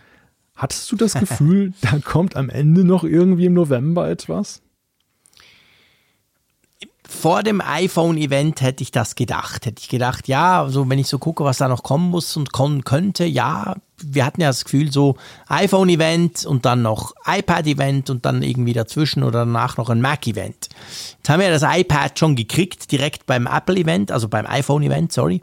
Hattest 0.55 0.91
du 0.91 0.95
das 0.95 1.13
Gefühl, 1.19 1.73
da 1.81 1.99
kommt 1.99 2.35
am 2.35 2.49
Ende 2.49 2.84
noch 2.84 3.03
irgendwie 3.03 3.45
im 3.45 3.53
November 3.53 4.09
etwas? 4.09 4.62
Vor 7.07 7.43
dem 7.43 7.61
iPhone-Event 7.61 8.61
hätte 8.61 8.84
ich 8.84 8.91
das 8.91 9.15
gedacht. 9.15 9.65
Hätte 9.65 9.81
ich 9.81 9.89
gedacht, 9.89 10.27
ja, 10.27 10.61
also 10.61 10.89
wenn 10.89 10.99
ich 10.99 11.07
so 11.07 11.19
gucke, 11.19 11.43
was 11.43 11.57
da 11.57 11.67
noch 11.67 11.84
kommen 11.84 12.09
muss 12.09 12.35
und 12.38 12.51
kommen 12.51 12.84
könnte, 12.84 13.25
ja, 13.25 13.75
wir 14.01 14.25
hatten 14.25 14.41
ja 14.41 14.47
das 14.47 14.63
Gefühl, 14.63 14.91
so 14.91 15.15
iPhone-Event 15.47 16.45
und 16.45 16.65
dann 16.65 16.81
noch 16.81 17.13
iPad-Event 17.25 18.09
und 18.09 18.25
dann 18.25 18.41
irgendwie 18.41 18.73
dazwischen 18.73 19.23
oder 19.23 19.39
danach 19.39 19.77
noch 19.77 19.89
ein 19.89 20.01
Mac-Event. 20.01 20.69
Jetzt 21.17 21.30
haben 21.30 21.39
wir 21.39 21.49
das 21.49 21.63
iPad 21.63 22.17
schon 22.17 22.35
gekriegt, 22.35 22.91
direkt 22.91 23.25
beim 23.25 23.47
Apple-Event, 23.47 24.11
also 24.11 24.27
beim 24.27 24.45
iPhone-Event, 24.45 25.11
sorry. 25.11 25.41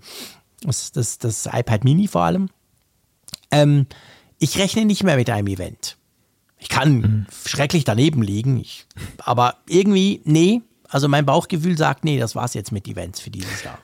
Das, 0.63 0.93
das, 0.93 1.19
das 1.19 1.47
iPad 1.47 1.85
Mini 1.85 2.07
vor 2.07 2.23
allem. 2.23 2.49
Ähm, 3.51 3.87
ich 4.39 4.59
rechne 4.59 4.85
nicht 4.85 5.05
mehr 5.05 5.17
mit 5.17 5.31
einem 5.31 5.47
Event. 5.47 5.97
Ich 6.59 6.69
kann 6.69 6.99
mhm. 6.99 7.27
schrecklich 7.47 7.85
daneben 7.85 8.23
liegen, 8.23 8.59
ich, 8.59 8.87
aber 9.19 9.57
irgendwie, 9.67 10.21
nee. 10.25 10.63
Also 10.91 11.09
mein 11.09 11.25
Bauchgefühl 11.25 11.79
sagt, 11.79 12.05
nee, 12.05 12.19
das 12.19 12.35
war's 12.35 12.55
jetzt 12.55 12.73
mit 12.73 12.87
Events 12.89 13.21
für 13.21 13.31
dieses 13.31 13.63
Jahr. 13.63 13.79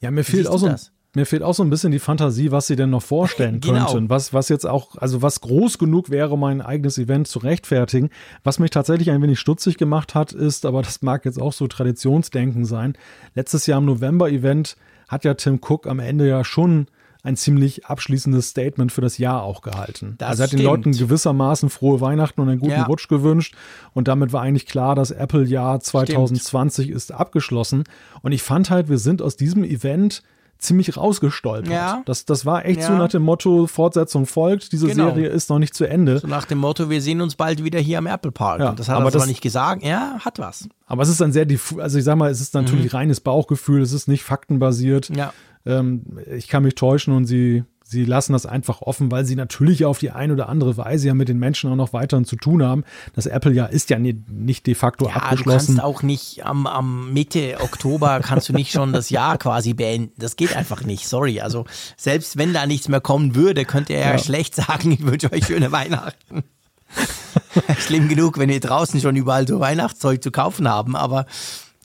Ja, 0.00 0.10
mir 0.10 0.24
fehlt 0.24 0.46
auch 0.46 0.58
so 0.58 0.66
ein, 0.66 0.76
mir 1.14 1.24
fehlt 1.24 1.42
auch 1.42 1.54
so 1.54 1.64
ein 1.64 1.70
bisschen 1.70 1.92
die 1.92 1.98
Fantasie, 1.98 2.50
was 2.50 2.66
sie 2.66 2.76
denn 2.76 2.90
noch 2.90 3.02
vorstellen 3.02 3.60
genau. 3.62 3.86
könnten. 3.86 4.10
Was, 4.10 4.34
was 4.34 4.50
jetzt 4.50 4.66
auch, 4.66 4.96
also 4.96 5.22
was 5.22 5.40
groß 5.40 5.78
genug 5.78 6.10
wäre, 6.10 6.36
mein 6.36 6.60
eigenes 6.60 6.98
Event 6.98 7.26
zu 7.26 7.38
rechtfertigen. 7.38 8.10
Was 8.44 8.58
mich 8.58 8.70
tatsächlich 8.70 9.10
ein 9.10 9.22
wenig 9.22 9.40
stutzig 9.40 9.78
gemacht 9.78 10.14
hat, 10.14 10.32
ist, 10.32 10.66
aber 10.66 10.82
das 10.82 11.00
mag 11.00 11.24
jetzt 11.24 11.40
auch 11.40 11.54
so 11.54 11.66
Traditionsdenken 11.66 12.66
sein. 12.66 12.98
Letztes 13.34 13.66
Jahr 13.66 13.78
im 13.78 13.86
November-Event 13.86 14.76
hat 15.08 15.24
ja 15.24 15.34
Tim 15.34 15.58
Cook 15.66 15.86
am 15.86 16.00
Ende 16.00 16.28
ja 16.28 16.44
schon 16.44 16.86
ein 17.26 17.36
ziemlich 17.36 17.86
abschließendes 17.86 18.50
Statement 18.50 18.92
für 18.92 19.00
das 19.00 19.18
Jahr 19.18 19.42
auch 19.42 19.60
gehalten. 19.60 20.14
Das 20.18 20.28
also 20.28 20.42
er 20.42 20.44
hat 20.44 20.50
stimmt. 20.50 20.62
den 20.62 20.66
Leuten 20.66 20.92
gewissermaßen 20.92 21.70
frohe 21.70 22.00
Weihnachten 22.00 22.40
und 22.40 22.48
einen 22.48 22.60
guten 22.60 22.72
ja. 22.72 22.84
Rutsch 22.84 23.08
gewünscht. 23.08 23.56
Und 23.92 24.06
damit 24.06 24.32
war 24.32 24.42
eigentlich 24.42 24.66
klar, 24.66 24.94
das 24.94 25.10
Apple-Jahr 25.10 25.80
2020 25.80 26.84
stimmt. 26.84 26.96
ist 26.96 27.12
abgeschlossen. 27.12 27.82
Und 28.22 28.30
ich 28.30 28.42
fand 28.42 28.70
halt, 28.70 28.88
wir 28.88 28.98
sind 28.98 29.22
aus 29.22 29.36
diesem 29.36 29.64
Event 29.64 30.22
ziemlich 30.58 30.96
rausgestolpert. 30.96 31.70
Ja. 31.70 32.02
Das, 32.06 32.24
das 32.24 32.46
war 32.46 32.64
echt 32.64 32.80
ja. 32.80 32.86
so 32.86 32.92
nach 32.94 33.08
dem 33.08 33.22
Motto, 33.22 33.66
Fortsetzung 33.66 34.26
folgt, 34.26 34.72
diese 34.72 34.86
genau. 34.86 35.08
Serie 35.08 35.28
ist 35.28 35.50
noch 35.50 35.58
nicht 35.58 35.74
zu 35.74 35.84
Ende. 35.84 36.20
So 36.20 36.28
nach 36.28 36.44
dem 36.44 36.58
Motto, 36.58 36.88
wir 36.88 37.02
sehen 37.02 37.20
uns 37.20 37.34
bald 37.34 37.62
wieder 37.64 37.80
hier 37.80 37.98
am 37.98 38.06
Apple 38.06 38.32
Park. 38.32 38.60
Ja, 38.60 38.72
das 38.72 38.88
hat 38.88 38.96
aber 38.96 39.06
er 39.06 39.12
zwar 39.12 39.26
nicht 39.26 39.42
gesagt, 39.42 39.82
ja, 39.82 40.16
hat 40.20 40.38
was. 40.38 40.68
Aber 40.86 41.02
es 41.02 41.08
ist 41.08 41.20
ein 41.20 41.32
sehr, 41.32 41.46
also 41.78 41.98
ich 41.98 42.04
sag 42.04 42.16
mal, 42.16 42.30
es 42.30 42.40
ist 42.40 42.54
natürlich 42.54 42.92
mhm. 42.92 42.98
reines 42.98 43.20
Bauchgefühl, 43.20 43.82
es 43.82 43.92
ist 43.92 44.06
nicht 44.08 44.22
faktenbasiert. 44.22 45.10
Ja. 45.14 45.32
Ähm, 45.66 46.02
ich 46.34 46.48
kann 46.48 46.62
mich 46.62 46.74
täuschen 46.74 47.14
und 47.14 47.26
sie 47.26 47.64
sie 47.88 48.04
lassen 48.04 48.32
das 48.32 48.46
einfach 48.46 48.82
offen, 48.82 49.10
weil 49.12 49.24
sie 49.24 49.36
natürlich 49.36 49.84
auf 49.84 49.98
die 49.98 50.10
eine 50.10 50.32
oder 50.32 50.48
andere 50.48 50.76
Weise 50.76 51.06
ja 51.06 51.14
mit 51.14 51.28
den 51.28 51.38
Menschen 51.38 51.70
auch 51.70 51.76
noch 51.76 51.92
weiterhin 51.92 52.24
zu 52.24 52.36
tun 52.36 52.62
haben. 52.62 52.84
Das 53.14 53.26
Apple-Jahr 53.26 53.70
ist 53.70 53.90
ja 53.90 53.98
nicht, 53.98 54.28
nicht 54.28 54.66
de 54.66 54.74
facto 54.74 55.06
ja, 55.06 55.14
abgeschlossen. 55.14 55.76
Du 55.76 55.82
kannst 55.82 55.84
auch 55.84 56.02
nicht 56.02 56.44
am, 56.44 56.66
am 56.66 57.12
Mitte 57.12 57.58
Oktober 57.60 58.20
kannst 58.20 58.48
du 58.48 58.52
nicht 58.52 58.72
schon 58.72 58.92
das 58.92 59.10
Jahr 59.10 59.38
quasi 59.38 59.72
beenden. 59.72 60.12
Das 60.18 60.36
geht 60.36 60.56
einfach 60.56 60.82
nicht. 60.82 61.06
Sorry. 61.06 61.40
Also 61.40 61.64
selbst 61.96 62.36
wenn 62.36 62.52
da 62.52 62.66
nichts 62.66 62.88
mehr 62.88 63.00
kommen 63.00 63.36
würde, 63.36 63.64
könnt 63.64 63.88
ihr 63.88 64.00
ja, 64.00 64.12
ja. 64.12 64.18
schlecht 64.18 64.54
sagen, 64.56 64.90
ich 64.90 65.06
wünsche 65.06 65.32
euch 65.32 65.46
schöne 65.46 65.70
Weihnachten. 65.70 66.42
Schlimm 67.78 68.08
genug, 68.08 68.38
wenn 68.38 68.48
wir 68.48 68.60
draußen 68.60 69.00
schon 69.00 69.16
überall 69.16 69.46
so 69.46 69.60
Weihnachtszeug 69.60 70.22
zu 70.22 70.30
kaufen 70.30 70.68
haben, 70.68 70.96
aber 70.96 71.26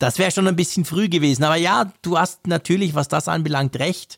das 0.01 0.17
wäre 0.17 0.31
schon 0.31 0.47
ein 0.47 0.55
bisschen 0.55 0.83
früh 0.83 1.09
gewesen. 1.09 1.43
Aber 1.43 1.55
ja, 1.55 1.91
du 2.01 2.17
hast 2.17 2.47
natürlich, 2.47 2.95
was 2.95 3.07
das 3.07 3.27
anbelangt, 3.27 3.77
recht. 3.77 4.17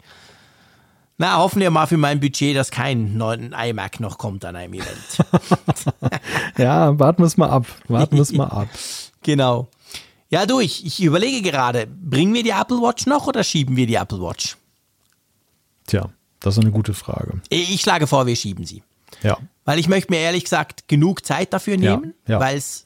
Na, 1.18 1.38
hoffen 1.38 1.60
wir 1.60 1.72
mal 1.72 1.88
für 1.88 1.97
mein 1.97 2.19
Budget, 2.19 2.55
dass 2.55 2.72
kein 2.72 3.18
neuen 3.18 3.53
iMac 3.53 3.99
noch 3.99 4.18
kommt 4.18 4.45
an 4.45 4.55
einem 4.55 4.73
Event. 4.73 5.18
ja, 6.57 6.97
warten 6.97 7.22
wir 7.22 7.27
es 7.27 7.38
mal 7.38 7.49
ab. 7.49 7.68
Warten 7.88 8.15
wir 8.15 8.22
es 8.22 8.31
mal 8.31 8.47
ab. 8.47 8.68
genau. 9.22 9.68
Ja, 10.30 10.45
du, 10.45 10.60
ich, 10.60 10.85
ich 10.85 11.03
überlege 11.03 11.41
gerade, 11.41 11.85
bringen 11.85 12.34
wir 12.34 12.43
die 12.43 12.49
Apple 12.49 12.77
Watch 12.77 13.05
noch 13.05 13.27
oder 13.27 13.43
schieben 13.43 13.76
wir 13.76 13.85
die 13.85 13.95
Apple 13.95 14.22
Watch? 14.22 14.57
Tja, 15.85 16.10
das 16.39 16.57
ist 16.57 16.64
eine 16.64 16.72
gute 16.72 16.93
Frage. 16.93 17.41
Ich 17.49 17.81
schlage 17.81 18.07
vor, 18.07 18.26
wir 18.26 18.35
schieben 18.35 18.65
sie. 18.65 18.84
Ja. 19.22 19.38
Weil 19.65 19.80
ich 19.80 19.88
möchte 19.88 20.11
mir 20.11 20.19
ehrlich 20.19 20.45
gesagt 20.45 20.88
genug 20.88 21.26
Zeit 21.26 21.53
dafür 21.53 21.77
nehmen, 21.77 22.14
ja, 22.26 22.35
ja. 22.35 22.39
weil 22.39 22.57
es 22.57 22.85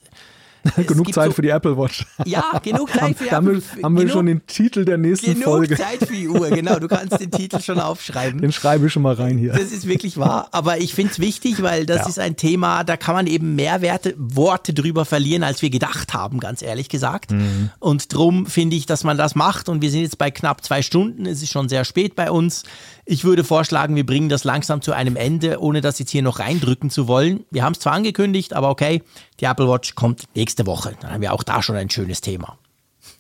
genug 0.87 1.13
Zeit 1.13 1.27
so, 1.27 1.31
für 1.33 1.41
die 1.41 1.49
Apple 1.49 1.77
Watch. 1.77 2.05
Ja, 2.25 2.59
genug 2.63 2.89
Zeit 2.91 3.17
für 3.17 3.23
die 3.25 3.29
Apple 3.29 3.57
Watch. 3.57 3.83
Haben 3.83 3.95
wir 3.95 4.01
genug, 4.01 4.13
schon 4.13 4.25
den 4.25 4.45
Titel 4.47 4.85
der 4.85 4.97
nächsten 4.97 5.33
genug 5.33 5.43
Folge. 5.43 5.75
Genug 5.75 5.89
Zeit 5.89 6.07
für 6.07 6.13
die 6.13 6.27
Uhr, 6.27 6.49
genau. 6.49 6.79
Du 6.79 6.87
kannst 6.87 7.19
den 7.19 7.31
Titel 7.31 7.59
schon 7.61 7.79
aufschreiben. 7.79 8.41
Den 8.41 8.51
schreibe 8.51 8.87
ich 8.87 8.93
schon 8.93 9.03
mal 9.03 9.15
rein 9.15 9.37
hier. 9.37 9.53
Das 9.53 9.71
ist 9.71 9.87
wirklich 9.87 10.17
wahr. 10.17 10.49
Aber 10.51 10.77
ich 10.79 10.93
finde 10.93 11.11
es 11.11 11.19
wichtig, 11.19 11.61
weil 11.61 11.85
das 11.85 11.99
ja. 11.99 12.07
ist 12.07 12.19
ein 12.19 12.35
Thema, 12.35 12.83
da 12.83 12.97
kann 12.97 13.15
man 13.15 13.27
eben 13.27 13.55
mehr 13.55 13.81
Werte, 13.81 14.13
Worte 14.17 14.73
drüber 14.73 15.05
verlieren, 15.05 15.43
als 15.43 15.61
wir 15.61 15.69
gedacht 15.69 16.13
haben, 16.13 16.39
ganz 16.39 16.61
ehrlich 16.61 16.89
gesagt. 16.89 17.31
Mhm. 17.31 17.69
Und 17.79 18.13
drum 18.13 18.45
finde 18.45 18.75
ich, 18.75 18.85
dass 18.85 19.03
man 19.03 19.17
das 19.17 19.35
macht. 19.35 19.69
Und 19.69 19.81
wir 19.81 19.91
sind 19.91 20.01
jetzt 20.01 20.17
bei 20.17 20.31
knapp 20.31 20.63
zwei 20.63 20.81
Stunden. 20.81 21.25
Es 21.25 21.41
ist 21.41 21.51
schon 21.51 21.69
sehr 21.69 21.85
spät 21.85 22.15
bei 22.15 22.31
uns. 22.31 22.63
Ich 23.09 23.23
würde 23.23 23.45
vorschlagen, 23.45 23.95
wir 23.95 24.05
bringen 24.05 24.27
das 24.27 24.43
langsam 24.43 24.81
zu 24.81 24.91
einem 24.91 25.15
Ende, 25.15 25.61
ohne 25.61 25.79
das 25.79 25.97
jetzt 25.97 26.11
hier 26.11 26.21
noch 26.21 26.39
reindrücken 26.39 26.89
zu 26.89 27.07
wollen. 27.07 27.45
Wir 27.51 27.63
haben 27.63 27.71
es 27.71 27.79
zwar 27.79 27.93
angekündigt, 27.93 28.51
aber 28.51 28.69
okay, 28.69 29.01
die 29.39 29.45
Apple 29.45 29.69
Watch 29.69 29.95
kommt 29.95 30.25
nächste 30.35 30.65
Woche. 30.65 30.93
Dann 30.99 31.13
haben 31.13 31.21
wir 31.21 31.31
auch 31.31 31.43
da 31.43 31.61
schon 31.61 31.77
ein 31.77 31.89
schönes 31.89 32.19
Thema. 32.19 32.57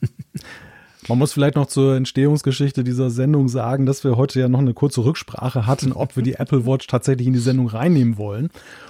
Man 1.07 1.17
muss 1.17 1.31
vielleicht 1.31 1.55
noch 1.55 1.67
zur 1.67 1.95
Entstehungsgeschichte 1.95 2.83
dieser 2.83 3.09
Sendung 3.09 3.47
sagen, 3.47 3.85
dass 3.85 4.03
wir 4.03 4.17
heute 4.17 4.41
ja 4.41 4.49
noch 4.49 4.59
eine 4.59 4.73
kurze 4.73 5.05
Rücksprache 5.05 5.65
hatten, 5.65 5.93
ob 5.93 6.17
wir 6.17 6.23
die 6.23 6.33
Apple 6.33 6.65
Watch 6.65 6.87
tatsächlich 6.87 7.27
in 7.27 7.33
die 7.33 7.39
Sendung 7.39 7.67
reinnehmen 7.67 8.17
wollen. 8.17 8.49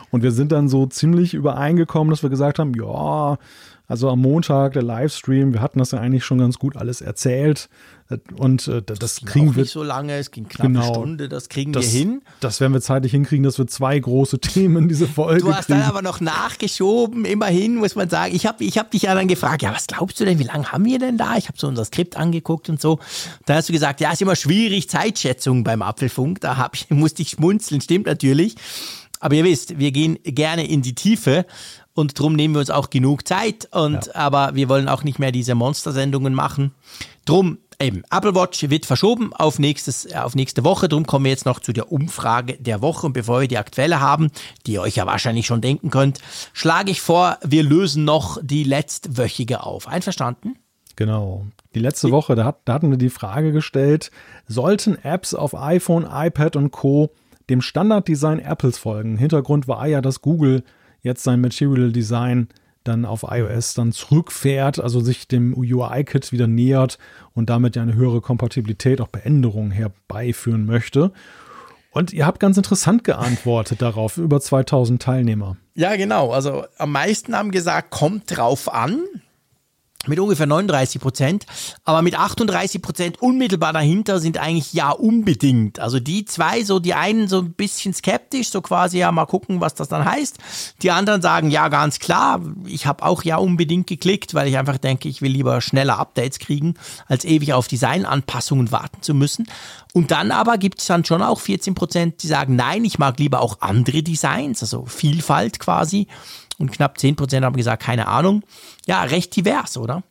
Und 0.09 0.23
wir 0.23 0.31
sind 0.31 0.51
dann 0.51 0.67
so 0.67 0.87
ziemlich 0.87 1.35
übereingekommen, 1.35 2.09
dass 2.09 2.23
wir 2.23 2.31
gesagt 2.31 2.57
haben, 2.57 2.73
ja, 2.73 3.37
also 3.87 4.09
am 4.09 4.19
Montag 4.19 4.73
der 4.73 4.83
Livestream, 4.83 5.53
wir 5.53 5.61
hatten 5.61 5.79
das 5.79 5.91
ja 5.91 5.99
eigentlich 5.99 6.25
schon 6.25 6.39
ganz 6.39 6.59
gut 6.59 6.75
alles 6.75 6.99
erzählt. 6.99 7.69
Und 8.37 8.67
äh, 8.67 8.81
das, 8.81 8.99
das 8.99 9.21
kriegen 9.25 9.55
wir. 9.55 9.63
nicht 9.63 9.71
so 9.71 9.83
lange, 9.83 10.13
es 10.15 10.31
ging 10.31 10.47
knapp 10.47 10.67
genau, 10.67 10.81
eine 10.81 10.89
Stunde, 10.89 11.29
das 11.29 11.49
kriegen 11.49 11.73
das, 11.73 11.85
wir 11.85 11.99
hin. 11.99 12.21
Das 12.39 12.59
werden 12.59 12.73
wir 12.73 12.81
zeitlich 12.81 13.11
hinkriegen, 13.11 13.43
dass 13.43 13.57
wir 13.57 13.67
zwei 13.67 13.97
große 13.97 14.39
Themen 14.41 14.83
in 14.83 14.89
diese 14.89 15.07
Folge 15.07 15.41
Du 15.41 15.53
hast 15.53 15.67
kriegen. 15.67 15.79
dann 15.79 15.89
aber 15.89 16.01
noch 16.01 16.19
nachgeschoben, 16.19 17.23
immerhin 17.23 17.75
muss 17.75 17.95
man 17.95 18.09
sagen. 18.09 18.35
Ich 18.35 18.45
habe 18.45 18.63
ich 18.63 18.77
hab 18.77 18.91
dich 18.91 19.03
ja 19.03 19.15
dann 19.15 19.27
gefragt, 19.27 19.61
ja, 19.61 19.73
was 19.73 19.87
glaubst 19.87 20.19
du 20.19 20.25
denn, 20.25 20.39
wie 20.39 20.43
lange 20.43 20.71
haben 20.71 20.85
wir 20.85 20.99
denn 20.99 21.17
da? 21.17 21.37
Ich 21.37 21.47
habe 21.47 21.57
so 21.57 21.67
unser 21.67 21.85
Skript 21.85 22.17
angeguckt 22.17 22.69
und 22.69 22.81
so. 22.81 22.99
Da 23.45 23.55
hast 23.55 23.69
du 23.69 23.73
gesagt, 23.73 24.01
ja, 24.01 24.11
ist 24.11 24.21
immer 24.21 24.35
schwierig, 24.35 24.89
Zeitschätzung 24.89 25.63
beim 25.63 25.81
Apfelfunk. 25.81 26.41
Da 26.41 26.57
hab 26.57 26.75
ich, 26.75 26.89
musste 26.89 27.21
ich 27.21 27.31
schmunzeln, 27.31 27.79
stimmt 27.81 28.05
natürlich. 28.05 28.55
Aber 29.19 29.35
ihr 29.35 29.43
wisst, 29.43 29.79
wir 29.79 29.91
gehen 29.91 30.19
gerne 30.23 30.67
in 30.67 30.81
die 30.81 30.93
Tiefe 30.93 31.45
und 31.97 32.19
drum 32.19 32.33
nehmen 32.33 32.53
wir 32.53 32.59
uns 32.59 32.69
auch 32.69 32.91
genug 32.91 33.27
Zeit. 33.27 33.67
Und 33.71 34.05
ja. 34.05 34.15
aber 34.15 34.53
wir 34.53 34.69
wollen 34.69 34.87
auch 34.87 35.03
nicht 35.03 35.17
mehr 35.17 35.31
diese 35.31 35.55
Monstersendungen 35.55 36.33
machen. 36.33 36.75
Drum 37.25 37.57
eben 37.81 38.03
Apple 38.11 38.35
Watch 38.35 38.69
wird 38.69 38.85
verschoben 38.85 39.33
auf 39.33 39.57
nächstes 39.57 40.05
äh, 40.05 40.15
auf 40.15 40.35
nächste 40.35 40.63
Woche. 40.63 40.89
Drum 40.89 41.07
kommen 41.07 41.25
wir 41.25 41.31
jetzt 41.31 41.47
noch 41.47 41.59
zu 41.59 41.73
der 41.73 41.91
Umfrage 41.91 42.53
der 42.59 42.83
Woche 42.83 43.07
und 43.07 43.13
bevor 43.13 43.41
wir 43.41 43.47
die 43.47 43.57
aktuelle 43.57 43.99
haben, 43.99 44.29
die 44.67 44.73
ihr 44.73 44.81
euch 44.81 44.95
ja 44.95 45.07
wahrscheinlich 45.07 45.47
schon 45.47 45.59
denken 45.59 45.89
könnt, 45.89 46.19
schlage 46.53 46.91
ich 46.91 47.01
vor, 47.01 47.37
wir 47.43 47.63
lösen 47.63 48.05
noch 48.05 48.37
die 48.43 48.63
letztwöchige 48.63 49.63
auf. 49.63 49.87
Einverstanden? 49.87 50.55
Genau. 50.95 51.47
Die 51.73 51.79
letzte 51.79 52.11
Woche, 52.11 52.35
da, 52.35 52.45
hat, 52.45 52.59
da 52.65 52.73
hatten 52.73 52.91
wir 52.91 52.97
die 52.97 53.09
Frage 53.09 53.51
gestellt, 53.51 54.11
sollten 54.47 55.03
Apps 55.03 55.33
auf 55.33 55.55
iPhone, 55.55 56.07
iPad 56.11 56.55
und 56.55 56.71
Co 56.71 57.09
dem 57.49 57.61
Standarddesign 57.61 58.39
Apples 58.39 58.77
folgen. 58.77 59.17
Hintergrund 59.17 59.67
war 59.67 59.87
ja, 59.87 60.01
dass 60.01 60.21
Google 60.21 60.63
jetzt 61.07 61.23
sein 61.23 61.41
Material 61.41 61.91
Design 61.91 62.47
dann 62.83 63.05
auf 63.05 63.25
iOS 63.27 63.73
dann 63.73 63.91
zurückfährt, 63.91 64.79
also 64.79 64.99
sich 65.01 65.27
dem 65.27 65.53
UI-Kit 65.57 66.31
wieder 66.31 66.47
nähert 66.47 66.97
und 67.33 67.49
damit 67.49 67.75
ja 67.75 67.81
eine 67.81 67.95
höhere 67.95 68.21
Kompatibilität 68.21 69.01
auch 69.01 69.09
bei 69.09 69.19
Änderungen 69.19 69.71
herbeiführen 69.71 70.65
möchte. 70.65 71.11
Und 71.91 72.13
ihr 72.13 72.25
habt 72.25 72.39
ganz 72.39 72.57
interessant 72.57 73.03
geantwortet 73.03 73.81
darauf, 73.81 74.17
über 74.17 74.39
2000 74.39 75.01
Teilnehmer. 75.01 75.57
Ja, 75.73 75.95
genau. 75.95 76.31
Also 76.31 76.65
am 76.77 76.91
meisten 76.91 77.35
haben 77.35 77.51
gesagt, 77.51 77.89
kommt 77.89 78.37
drauf 78.37 78.71
an 78.71 78.99
mit 80.07 80.19
ungefähr 80.19 80.45
39 80.45 81.01
Prozent, 81.01 81.45
aber 81.83 82.01
mit 82.01 82.17
38 82.17 82.81
Prozent 82.81 83.21
unmittelbar 83.21 83.73
dahinter 83.73 84.19
sind 84.19 84.37
eigentlich 84.37 84.73
ja 84.73 84.91
unbedingt. 84.91 85.79
Also 85.79 85.99
die 85.99 86.25
zwei, 86.25 86.63
so 86.63 86.79
die 86.79 86.93
einen 86.93 87.27
so 87.27 87.39
ein 87.39 87.53
bisschen 87.53 87.93
skeptisch, 87.93 88.49
so 88.49 88.61
quasi 88.61 88.99
ja 88.99 89.11
mal 89.11 89.25
gucken, 89.25 89.61
was 89.61 89.75
das 89.75 89.89
dann 89.89 90.05
heißt. 90.05 90.37
Die 90.81 90.91
anderen 90.91 91.21
sagen 91.21 91.51
ja 91.51 91.69
ganz 91.69 91.99
klar, 91.99 92.41
ich 92.65 92.85
habe 92.85 93.03
auch 93.03 93.23
ja 93.23 93.37
unbedingt 93.37 93.87
geklickt, 93.87 94.33
weil 94.33 94.47
ich 94.47 94.57
einfach 94.57 94.77
denke, 94.77 95.09
ich 95.09 95.21
will 95.21 95.31
lieber 95.31 95.61
schneller 95.61 95.99
Updates 95.99 96.39
kriegen, 96.39 96.75
als 97.07 97.25
ewig 97.25 97.53
auf 97.53 97.67
Designanpassungen 97.67 98.71
warten 98.71 99.01
zu 99.01 99.13
müssen. 99.13 99.47
Und 99.93 100.11
dann 100.11 100.31
aber 100.31 100.57
gibt 100.57 100.79
es 100.79 100.87
dann 100.87 101.05
schon 101.05 101.21
auch 101.21 101.39
14 101.39 101.73
Prozent, 101.73 102.23
die 102.23 102.27
sagen, 102.27 102.55
nein, 102.55 102.85
ich 102.85 102.99
mag 102.99 103.19
lieber 103.19 103.41
auch 103.41 103.61
andere 103.61 104.03
Designs, 104.03 104.61
also 104.61 104.85
Vielfalt 104.85 105.59
quasi 105.59 106.07
und 106.57 106.71
knapp 106.71 106.97
10 106.97 107.15
Prozent 107.15 107.45
haben 107.45 107.55
gesagt, 107.55 107.83
keine 107.83 108.07
Ahnung. 108.07 108.43
Ja, 108.85 109.03
recht 109.03 109.35
divers, 109.35 109.77
oder? 109.77 110.03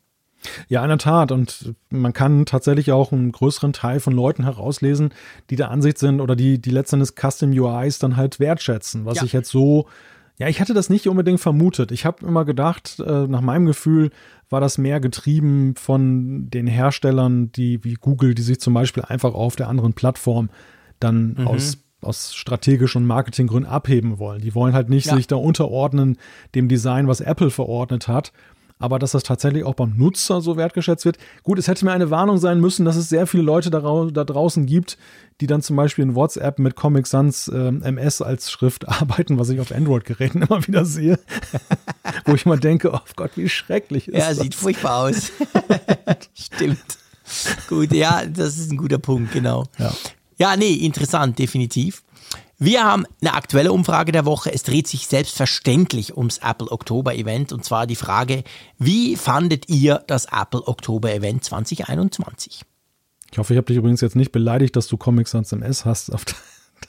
Ja, 0.68 0.82
in 0.82 0.88
der 0.88 0.98
Tat. 0.98 1.32
Und 1.32 1.74
man 1.90 2.12
kann 2.12 2.46
tatsächlich 2.46 2.92
auch 2.92 3.12
einen 3.12 3.32
größeren 3.32 3.72
Teil 3.72 4.00
von 4.00 4.12
Leuten 4.12 4.44
herauslesen, 4.44 5.12
die 5.50 5.56
der 5.56 5.70
Ansicht 5.70 5.98
sind 5.98 6.20
oder 6.20 6.36
die, 6.36 6.60
die 6.60 6.70
letztendlich 6.70 7.14
Custom 7.14 7.50
UIs 7.50 7.98
dann 7.98 8.16
halt 8.16 8.38
wertschätzen, 8.38 9.04
was 9.04 9.18
ja. 9.18 9.24
ich 9.24 9.32
jetzt 9.32 9.50
so, 9.50 9.86
ja, 10.38 10.48
ich 10.48 10.60
hatte 10.60 10.74
das 10.74 10.90
nicht 10.90 11.08
unbedingt 11.08 11.40
vermutet. 11.40 11.90
Ich 11.90 12.04
habe 12.04 12.24
immer 12.26 12.44
gedacht, 12.44 13.00
äh, 13.04 13.26
nach 13.26 13.40
meinem 13.40 13.66
Gefühl 13.66 14.10
war 14.48 14.60
das 14.60 14.78
mehr 14.78 15.00
getrieben 15.00 15.74
von 15.74 16.48
den 16.50 16.66
Herstellern, 16.66 17.50
die 17.52 17.82
wie 17.82 17.94
Google, 17.94 18.34
die 18.34 18.42
sich 18.42 18.60
zum 18.60 18.74
Beispiel 18.74 19.02
einfach 19.02 19.34
auf 19.34 19.56
der 19.56 19.68
anderen 19.68 19.94
Plattform 19.94 20.50
dann 21.00 21.34
mhm. 21.38 21.48
aus 21.48 21.78
aus 22.02 22.34
strategischen 22.34 23.02
und 23.02 23.08
Marketinggründen 23.08 23.70
abheben 23.70 24.18
wollen. 24.18 24.40
Die 24.40 24.54
wollen 24.54 24.74
halt 24.74 24.88
nicht 24.88 25.06
ja. 25.06 25.16
sich 25.16 25.26
da 25.26 25.36
unterordnen 25.36 26.18
dem 26.54 26.68
Design, 26.68 27.08
was 27.08 27.20
Apple 27.20 27.50
verordnet 27.50 28.08
hat. 28.08 28.32
aber 28.78 28.98
dass 28.98 29.12
das 29.12 29.22
tatsächlich 29.22 29.64
auch 29.64 29.74
beim 29.74 29.96
Nutzer 29.96 30.42
so 30.42 30.56
wertgeschätzt 30.58 31.06
wird. 31.06 31.16
Gut, 31.42 31.58
es 31.58 31.66
hätte 31.66 31.86
mir 31.86 31.92
eine 31.92 32.10
Warnung 32.10 32.36
sein 32.36 32.60
müssen, 32.60 32.84
dass 32.84 32.96
es 32.96 33.08
sehr 33.08 33.26
viele 33.26 33.42
Leute 33.42 33.70
da, 33.70 33.80
da 33.80 34.24
draußen 34.24 34.66
gibt, 34.66 34.98
die 35.40 35.46
dann 35.46 35.62
zum 35.62 35.76
Beispiel 35.76 36.04
in 36.04 36.14
WhatsApp 36.14 36.58
mit 36.58 36.76
Comic 36.76 37.06
Sans 37.06 37.48
äh, 37.48 37.68
MS 37.68 38.20
als 38.20 38.50
Schrift 38.50 38.86
arbeiten, 38.88 39.38
was 39.38 39.48
ich 39.48 39.60
auf 39.60 39.72
Android-Geräten 39.72 40.42
immer 40.42 40.66
wieder 40.66 40.84
sehe. 40.84 41.18
Wo 42.26 42.34
ich 42.34 42.44
mal 42.46 42.58
denke, 42.58 42.92
oh 42.92 43.00
Gott, 43.16 43.32
wie 43.36 43.48
schrecklich 43.48 44.08
ist 44.08 44.18
ja, 44.18 44.28
das. 44.28 44.38
Ja, 44.38 44.42
sieht 44.44 44.54
furchtbar 44.54 45.08
aus. 45.08 45.32
Stimmt. 46.34 46.98
Gut, 47.68 47.92
ja, 47.92 48.24
das 48.26 48.58
ist 48.58 48.70
ein 48.70 48.76
guter 48.76 48.98
Punkt, 48.98 49.32
genau. 49.32 49.64
Ja. 49.78 49.92
Ja, 50.36 50.56
nee, 50.56 50.72
interessant, 50.72 51.38
definitiv. 51.38 52.02
Wir 52.58 52.84
haben 52.84 53.04
eine 53.20 53.34
aktuelle 53.34 53.72
Umfrage 53.72 54.12
der 54.12 54.24
Woche. 54.24 54.52
Es 54.52 54.62
dreht 54.62 54.88
sich 54.88 55.06
selbstverständlich 55.06 56.16
ums 56.16 56.38
Apple 56.38 56.70
Oktober 56.70 57.14
Event 57.14 57.52
und 57.52 57.64
zwar 57.64 57.86
die 57.86 57.96
Frage, 57.96 58.44
wie 58.78 59.16
fandet 59.16 59.68
ihr 59.68 60.02
das 60.06 60.26
Apple 60.26 60.66
Oktober 60.66 61.12
Event 61.12 61.44
2021? 61.44 62.62
Ich 63.30 63.38
hoffe, 63.38 63.52
ich 63.52 63.58
habe 63.58 63.66
dich 63.66 63.76
übrigens 63.76 64.00
jetzt 64.00 64.16
nicht 64.16 64.32
beleidigt, 64.32 64.74
dass 64.76 64.86
du 64.86 64.96
Comic 64.96 65.28
Sans 65.28 65.52
MS 65.52 65.84
hast. 65.84 66.10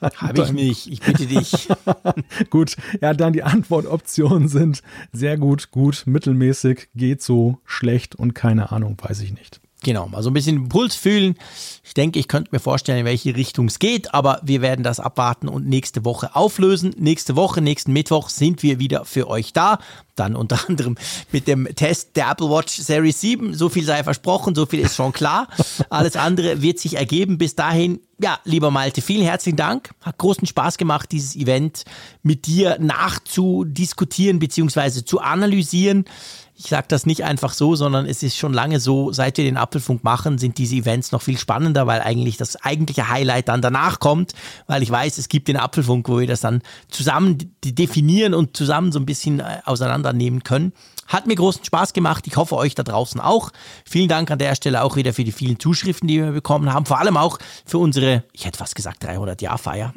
Habe 0.02 0.44
ich 0.44 0.52
nicht, 0.52 0.88
ich 0.88 1.02
bitte 1.02 1.26
dich. 1.26 1.70
gut, 2.50 2.76
ja, 3.02 3.14
dann 3.14 3.34
die 3.34 3.44
Antwortoptionen 3.44 4.48
sind 4.48 4.84
sehr 5.12 5.38
gut, 5.38 5.72
gut, 5.72 6.04
mittelmäßig, 6.06 6.90
geht 6.94 7.22
so, 7.22 7.58
schlecht 7.66 8.16
und 8.16 8.36
keine 8.36 8.72
Ahnung, 8.72 8.98
weiß 9.02 9.22
ich 9.22 9.34
nicht. 9.34 9.60
Genau, 9.84 10.08
mal 10.08 10.24
so 10.24 10.30
ein 10.30 10.34
bisschen 10.34 10.70
Puls 10.70 10.96
fühlen. 10.96 11.36
Ich 11.98 12.00
denke, 12.04 12.20
ich 12.20 12.28
könnte 12.28 12.50
mir 12.52 12.60
vorstellen, 12.60 13.00
in 13.00 13.06
welche 13.06 13.36
Richtung 13.36 13.70
es 13.70 13.80
geht, 13.80 14.14
aber 14.14 14.40
wir 14.44 14.62
werden 14.62 14.84
das 14.84 15.00
abwarten 15.00 15.48
und 15.48 15.68
nächste 15.68 16.06
Woche 16.06 16.36
auflösen. 16.36 16.94
Nächste 16.96 17.36
Woche, 17.36 17.60
nächsten 17.60 17.92
Mittwoch 17.92 18.30
sind 18.30 18.62
wir 18.62 18.78
wieder 18.78 19.04
für 19.04 19.28
euch 19.28 19.52
da. 19.52 19.80
Dann 20.14 20.36
unter 20.36 20.60
anderem 20.70 20.96
mit 21.32 21.48
dem 21.48 21.68
Test 21.74 22.16
der 22.16 22.30
Apple 22.30 22.52
Watch 22.52 22.76
Series 22.76 23.20
7. 23.20 23.56
So 23.56 23.70
viel 23.70 23.84
sei 23.84 24.04
versprochen, 24.04 24.54
so 24.54 24.68
viel 24.68 24.82
ist 24.82 24.96
schon 24.96 25.12
klar. 25.12 25.48
Alles 25.90 26.16
andere 26.16 26.62
wird 26.62 26.78
sich 26.78 26.98
ergeben. 26.98 27.40
Bis 27.40 27.56
dahin, 27.56 28.00
ja, 28.22 28.38
lieber 28.44 28.70
Malte, 28.70 29.02
vielen 29.02 29.26
herzlichen 29.26 29.58
Dank. 29.58 29.90
Hat 30.02 30.20
großen 30.20 30.46
Spaß 30.46 30.78
gemacht, 30.78 31.12
dieses 31.12 31.36
Event 31.36 31.84
mit 32.22 32.46
dir 32.46 32.78
nachzudiskutieren 32.80 34.38
bzw. 34.38 35.04
zu 35.04 35.20
analysieren. 35.20 36.06
Ich 36.60 36.66
sage 36.66 36.88
das 36.88 37.06
nicht 37.06 37.24
einfach 37.24 37.54
so, 37.54 37.76
sondern 37.76 38.08
es 38.08 38.24
ist 38.24 38.36
schon 38.36 38.52
lange 38.52 38.80
so, 38.80 39.12
seit 39.12 39.38
wir 39.38 39.46
den 39.46 39.58
Apfelfunk 39.58 40.04
machen, 40.04 40.40
sind 40.40 40.58
diese 40.58 40.76
Events 40.76 41.12
noch 41.12 41.22
viel 41.22 41.38
spannender, 41.38 41.86
weil 41.86 42.02
eigentlich 42.02 42.36
das 42.36 42.56
eigentliche 42.56 43.10
Highlight 43.10 43.48
dann 43.48 43.62
danach 43.62 44.00
kommt, 44.00 44.34
weil 44.66 44.82
ich 44.82 44.90
weiß, 44.90 45.20
es 45.20 45.30
gibt 45.30 45.50
den 45.50 45.58
Apfelfunk, 45.58 46.10
wo 46.10 46.20
wir 46.20 46.26
das 46.26 46.42
dann 46.42 46.64
zusammen 46.90 47.38
definieren 47.64 48.34
und 48.34 48.58
zusammen 48.58 48.92
so 48.92 49.00
ein 49.00 49.06
bisschen 49.06 49.40
äh, 49.40 49.60
auseinandernehmen 49.66 50.44
können. 50.44 50.74
Hat 51.08 51.26
mir 51.26 51.36
großen 51.36 51.64
Spaß 51.64 51.94
gemacht. 51.94 52.28
Ich 52.28 52.36
hoffe 52.36 52.56
euch 52.58 52.76
da 52.76 52.84
draußen 52.84 53.22
auch. 53.22 53.52
Vielen 53.86 54.10
Dank 54.10 54.30
an 54.30 54.40
der 54.40 54.56
Stelle 54.56 54.84
auch 54.84 54.98
wieder 54.98 55.14
für 55.14 55.24
die 55.24 55.32
vielen 55.32 55.58
Zuschriften, 55.58 56.08
die 56.08 56.22
wir 56.22 56.32
bekommen 56.32 56.74
haben. 56.74 56.86
Vor 56.86 57.00
allem 57.00 57.16
auch 57.16 57.40
für 57.66 57.78
unsere, 57.78 58.24
ich 58.34 58.46
hätte 58.46 58.58
fast 58.58 58.76
gesagt 58.76 59.04
300 59.04 59.42
Jahr 59.42 59.58
Feier. 59.58 59.94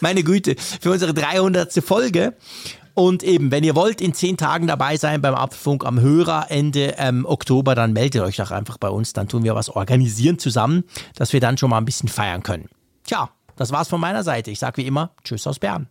Meine 0.00 0.24
Güte, 0.24 0.56
für 0.58 0.90
unsere 0.90 1.14
300. 1.14 1.72
Folge. 1.84 2.34
Und 2.98 3.22
eben, 3.22 3.52
wenn 3.52 3.62
ihr 3.62 3.76
wollt, 3.76 4.00
in 4.00 4.12
zehn 4.12 4.36
Tagen 4.36 4.66
dabei 4.66 4.96
sein 4.96 5.22
beim 5.22 5.36
Apfelfunk 5.36 5.86
am 5.86 6.00
Hörerende 6.00 6.96
ähm, 6.98 7.26
Oktober, 7.26 7.76
dann 7.76 7.92
meldet 7.92 8.22
euch 8.22 8.38
doch 8.38 8.50
einfach 8.50 8.76
bei 8.76 8.88
uns. 8.88 9.12
Dann 9.12 9.28
tun 9.28 9.44
wir 9.44 9.54
was 9.54 9.70
organisieren 9.70 10.40
zusammen, 10.40 10.82
dass 11.14 11.32
wir 11.32 11.38
dann 11.38 11.56
schon 11.58 11.70
mal 11.70 11.78
ein 11.78 11.84
bisschen 11.84 12.08
feiern 12.08 12.42
können. 12.42 12.68
Tja, 13.04 13.30
das 13.54 13.70
war's 13.70 13.86
von 13.86 14.00
meiner 14.00 14.24
Seite. 14.24 14.50
Ich 14.50 14.58
sage 14.58 14.78
wie 14.78 14.86
immer, 14.88 15.12
Tschüss 15.22 15.46
aus 15.46 15.60
Bern. 15.60 15.86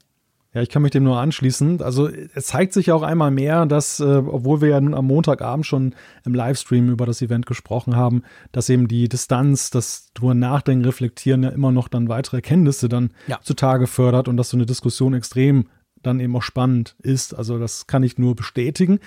Ja, 0.54 0.62
ich 0.62 0.68
kann 0.68 0.82
mich 0.82 0.92
dem 0.92 1.06
nur 1.06 1.18
anschließen. 1.18 1.82
Also 1.82 2.10
es 2.10 2.48
zeigt 2.48 2.74
sich 2.74 2.88
ja 2.88 2.96
auch 2.96 3.04
einmal 3.04 3.32
mehr, 3.32 3.66
dass, 3.66 4.02
äh, 4.02 4.04
obwohl 4.04 4.60
wir 4.60 4.68
ja 4.68 4.82
nun 4.82 4.94
am 4.94 5.08
Montagabend 5.08 5.66
schon 5.66 5.96
im 6.26 6.34
Livestream 6.34 6.90
über 6.90 7.06
das 7.06 7.22
Event 7.22 7.46
gesprochen 7.46 7.96
haben, 7.96 8.24
dass 8.52 8.68
eben 8.68 8.90
die 8.90 9.08
Distanz, 9.08 9.70
das 9.70 10.12
drüber 10.14 10.34
nachdenken, 10.34 10.84
reflektieren 10.84 11.44
ja 11.44 11.52
immer 11.52 11.72
noch 11.72 11.88
dann 11.88 12.10
weitere 12.10 12.38
Erkenntnisse 12.38 12.90
dann 12.90 13.12
ja. 13.28 13.40
zutage 13.44 13.88
fördert 13.88 14.28
und 14.28 14.36
dass 14.36 14.50
so 14.50 14.58
eine 14.58 14.66
Diskussion 14.66 15.14
extrem 15.14 15.68
dann 16.08 16.20
eben 16.20 16.36
auch 16.36 16.42
spannend 16.42 16.96
ist. 17.04 17.36
Also 17.36 17.60
das 17.60 17.86
kann 17.86 18.04
ich 18.04 18.18
nur 18.18 18.36
bestätigen. 18.36 19.00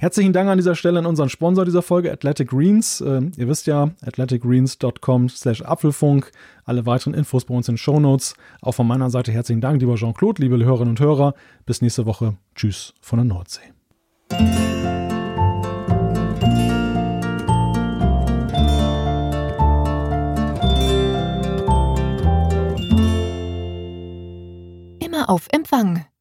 Herzlichen 0.00 0.32
Dank 0.32 0.48
an 0.48 0.56
dieser 0.56 0.76
Stelle 0.76 0.98
an 0.98 1.04
unseren 1.04 1.28
Sponsor 1.28 1.66
dieser 1.66 1.82
Folge, 1.82 2.10
Athletic 2.10 2.48
Greens. 2.48 3.02
Ähm, 3.06 3.32
ihr 3.36 3.48
wisst 3.48 3.66
ja, 3.66 3.90
athleticgreens.com 4.00 5.28
slash 5.28 5.60
Apfelfunk. 5.60 6.32
Alle 6.64 6.86
weiteren 6.86 7.12
Infos 7.12 7.44
bei 7.44 7.54
uns 7.54 7.68
in 7.68 7.76
Show 7.76 8.00
Notes. 8.00 8.32
Auch 8.62 8.72
von 8.72 8.86
meiner 8.86 9.10
Seite 9.10 9.30
herzlichen 9.30 9.60
Dank, 9.60 9.78
lieber 9.78 9.96
Jean-Claude, 9.96 10.40
liebe 10.40 10.56
Hörerinnen 10.56 10.92
und 10.92 11.00
Hörer. 11.00 11.34
Bis 11.66 11.82
nächste 11.82 12.06
Woche. 12.06 12.38
Tschüss 12.54 12.94
von 13.02 13.18
der 13.18 13.26
Nordsee. 13.26 13.60
Immer 24.98 25.28
auf 25.28 25.46
Empfang 25.52 26.06